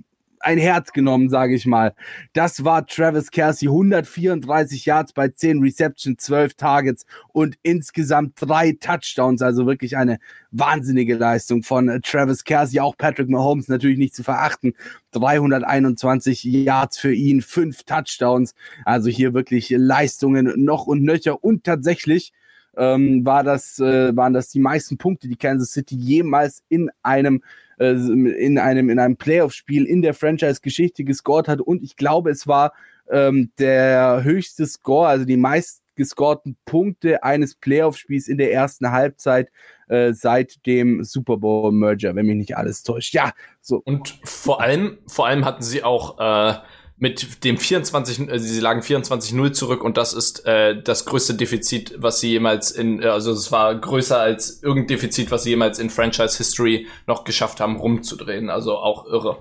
ein 0.43 0.57
Herz 0.57 0.91
genommen, 0.91 1.29
sage 1.29 1.55
ich 1.55 1.65
mal. 1.65 1.93
Das 2.33 2.63
war 2.63 2.85
Travis 2.85 3.31
Kelsey, 3.31 3.67
134 3.67 4.85
Yards 4.85 5.13
bei 5.13 5.29
10 5.29 5.59
Receptions, 5.59 6.23
12 6.23 6.55
Targets 6.55 7.05
und 7.29 7.57
insgesamt 7.63 8.33
drei 8.39 8.73
Touchdowns, 8.73 9.41
also 9.41 9.65
wirklich 9.65 9.97
eine 9.97 10.19
wahnsinnige 10.51 11.15
Leistung 11.15 11.63
von 11.63 12.01
Travis 12.03 12.43
Kelsey, 12.43 12.79
auch 12.79 12.97
Patrick 12.97 13.29
Mahomes 13.29 13.67
natürlich 13.67 13.97
nicht 13.97 14.15
zu 14.15 14.23
verachten. 14.23 14.73
321 15.11 16.43
Yards 16.43 16.97
für 16.97 17.13
ihn, 17.13 17.41
fünf 17.41 17.83
Touchdowns, 17.83 18.55
also 18.85 19.09
hier 19.09 19.33
wirklich 19.33 19.69
Leistungen 19.69 20.51
noch 20.63 20.87
und 20.87 21.03
nöcher. 21.03 21.43
Und 21.43 21.63
tatsächlich 21.63 22.33
ähm, 22.77 23.25
war 23.25 23.43
das, 23.43 23.79
äh, 23.79 24.15
waren 24.15 24.33
das 24.33 24.49
die 24.49 24.59
meisten 24.59 24.97
Punkte, 24.97 25.27
die 25.27 25.35
Kansas 25.35 25.71
City 25.71 25.95
jemals 25.95 26.63
in 26.69 26.89
einem 27.03 27.43
äh, 27.79 27.91
in 27.91 28.57
einem 28.57 28.89
in 28.89 28.99
einem 28.99 29.17
Playoff-Spiel 29.17 29.85
in 29.85 30.01
der 30.01 30.13
Franchise-Geschichte 30.13 31.03
gescored 31.03 31.47
hat 31.47 31.61
und 31.61 31.83
ich 31.83 31.95
glaube, 31.95 32.31
es 32.31 32.47
war 32.47 32.73
ähm, 33.09 33.51
der 33.59 34.23
höchste 34.23 34.65
Score, 34.65 35.07
also 35.07 35.25
die 35.25 35.37
meist 35.37 35.81
gescorten 35.95 36.57
Punkte 36.65 37.23
eines 37.23 37.55
Playoff-Spiels 37.55 38.27
in 38.27 38.37
der 38.37 38.53
ersten 38.53 38.91
Halbzeit 38.91 39.51
äh, 39.87 40.13
seit 40.13 40.65
dem 40.65 41.03
Super 41.03 41.37
Bowl-Merger, 41.37 42.15
wenn 42.15 42.25
mich 42.25 42.37
nicht 42.37 42.57
alles 42.57 42.83
täuscht. 42.83 43.13
Ja, 43.13 43.33
so. 43.59 43.81
Und 43.83 44.19
vor 44.23 44.61
allem, 44.61 44.99
vor 45.07 45.27
allem 45.27 45.45
hatten 45.45 45.63
sie 45.63 45.83
auch 45.83 46.17
äh, 46.17 46.55
mit 47.01 47.43
dem 47.43 47.57
24, 47.57 48.29
äh, 48.29 48.39
sie 48.39 48.59
lagen 48.59 48.81
24-0 48.81 49.53
zurück 49.53 49.83
und 49.83 49.97
das 49.97 50.13
ist 50.13 50.45
äh, 50.45 50.79
das 50.79 51.05
größte 51.05 51.33
Defizit, 51.33 51.95
was 51.97 52.19
sie 52.19 52.29
jemals 52.29 52.69
in, 52.69 53.01
äh, 53.01 53.07
also 53.07 53.31
es 53.31 53.51
war 53.51 53.73
größer 53.73 54.19
als 54.19 54.61
irgendein 54.61 54.95
Defizit, 54.95 55.31
was 55.31 55.43
sie 55.43 55.49
jemals 55.49 55.79
in 55.79 55.89
Franchise 55.89 56.37
History 56.37 56.85
noch 57.07 57.23
geschafft 57.23 57.59
haben, 57.59 57.77
rumzudrehen. 57.77 58.51
Also 58.51 58.77
auch 58.77 59.07
irre. 59.07 59.39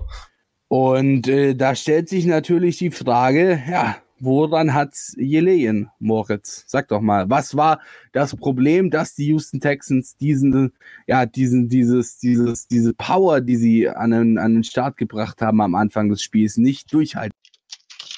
Und 0.69 1.27
äh, 1.27 1.53
da 1.53 1.75
stellt 1.75 2.09
sich 2.09 2.25
natürlich 2.25 2.79
die 2.79 2.89
Frage, 2.89 3.61
ja, 3.69 3.97
woran 4.19 4.73
hat's 4.73 5.13
gelegen, 5.15 5.91
Moritz? 5.99 6.63
Sag 6.65 6.87
doch 6.87 7.01
mal, 7.01 7.29
was 7.29 7.55
war 7.55 7.79
das 8.11 8.35
Problem, 8.35 8.89
dass 8.89 9.13
die 9.13 9.27
Houston 9.27 9.59
Texans 9.59 10.17
diesen, 10.17 10.73
ja, 11.05 11.27
diesen, 11.27 11.69
dieses, 11.69 12.17
dieses, 12.17 12.67
diese 12.67 12.95
Power, 12.95 13.39
die 13.39 13.55
sie 13.55 13.87
an 13.87 14.09
den, 14.09 14.37
an 14.39 14.55
den 14.55 14.63
Start 14.63 14.97
gebracht 14.97 15.43
haben 15.43 15.61
am 15.61 15.75
Anfang 15.75 16.09
des 16.09 16.23
Spiels, 16.23 16.57
nicht 16.57 16.91
durchhalten? 16.91 17.37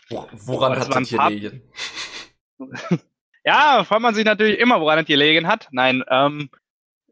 Woran 0.10 0.80
hat 0.80 0.94
das 0.94 1.10
gelegen? 1.10 1.62
ja, 3.46 3.84
fragt 3.84 4.02
man 4.02 4.16
sich 4.16 4.26
natürlich 4.26 4.60
immer, 4.60 4.82
woran 4.82 5.00
es 5.00 5.06
gelegen 5.06 5.48
hat. 5.48 5.68
Nein, 5.72 6.04
ähm, 6.10 6.50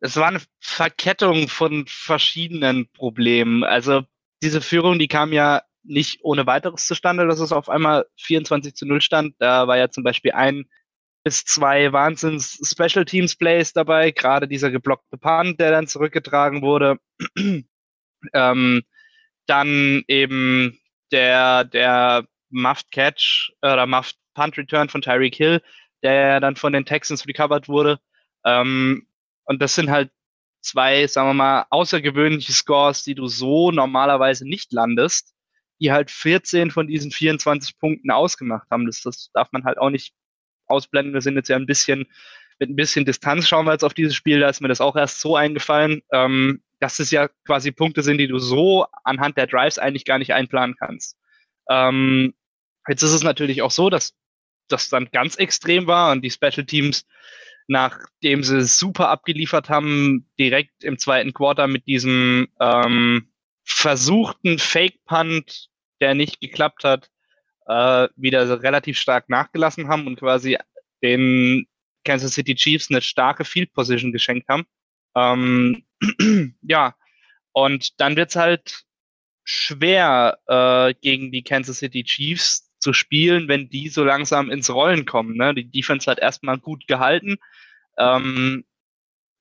es 0.01 0.17
war 0.17 0.27
eine 0.27 0.41
Verkettung 0.59 1.47
von 1.47 1.85
verschiedenen 1.87 2.87
Problemen. 2.91 3.63
Also 3.63 4.03
diese 4.41 4.61
Führung, 4.61 4.99
die 4.99 5.07
kam 5.07 5.31
ja 5.31 5.61
nicht 5.83 6.19
ohne 6.23 6.45
weiteres 6.45 6.87
zustande, 6.87 7.27
dass 7.27 7.39
es 7.39 7.51
auf 7.51 7.69
einmal 7.69 8.05
24 8.17 8.75
zu 8.75 8.85
0 8.85 9.01
stand. 9.01 9.35
Da 9.39 9.67
war 9.67 9.77
ja 9.77 9.89
zum 9.89 10.03
Beispiel 10.03 10.31
ein 10.31 10.65
bis 11.23 11.43
zwei 11.45 11.93
Wahnsinns 11.93 12.59
Special 12.63 13.05
Teams 13.05 13.35
Plays 13.35 13.73
dabei, 13.73 14.11
gerade 14.11 14.47
dieser 14.47 14.71
geblockte 14.71 15.17
Punt, 15.17 15.59
der 15.59 15.71
dann 15.71 15.87
zurückgetragen 15.87 16.61
wurde. 16.61 16.97
ähm, 18.33 18.81
dann 19.45 20.03
eben 20.07 20.79
der, 21.11 21.63
der 21.65 22.25
Muffed 22.51 22.91
Catch 22.91 23.51
oder 23.61 23.85
Muffed 23.85 24.17
Punt 24.33 24.57
Return 24.57 24.89
von 24.89 25.01
Tyreek 25.01 25.35
Hill, 25.35 25.61
der 26.03 26.39
dann 26.39 26.55
von 26.55 26.73
den 26.73 26.85
Texans 26.85 27.27
recovered 27.27 27.67
wurde. 27.67 27.99
Ähm, 28.45 29.07
und 29.45 29.61
das 29.61 29.75
sind 29.75 29.89
halt 29.89 30.11
zwei, 30.61 31.07
sagen 31.07 31.29
wir 31.29 31.33
mal, 31.33 31.65
außergewöhnliche 31.69 32.53
Scores, 32.53 33.03
die 33.03 33.15
du 33.15 33.27
so 33.27 33.71
normalerweise 33.71 34.47
nicht 34.47 34.71
landest, 34.71 35.33
die 35.79 35.91
halt 35.91 36.11
14 36.11 36.71
von 36.71 36.87
diesen 36.87 37.11
24 37.11 37.77
Punkten 37.79 38.11
ausgemacht 38.11 38.67
haben. 38.69 38.85
Das, 38.85 39.01
das 39.01 39.31
darf 39.33 39.51
man 39.51 39.63
halt 39.63 39.77
auch 39.77 39.89
nicht 39.89 40.13
ausblenden. 40.67 41.13
Wir 41.13 41.21
sind 41.21 41.35
jetzt 41.35 41.49
ja 41.49 41.55
ein 41.55 41.65
bisschen, 41.65 42.05
mit 42.59 42.69
ein 42.69 42.75
bisschen 42.75 43.05
Distanz 43.05 43.47
schauen 43.47 43.65
wir 43.65 43.73
jetzt 43.73 43.83
auf 43.83 43.93
dieses 43.93 44.15
Spiel, 44.15 44.39
da 44.39 44.49
ist 44.49 44.61
mir 44.61 44.67
das 44.67 44.81
auch 44.81 44.95
erst 44.95 45.19
so 45.19 45.35
eingefallen, 45.35 46.01
ähm, 46.11 46.61
dass 46.79 46.99
es 46.99 47.11
ja 47.11 47.27
quasi 47.45 47.71
Punkte 47.71 48.03
sind, 48.03 48.19
die 48.19 48.27
du 48.27 48.39
so 48.39 48.85
anhand 49.03 49.37
der 49.37 49.47
Drives 49.47 49.79
eigentlich 49.79 50.05
gar 50.05 50.19
nicht 50.19 50.33
einplanen 50.33 50.75
kannst. 50.77 51.17
Ähm, 51.69 52.33
jetzt 52.87 53.03
ist 53.03 53.13
es 53.13 53.23
natürlich 53.23 53.61
auch 53.61 53.71
so, 53.71 53.89
dass 53.89 54.13
das 54.67 54.89
dann 54.89 55.09
ganz 55.11 55.35
extrem 55.35 55.87
war 55.87 56.11
und 56.11 56.21
die 56.21 56.31
Special 56.31 56.65
Teams, 56.65 57.05
nachdem 57.67 58.43
sie 58.43 58.63
super 58.63 59.09
abgeliefert 59.09 59.69
haben, 59.69 60.29
direkt 60.39 60.83
im 60.83 60.97
zweiten 60.97 61.33
Quarter 61.33 61.67
mit 61.67 61.87
diesem 61.87 62.47
ähm, 62.59 63.31
versuchten 63.63 64.59
Fake-Punt, 64.59 65.69
der 65.99 66.15
nicht 66.15 66.41
geklappt 66.41 66.83
hat, 66.83 67.09
äh, 67.67 68.07
wieder 68.15 68.63
relativ 68.63 68.97
stark 68.97 69.29
nachgelassen 69.29 69.87
haben 69.87 70.07
und 70.07 70.17
quasi 70.17 70.57
den 71.03 71.67
Kansas 72.03 72.33
City 72.33 72.55
Chiefs 72.55 72.89
eine 72.89 73.01
starke 73.01 73.45
Field 73.45 73.73
Position 73.73 74.11
geschenkt 74.11 74.47
haben. 74.49 74.65
Ähm, 75.15 75.85
ja, 76.61 76.95
und 77.53 77.99
dann 77.99 78.15
wird's 78.15 78.35
halt 78.35 78.83
schwer 79.43 80.39
äh, 80.47 80.93
gegen 81.01 81.31
die 81.31 81.43
Kansas 81.43 81.79
City 81.79 82.03
Chiefs 82.03 82.70
zu 82.81 82.93
spielen, 82.93 83.47
wenn 83.47 83.69
die 83.69 83.89
so 83.89 84.03
langsam 84.03 84.49
ins 84.49 84.69
Rollen 84.69 85.05
kommen. 85.05 85.37
Ne? 85.37 85.53
Die 85.53 85.69
Defense 85.69 86.09
hat 86.09 86.19
erstmal 86.19 86.57
gut 86.57 86.87
gehalten 86.87 87.37
ähm, 87.97 88.65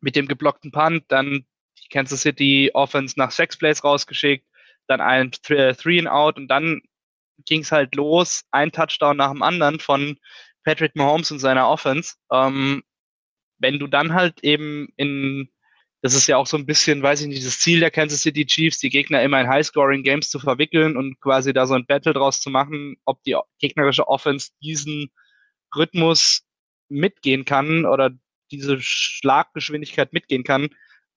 mit 0.00 0.14
dem 0.14 0.28
geblockten 0.28 0.70
Punt, 0.70 1.04
dann 1.08 1.46
die 1.82 1.88
Kansas 1.90 2.22
City 2.22 2.70
Offense 2.74 3.18
nach 3.18 3.30
Sex 3.30 3.56
Plays 3.56 3.82
rausgeschickt, 3.82 4.46
dann 4.86 5.00
ein 5.00 5.32
Three 5.32 5.98
and 5.98 6.08
Out 6.08 6.36
und 6.36 6.48
dann 6.48 6.82
ging 7.46 7.62
es 7.62 7.72
halt 7.72 7.94
los, 7.94 8.44
ein 8.50 8.72
Touchdown 8.72 9.16
nach 9.16 9.30
dem 9.30 9.42
anderen 9.42 9.80
von 9.80 10.18
Patrick 10.64 10.94
Mahomes 10.94 11.30
und 11.30 11.38
seiner 11.38 11.68
Offense. 11.68 12.16
Ähm, 12.30 12.82
wenn 13.58 13.78
du 13.78 13.86
dann 13.86 14.12
halt 14.12 14.42
eben 14.42 14.88
in, 14.96 15.50
das 16.02 16.14
ist 16.14 16.26
ja 16.26 16.36
auch 16.36 16.46
so 16.46 16.56
ein 16.56 16.66
bisschen, 16.66 17.02
weiß 17.02 17.20
ich 17.22 17.26
nicht, 17.26 17.46
das 17.46 17.58
Ziel 17.58 17.80
der 17.80 17.90
Kansas 17.90 18.22
City 18.22 18.46
Chiefs, 18.46 18.78
die 18.78 18.88
Gegner 18.88 19.22
immer 19.22 19.40
in 19.40 19.48
High-Scoring-Games 19.48 20.30
zu 20.30 20.38
verwickeln 20.38 20.96
und 20.96 21.20
quasi 21.20 21.52
da 21.52 21.66
so 21.66 21.74
ein 21.74 21.86
Battle 21.86 22.14
draus 22.14 22.40
zu 22.40 22.48
machen, 22.48 22.96
ob 23.04 23.22
die 23.24 23.36
gegnerische 23.58 24.08
Offense 24.08 24.50
diesen 24.62 25.10
Rhythmus 25.76 26.42
mitgehen 26.88 27.44
kann 27.44 27.84
oder 27.84 28.10
diese 28.50 28.80
Schlaggeschwindigkeit 28.80 30.12
mitgehen 30.12 30.42
kann. 30.42 30.70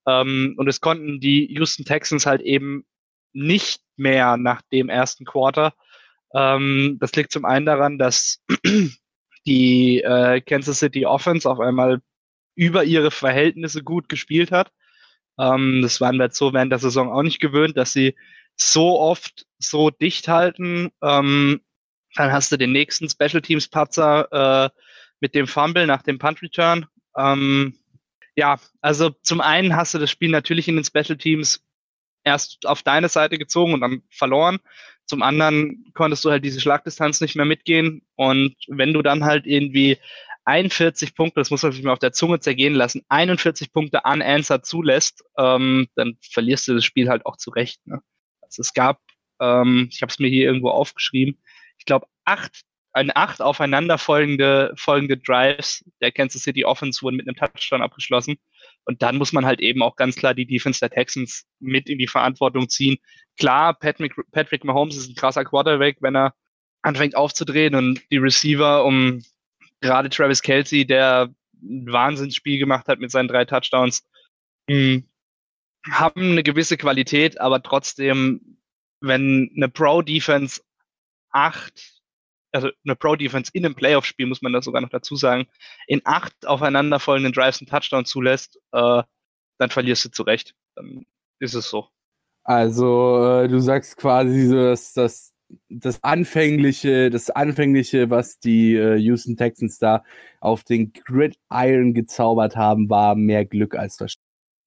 Ähm, 0.06 0.54
und 0.58 0.68
es 0.68 0.80
konnten 0.80 1.18
die 1.18 1.46
Houston 1.54 1.84
Texans 1.84 2.26
halt 2.26 2.42
eben 2.42 2.84
nicht 3.32 3.80
mehr 3.96 4.36
nach 4.36 4.60
dem 4.70 4.90
ersten 4.90 5.24
Quarter. 5.24 5.74
Ähm, 6.34 6.98
das 7.00 7.14
liegt 7.14 7.32
zum 7.32 7.46
einen 7.46 7.64
daran, 7.64 7.98
dass 7.98 8.44
die 9.46 10.02
äh, 10.02 10.42
Kansas 10.42 10.78
City 10.78 11.06
Offense 11.06 11.48
auf 11.50 11.58
einmal 11.58 12.00
über 12.54 12.84
ihre 12.84 13.10
Verhältnisse 13.10 13.82
gut 13.82 14.08
gespielt 14.08 14.52
hat. 14.52 14.72
Ähm, 15.38 15.80
das 15.82 16.00
waren 16.00 16.16
wir 16.18 16.30
so 16.30 16.52
während 16.52 16.72
der 16.72 16.78
Saison 16.78 17.12
auch 17.12 17.22
nicht 17.22 17.40
gewöhnt, 17.40 17.76
dass 17.76 17.92
sie 17.92 18.14
so 18.56 19.00
oft 19.00 19.46
so 19.58 19.90
dicht 19.90 20.28
halten. 20.28 20.90
Ähm, 21.02 21.60
dann 22.14 22.32
hast 22.32 22.52
du 22.52 22.56
den 22.56 22.72
nächsten 22.72 23.08
Special 23.08 23.42
Teams 23.42 23.68
Patzer 23.68 24.66
äh, 24.66 24.70
mit 25.20 25.34
dem 25.34 25.46
Fumble 25.46 25.86
nach 25.86 26.02
dem 26.02 26.18
Punt 26.18 26.42
Return. 26.42 26.86
Ähm, 27.16 27.74
ja, 28.36 28.58
also 28.80 29.10
zum 29.22 29.40
einen 29.40 29.76
hast 29.76 29.94
du 29.94 29.98
das 29.98 30.10
Spiel 30.10 30.30
natürlich 30.30 30.68
in 30.68 30.76
den 30.76 30.84
Special 30.84 31.16
Teams 31.16 31.62
erst 32.24 32.66
auf 32.66 32.82
deine 32.82 33.08
Seite 33.08 33.38
gezogen 33.38 33.74
und 33.74 33.80
dann 33.80 34.02
verloren. 34.10 34.58
Zum 35.06 35.22
anderen 35.22 35.84
konntest 35.94 36.24
du 36.24 36.30
halt 36.30 36.44
diese 36.44 36.60
Schlagdistanz 36.60 37.20
nicht 37.20 37.36
mehr 37.36 37.44
mitgehen. 37.44 38.02
Und 38.16 38.54
wenn 38.68 38.92
du 38.94 39.02
dann 39.02 39.24
halt 39.24 39.46
irgendwie 39.46 39.98
41 40.44 41.14
Punkte, 41.14 41.40
das 41.40 41.50
muss 41.50 41.62
man 41.62 41.72
sich 41.72 41.82
mal 41.82 41.92
auf 41.92 41.98
der 41.98 42.12
Zunge 42.12 42.40
zergehen 42.40 42.74
lassen, 42.74 43.02
41 43.08 43.72
Punkte 43.72 44.02
unanswered 44.04 44.66
zulässt, 44.66 45.24
ähm, 45.38 45.88
dann 45.96 46.18
verlierst 46.20 46.68
du 46.68 46.74
das 46.74 46.84
Spiel 46.84 47.08
halt 47.08 47.26
auch 47.26 47.36
zurecht. 47.36 47.80
Ne? 47.86 48.00
Also 48.42 48.60
es 48.60 48.74
gab, 48.74 49.00
ähm, 49.40 49.88
ich 49.90 50.02
habe 50.02 50.10
es 50.10 50.18
mir 50.18 50.28
hier 50.28 50.44
irgendwo 50.46 50.70
aufgeschrieben, 50.70 51.40
ich 51.78 51.86
glaube 51.86 52.06
acht, 52.24 52.62
ein 52.92 53.10
acht 53.14 53.42
aufeinanderfolgende 53.42 54.72
folgende 54.76 55.16
Drives 55.16 55.84
der 56.00 56.12
Kansas 56.12 56.42
City 56.42 56.64
Offense 56.64 57.02
wurden 57.02 57.16
mit 57.16 57.26
einem 57.26 57.36
Touchdown 57.36 57.82
abgeschlossen. 57.82 58.36
Und 58.84 59.02
dann 59.02 59.16
muss 59.16 59.32
man 59.32 59.44
halt 59.44 59.60
eben 59.60 59.82
auch 59.82 59.96
ganz 59.96 60.14
klar 60.14 60.32
die 60.32 60.46
Defense 60.46 60.78
der 60.78 60.90
Texans 60.90 61.44
mit 61.58 61.88
in 61.88 61.98
die 61.98 62.06
Verantwortung 62.06 62.68
ziehen. 62.68 62.98
Klar, 63.36 63.74
Patrick, 63.74 64.14
Patrick 64.30 64.62
Mahomes 64.62 64.96
ist 64.96 65.08
ein 65.08 65.16
krasser 65.16 65.44
Quarterback, 65.44 65.96
wenn 66.00 66.14
er 66.14 66.34
anfängt 66.82 67.16
aufzudrehen 67.16 67.74
und 67.74 68.00
die 68.12 68.18
Receiver 68.18 68.84
um 68.84 69.22
gerade 69.84 70.08
Travis 70.08 70.42
Kelsey, 70.42 70.86
der 70.86 71.32
ein 71.62 71.86
Wahnsinnsspiel 71.92 72.58
gemacht 72.58 72.88
hat 72.88 72.98
mit 72.98 73.10
seinen 73.10 73.28
drei 73.28 73.44
Touchdowns, 73.44 74.02
hm, 74.68 75.08
haben 75.90 76.32
eine 76.32 76.42
gewisse 76.42 76.76
Qualität, 76.76 77.40
aber 77.40 77.62
trotzdem, 77.62 78.58
wenn 79.00 79.52
eine 79.54 79.68
Pro-Defense 79.68 80.62
acht 81.30 81.94
also 82.52 82.70
eine 82.84 82.94
Pro-Defense 82.94 83.50
in 83.52 83.66
einem 83.66 83.74
Playoff-Spiel, 83.74 84.26
muss 84.26 84.40
man 84.40 84.52
das 84.52 84.64
sogar 84.64 84.80
noch 84.80 84.88
dazu 84.88 85.16
sagen, 85.16 85.48
in 85.88 86.00
acht 86.04 86.46
aufeinanderfolgenden 86.46 87.32
Drives 87.32 87.60
einen 87.60 87.68
Touchdown 87.68 88.04
zulässt, 88.04 88.60
äh, 88.70 89.02
dann 89.58 89.70
verlierst 89.70 90.04
du 90.04 90.10
zurecht. 90.10 90.54
Dann 90.76 91.04
ist 91.40 91.54
es 91.54 91.68
so. 91.68 91.88
Also 92.44 93.40
äh, 93.42 93.48
du 93.48 93.58
sagst 93.58 93.96
quasi 93.96 94.46
so, 94.46 94.54
dass 94.54 94.92
das 94.92 95.33
das 95.68 96.02
anfängliche, 96.02 97.10
das 97.10 97.30
anfängliche, 97.30 98.10
was 98.10 98.38
die 98.38 98.74
äh, 98.74 98.96
Houston 98.96 99.36
Texans 99.36 99.78
da 99.78 100.02
auf 100.40 100.64
den 100.64 100.92
Gridiron 100.92 101.94
gezaubert 101.94 102.56
haben, 102.56 102.88
war 102.88 103.14
mehr 103.14 103.44
Glück 103.44 103.74
als 103.74 103.96
das. 103.96 104.14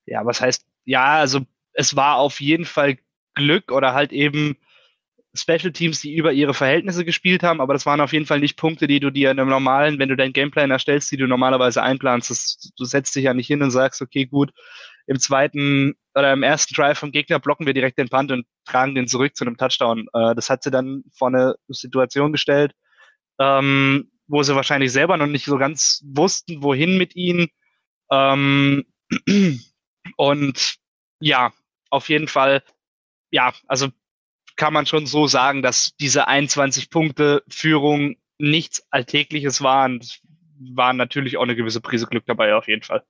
Ja, 0.05 0.25
was 0.25 0.41
heißt? 0.41 0.65
Ja, 0.85 1.15
also 1.15 1.41
es 1.73 1.95
war 1.95 2.17
auf 2.17 2.39
jeden 2.39 2.65
Fall 2.65 2.97
Glück 3.33 3.71
oder 3.71 3.93
halt 3.93 4.11
eben 4.11 4.57
Special 5.33 5.71
Teams, 5.71 6.01
die 6.01 6.15
über 6.15 6.33
ihre 6.33 6.53
Verhältnisse 6.53 7.05
gespielt 7.05 7.43
haben, 7.43 7.61
aber 7.61 7.73
das 7.73 7.85
waren 7.85 8.01
auf 8.01 8.13
jeden 8.13 8.25
Fall 8.25 8.39
nicht 8.39 8.57
Punkte, 8.57 8.87
die 8.87 8.99
du 8.99 9.11
dir 9.11 9.29
in 9.31 9.39
einem 9.39 9.49
normalen, 9.49 9.99
wenn 9.99 10.09
du 10.09 10.15
deinen 10.15 10.33
Gameplan 10.33 10.71
erstellst, 10.71 11.11
die 11.11 11.17
du 11.17 11.27
normalerweise 11.27 11.83
einplanst. 11.83 12.31
Das, 12.31 12.71
du 12.75 12.85
setzt 12.85 13.15
dich 13.15 13.25
ja 13.25 13.33
nicht 13.33 13.47
hin 13.47 13.61
und 13.61 13.71
sagst, 13.71 14.01
okay, 14.01 14.25
gut, 14.25 14.51
im 15.07 15.19
zweiten 15.19 15.95
oder 16.13 16.33
im 16.33 16.43
ersten 16.43 16.75
Drive 16.75 16.99
vom 16.99 17.11
Gegner 17.11 17.39
blocken 17.39 17.65
wir 17.65 17.73
direkt 17.73 17.97
den 17.97 18.09
Punt 18.09 18.31
und 18.31 18.45
tragen 18.65 18.93
den 18.93 19.07
zurück 19.07 19.35
zu 19.35 19.45
einem 19.45 19.57
Touchdown. 19.57 20.07
Äh, 20.13 20.35
das 20.35 20.49
hat 20.49 20.63
sie 20.63 20.71
dann 20.71 21.03
vor 21.13 21.29
eine 21.29 21.55
Situation 21.69 22.31
gestellt, 22.31 22.73
ähm, 23.39 24.11
wo 24.27 24.43
sie 24.43 24.55
wahrscheinlich 24.55 24.91
selber 24.91 25.17
noch 25.17 25.27
nicht 25.27 25.45
so 25.45 25.57
ganz 25.57 26.03
wussten, 26.05 26.61
wohin 26.61 26.97
mit 26.97 27.15
ihnen. 27.15 27.47
Ähm, 28.11 28.85
und 30.17 30.75
ja, 31.19 31.53
auf 31.89 32.09
jeden 32.09 32.27
Fall, 32.27 32.63
ja, 33.31 33.53
also 33.67 33.87
kann 34.57 34.73
man 34.73 34.85
schon 34.85 35.05
so 35.05 35.27
sagen, 35.27 35.61
dass 35.61 35.95
diese 35.97 36.27
21 36.27 36.89
Punkte 36.89 37.43
Führung 37.47 38.17
nichts 38.39 38.85
Alltägliches 38.91 39.61
waren. 39.61 39.99
Es 39.99 40.19
war 40.73 40.93
natürlich 40.93 41.37
auch 41.37 41.43
eine 41.43 41.55
gewisse 41.55 41.79
Prise 41.79 42.07
Glück 42.07 42.25
dabei, 42.25 42.55
auf 42.55 42.67
jeden 42.67 42.83
Fall. 42.83 43.03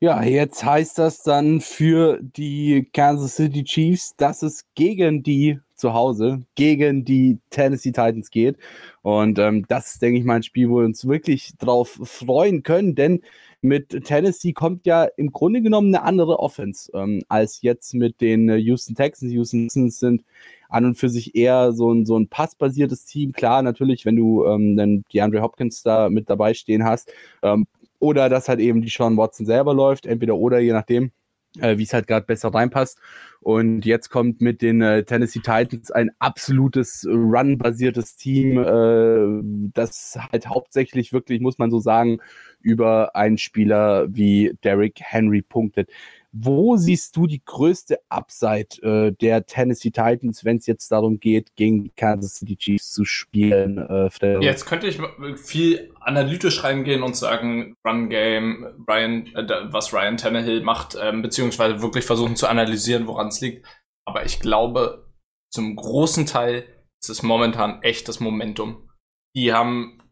Ja, 0.00 0.22
jetzt 0.22 0.64
heißt 0.64 0.96
das 0.98 1.22
dann 1.24 1.60
für 1.60 2.20
die 2.22 2.88
Kansas 2.92 3.34
City 3.34 3.64
Chiefs, 3.64 4.14
dass 4.16 4.42
es 4.42 4.64
gegen 4.76 5.24
die 5.24 5.58
zu 5.74 5.92
Hause, 5.92 6.44
gegen 6.54 7.04
die 7.04 7.38
Tennessee 7.50 7.90
Titans 7.90 8.30
geht. 8.30 8.58
Und 9.02 9.40
ähm, 9.40 9.64
das 9.68 9.92
ist, 9.94 10.02
denke 10.02 10.20
ich 10.20 10.24
mal, 10.24 10.36
ein 10.36 10.42
Spiel, 10.44 10.70
wo 10.70 10.78
wir 10.78 10.84
uns 10.84 11.08
wirklich 11.08 11.56
drauf 11.58 11.98
freuen 12.04 12.62
können, 12.62 12.94
denn 12.94 13.22
mit 13.60 14.04
Tennessee 14.04 14.52
kommt 14.52 14.86
ja 14.86 15.04
im 15.16 15.32
Grunde 15.32 15.62
genommen 15.62 15.92
eine 15.92 16.04
andere 16.04 16.38
Offense 16.38 16.92
ähm, 16.94 17.22
als 17.28 17.62
jetzt 17.62 17.92
mit 17.94 18.20
den 18.20 18.48
äh, 18.48 18.56
Houston 18.56 18.94
Texans. 18.94 19.32
Houston 19.32 19.64
Texans 19.64 19.98
sind 19.98 20.24
an 20.68 20.84
und 20.84 20.94
für 20.94 21.08
sich 21.08 21.34
eher 21.34 21.72
so 21.72 21.92
ein, 21.92 22.06
so 22.06 22.16
ein 22.16 22.28
passbasiertes 22.28 23.04
Team. 23.04 23.32
Klar, 23.32 23.62
natürlich, 23.62 24.04
wenn 24.04 24.14
du 24.14 24.44
ähm, 24.46 24.76
dann 24.76 25.04
die 25.12 25.22
Andre 25.22 25.42
Hopkins 25.42 25.82
da 25.82 26.08
mit 26.08 26.30
dabei 26.30 26.54
stehen 26.54 26.84
hast, 26.84 27.10
ähm, 27.42 27.66
oder 27.98 28.28
dass 28.28 28.48
halt 28.48 28.60
eben 28.60 28.82
die 28.82 28.88
Sean 28.88 29.16
Watson 29.16 29.46
selber 29.46 29.74
läuft, 29.74 30.06
entweder 30.06 30.36
oder, 30.36 30.58
je 30.58 30.72
nachdem, 30.72 31.12
äh, 31.58 31.78
wie 31.78 31.82
es 31.82 31.92
halt 31.92 32.06
gerade 32.06 32.26
besser 32.26 32.52
reinpasst. 32.52 32.98
Und 33.40 33.86
jetzt 33.86 34.10
kommt 34.10 34.40
mit 34.40 34.62
den 34.62 34.82
äh, 34.82 35.04
Tennessee 35.04 35.40
Titans 35.40 35.90
ein 35.90 36.10
absolutes 36.18 37.06
Run-basiertes 37.08 38.16
Team, 38.16 38.58
äh, 38.58 39.70
das 39.74 40.18
halt 40.32 40.48
hauptsächlich 40.48 41.12
wirklich, 41.12 41.40
muss 41.40 41.58
man 41.58 41.70
so 41.70 41.78
sagen, 41.78 42.18
über 42.60 43.14
einen 43.16 43.38
Spieler 43.38 44.06
wie 44.10 44.56
Derrick 44.64 45.00
Henry 45.00 45.42
punktet. 45.42 45.90
Wo 46.32 46.76
siehst 46.76 47.16
du 47.16 47.26
die 47.26 47.42
größte 47.42 48.00
Upside 48.10 48.82
äh, 48.82 49.12
der 49.12 49.46
Tennessee 49.46 49.90
Titans, 49.90 50.44
wenn 50.44 50.58
es 50.58 50.66
jetzt 50.66 50.92
darum 50.92 51.20
geht, 51.20 51.56
gegen 51.56 51.84
die 51.84 51.90
Kansas 51.90 52.34
City 52.34 52.56
Chiefs 52.56 52.90
zu 52.90 53.06
spielen? 53.06 53.78
Äh, 53.78 54.40
jetzt 54.40 54.66
könnte 54.66 54.88
ich 54.88 55.00
viel 55.36 55.94
analytisch 56.00 56.62
reingehen 56.64 57.02
und 57.02 57.16
sagen, 57.16 57.76
Run 57.86 58.10
Game, 58.10 58.84
Ryan, 58.86 59.26
äh, 59.34 59.72
was 59.72 59.94
Ryan 59.94 60.18
Tannehill 60.18 60.62
macht, 60.62 60.96
äh, 60.96 61.12
beziehungsweise 61.12 61.80
wirklich 61.80 62.04
versuchen 62.04 62.36
zu 62.36 62.46
analysieren, 62.46 63.06
woran 63.06 63.28
es 63.28 63.40
liegt. 63.40 63.66
Aber 64.06 64.26
ich 64.26 64.38
glaube, 64.38 65.10
zum 65.50 65.76
großen 65.76 66.26
Teil 66.26 66.66
ist 67.00 67.08
es 67.08 67.22
momentan 67.22 67.82
echt 67.82 68.06
das 68.06 68.20
Momentum. 68.20 68.90
Die 69.34 69.52
haben 69.54 70.02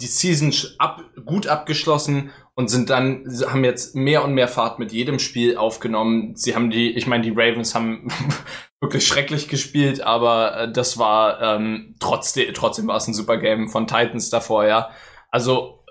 die 0.00 0.06
Season 0.06 0.52
ab, 0.78 1.02
gut 1.24 1.46
abgeschlossen 1.46 2.30
und 2.56 2.68
sind 2.68 2.88
dann, 2.88 3.24
haben 3.46 3.64
jetzt 3.64 3.94
mehr 3.94 4.24
und 4.24 4.32
mehr 4.32 4.48
Fahrt 4.48 4.78
mit 4.78 4.90
jedem 4.90 5.18
Spiel 5.18 5.58
aufgenommen. 5.58 6.34
Sie 6.36 6.54
haben 6.54 6.70
die, 6.70 6.90
ich 6.90 7.06
meine, 7.06 7.22
die 7.22 7.34
Ravens 7.36 7.74
haben 7.74 8.08
wirklich 8.80 9.06
schrecklich 9.06 9.48
gespielt, 9.48 10.00
aber 10.00 10.56
äh, 10.56 10.72
das 10.72 10.98
war 10.98 11.40
ähm, 11.42 11.94
trotzdem, 12.00 12.52
trotzdem 12.54 12.86
war 12.88 12.96
es 12.96 13.06
ein 13.06 13.14
super 13.14 13.36
Game 13.36 13.68
von 13.68 13.86
Titans 13.86 14.30
davor, 14.30 14.66
ja. 14.66 14.90
Also 15.30 15.84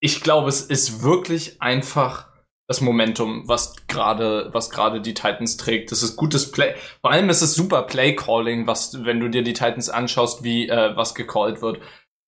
ich 0.00 0.22
glaube, 0.22 0.48
es 0.48 0.62
ist 0.62 1.04
wirklich 1.04 1.62
einfach 1.62 2.32
das 2.66 2.80
Momentum, 2.80 3.46
was 3.46 3.74
gerade, 3.86 4.48
was 4.52 4.70
gerade 4.70 5.00
die 5.00 5.14
Titans 5.14 5.56
trägt. 5.56 5.92
Das 5.92 6.02
ist 6.02 6.16
gutes 6.16 6.50
Play. 6.50 6.74
Vor 7.00 7.10
allem 7.10 7.28
ist 7.28 7.42
es 7.42 7.54
super 7.54 7.82
Play 7.82 8.16
Calling, 8.16 8.66
was, 8.66 9.04
wenn 9.04 9.20
du 9.20 9.28
dir 9.28 9.42
die 9.42 9.52
Titans 9.52 9.88
anschaust, 9.88 10.42
wie 10.42 10.68
äh, 10.68 10.96
was 10.96 11.14
gecallt 11.14 11.60
wird. 11.60 11.80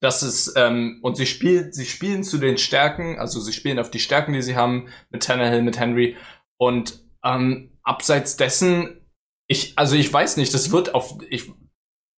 Das 0.05 0.23
ist, 0.23 0.53
ähm, 0.57 0.99
und 1.01 1.17
sie 1.17 1.25
spielen, 1.25 1.73
sie 1.73 1.87
spielen 1.87 2.25
zu 2.25 2.37
den 2.37 2.59
Stärken, 2.59 3.19
also 3.19 3.41
sie 3.41 3.55
spielen 3.55 3.79
auf 3.79 3.91
die 3.91 4.01
Stärken, 4.01 4.35
die 4.35 4.43
sie 4.43 4.55
haben, 4.55 4.91
mit 5.09 5.23
Tannehill, 5.23 5.63
mit 5.63 5.81
Henry. 5.81 6.15
Und 6.59 7.03
ähm, 7.25 7.79
abseits 7.83 8.37
dessen, 8.37 9.01
ich, 9.49 9.79
also 9.79 9.97
ich 9.97 10.13
weiß 10.13 10.37
nicht, 10.37 10.53
das 10.53 10.71
wird 10.71 10.95
auf, 10.95 11.17
ich, 11.31 11.51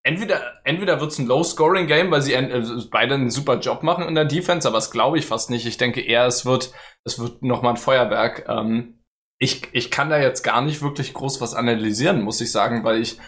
entweder, 0.03 0.61
entweder 0.64 1.01
wird's 1.01 1.20
ein 1.20 1.28
Low-Scoring-Game, 1.28 2.11
weil 2.11 2.22
sie 2.22 2.32
äh, 2.32 2.64
beide 2.91 3.14
einen 3.14 3.30
super 3.30 3.61
Job 3.61 3.84
machen 3.84 4.09
in 4.09 4.16
der 4.16 4.24
Defense, 4.24 4.66
aber 4.66 4.78
das 4.78 4.91
glaube 4.91 5.20
ich 5.20 5.26
fast 5.26 5.51
nicht. 5.51 5.64
Ich 5.64 5.76
denke 5.76 6.01
eher, 6.01 6.26
es 6.26 6.45
wird, 6.45 6.72
es 7.05 7.20
wird 7.20 7.45
nochmal 7.45 7.74
ein 7.74 7.76
Feuerwerk. 7.76 8.47
Ähm, 8.49 9.05
ich, 9.39 9.68
ich 9.70 9.93
kann 9.93 10.11
da 10.11 10.18
jetzt 10.18 10.43
gar 10.43 10.61
nicht 10.61 10.82
wirklich 10.82 11.14
groß 11.14 11.41
was 11.41 11.55
analysieren, 11.55 12.22
muss 12.22 12.41
ich 12.41 12.51
sagen, 12.51 12.82
weil 12.82 13.01
ich, 13.01 13.18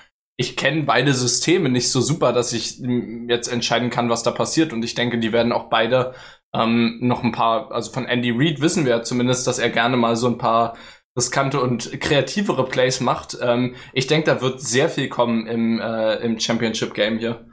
ich 0.40 0.56
kenne 0.56 0.84
beide 0.84 1.12
Systeme 1.14 1.68
nicht 1.68 1.90
so 1.90 2.00
super, 2.00 2.32
dass 2.32 2.52
ich 2.52 2.78
jetzt 3.26 3.48
entscheiden 3.48 3.90
kann, 3.90 4.08
was 4.08 4.22
da 4.22 4.30
passiert. 4.30 4.72
Und 4.72 4.84
ich 4.84 4.94
denke, 4.94 5.18
die 5.18 5.32
werden 5.32 5.50
auch 5.50 5.68
beide 5.68 6.14
ähm, 6.54 6.98
noch 7.02 7.24
ein 7.24 7.32
paar, 7.32 7.72
also 7.72 7.90
von 7.90 8.06
Andy 8.06 8.30
Reid 8.30 8.60
wissen 8.60 8.86
wir 8.86 9.02
zumindest, 9.02 9.48
dass 9.48 9.58
er 9.58 9.68
gerne 9.68 9.96
mal 9.96 10.14
so 10.14 10.28
ein 10.28 10.38
paar 10.38 10.76
riskante 11.16 11.60
und 11.60 12.00
kreativere 12.00 12.68
Plays 12.68 13.00
macht. 13.00 13.36
Ähm, 13.42 13.74
ich 13.92 14.06
denke, 14.06 14.26
da 14.26 14.40
wird 14.40 14.60
sehr 14.60 14.88
viel 14.88 15.08
kommen 15.08 15.48
im, 15.48 15.80
äh, 15.80 16.14
im 16.18 16.38
Championship 16.38 16.94
Game 16.94 17.18
hier. 17.18 17.44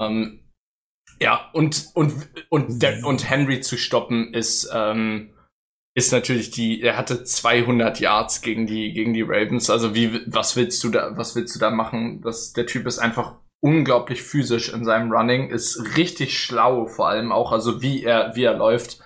Ähm, 0.00 0.40
ja, 1.20 1.50
und, 1.52 1.88
und, 1.92 2.14
und, 2.48 2.82
der, 2.82 3.04
und 3.04 3.28
Henry 3.28 3.60
zu 3.60 3.76
stoppen 3.76 4.32
ist, 4.32 4.70
ähm, 4.72 5.34
ist 5.94 6.12
natürlich 6.12 6.50
die, 6.50 6.80
er 6.80 6.96
hatte 6.96 7.24
200 7.24 8.00
Yards 8.00 8.40
gegen 8.40 8.66
die, 8.66 8.92
gegen 8.92 9.12
die 9.12 9.22
Ravens. 9.22 9.68
Also 9.68 9.94
wie, 9.94 10.20
was 10.26 10.56
willst 10.56 10.82
du 10.84 10.88
da, 10.88 11.16
was 11.16 11.36
willst 11.36 11.54
du 11.54 11.58
da 11.58 11.70
machen? 11.70 12.22
Das, 12.22 12.52
der 12.52 12.66
Typ 12.66 12.86
ist 12.86 12.98
einfach 12.98 13.36
unglaublich 13.62 14.22
physisch 14.22 14.72
in 14.72 14.84
seinem 14.84 15.12
Running, 15.12 15.50
ist 15.50 15.96
richtig 15.96 16.38
schlau 16.38 16.86
vor 16.86 17.08
allem 17.08 17.30
auch, 17.30 17.52
also 17.52 17.80
wie 17.80 18.02
er, 18.02 18.34
wie 18.34 18.44
er 18.44 18.54
läuft. 18.54 19.00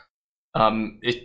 Ähm, 0.56 0.98
ich, 1.02 1.24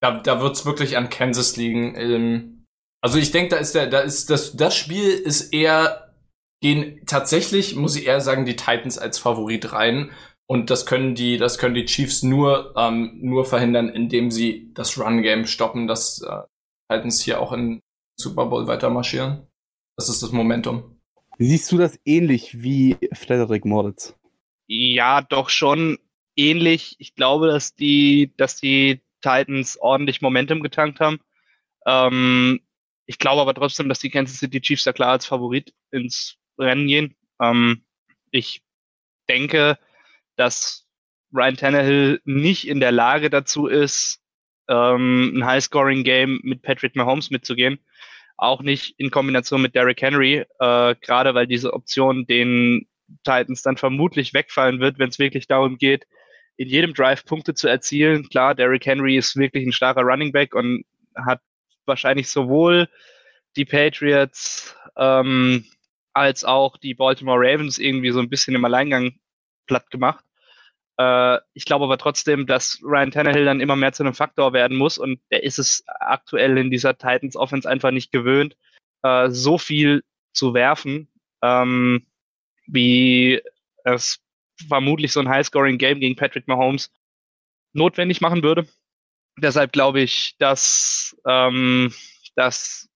da, 0.00 0.20
da 0.20 0.40
wird's 0.40 0.64
wirklich 0.64 0.96
an 0.96 1.10
Kansas 1.10 1.56
liegen. 1.56 1.94
Ähm, 1.96 2.64
also 3.02 3.18
ich 3.18 3.30
denke, 3.30 3.50
da 3.50 3.56
ist 3.56 3.74
der, 3.74 3.88
da 3.88 4.00
ist 4.00 4.30
das, 4.30 4.56
das 4.56 4.76
Spiel 4.76 5.10
ist 5.10 5.52
eher, 5.52 6.14
gehen 6.62 7.04
tatsächlich, 7.06 7.74
muss 7.74 7.96
ich 7.96 8.06
eher 8.06 8.20
sagen, 8.20 8.46
die 8.46 8.56
Titans 8.56 8.98
als 8.98 9.18
Favorit 9.18 9.72
rein. 9.72 10.12
Und 10.52 10.68
das 10.68 10.84
können 10.84 11.14
die, 11.14 11.38
das 11.38 11.56
können 11.56 11.74
die 11.74 11.86
Chiefs 11.86 12.22
nur, 12.22 12.74
ähm, 12.76 13.18
nur 13.22 13.46
verhindern, 13.46 13.88
indem 13.88 14.30
sie 14.30 14.70
das 14.74 14.98
Run-Game 14.98 15.46
stoppen, 15.46 15.86
dass 15.86 16.20
äh, 16.20 16.42
Titans 16.90 17.22
hier 17.22 17.40
auch 17.40 17.52
in 17.52 17.80
Super 18.20 18.44
Bowl 18.44 18.66
weiter 18.66 18.90
marschieren. 18.90 19.46
Das 19.96 20.10
ist 20.10 20.22
das 20.22 20.30
Momentum. 20.30 21.00
Siehst 21.38 21.72
du 21.72 21.78
das 21.78 21.98
ähnlich 22.04 22.62
wie 22.62 22.98
Frederik 23.14 23.64
Moritz? 23.64 24.14
Ja, 24.66 25.22
doch 25.22 25.48
schon 25.48 25.98
ähnlich. 26.36 26.96
Ich 26.98 27.14
glaube, 27.14 27.46
dass 27.46 27.74
die, 27.74 28.34
dass 28.36 28.56
die 28.56 29.00
Titans 29.22 29.78
ordentlich 29.80 30.20
Momentum 30.20 30.62
getankt 30.62 31.00
haben. 31.00 31.18
Ähm, 31.86 32.60
ich 33.06 33.16
glaube 33.16 33.40
aber 33.40 33.54
trotzdem, 33.54 33.88
dass 33.88 34.00
die 34.00 34.10
Kansas 34.10 34.40
City 34.40 34.60
Chiefs 34.60 34.84
da 34.84 34.92
klar 34.92 35.12
als 35.12 35.24
Favorit 35.24 35.72
ins 35.92 36.36
Rennen 36.58 36.88
gehen. 36.88 37.16
Ähm, 37.40 37.86
ich 38.32 38.60
denke, 39.30 39.78
dass 40.36 40.86
Ryan 41.32 41.56
Tannehill 41.56 42.20
nicht 42.24 42.68
in 42.68 42.80
der 42.80 42.92
Lage 42.92 43.30
dazu 43.30 43.66
ist, 43.66 44.20
ähm, 44.68 45.32
ein 45.36 45.46
High-Scoring-Game 45.46 46.40
mit 46.42 46.62
Patrick 46.62 46.94
Mahomes 46.96 47.30
mitzugehen. 47.30 47.78
Auch 48.36 48.62
nicht 48.62 48.98
in 48.98 49.10
Kombination 49.10 49.62
mit 49.62 49.74
Derrick 49.74 50.02
Henry, 50.02 50.44
äh, 50.58 50.94
gerade 51.00 51.34
weil 51.34 51.46
diese 51.46 51.72
Option 51.72 52.26
den 52.26 52.86
Titans 53.24 53.62
dann 53.62 53.76
vermutlich 53.76 54.34
wegfallen 54.34 54.80
wird, 54.80 54.98
wenn 54.98 55.10
es 55.10 55.18
wirklich 55.18 55.46
darum 55.46 55.78
geht, 55.78 56.06
in 56.56 56.68
jedem 56.68 56.94
Drive 56.94 57.24
Punkte 57.24 57.54
zu 57.54 57.68
erzielen. 57.68 58.28
Klar, 58.28 58.54
Derrick 58.54 58.86
Henry 58.86 59.16
ist 59.16 59.36
wirklich 59.36 59.66
ein 59.66 59.72
starker 59.72 60.02
Running 60.02 60.32
Back 60.32 60.54
und 60.54 60.84
hat 61.14 61.40
wahrscheinlich 61.86 62.28
sowohl 62.28 62.88
die 63.56 63.64
Patriots 63.64 64.76
ähm, 64.96 65.64
als 66.14 66.44
auch 66.44 66.76
die 66.76 66.94
Baltimore 66.94 67.38
Ravens 67.38 67.78
irgendwie 67.78 68.10
so 68.10 68.20
ein 68.20 68.28
bisschen 68.28 68.54
im 68.54 68.64
Alleingang 68.64 69.14
platt 69.66 69.90
gemacht. 69.90 70.24
Äh, 70.98 71.38
ich 71.54 71.64
glaube 71.64 71.84
aber 71.84 71.98
trotzdem, 71.98 72.46
dass 72.46 72.80
Ryan 72.82 73.10
Tannehill 73.10 73.44
dann 73.44 73.60
immer 73.60 73.76
mehr 73.76 73.92
zu 73.92 74.02
einem 74.02 74.14
Faktor 74.14 74.52
werden 74.52 74.76
muss 74.76 74.98
und 74.98 75.20
der 75.30 75.42
ist 75.42 75.58
es 75.58 75.84
aktuell 75.86 76.58
in 76.58 76.70
dieser 76.70 76.96
Titans 76.96 77.36
Offense 77.36 77.68
einfach 77.68 77.90
nicht 77.90 78.12
gewöhnt, 78.12 78.56
äh, 79.02 79.30
so 79.30 79.58
viel 79.58 80.02
zu 80.32 80.54
werfen, 80.54 81.08
ähm, 81.42 82.06
wie 82.66 83.42
es 83.84 84.20
vermutlich 84.68 85.12
so 85.12 85.20
ein 85.20 85.28
High-Scoring-Game 85.28 86.00
gegen 86.00 86.16
Patrick 86.16 86.46
Mahomes 86.46 86.92
notwendig 87.72 88.20
machen 88.20 88.42
würde. 88.42 88.68
Deshalb 89.38 89.72
glaube 89.72 90.00
ich, 90.00 90.36
dass, 90.38 91.16
ähm, 91.26 91.92
dass 92.36 92.88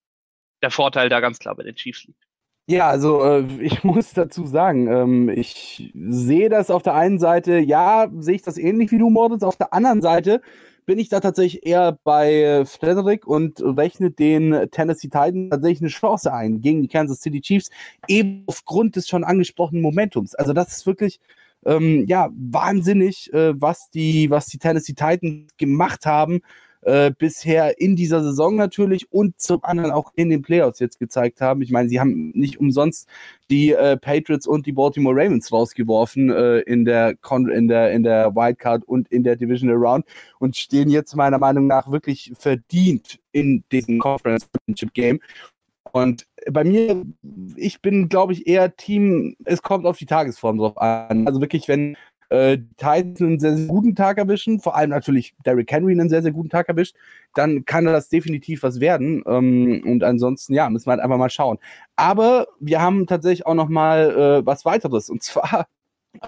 der 0.63 0.71
Vorteil 0.71 1.09
da 1.09 1.21
ganz 1.21 1.39
klar 1.39 1.55
bei 1.55 1.63
den 1.63 1.77
Chiefs 1.77 2.05
liegt. 2.05 2.26
Ja, 2.69 2.89
also 2.89 3.23
äh, 3.23 3.45
ich 3.61 3.85
muss 3.85 4.13
dazu 4.13 4.45
sagen, 4.47 4.89
ähm, 4.89 5.29
ich 5.29 5.93
sehe 5.95 6.49
das 6.49 6.71
auf 6.71 6.83
der 6.83 6.95
einen 6.95 7.19
Seite, 7.21 7.59
ja, 7.59 8.09
sehe 8.19 8.35
ich 8.35 8.43
das 8.43 8.59
ähnlich 8.59 8.91
wie 8.91 8.99
du, 8.99 9.09
Moritz. 9.09 9.43
Auf 9.45 9.57
der 9.57 9.73
anderen 9.73 10.03
Seite 10.03 10.41
bin 10.85 10.99
ich 10.99 11.09
da 11.09 11.21
tatsächlich 11.21 11.65
eher 11.67 11.99
bei 12.05 12.65
Frederick 12.65 13.27
und 13.27 13.61
rechne 13.61 14.11
den 14.11 14.69
Tennessee 14.71 15.09
Titans 15.09 15.51
tatsächlich 15.51 15.81
eine 15.81 15.89
Chance 15.91 16.33
ein 16.33 16.61
gegen 16.61 16.83
die 16.83 16.89
Kansas 16.89 17.21
City 17.21 17.41
Chiefs, 17.41 17.71
eben 18.09 18.45
aufgrund 18.47 18.97
des 18.97 19.09
schon 19.09 19.25
angesprochenen 19.25 19.83
Momentums. 19.83 20.35
Also 20.35 20.53
das 20.53 20.69
ist 20.69 20.87
wirklich 20.87 21.21
ähm, 21.65 22.05
ja 22.07 22.31
wahnsinnig, 22.37 23.33
äh, 23.33 23.61
was 23.61 23.91
die 23.91 24.31
was 24.31 24.47
die 24.47 24.59
Tennessee 24.59 24.95
Titans 24.95 25.57
gemacht 25.57 26.07
haben 26.07 26.41
äh, 26.87 27.11
bisher 27.11 27.81
in 27.81 27.97
dieser 27.97 28.23
Saison 28.23 28.55
natürlich 28.55 29.11
und 29.11 29.41
zum 29.41 29.65
anderen 29.65 29.91
auch 29.91 30.13
in 30.15 30.31
den 30.31 30.43
Playoffs 30.43 30.79
jetzt 30.79 31.01
gezeigt 31.01 31.41
haben. 31.41 31.61
Ich 31.61 31.73
meine, 31.73 31.89
sie 31.89 31.99
haben 31.99 32.31
nicht 32.31 32.61
umsonst 32.61 33.09
die 33.51 33.73
äh, 33.73 33.97
Patriots 33.97 34.47
und 34.47 34.67
die 34.67 34.73
Baltimore 34.73 35.17
Ravens 35.17 35.51
rausgeworfen 35.51 36.31
äh, 36.31 36.61
in 36.61 36.85
der 36.85 37.17
Con 37.17 37.51
in 37.51 37.67
der 37.67 37.91
in 37.91 38.05
der 38.05 38.37
Wildcard 38.37 38.85
und 38.85 39.09
in 39.09 39.25
der 39.25 39.35
Divisional 39.35 39.77
Round 39.77 40.05
und 40.39 40.57
stehen 40.57 40.89
jetzt 40.89 41.17
meiner 41.17 41.39
Meinung 41.39 41.67
nach 41.67 41.91
wirklich 41.91 42.33
verdient 42.39 43.19
in 43.33 43.65
diesem 43.73 43.99
Conference 43.99 44.47
Championship 44.55 44.95
Game. 44.95 45.19
Und 45.91 46.27
bei 46.53 46.63
mir, 46.63 47.05
ich 47.57 47.81
bin, 47.81 48.09
glaube 48.09 48.33
ich, 48.33 48.47
eher 48.47 48.77
Team, 48.77 49.35
es 49.45 49.63
kommt 49.63 49.87
auf 49.87 49.97
die 49.99 50.07
Tagesform 50.07 50.59
drauf 50.59 50.79
an. 50.79 51.27
Also 51.27 51.41
wirklich, 51.41 51.67
wenn 51.67 51.97
äh, 52.29 52.59
Titans 52.77 53.21
einen 53.21 53.39
sehr, 53.39 53.57
sehr 53.57 53.67
guten 53.67 53.95
Tag 53.95 54.19
erwischen, 54.19 54.61
vor 54.61 54.77
allem 54.77 54.91
natürlich 54.91 55.35
Derrick 55.45 55.71
Henry 55.71 55.93
einen 55.93 56.09
sehr, 56.09 56.23
sehr 56.23 56.33
guten 56.33 56.51
Tag 56.51 56.69
erwischt, 56.69 56.97
dann 57.35 57.65
kann 57.65 57.85
das 57.85 58.09
definitiv 58.09 58.63
was 58.63 58.81
werden. 58.81 59.23
Ähm, 59.27 59.83
und 59.85 60.03
ansonsten, 60.05 60.55
ja, 60.55 60.69
müssen 60.71 60.87
wir 60.87 60.93
halt 60.93 61.03
einfach 61.03 61.19
mal 61.19 61.31
schauen. 61.31 61.59
Aber 61.97 62.49
wir 62.61 62.81
haben 62.81 63.07
tatsächlich 63.07 63.47
auch 63.47 63.55
noch 63.55 63.69
mal 63.69 64.41
äh, 64.43 64.47
was 64.47 64.65
weiteres. 64.65 65.11
Und 65.11 65.23
zwar 65.23 65.67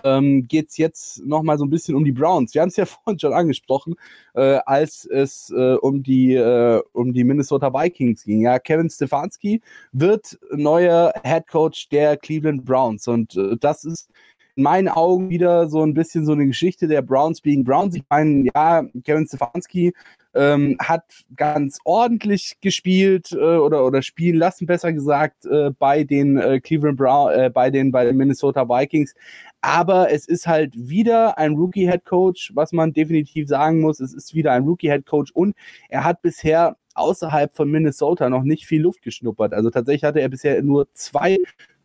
ähm, 0.04 0.46
geht 0.46 0.68
es 0.68 0.76
jetzt 0.76 1.24
noch 1.26 1.42
mal 1.42 1.58
so 1.58 1.64
ein 1.64 1.70
bisschen 1.70 1.94
um 1.94 2.04
die 2.04 2.12
Browns. 2.12 2.54
Wir 2.54 2.62
haben 2.62 2.68
es 2.68 2.76
ja 2.76 2.86
vorhin 2.86 3.18
schon 3.18 3.32
angesprochen, 3.32 3.94
äh, 4.34 4.58
als 4.66 5.04
es 5.06 5.50
äh, 5.50 5.74
um, 5.74 6.02
die, 6.02 6.34
äh, 6.34 6.82
um 6.92 7.12
die 7.12 7.24
Minnesota 7.24 7.72
Vikings 7.72 8.24
ging. 8.24 8.42
Ja, 8.42 8.58
Kevin 8.58 8.90
Stefanski 8.90 9.62
wird 9.92 10.38
neuer 10.50 11.12
Head 11.24 11.46
Coach 11.48 11.88
der 11.88 12.16
Cleveland 12.16 12.64
Browns. 12.64 13.08
Und 13.08 13.36
äh, 13.36 13.56
das 13.58 13.84
ist 13.84 14.10
in 14.58 14.64
meinen 14.64 14.88
Augen 14.88 15.30
wieder 15.30 15.68
so 15.68 15.84
ein 15.84 15.94
bisschen 15.94 16.26
so 16.26 16.32
eine 16.32 16.44
Geschichte 16.44 16.88
der 16.88 17.00
Browns 17.00 17.40
being 17.40 17.62
Browns. 17.62 17.94
Ich 17.94 18.02
meine, 18.10 18.50
ja, 18.52 18.82
Kevin 19.04 19.24
Stefanski 19.24 19.94
ähm, 20.34 20.76
hat 20.80 21.04
ganz 21.36 21.78
ordentlich 21.84 22.56
gespielt 22.60 23.30
äh, 23.30 23.36
oder, 23.36 23.86
oder 23.86 24.02
spielen 24.02 24.36
lassen, 24.36 24.66
besser 24.66 24.92
gesagt, 24.92 25.46
äh, 25.46 25.70
bei 25.70 26.02
den 26.02 26.38
äh, 26.38 26.58
Cleveland 26.60 26.98
Brown, 26.98 27.30
äh, 27.30 27.50
bei 27.50 27.70
den, 27.70 27.92
bei 27.92 28.04
den 28.04 28.16
Minnesota 28.16 28.68
Vikings. 28.68 29.14
Aber 29.60 30.10
es 30.10 30.26
ist 30.26 30.48
halt 30.48 30.74
wieder 30.76 31.38
ein 31.38 31.54
Rookie-Head 31.54 32.04
Coach, 32.04 32.50
was 32.54 32.72
man 32.72 32.92
definitiv 32.92 33.46
sagen 33.46 33.80
muss. 33.80 34.00
Es 34.00 34.12
ist 34.12 34.34
wieder 34.34 34.50
ein 34.52 34.64
Rookie-Head 34.64 35.06
Coach 35.06 35.30
und 35.30 35.54
er 35.88 36.02
hat 36.02 36.20
bisher 36.20 36.76
außerhalb 36.94 37.56
von 37.56 37.70
Minnesota 37.70 38.28
noch 38.28 38.42
nicht 38.42 38.66
viel 38.66 38.82
Luft 38.82 39.02
geschnuppert. 39.02 39.54
Also 39.54 39.70
tatsächlich 39.70 40.02
hatte 40.02 40.20
er 40.20 40.28
bisher 40.28 40.60
nur 40.62 40.92
zwei 40.94 41.36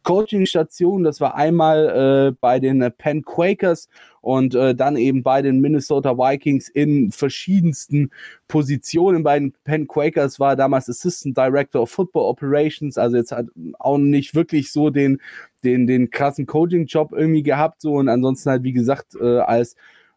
Coaching-Stationen. 0.04 1.04
Das 1.04 1.20
war 1.22 1.36
einmal 1.36 2.30
äh, 2.30 2.36
bei 2.40 2.60
den 2.60 2.92
Penn 2.98 3.24
Quakers 3.24 3.90
und 4.22 4.56
äh, 4.56 4.76
dann 4.76 4.96
eben 4.96 5.24
bei 5.24 5.42
den 5.42 5.60
Minnesota 5.60 6.18
Vikings 6.18 6.70
in 6.70 7.12
verschiedensten 7.12 8.12
Positionen. 8.48 9.24
Bei 9.24 9.40
den 9.40 9.54
Penn 9.64 9.88
Quakers 9.88 10.40
war 10.40 10.56
damals 10.56 10.90
Assistant 10.90 11.38
Director 11.38 11.82
of 11.82 11.90
Football 11.90 12.30
Operations, 12.30 12.98
also 12.98 13.18
jetzt 13.18 13.32
hat 13.32 13.48
auch 13.80 13.98
nicht 13.98 14.36
wirklich 14.36 14.72
so 14.72 14.90
den, 14.90 15.20
den, 15.64 15.88
den 15.88 16.10
krassen 16.10 16.46
Coaching-Job 16.46 17.14
irgendwie 17.14 17.44
gehabt. 17.44 17.82
So 17.82 17.96
und 17.96 18.10
ansonsten 18.10 18.50
halt, 18.50 18.64
wie 18.64 18.74
gesagt, 18.74 19.16
äh, 19.20 19.40
als 19.40 19.76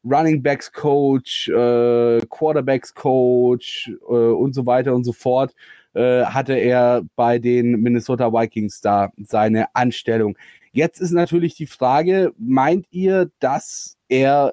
Running 0.09 0.43
Backs 0.43 0.73
Coach, 0.73 1.49
äh, 1.49 2.21
Quarterbacks 2.29 2.95
Coach 2.95 3.91
äh, 4.09 4.13
und 4.13 4.55
so 4.55 4.65
weiter 4.67 4.95
und 4.95 5.05
so 5.05 5.13
fort 5.13 5.55
äh, 5.97 6.25
hatte 6.25 6.55
er 6.55 7.03
bei 7.17 7.39
den 7.39 7.81
Minnesota 7.81 8.33
Vikings 8.33 8.81
da 8.81 9.13
seine 9.17 9.75
Anstellung. 9.75 10.37
Jetzt 10.73 11.01
ist 11.01 11.13
natürlich 11.13 11.55
die 11.55 11.67
Frage, 11.67 12.33
meint 12.39 12.87
ihr, 12.91 13.31
dass 13.41 13.97
er 14.09 14.53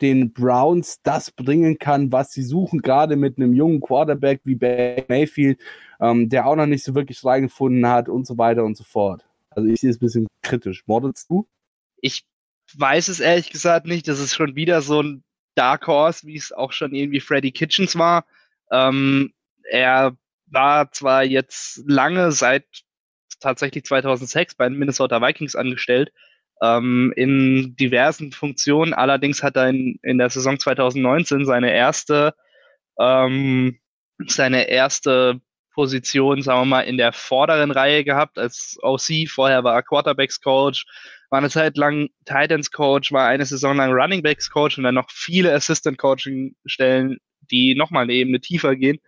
den 0.00 0.32
Browns 0.32 1.00
das 1.02 1.30
bringen 1.30 1.78
kann, 1.78 2.10
was 2.10 2.32
sie 2.32 2.42
suchen, 2.42 2.80
gerade 2.80 3.16
mit 3.16 3.36
einem 3.36 3.54
jungen 3.54 3.80
Quarterback 3.80 4.40
wie 4.44 4.56
Baker 4.56 5.04
Mayfield, 5.08 5.60
ähm, 6.00 6.28
der 6.28 6.46
auch 6.46 6.56
noch 6.56 6.66
nicht 6.66 6.82
so 6.82 6.94
wirklich 6.94 7.24
reingefunden 7.24 7.86
hat 7.86 8.08
und 8.08 8.26
so 8.26 8.36
weiter 8.36 8.64
und 8.64 8.76
so 8.76 8.84
fort. 8.84 9.24
Also 9.50 9.68
ich 9.68 9.80
sehe 9.80 9.90
es 9.90 9.96
ein 9.96 10.00
bisschen 10.00 10.26
kritisch. 10.42 10.84
Mordest 10.86 11.30
du? 11.30 11.46
Ich 12.00 12.24
weiß 12.78 13.08
es 13.08 13.20
ehrlich 13.20 13.50
gesagt 13.50 13.86
nicht. 13.86 14.08
Das 14.08 14.20
ist 14.20 14.34
schon 14.34 14.54
wieder 14.56 14.82
so 14.82 15.02
ein 15.02 15.24
Dark 15.54 15.86
Horse, 15.86 16.26
wie 16.26 16.36
es 16.36 16.52
auch 16.52 16.72
schon 16.72 16.94
irgendwie 16.94 17.20
Freddy 17.20 17.52
Kitchens 17.52 17.96
war. 17.96 18.24
Ähm, 18.70 19.32
er 19.70 20.16
war 20.46 20.90
zwar 20.92 21.24
jetzt 21.24 21.82
lange 21.86 22.32
seit 22.32 22.64
tatsächlich 23.40 23.84
2006 23.84 24.54
bei 24.54 24.68
den 24.68 24.78
Minnesota 24.78 25.20
Vikings 25.20 25.56
angestellt, 25.56 26.12
ähm, 26.62 27.12
in 27.16 27.74
diversen 27.76 28.32
Funktionen. 28.32 28.92
Allerdings 28.92 29.42
hat 29.42 29.56
er 29.56 29.68
in, 29.68 29.98
in 30.02 30.18
der 30.18 30.30
Saison 30.30 30.58
2019 30.58 31.44
seine 31.46 31.72
erste, 31.72 32.34
ähm, 32.98 33.78
seine 34.26 34.68
erste 34.68 35.40
Position, 35.72 36.42
sagen 36.42 36.60
wir 36.60 36.66
mal, 36.66 36.80
in 36.82 36.98
der 36.98 37.12
vorderen 37.12 37.70
Reihe 37.70 38.04
gehabt 38.04 38.38
als 38.38 38.78
OC. 38.82 39.28
Vorher 39.28 39.64
war 39.64 39.74
er 39.74 39.82
Quarterbacks 39.82 40.40
Coach, 40.40 40.84
war 41.30 41.38
eine 41.38 41.50
Zeit 41.50 41.76
lang 41.76 42.08
Titans 42.26 42.70
Coach, 42.70 43.12
war 43.12 43.26
eine 43.26 43.46
Saison 43.46 43.76
lang 43.76 43.92
Running 43.92 44.22
Backs 44.22 44.50
Coach 44.50 44.76
und 44.76 44.84
dann 44.84 44.96
noch 44.96 45.10
viele 45.10 45.54
Assistant 45.54 45.96
Coaching 45.96 46.54
Stellen, 46.66 47.18
die 47.50 47.74
nochmal 47.74 48.04
eine 48.04 48.12
Ebene 48.12 48.40
tiefer 48.40 48.76
gehen. 48.76 48.98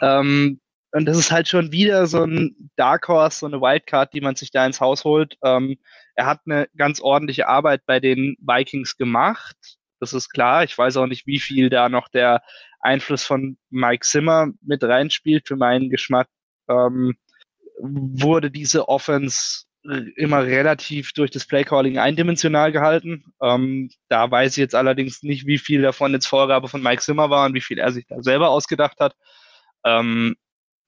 Ähm, 0.00 0.60
und 0.92 1.06
das 1.06 1.16
ist 1.16 1.32
halt 1.32 1.48
schon 1.48 1.72
wieder 1.72 2.06
so 2.06 2.22
ein 2.22 2.70
Dark 2.76 3.08
Horse, 3.08 3.40
so 3.40 3.46
eine 3.46 3.60
Wildcard, 3.60 4.12
die 4.12 4.20
man 4.20 4.36
sich 4.36 4.50
da 4.50 4.64
ins 4.64 4.80
Haus 4.80 5.04
holt. 5.04 5.36
Ähm, 5.42 5.78
er 6.14 6.26
hat 6.26 6.40
eine 6.44 6.68
ganz 6.76 7.00
ordentliche 7.00 7.48
Arbeit 7.48 7.82
bei 7.86 7.98
den 7.98 8.36
Vikings 8.40 8.96
gemacht. 8.96 9.56
Das 10.00 10.12
ist 10.12 10.28
klar. 10.28 10.64
Ich 10.64 10.76
weiß 10.76 10.98
auch 10.98 11.06
nicht, 11.06 11.26
wie 11.26 11.40
viel 11.40 11.70
da 11.70 11.88
noch 11.88 12.08
der 12.08 12.42
Einfluss 12.80 13.24
von 13.24 13.56
Mike 13.70 14.04
Zimmer 14.04 14.48
mit 14.60 14.84
reinspielt. 14.84 15.48
Für 15.48 15.56
meinen 15.56 15.88
Geschmack 15.88 16.28
ähm, 16.68 17.14
wurde 17.80 18.50
diese 18.50 18.88
Offense 18.88 19.64
immer 19.84 20.44
relativ 20.44 21.12
durch 21.12 21.30
das 21.30 21.46
Playcalling 21.46 21.98
eindimensional 21.98 22.70
gehalten. 22.70 23.32
Ähm, 23.40 23.90
da 24.08 24.30
weiß 24.30 24.52
ich 24.52 24.58
jetzt 24.58 24.74
allerdings 24.74 25.22
nicht, 25.22 25.46
wie 25.46 25.58
viel 25.58 25.82
davon 25.82 26.12
jetzt 26.12 26.26
Vorgabe 26.26 26.68
von 26.68 26.82
Mike 26.82 27.02
Zimmer 27.02 27.30
war 27.30 27.46
und 27.46 27.54
wie 27.54 27.60
viel 27.60 27.78
er 27.78 27.90
sich 27.90 28.06
da 28.06 28.22
selber 28.22 28.50
ausgedacht 28.50 29.00
hat. 29.00 29.16
Ähm, 29.84 30.36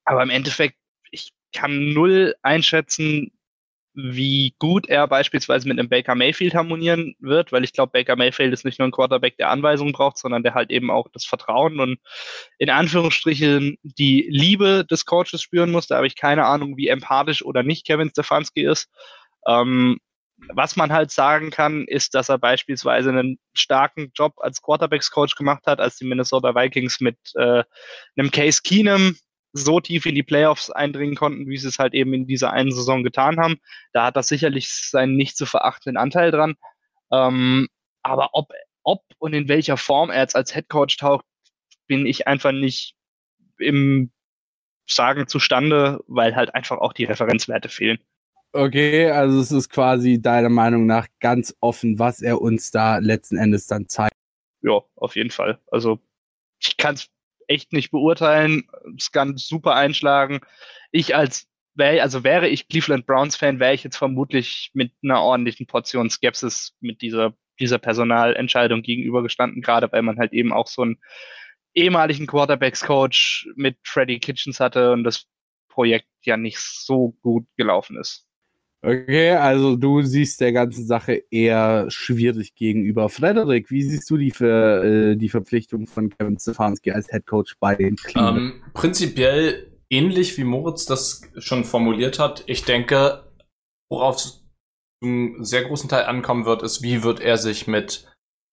aber 0.04 0.22
im 0.22 0.30
Endeffekt, 0.30 0.76
ich 1.10 1.32
kann 1.52 1.92
null 1.92 2.34
einschätzen, 2.42 3.32
wie 3.94 4.54
gut 4.58 4.88
er 4.88 5.06
beispielsweise 5.06 5.68
mit 5.68 5.78
einem 5.78 5.88
Baker 5.88 6.14
Mayfield 6.14 6.54
harmonieren 6.54 7.14
wird, 7.20 7.52
weil 7.52 7.62
ich 7.64 7.72
glaube, 7.72 7.92
Baker 7.92 8.16
Mayfield 8.16 8.52
ist 8.52 8.64
nicht 8.64 8.78
nur 8.78 8.88
ein 8.88 8.92
Quarterback, 8.92 9.36
der 9.36 9.50
Anweisungen 9.50 9.92
braucht, 9.92 10.18
sondern 10.18 10.42
der 10.42 10.54
halt 10.54 10.70
eben 10.70 10.90
auch 10.90 11.08
das 11.12 11.24
Vertrauen 11.24 11.78
und 11.78 11.98
in 12.58 12.70
Anführungsstrichen 12.70 13.78
die 13.82 14.26
Liebe 14.28 14.84
des 14.84 15.06
Coaches 15.06 15.42
spüren 15.42 15.70
muss. 15.70 15.86
Da 15.86 15.96
habe 15.96 16.06
ich 16.08 16.16
keine 16.16 16.44
Ahnung, 16.44 16.76
wie 16.76 16.88
empathisch 16.88 17.44
oder 17.44 17.62
nicht 17.62 17.86
Kevin 17.86 18.10
Stefanski 18.10 18.64
ist. 18.64 18.88
Ähm, 19.46 19.98
was 20.52 20.76
man 20.76 20.92
halt 20.92 21.10
sagen 21.10 21.50
kann, 21.50 21.84
ist, 21.86 22.14
dass 22.14 22.28
er 22.28 22.38
beispielsweise 22.38 23.10
einen 23.10 23.38
starken 23.54 24.10
Job 24.14 24.34
als 24.38 24.60
Quarterbacks-Coach 24.60 25.36
gemacht 25.36 25.66
hat, 25.66 25.80
als 25.80 25.96
die 25.96 26.04
Minnesota 26.04 26.54
Vikings 26.54 27.00
mit 27.00 27.16
äh, 27.36 27.62
einem 28.16 28.30
Case 28.30 28.60
Keenum 28.62 29.16
so 29.54 29.80
tief 29.80 30.04
in 30.04 30.16
die 30.16 30.24
Playoffs 30.24 30.70
eindringen 30.70 31.14
konnten, 31.14 31.46
wie 31.46 31.56
sie 31.56 31.68
es 31.68 31.78
halt 31.78 31.94
eben 31.94 32.12
in 32.12 32.26
dieser 32.26 32.52
einen 32.52 32.72
Saison 32.72 33.04
getan 33.04 33.38
haben. 33.38 33.56
Da 33.92 34.06
hat 34.06 34.16
das 34.16 34.28
sicherlich 34.28 34.68
seinen 34.68 35.16
nicht 35.16 35.36
zu 35.36 35.46
verachtenden 35.46 35.96
Anteil 35.96 36.32
dran. 36.32 36.56
Ähm, 37.12 37.68
aber 38.02 38.30
ob, 38.32 38.50
ob 38.82 39.02
und 39.18 39.32
in 39.32 39.48
welcher 39.48 39.76
Form 39.76 40.10
er 40.10 40.22
jetzt 40.22 40.34
als 40.34 40.52
Head 40.52 40.68
Coach 40.68 40.96
taucht, 40.96 41.24
bin 41.86 42.04
ich 42.04 42.26
einfach 42.26 42.52
nicht 42.52 42.96
im 43.58 44.10
Sagen 44.86 45.28
zustande, 45.28 46.00
weil 46.08 46.34
halt 46.34 46.54
einfach 46.54 46.78
auch 46.78 46.92
die 46.92 47.04
Referenzwerte 47.04 47.68
fehlen. 47.68 47.98
Okay, 48.52 49.10
also 49.10 49.40
es 49.40 49.50
ist 49.50 49.70
quasi 49.70 50.20
deiner 50.20 50.48
Meinung 50.48 50.86
nach 50.86 51.06
ganz 51.20 51.56
offen, 51.60 51.98
was 51.98 52.22
er 52.22 52.40
uns 52.40 52.70
da 52.70 52.98
letzten 52.98 53.36
Endes 53.36 53.66
dann 53.66 53.88
zeigt. 53.88 54.14
Ja, 54.62 54.80
auf 54.96 55.16
jeden 55.16 55.30
Fall. 55.30 55.58
Also 55.70 56.00
ich 56.60 56.76
kann 56.76 56.94
es 56.94 57.08
echt 57.48 57.72
nicht 57.72 57.90
beurteilen. 57.90 58.64
Es 58.96 59.12
kann 59.12 59.36
super 59.36 59.74
einschlagen. 59.74 60.40
Ich 60.90 61.14
als 61.14 61.48
wäre, 61.74 62.02
also 62.02 62.24
wäre 62.24 62.48
ich 62.48 62.68
Cleveland 62.68 63.06
Browns 63.06 63.36
Fan, 63.36 63.60
wäre 63.60 63.74
ich 63.74 63.84
jetzt 63.84 63.96
vermutlich 63.96 64.70
mit 64.74 64.92
einer 65.02 65.20
ordentlichen 65.20 65.66
Portion 65.66 66.10
Skepsis 66.10 66.74
mit 66.80 67.02
dieser, 67.02 67.34
dieser 67.58 67.78
Personalentscheidung 67.78 68.82
gegenübergestanden, 68.82 69.62
gerade 69.62 69.90
weil 69.92 70.02
man 70.02 70.18
halt 70.18 70.32
eben 70.32 70.52
auch 70.52 70.66
so 70.66 70.82
einen 70.82 71.00
ehemaligen 71.74 72.26
Quarterbacks 72.26 72.82
Coach 72.82 73.48
mit 73.56 73.76
Freddie 73.82 74.20
Kitchens 74.20 74.60
hatte 74.60 74.92
und 74.92 75.04
das 75.04 75.26
Projekt 75.68 76.08
ja 76.22 76.36
nicht 76.36 76.58
so 76.58 77.16
gut 77.22 77.46
gelaufen 77.56 77.98
ist. 77.98 78.28
Okay, 78.84 79.30
also 79.30 79.76
du 79.76 80.02
siehst 80.02 80.42
der 80.42 80.52
ganzen 80.52 80.86
Sache 80.86 81.24
eher 81.30 81.86
schwierig 81.90 82.54
gegenüber. 82.54 83.08
Frederik, 83.08 83.70
wie 83.70 83.82
siehst 83.82 84.10
du 84.10 84.18
die, 84.18 84.30
für, 84.30 84.84
äh, 84.84 85.16
die 85.16 85.30
Verpflichtung 85.30 85.86
von 85.86 86.10
Kevin 86.10 86.38
Stefanski 86.38 86.90
als 86.90 87.08
Head 87.08 87.26
Coach 87.26 87.56
bei 87.58 87.74
den 87.74 87.96
Cleveland? 87.96 88.38
Ähm, 88.38 88.62
prinzipiell 88.74 89.72
ähnlich 89.88 90.36
wie 90.36 90.44
Moritz 90.44 90.84
das 90.84 91.22
schon 91.38 91.64
formuliert 91.64 92.18
hat. 92.18 92.44
Ich 92.46 92.64
denke, 92.64 93.24
worauf 93.90 94.16
es 94.16 94.44
zum 95.02 95.42
sehr 95.42 95.64
großen 95.64 95.88
Teil 95.88 96.04
ankommen 96.04 96.44
wird, 96.44 96.62
ist, 96.62 96.82
wie 96.82 97.02
wird 97.02 97.20
er 97.20 97.38
sich 97.38 97.66
mit 97.66 98.06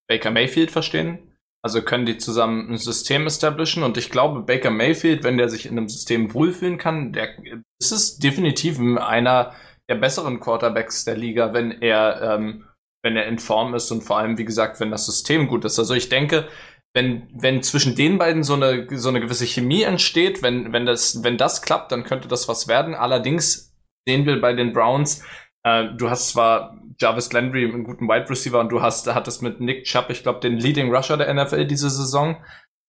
Baker 0.07 0.31
Mayfield 0.31 0.71
verstehen? 0.71 1.19
Also 1.63 1.81
können 1.81 2.05
die 2.05 2.17
zusammen 2.17 2.71
ein 2.71 2.77
System 2.77 3.27
establishen 3.27 3.83
und 3.83 3.97
ich 3.97 4.09
glaube, 4.09 4.41
Baker 4.41 4.71
Mayfield, 4.71 5.23
wenn 5.23 5.37
der 5.37 5.49
sich 5.49 5.65
in 5.65 5.77
einem 5.77 5.89
System 5.89 6.33
wohlfühlen 6.33 6.77
kann, 6.77 7.11
der 7.11 7.37
ist 7.79 7.91
es 7.91 8.17
definitiv 8.17 8.79
einer 8.79 9.53
der 9.91 9.97
besseren 9.97 10.39
Quarterbacks 10.39 11.03
der 11.03 11.17
Liga, 11.17 11.53
wenn 11.53 11.81
er, 11.81 12.21
ähm, 12.21 12.63
wenn 13.03 13.17
er 13.17 13.25
in 13.25 13.39
Form 13.39 13.75
ist 13.75 13.91
und 13.91 14.03
vor 14.05 14.19
allem, 14.19 14.37
wie 14.37 14.45
gesagt, 14.45 14.79
wenn 14.79 14.89
das 14.89 15.05
System 15.05 15.49
gut 15.49 15.65
ist. 15.65 15.77
Also 15.77 15.93
ich 15.93 16.07
denke, 16.07 16.47
wenn, 16.93 17.27
wenn 17.33 17.61
zwischen 17.61 17.93
den 17.93 18.17
beiden 18.17 18.43
so 18.43 18.53
eine, 18.53 18.87
so 18.97 19.09
eine 19.09 19.19
gewisse 19.19 19.45
Chemie 19.45 19.81
entsteht, 19.81 20.41
wenn, 20.43 20.71
wenn 20.71 20.85
das, 20.85 21.25
wenn 21.25 21.37
das 21.37 21.61
klappt, 21.61 21.91
dann 21.91 22.05
könnte 22.05 22.29
das 22.29 22.47
was 22.47 22.69
werden. 22.69 22.95
Allerdings 22.95 23.75
sehen 24.07 24.25
wir 24.25 24.39
bei 24.39 24.53
den 24.53 24.71
Browns, 24.71 25.25
äh, 25.63 25.89
du 25.97 26.09
hast 26.09 26.29
zwar 26.29 26.79
Jarvis 26.97 27.33
Landry, 27.33 27.65
einen 27.65 27.83
guten 27.83 28.07
Wide 28.07 28.29
Receiver, 28.29 28.61
und 28.61 28.69
du 28.69 28.81
hast, 28.81 29.13
hattest 29.13 29.41
mit 29.41 29.59
Nick 29.59 29.83
Chubb, 29.83 30.09
ich 30.09 30.23
glaube, 30.23 30.39
den 30.39 30.57
Leading 30.57 30.95
Rusher 30.95 31.17
der 31.17 31.33
NFL 31.33 31.65
diese 31.65 31.89
Saison. 31.89 32.41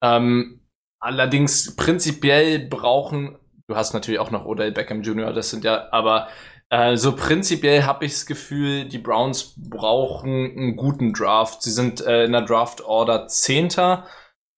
Ähm, 0.05 0.61
allerdings 1.01 1.75
prinzipiell 1.75 2.69
brauchen, 2.69 3.39
du 3.67 3.75
hast 3.75 3.93
natürlich 3.93 4.21
auch 4.21 4.31
noch 4.31 4.45
Odell 4.45 4.71
Beckham 4.71 5.03
Jr., 5.03 5.33
das 5.33 5.51
sind 5.51 5.65
ja, 5.65 5.89
aber 5.91 6.29
äh, 6.73 6.97
so 6.97 7.15
prinzipiell 7.15 7.85
habe 7.85 8.07
ich 8.07 8.13
das 8.13 8.25
Gefühl, 8.25 8.87
die 8.87 8.99
Browns 8.99 9.55
brauchen 9.57 10.31
einen 10.31 10.77
guten 10.77 11.13
Draft. 11.13 11.63
Sie 11.63 11.71
sind 11.71 12.01
äh, 12.01 12.25
in 12.25 12.33
der 12.33 12.47
Draft 12.47 12.81
Order 12.81 13.29
Zehnter. 13.29 14.07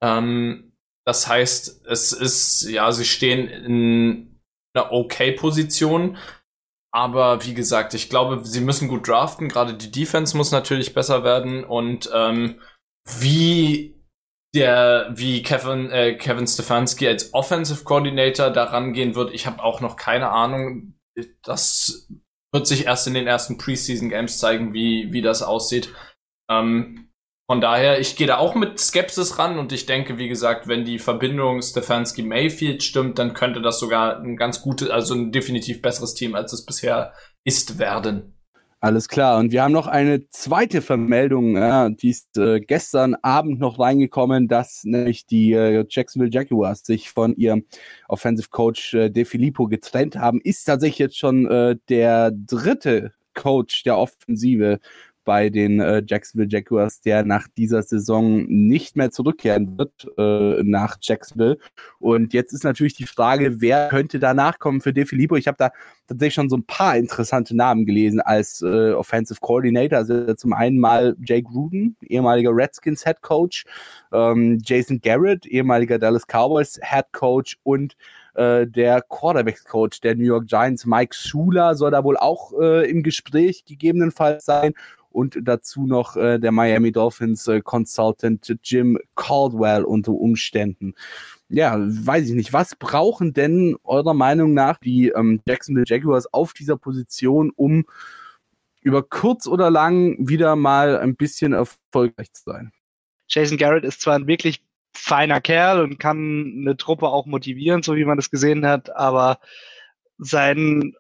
Ähm, 0.01 0.77
das 1.05 1.27
heißt, 1.27 1.87
es 1.87 2.13
ist, 2.13 2.69
ja, 2.71 2.93
sie 2.93 3.05
stehen 3.05 3.49
in 3.49 4.41
einer 4.75 4.93
okay 4.93 5.33
Position. 5.33 6.17
Aber 6.93 7.45
wie 7.45 7.55
gesagt, 7.55 7.95
ich 7.95 8.09
glaube, 8.09 8.45
sie 8.45 8.61
müssen 8.61 8.87
gut 8.87 9.09
draften. 9.09 9.49
Gerade 9.49 9.75
die 9.75 9.91
Defense 9.91 10.37
muss 10.37 10.53
natürlich 10.53 10.95
besser 10.95 11.25
werden. 11.25 11.65
Und 11.65 12.09
ähm, 12.15 12.61
wie 13.19 14.01
der, 14.55 15.11
wie 15.15 15.43
Kevin, 15.43 15.91
äh, 15.91 16.15
Kevin 16.15 16.47
Stefanski 16.47 17.09
als 17.09 17.35
Offensive 17.35 17.83
Coordinator 17.83 18.51
daran 18.51 18.93
gehen 18.93 19.17
wird, 19.17 19.35
ich 19.35 19.49
habe 19.49 19.65
auch 19.65 19.81
noch 19.81 19.97
keine 19.97 20.31
Ahnung 20.31 20.95
das 21.43 22.09
wird 22.53 22.67
sich 22.67 22.87
erst 22.87 23.07
in 23.07 23.15
den 23.15 23.27
ersten 23.27 23.59
Preseason 23.59 24.09
Games 24.09 24.39
zeigen, 24.39 24.73
wie, 24.75 25.13
wie 25.13 25.23
das 25.23 25.43
aussieht. 25.43 25.93
Ähm, 26.51 27.11
Von 27.51 27.61
daher, 27.61 28.01
ich 28.01 28.17
gehe 28.17 28.27
da 28.27 28.39
auch 28.39 28.55
mit 28.55 28.81
Skepsis 28.81 29.39
ran 29.39 29.59
und 29.59 29.73
ich 29.73 29.85
denke, 29.87 30.17
wie 30.17 30.29
gesagt, 30.29 30.67
wenn 30.67 30.85
die 30.85 30.99
Verbindung 30.99 31.61
Stefanski 31.61 32.23
Mayfield 32.23 32.83
stimmt, 32.83 33.19
dann 33.19 33.35
könnte 33.35 33.61
das 33.61 33.79
sogar 33.79 34.19
ein 34.19 34.37
ganz 34.37 34.63
gutes, 34.63 34.89
also 34.89 35.15
ein 35.15 35.31
definitiv 35.31 35.83
besseres 35.83 36.15
Team, 36.15 36.35
als 36.35 36.53
es 36.53 36.65
bisher 36.65 37.13
ist, 37.45 37.79
werden. 37.79 38.39
Alles 38.85 39.09
klar. 39.09 39.39
Und 39.39 39.51
wir 39.51 39.63
haben 39.63 39.73
noch 39.73 39.87
eine 39.87 40.29
zweite 40.29 40.83
Vermeldung, 40.83 41.57
ja, 41.57 41.89
die 41.89 42.11
ist 42.11 42.37
äh, 42.37 42.61
gestern 42.61 43.15
Abend 43.15 43.59
noch 43.59 43.79
reingekommen, 43.79 44.47
dass 44.47 44.85
nämlich 44.85 45.25
die 45.25 45.55
äh, 45.55 45.87
Jacksonville 45.89 46.31
Jaguars 46.31 46.85
sich 46.85 47.09
von 47.09 47.35
ihrem 47.35 47.65
Offensive 48.09 48.51
Coach 48.51 48.93
äh, 48.93 49.09
De 49.09 49.25
Filippo 49.25 49.69
getrennt 49.69 50.17
haben. 50.17 50.39
Ist 50.43 50.65
tatsächlich 50.65 50.99
jetzt 50.99 51.17
schon 51.17 51.47
äh, 51.47 51.77
der 51.89 52.31
dritte 52.31 53.15
Coach 53.33 53.85
der 53.85 53.97
Offensive 53.97 54.81
bei 55.25 55.51
den 55.51 55.81
äh, 55.81 56.03
Jacksonville 56.07 56.49
Jaguars, 56.51 57.01
der 57.01 57.25
nach 57.25 57.49
dieser 57.57 57.83
Saison 57.83 58.45
nicht 58.47 58.97
mehr 58.97 59.11
zurückkehren 59.11 59.79
wird 59.79 60.07
äh, 60.19 60.63
nach 60.63 60.97
Jacksonville. 61.01 61.59
Und 61.99 62.33
jetzt 62.33 62.53
ist 62.53 62.65
natürlich 62.65 62.95
die 62.95 63.07
Frage, 63.07 63.61
wer 63.61 63.89
könnte 63.89 64.19
danach 64.19 64.59
kommen 64.59 64.81
für 64.81 64.93
De 64.93 65.07
Filippo? 65.07 65.37
Ich 65.37 65.49
habe 65.49 65.57
da 65.59 65.71
tatsächlich 66.07 66.35
schon 66.35 66.51
so 66.51 66.57
ein 66.57 66.65
paar 66.65 66.97
interessante 66.97 67.57
Namen 67.57 67.87
gelesen 67.87 68.21
als 68.21 68.63
äh, 68.63 68.93
Offensive 68.93 69.41
Coordinator. 69.41 69.99
Also 69.99 70.35
zum 70.35 70.53
einen 70.53 70.79
mal 70.79 71.17
Jay 71.25 71.43
Gruden, 71.43 71.97
ehemaliger 72.03 72.51
Redskins 72.53 73.05
Head 73.05 73.23
Coach, 73.23 73.65
ähm, 74.13 74.59
Jason 74.65 75.01
Garrett, 75.01 75.47
ehemaliger 75.47 75.99
Dallas 75.99 76.27
Cowboys 76.27 76.79
Head 76.83 77.07
Coach 77.13 77.59
und 77.63 77.97
äh, 78.35 78.67
der 78.67 79.01
Quarterbacks-Coach 79.03 80.01
der 80.01 80.17
New 80.17 80.25
York 80.25 80.49
Giants, 80.49 80.85
Mike 80.87 81.15
Schuler, 81.15 81.75
soll 81.75 81.93
da 81.93 82.03
wohl 82.05 82.17
auch 82.17 82.53
äh, 82.61 82.91
im 82.91 83.03
Gespräch 83.03 83.65
gegebenenfalls 83.65 84.45
sein 84.45 84.75
und 85.15 85.39
dazu 85.43 85.87
noch 85.87 86.17
äh, 86.17 86.39
der 86.39 86.53
Miami 86.53 86.93
Dolphins 86.93 87.47
äh, 87.47 87.61
Consultant 87.61 88.57
Jim 88.63 88.99
Caldwell 89.15 89.85
unter 89.85 90.13
Umständen. 90.13 90.95
Ja, 91.49 91.77
weiß 91.79 92.29
ich 92.29 92.35
nicht. 92.35 92.53
Was 92.53 92.75
brauchen 92.75 93.33
denn 93.33 93.77
eurer 93.85 94.15
Meinung 94.15 94.55
nach 94.55 94.79
die 94.79 95.09
ähm, 95.09 95.41
Jacksonville 95.47 95.87
Jaguars 95.87 96.33
auf 96.33 96.53
dieser 96.53 96.77
Position, 96.77 97.53
um 97.55 97.85
über 98.81 99.03
kurz 99.03 99.47
oder 99.47 99.71
lang 99.71 100.17
wieder 100.19 100.57
mal 100.57 100.99
ein 100.99 101.15
bisschen 101.15 101.53
erfolgreich 101.53 102.33
zu 102.33 102.43
sein? 102.45 102.73
Jason 103.29 103.57
Garrett 103.57 103.85
ist 103.85 104.01
zwar 104.01 104.17
ein 104.17 104.27
wirklich 104.27 104.63
feiner 104.97 105.41
Kerl 105.41 105.81
und 105.81 105.99
kann 105.99 106.55
eine 106.61 106.77
Truppe 106.77 107.09
auch 107.09 107.27
motivieren, 107.27 107.83
so 107.83 107.97
wie 107.97 108.05
man 108.05 108.17
das 108.17 108.31
gesehen 108.31 108.67
hat, 108.67 108.95
aber 108.95 109.39
sein 110.19 110.95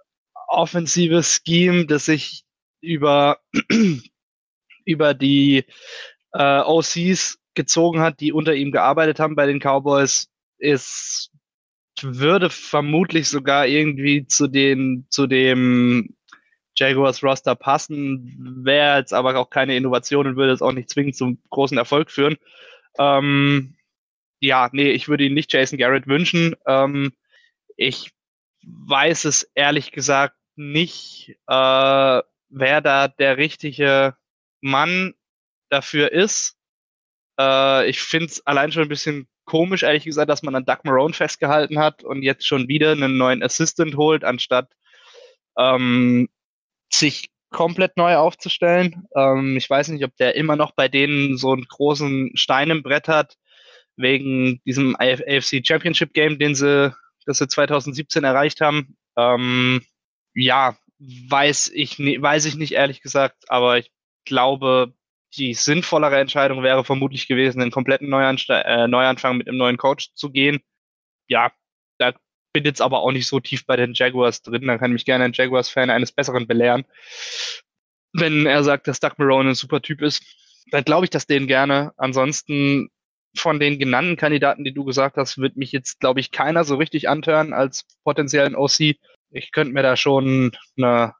offensives 0.48 1.40
Scheme, 1.44 1.86
das 1.86 2.06
sich 2.06 2.43
über, 2.84 3.38
über 4.84 5.14
die 5.14 5.64
äh, 6.32 6.60
OCs 6.60 7.38
gezogen 7.54 8.00
hat, 8.00 8.20
die 8.20 8.32
unter 8.32 8.54
ihm 8.54 8.72
gearbeitet 8.72 9.20
haben 9.20 9.36
bei 9.36 9.46
den 9.46 9.60
Cowboys, 9.60 10.28
ist 10.58 11.30
würde 12.02 12.50
vermutlich 12.50 13.28
sogar 13.28 13.66
irgendwie 13.66 14.26
zu 14.26 14.48
den 14.48 15.06
zu 15.10 15.26
dem 15.26 16.16
Jaguars 16.76 17.22
Roster 17.22 17.54
passen, 17.54 18.62
wäre 18.64 18.98
jetzt 18.98 19.14
aber 19.14 19.36
auch 19.36 19.48
keine 19.48 19.76
Innovation 19.76 20.26
und 20.26 20.36
würde 20.36 20.52
es 20.52 20.62
auch 20.62 20.72
nicht 20.72 20.90
zwingend 20.90 21.16
zum 21.16 21.38
großen 21.50 21.78
Erfolg 21.78 22.10
führen. 22.10 22.36
Ähm, 22.98 23.76
ja, 24.40 24.68
nee, 24.72 24.90
ich 24.90 25.08
würde 25.08 25.24
ihn 25.24 25.34
nicht 25.34 25.52
Jason 25.52 25.78
Garrett 25.78 26.08
wünschen. 26.08 26.56
Ähm, 26.66 27.12
ich 27.76 28.10
weiß 28.66 29.24
es 29.26 29.50
ehrlich 29.54 29.92
gesagt 29.92 30.36
nicht, 30.56 31.36
äh, 31.46 32.22
wer 32.54 32.80
da 32.80 33.08
der 33.08 33.36
richtige 33.36 34.16
Mann 34.60 35.14
dafür 35.70 36.12
ist. 36.12 36.56
Äh, 37.38 37.88
ich 37.88 38.00
finde 38.00 38.26
es 38.26 38.46
allein 38.46 38.72
schon 38.72 38.84
ein 38.84 38.88
bisschen 38.88 39.28
komisch, 39.44 39.82
ehrlich 39.82 40.04
gesagt, 40.04 40.30
dass 40.30 40.42
man 40.42 40.54
an 40.54 40.64
Doug 40.64 40.78
Marone 40.84 41.12
festgehalten 41.12 41.78
hat 41.78 42.02
und 42.04 42.22
jetzt 42.22 42.46
schon 42.46 42.68
wieder 42.68 42.92
einen 42.92 43.18
neuen 43.18 43.42
Assistant 43.42 43.96
holt, 43.96 44.24
anstatt 44.24 44.72
ähm, 45.58 46.28
sich 46.92 47.30
komplett 47.50 47.96
neu 47.96 48.16
aufzustellen. 48.16 49.06
Ähm, 49.16 49.56
ich 49.56 49.68
weiß 49.68 49.88
nicht, 49.88 50.04
ob 50.04 50.16
der 50.16 50.34
immer 50.36 50.56
noch 50.56 50.72
bei 50.72 50.88
denen 50.88 51.36
so 51.36 51.52
einen 51.52 51.64
großen 51.64 52.36
Stein 52.36 52.70
im 52.70 52.82
Brett 52.82 53.08
hat, 53.08 53.36
wegen 53.96 54.60
diesem 54.64 54.96
AFC 54.96 55.64
Championship 55.64 56.14
Game, 56.14 56.38
den 56.38 56.54
sie, 56.54 56.94
das 57.26 57.38
sie 57.38 57.48
2017 57.48 58.24
erreicht 58.24 58.60
haben. 58.60 58.96
Ähm, 59.16 59.82
ja, 60.34 60.76
weiß 60.98 61.70
ich, 61.74 61.98
weiß 61.98 62.44
ich 62.46 62.56
nicht 62.56 62.72
ehrlich 62.72 63.02
gesagt, 63.02 63.44
aber 63.48 63.78
ich 63.78 63.90
glaube, 64.24 64.94
die 65.36 65.54
sinnvollere 65.54 66.18
Entscheidung 66.18 66.62
wäre 66.62 66.84
vermutlich 66.84 67.26
gewesen, 67.26 67.60
einen 67.60 67.70
kompletten 67.70 68.08
Neuansta 68.08 68.60
äh, 68.60 68.88
Neuanfang 68.88 69.36
mit 69.36 69.48
einem 69.48 69.58
neuen 69.58 69.76
Coach 69.76 70.12
zu 70.14 70.30
gehen. 70.30 70.60
Ja, 71.28 71.52
da 71.98 72.12
bin 72.52 72.64
jetzt 72.64 72.80
aber 72.80 73.00
auch 73.00 73.12
nicht 73.12 73.26
so 73.26 73.40
tief 73.40 73.66
bei 73.66 73.76
den 73.76 73.94
Jaguars 73.94 74.42
drin. 74.42 74.66
Da 74.66 74.78
kann 74.78 74.92
mich 74.92 75.04
gerne 75.04 75.24
ein 75.24 75.32
Jaguars-Fan 75.32 75.90
eines 75.90 76.12
Besseren 76.12 76.46
belehren. 76.46 76.84
Wenn 78.12 78.46
er 78.46 78.62
sagt, 78.62 78.86
dass 78.86 79.00
Doug 79.00 79.14
Marone 79.18 79.50
ein 79.50 79.54
super 79.54 79.82
Typ 79.82 80.02
ist, 80.02 80.22
dann 80.70 80.84
glaube 80.84 81.06
ich 81.06 81.10
das 81.10 81.26
denen 81.26 81.48
gerne. 81.48 81.92
Ansonsten 81.96 82.90
von 83.36 83.58
den 83.58 83.80
genannten 83.80 84.16
Kandidaten, 84.16 84.64
die 84.64 84.72
du 84.72 84.84
gesagt 84.84 85.16
hast, 85.16 85.38
wird 85.38 85.56
mich 85.56 85.72
jetzt, 85.72 85.98
glaube 85.98 86.20
ich, 86.20 86.30
keiner 86.30 86.62
so 86.62 86.76
richtig 86.76 87.08
antören 87.08 87.52
als 87.52 87.84
potenziellen 88.04 88.54
OC 88.54 88.96
ich 89.34 89.52
könnte 89.52 89.74
mir 89.74 89.82
da 89.82 89.96
schon 89.96 90.52
eine, 90.76 91.14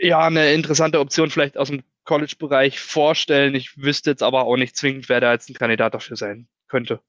ja, 0.00 0.20
eine 0.20 0.52
interessante 0.52 1.00
Option 1.00 1.30
vielleicht 1.30 1.58
aus 1.58 1.68
dem 1.68 1.82
College-Bereich 2.04 2.80
vorstellen. 2.80 3.54
Ich 3.54 3.76
wüsste 3.76 4.10
jetzt 4.10 4.22
aber 4.22 4.44
auch 4.44 4.56
nicht 4.56 4.76
zwingend, 4.76 5.08
wer 5.08 5.20
da 5.20 5.32
jetzt 5.32 5.50
ein 5.50 5.54
Kandidat 5.54 5.92
dafür 5.92 6.16
sein 6.16 6.48
könnte. 6.68 7.00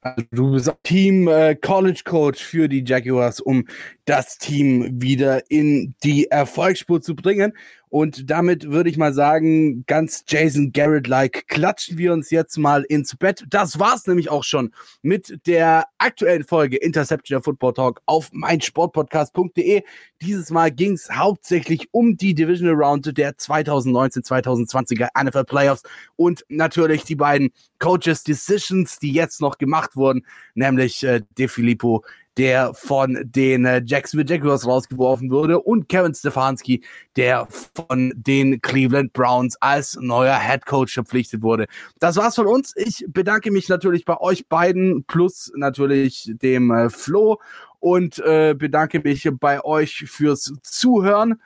Also 0.00 0.24
du 0.30 0.52
bist 0.52 0.72
Team 0.84 1.26
äh, 1.26 1.56
College 1.56 2.02
Coach 2.04 2.42
für 2.42 2.68
die 2.68 2.84
Jaguars, 2.86 3.40
um 3.40 3.66
das 4.04 4.38
Team 4.38 5.02
wieder 5.02 5.50
in 5.50 5.94
die 6.04 6.30
Erfolgsspur 6.30 7.00
zu 7.00 7.16
bringen. 7.16 7.52
Und 7.96 8.28
damit 8.28 8.70
würde 8.70 8.90
ich 8.90 8.98
mal 8.98 9.14
sagen, 9.14 9.86
ganz 9.86 10.22
Jason 10.28 10.70
Garrett-like, 10.70 11.48
klatschen 11.48 11.96
wir 11.96 12.12
uns 12.12 12.28
jetzt 12.28 12.58
mal 12.58 12.82
ins 12.82 13.16
Bett. 13.16 13.46
Das 13.48 13.78
war's 13.78 14.06
nämlich 14.06 14.28
auch 14.28 14.44
schon 14.44 14.74
mit 15.00 15.46
der 15.46 15.86
aktuellen 15.96 16.44
Folge 16.44 16.76
Interception 16.76 17.36
der 17.36 17.42
Football 17.42 17.72
Talk 17.72 18.02
auf 18.04 18.28
meinsportpodcast.de. 18.34 19.82
Dieses 20.20 20.50
Mal 20.50 20.72
ging's 20.72 21.08
hauptsächlich 21.10 21.88
um 21.92 22.18
die 22.18 22.34
Divisional 22.34 22.74
Round 22.74 23.16
der 23.16 23.32
2019-2020er 23.32 25.08
NFL 25.24 25.44
Playoffs 25.44 25.82
und 26.16 26.44
natürlich 26.50 27.04
die 27.04 27.16
beiden 27.16 27.50
Coaches 27.78 28.24
Decisions, 28.24 28.98
die 28.98 29.12
jetzt 29.12 29.40
noch 29.40 29.56
gemacht 29.56 29.96
wurden, 29.96 30.26
nämlich 30.54 31.02
äh, 31.02 31.22
De 31.38 31.48
Filippo 31.48 32.04
der 32.36 32.74
von 32.74 33.18
den 33.24 33.64
äh, 33.64 33.82
Jacksonville 33.84 34.28
Jaguars 34.28 34.66
rausgeworfen 34.66 35.30
wurde 35.30 35.60
und 35.60 35.88
Kevin 35.88 36.14
Stefanski, 36.14 36.82
der 37.16 37.48
von 37.74 38.12
den 38.16 38.60
Cleveland 38.60 39.12
Browns 39.12 39.56
als 39.60 39.96
neuer 40.00 40.38
Head 40.38 40.66
Coach 40.66 40.94
verpflichtet 40.94 41.42
wurde. 41.42 41.66
Das 41.98 42.16
war's 42.16 42.34
von 42.34 42.46
uns. 42.46 42.72
Ich 42.76 43.04
bedanke 43.08 43.50
mich 43.50 43.68
natürlich 43.68 44.04
bei 44.04 44.18
euch 44.18 44.46
beiden 44.48 45.04
plus 45.04 45.52
natürlich 45.56 46.30
dem 46.42 46.70
äh, 46.70 46.90
Flo 46.90 47.40
und 47.80 48.18
äh, 48.18 48.54
bedanke 48.56 49.00
mich 49.00 49.28
bei 49.40 49.64
euch 49.64 50.04
fürs 50.06 50.52
Zuhören 50.62 51.40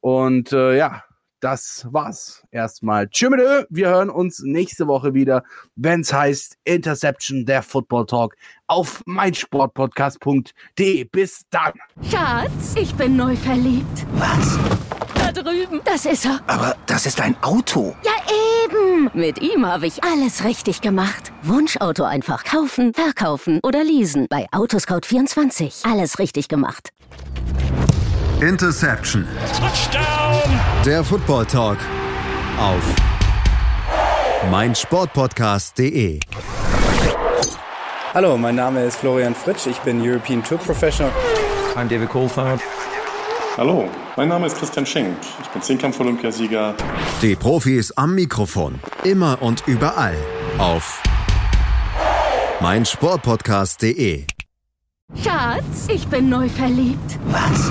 und 0.00 0.52
äh, 0.52 0.76
ja, 0.76 1.02
das 1.46 1.86
war's 1.92 2.42
erstmal. 2.50 3.08
Tschüss, 3.08 3.66
wir 3.70 3.88
hören 3.88 4.10
uns 4.10 4.42
nächste 4.42 4.88
Woche 4.88 5.14
wieder, 5.14 5.44
wenn 5.76 6.00
es 6.00 6.12
heißt 6.12 6.58
Interception, 6.64 7.46
der 7.46 7.62
Football 7.62 8.06
Talk 8.06 8.34
auf 8.66 9.00
meinsportpodcast.de. 9.06 11.04
Bis 11.04 11.44
dann. 11.50 11.74
Schatz, 12.10 12.74
ich 12.74 12.92
bin 12.96 13.14
neu 13.14 13.36
verliebt. 13.36 14.06
Was? 14.14 14.58
Da 15.14 15.30
drüben. 15.30 15.80
Das 15.84 16.04
ist 16.04 16.24
er. 16.24 16.40
Aber 16.48 16.74
das 16.86 17.06
ist 17.06 17.20
ein 17.20 17.40
Auto. 17.44 17.94
Ja, 18.02 18.10
eben. 18.64 19.08
Mit 19.14 19.40
ihm 19.40 19.64
habe 19.64 19.86
ich 19.86 20.02
alles 20.02 20.42
richtig 20.42 20.80
gemacht. 20.80 21.30
Wunschauto 21.44 22.02
einfach 22.02 22.42
kaufen, 22.42 22.92
verkaufen 22.92 23.60
oder 23.62 23.84
leasen. 23.84 24.26
Bei 24.28 24.48
Autoscout24. 24.50 25.88
Alles 25.88 26.18
richtig 26.18 26.48
gemacht. 26.48 26.90
Interception. 28.40 29.26
Touchdown. 29.58 30.60
Der 30.84 31.02
Football 31.02 31.46
Talk 31.46 31.78
auf 32.58 32.82
meinsportpodcast.de. 34.50 36.20
Hallo, 38.12 38.36
mein 38.36 38.56
Name 38.56 38.84
ist 38.84 38.98
Florian 38.98 39.34
Fritsch. 39.34 39.66
Ich 39.66 39.78
bin 39.78 40.06
European 40.06 40.44
Tour 40.44 40.58
Professional. 40.58 41.10
I'm 41.76 41.88
David 41.88 42.10
Coulthard. 42.10 42.60
Hallo, 43.56 43.88
mein 44.16 44.28
Name 44.28 44.46
ist 44.46 44.58
Christian 44.58 44.84
Schenk. 44.84 45.16
Ich 45.40 45.48
bin 45.48 45.62
Zehnkampf-Olympiasieger. 45.62 46.74
Die 47.22 47.36
Profis 47.36 47.90
am 47.92 48.14
Mikrofon. 48.14 48.78
Immer 49.04 49.40
und 49.40 49.62
überall 49.66 50.16
auf 50.58 51.02
meinsportpodcast.de. 52.60 54.26
Schatz, 55.22 55.86
ich 55.88 56.06
bin 56.08 56.28
neu 56.28 56.50
verliebt. 56.50 57.18
Was? 57.28 57.70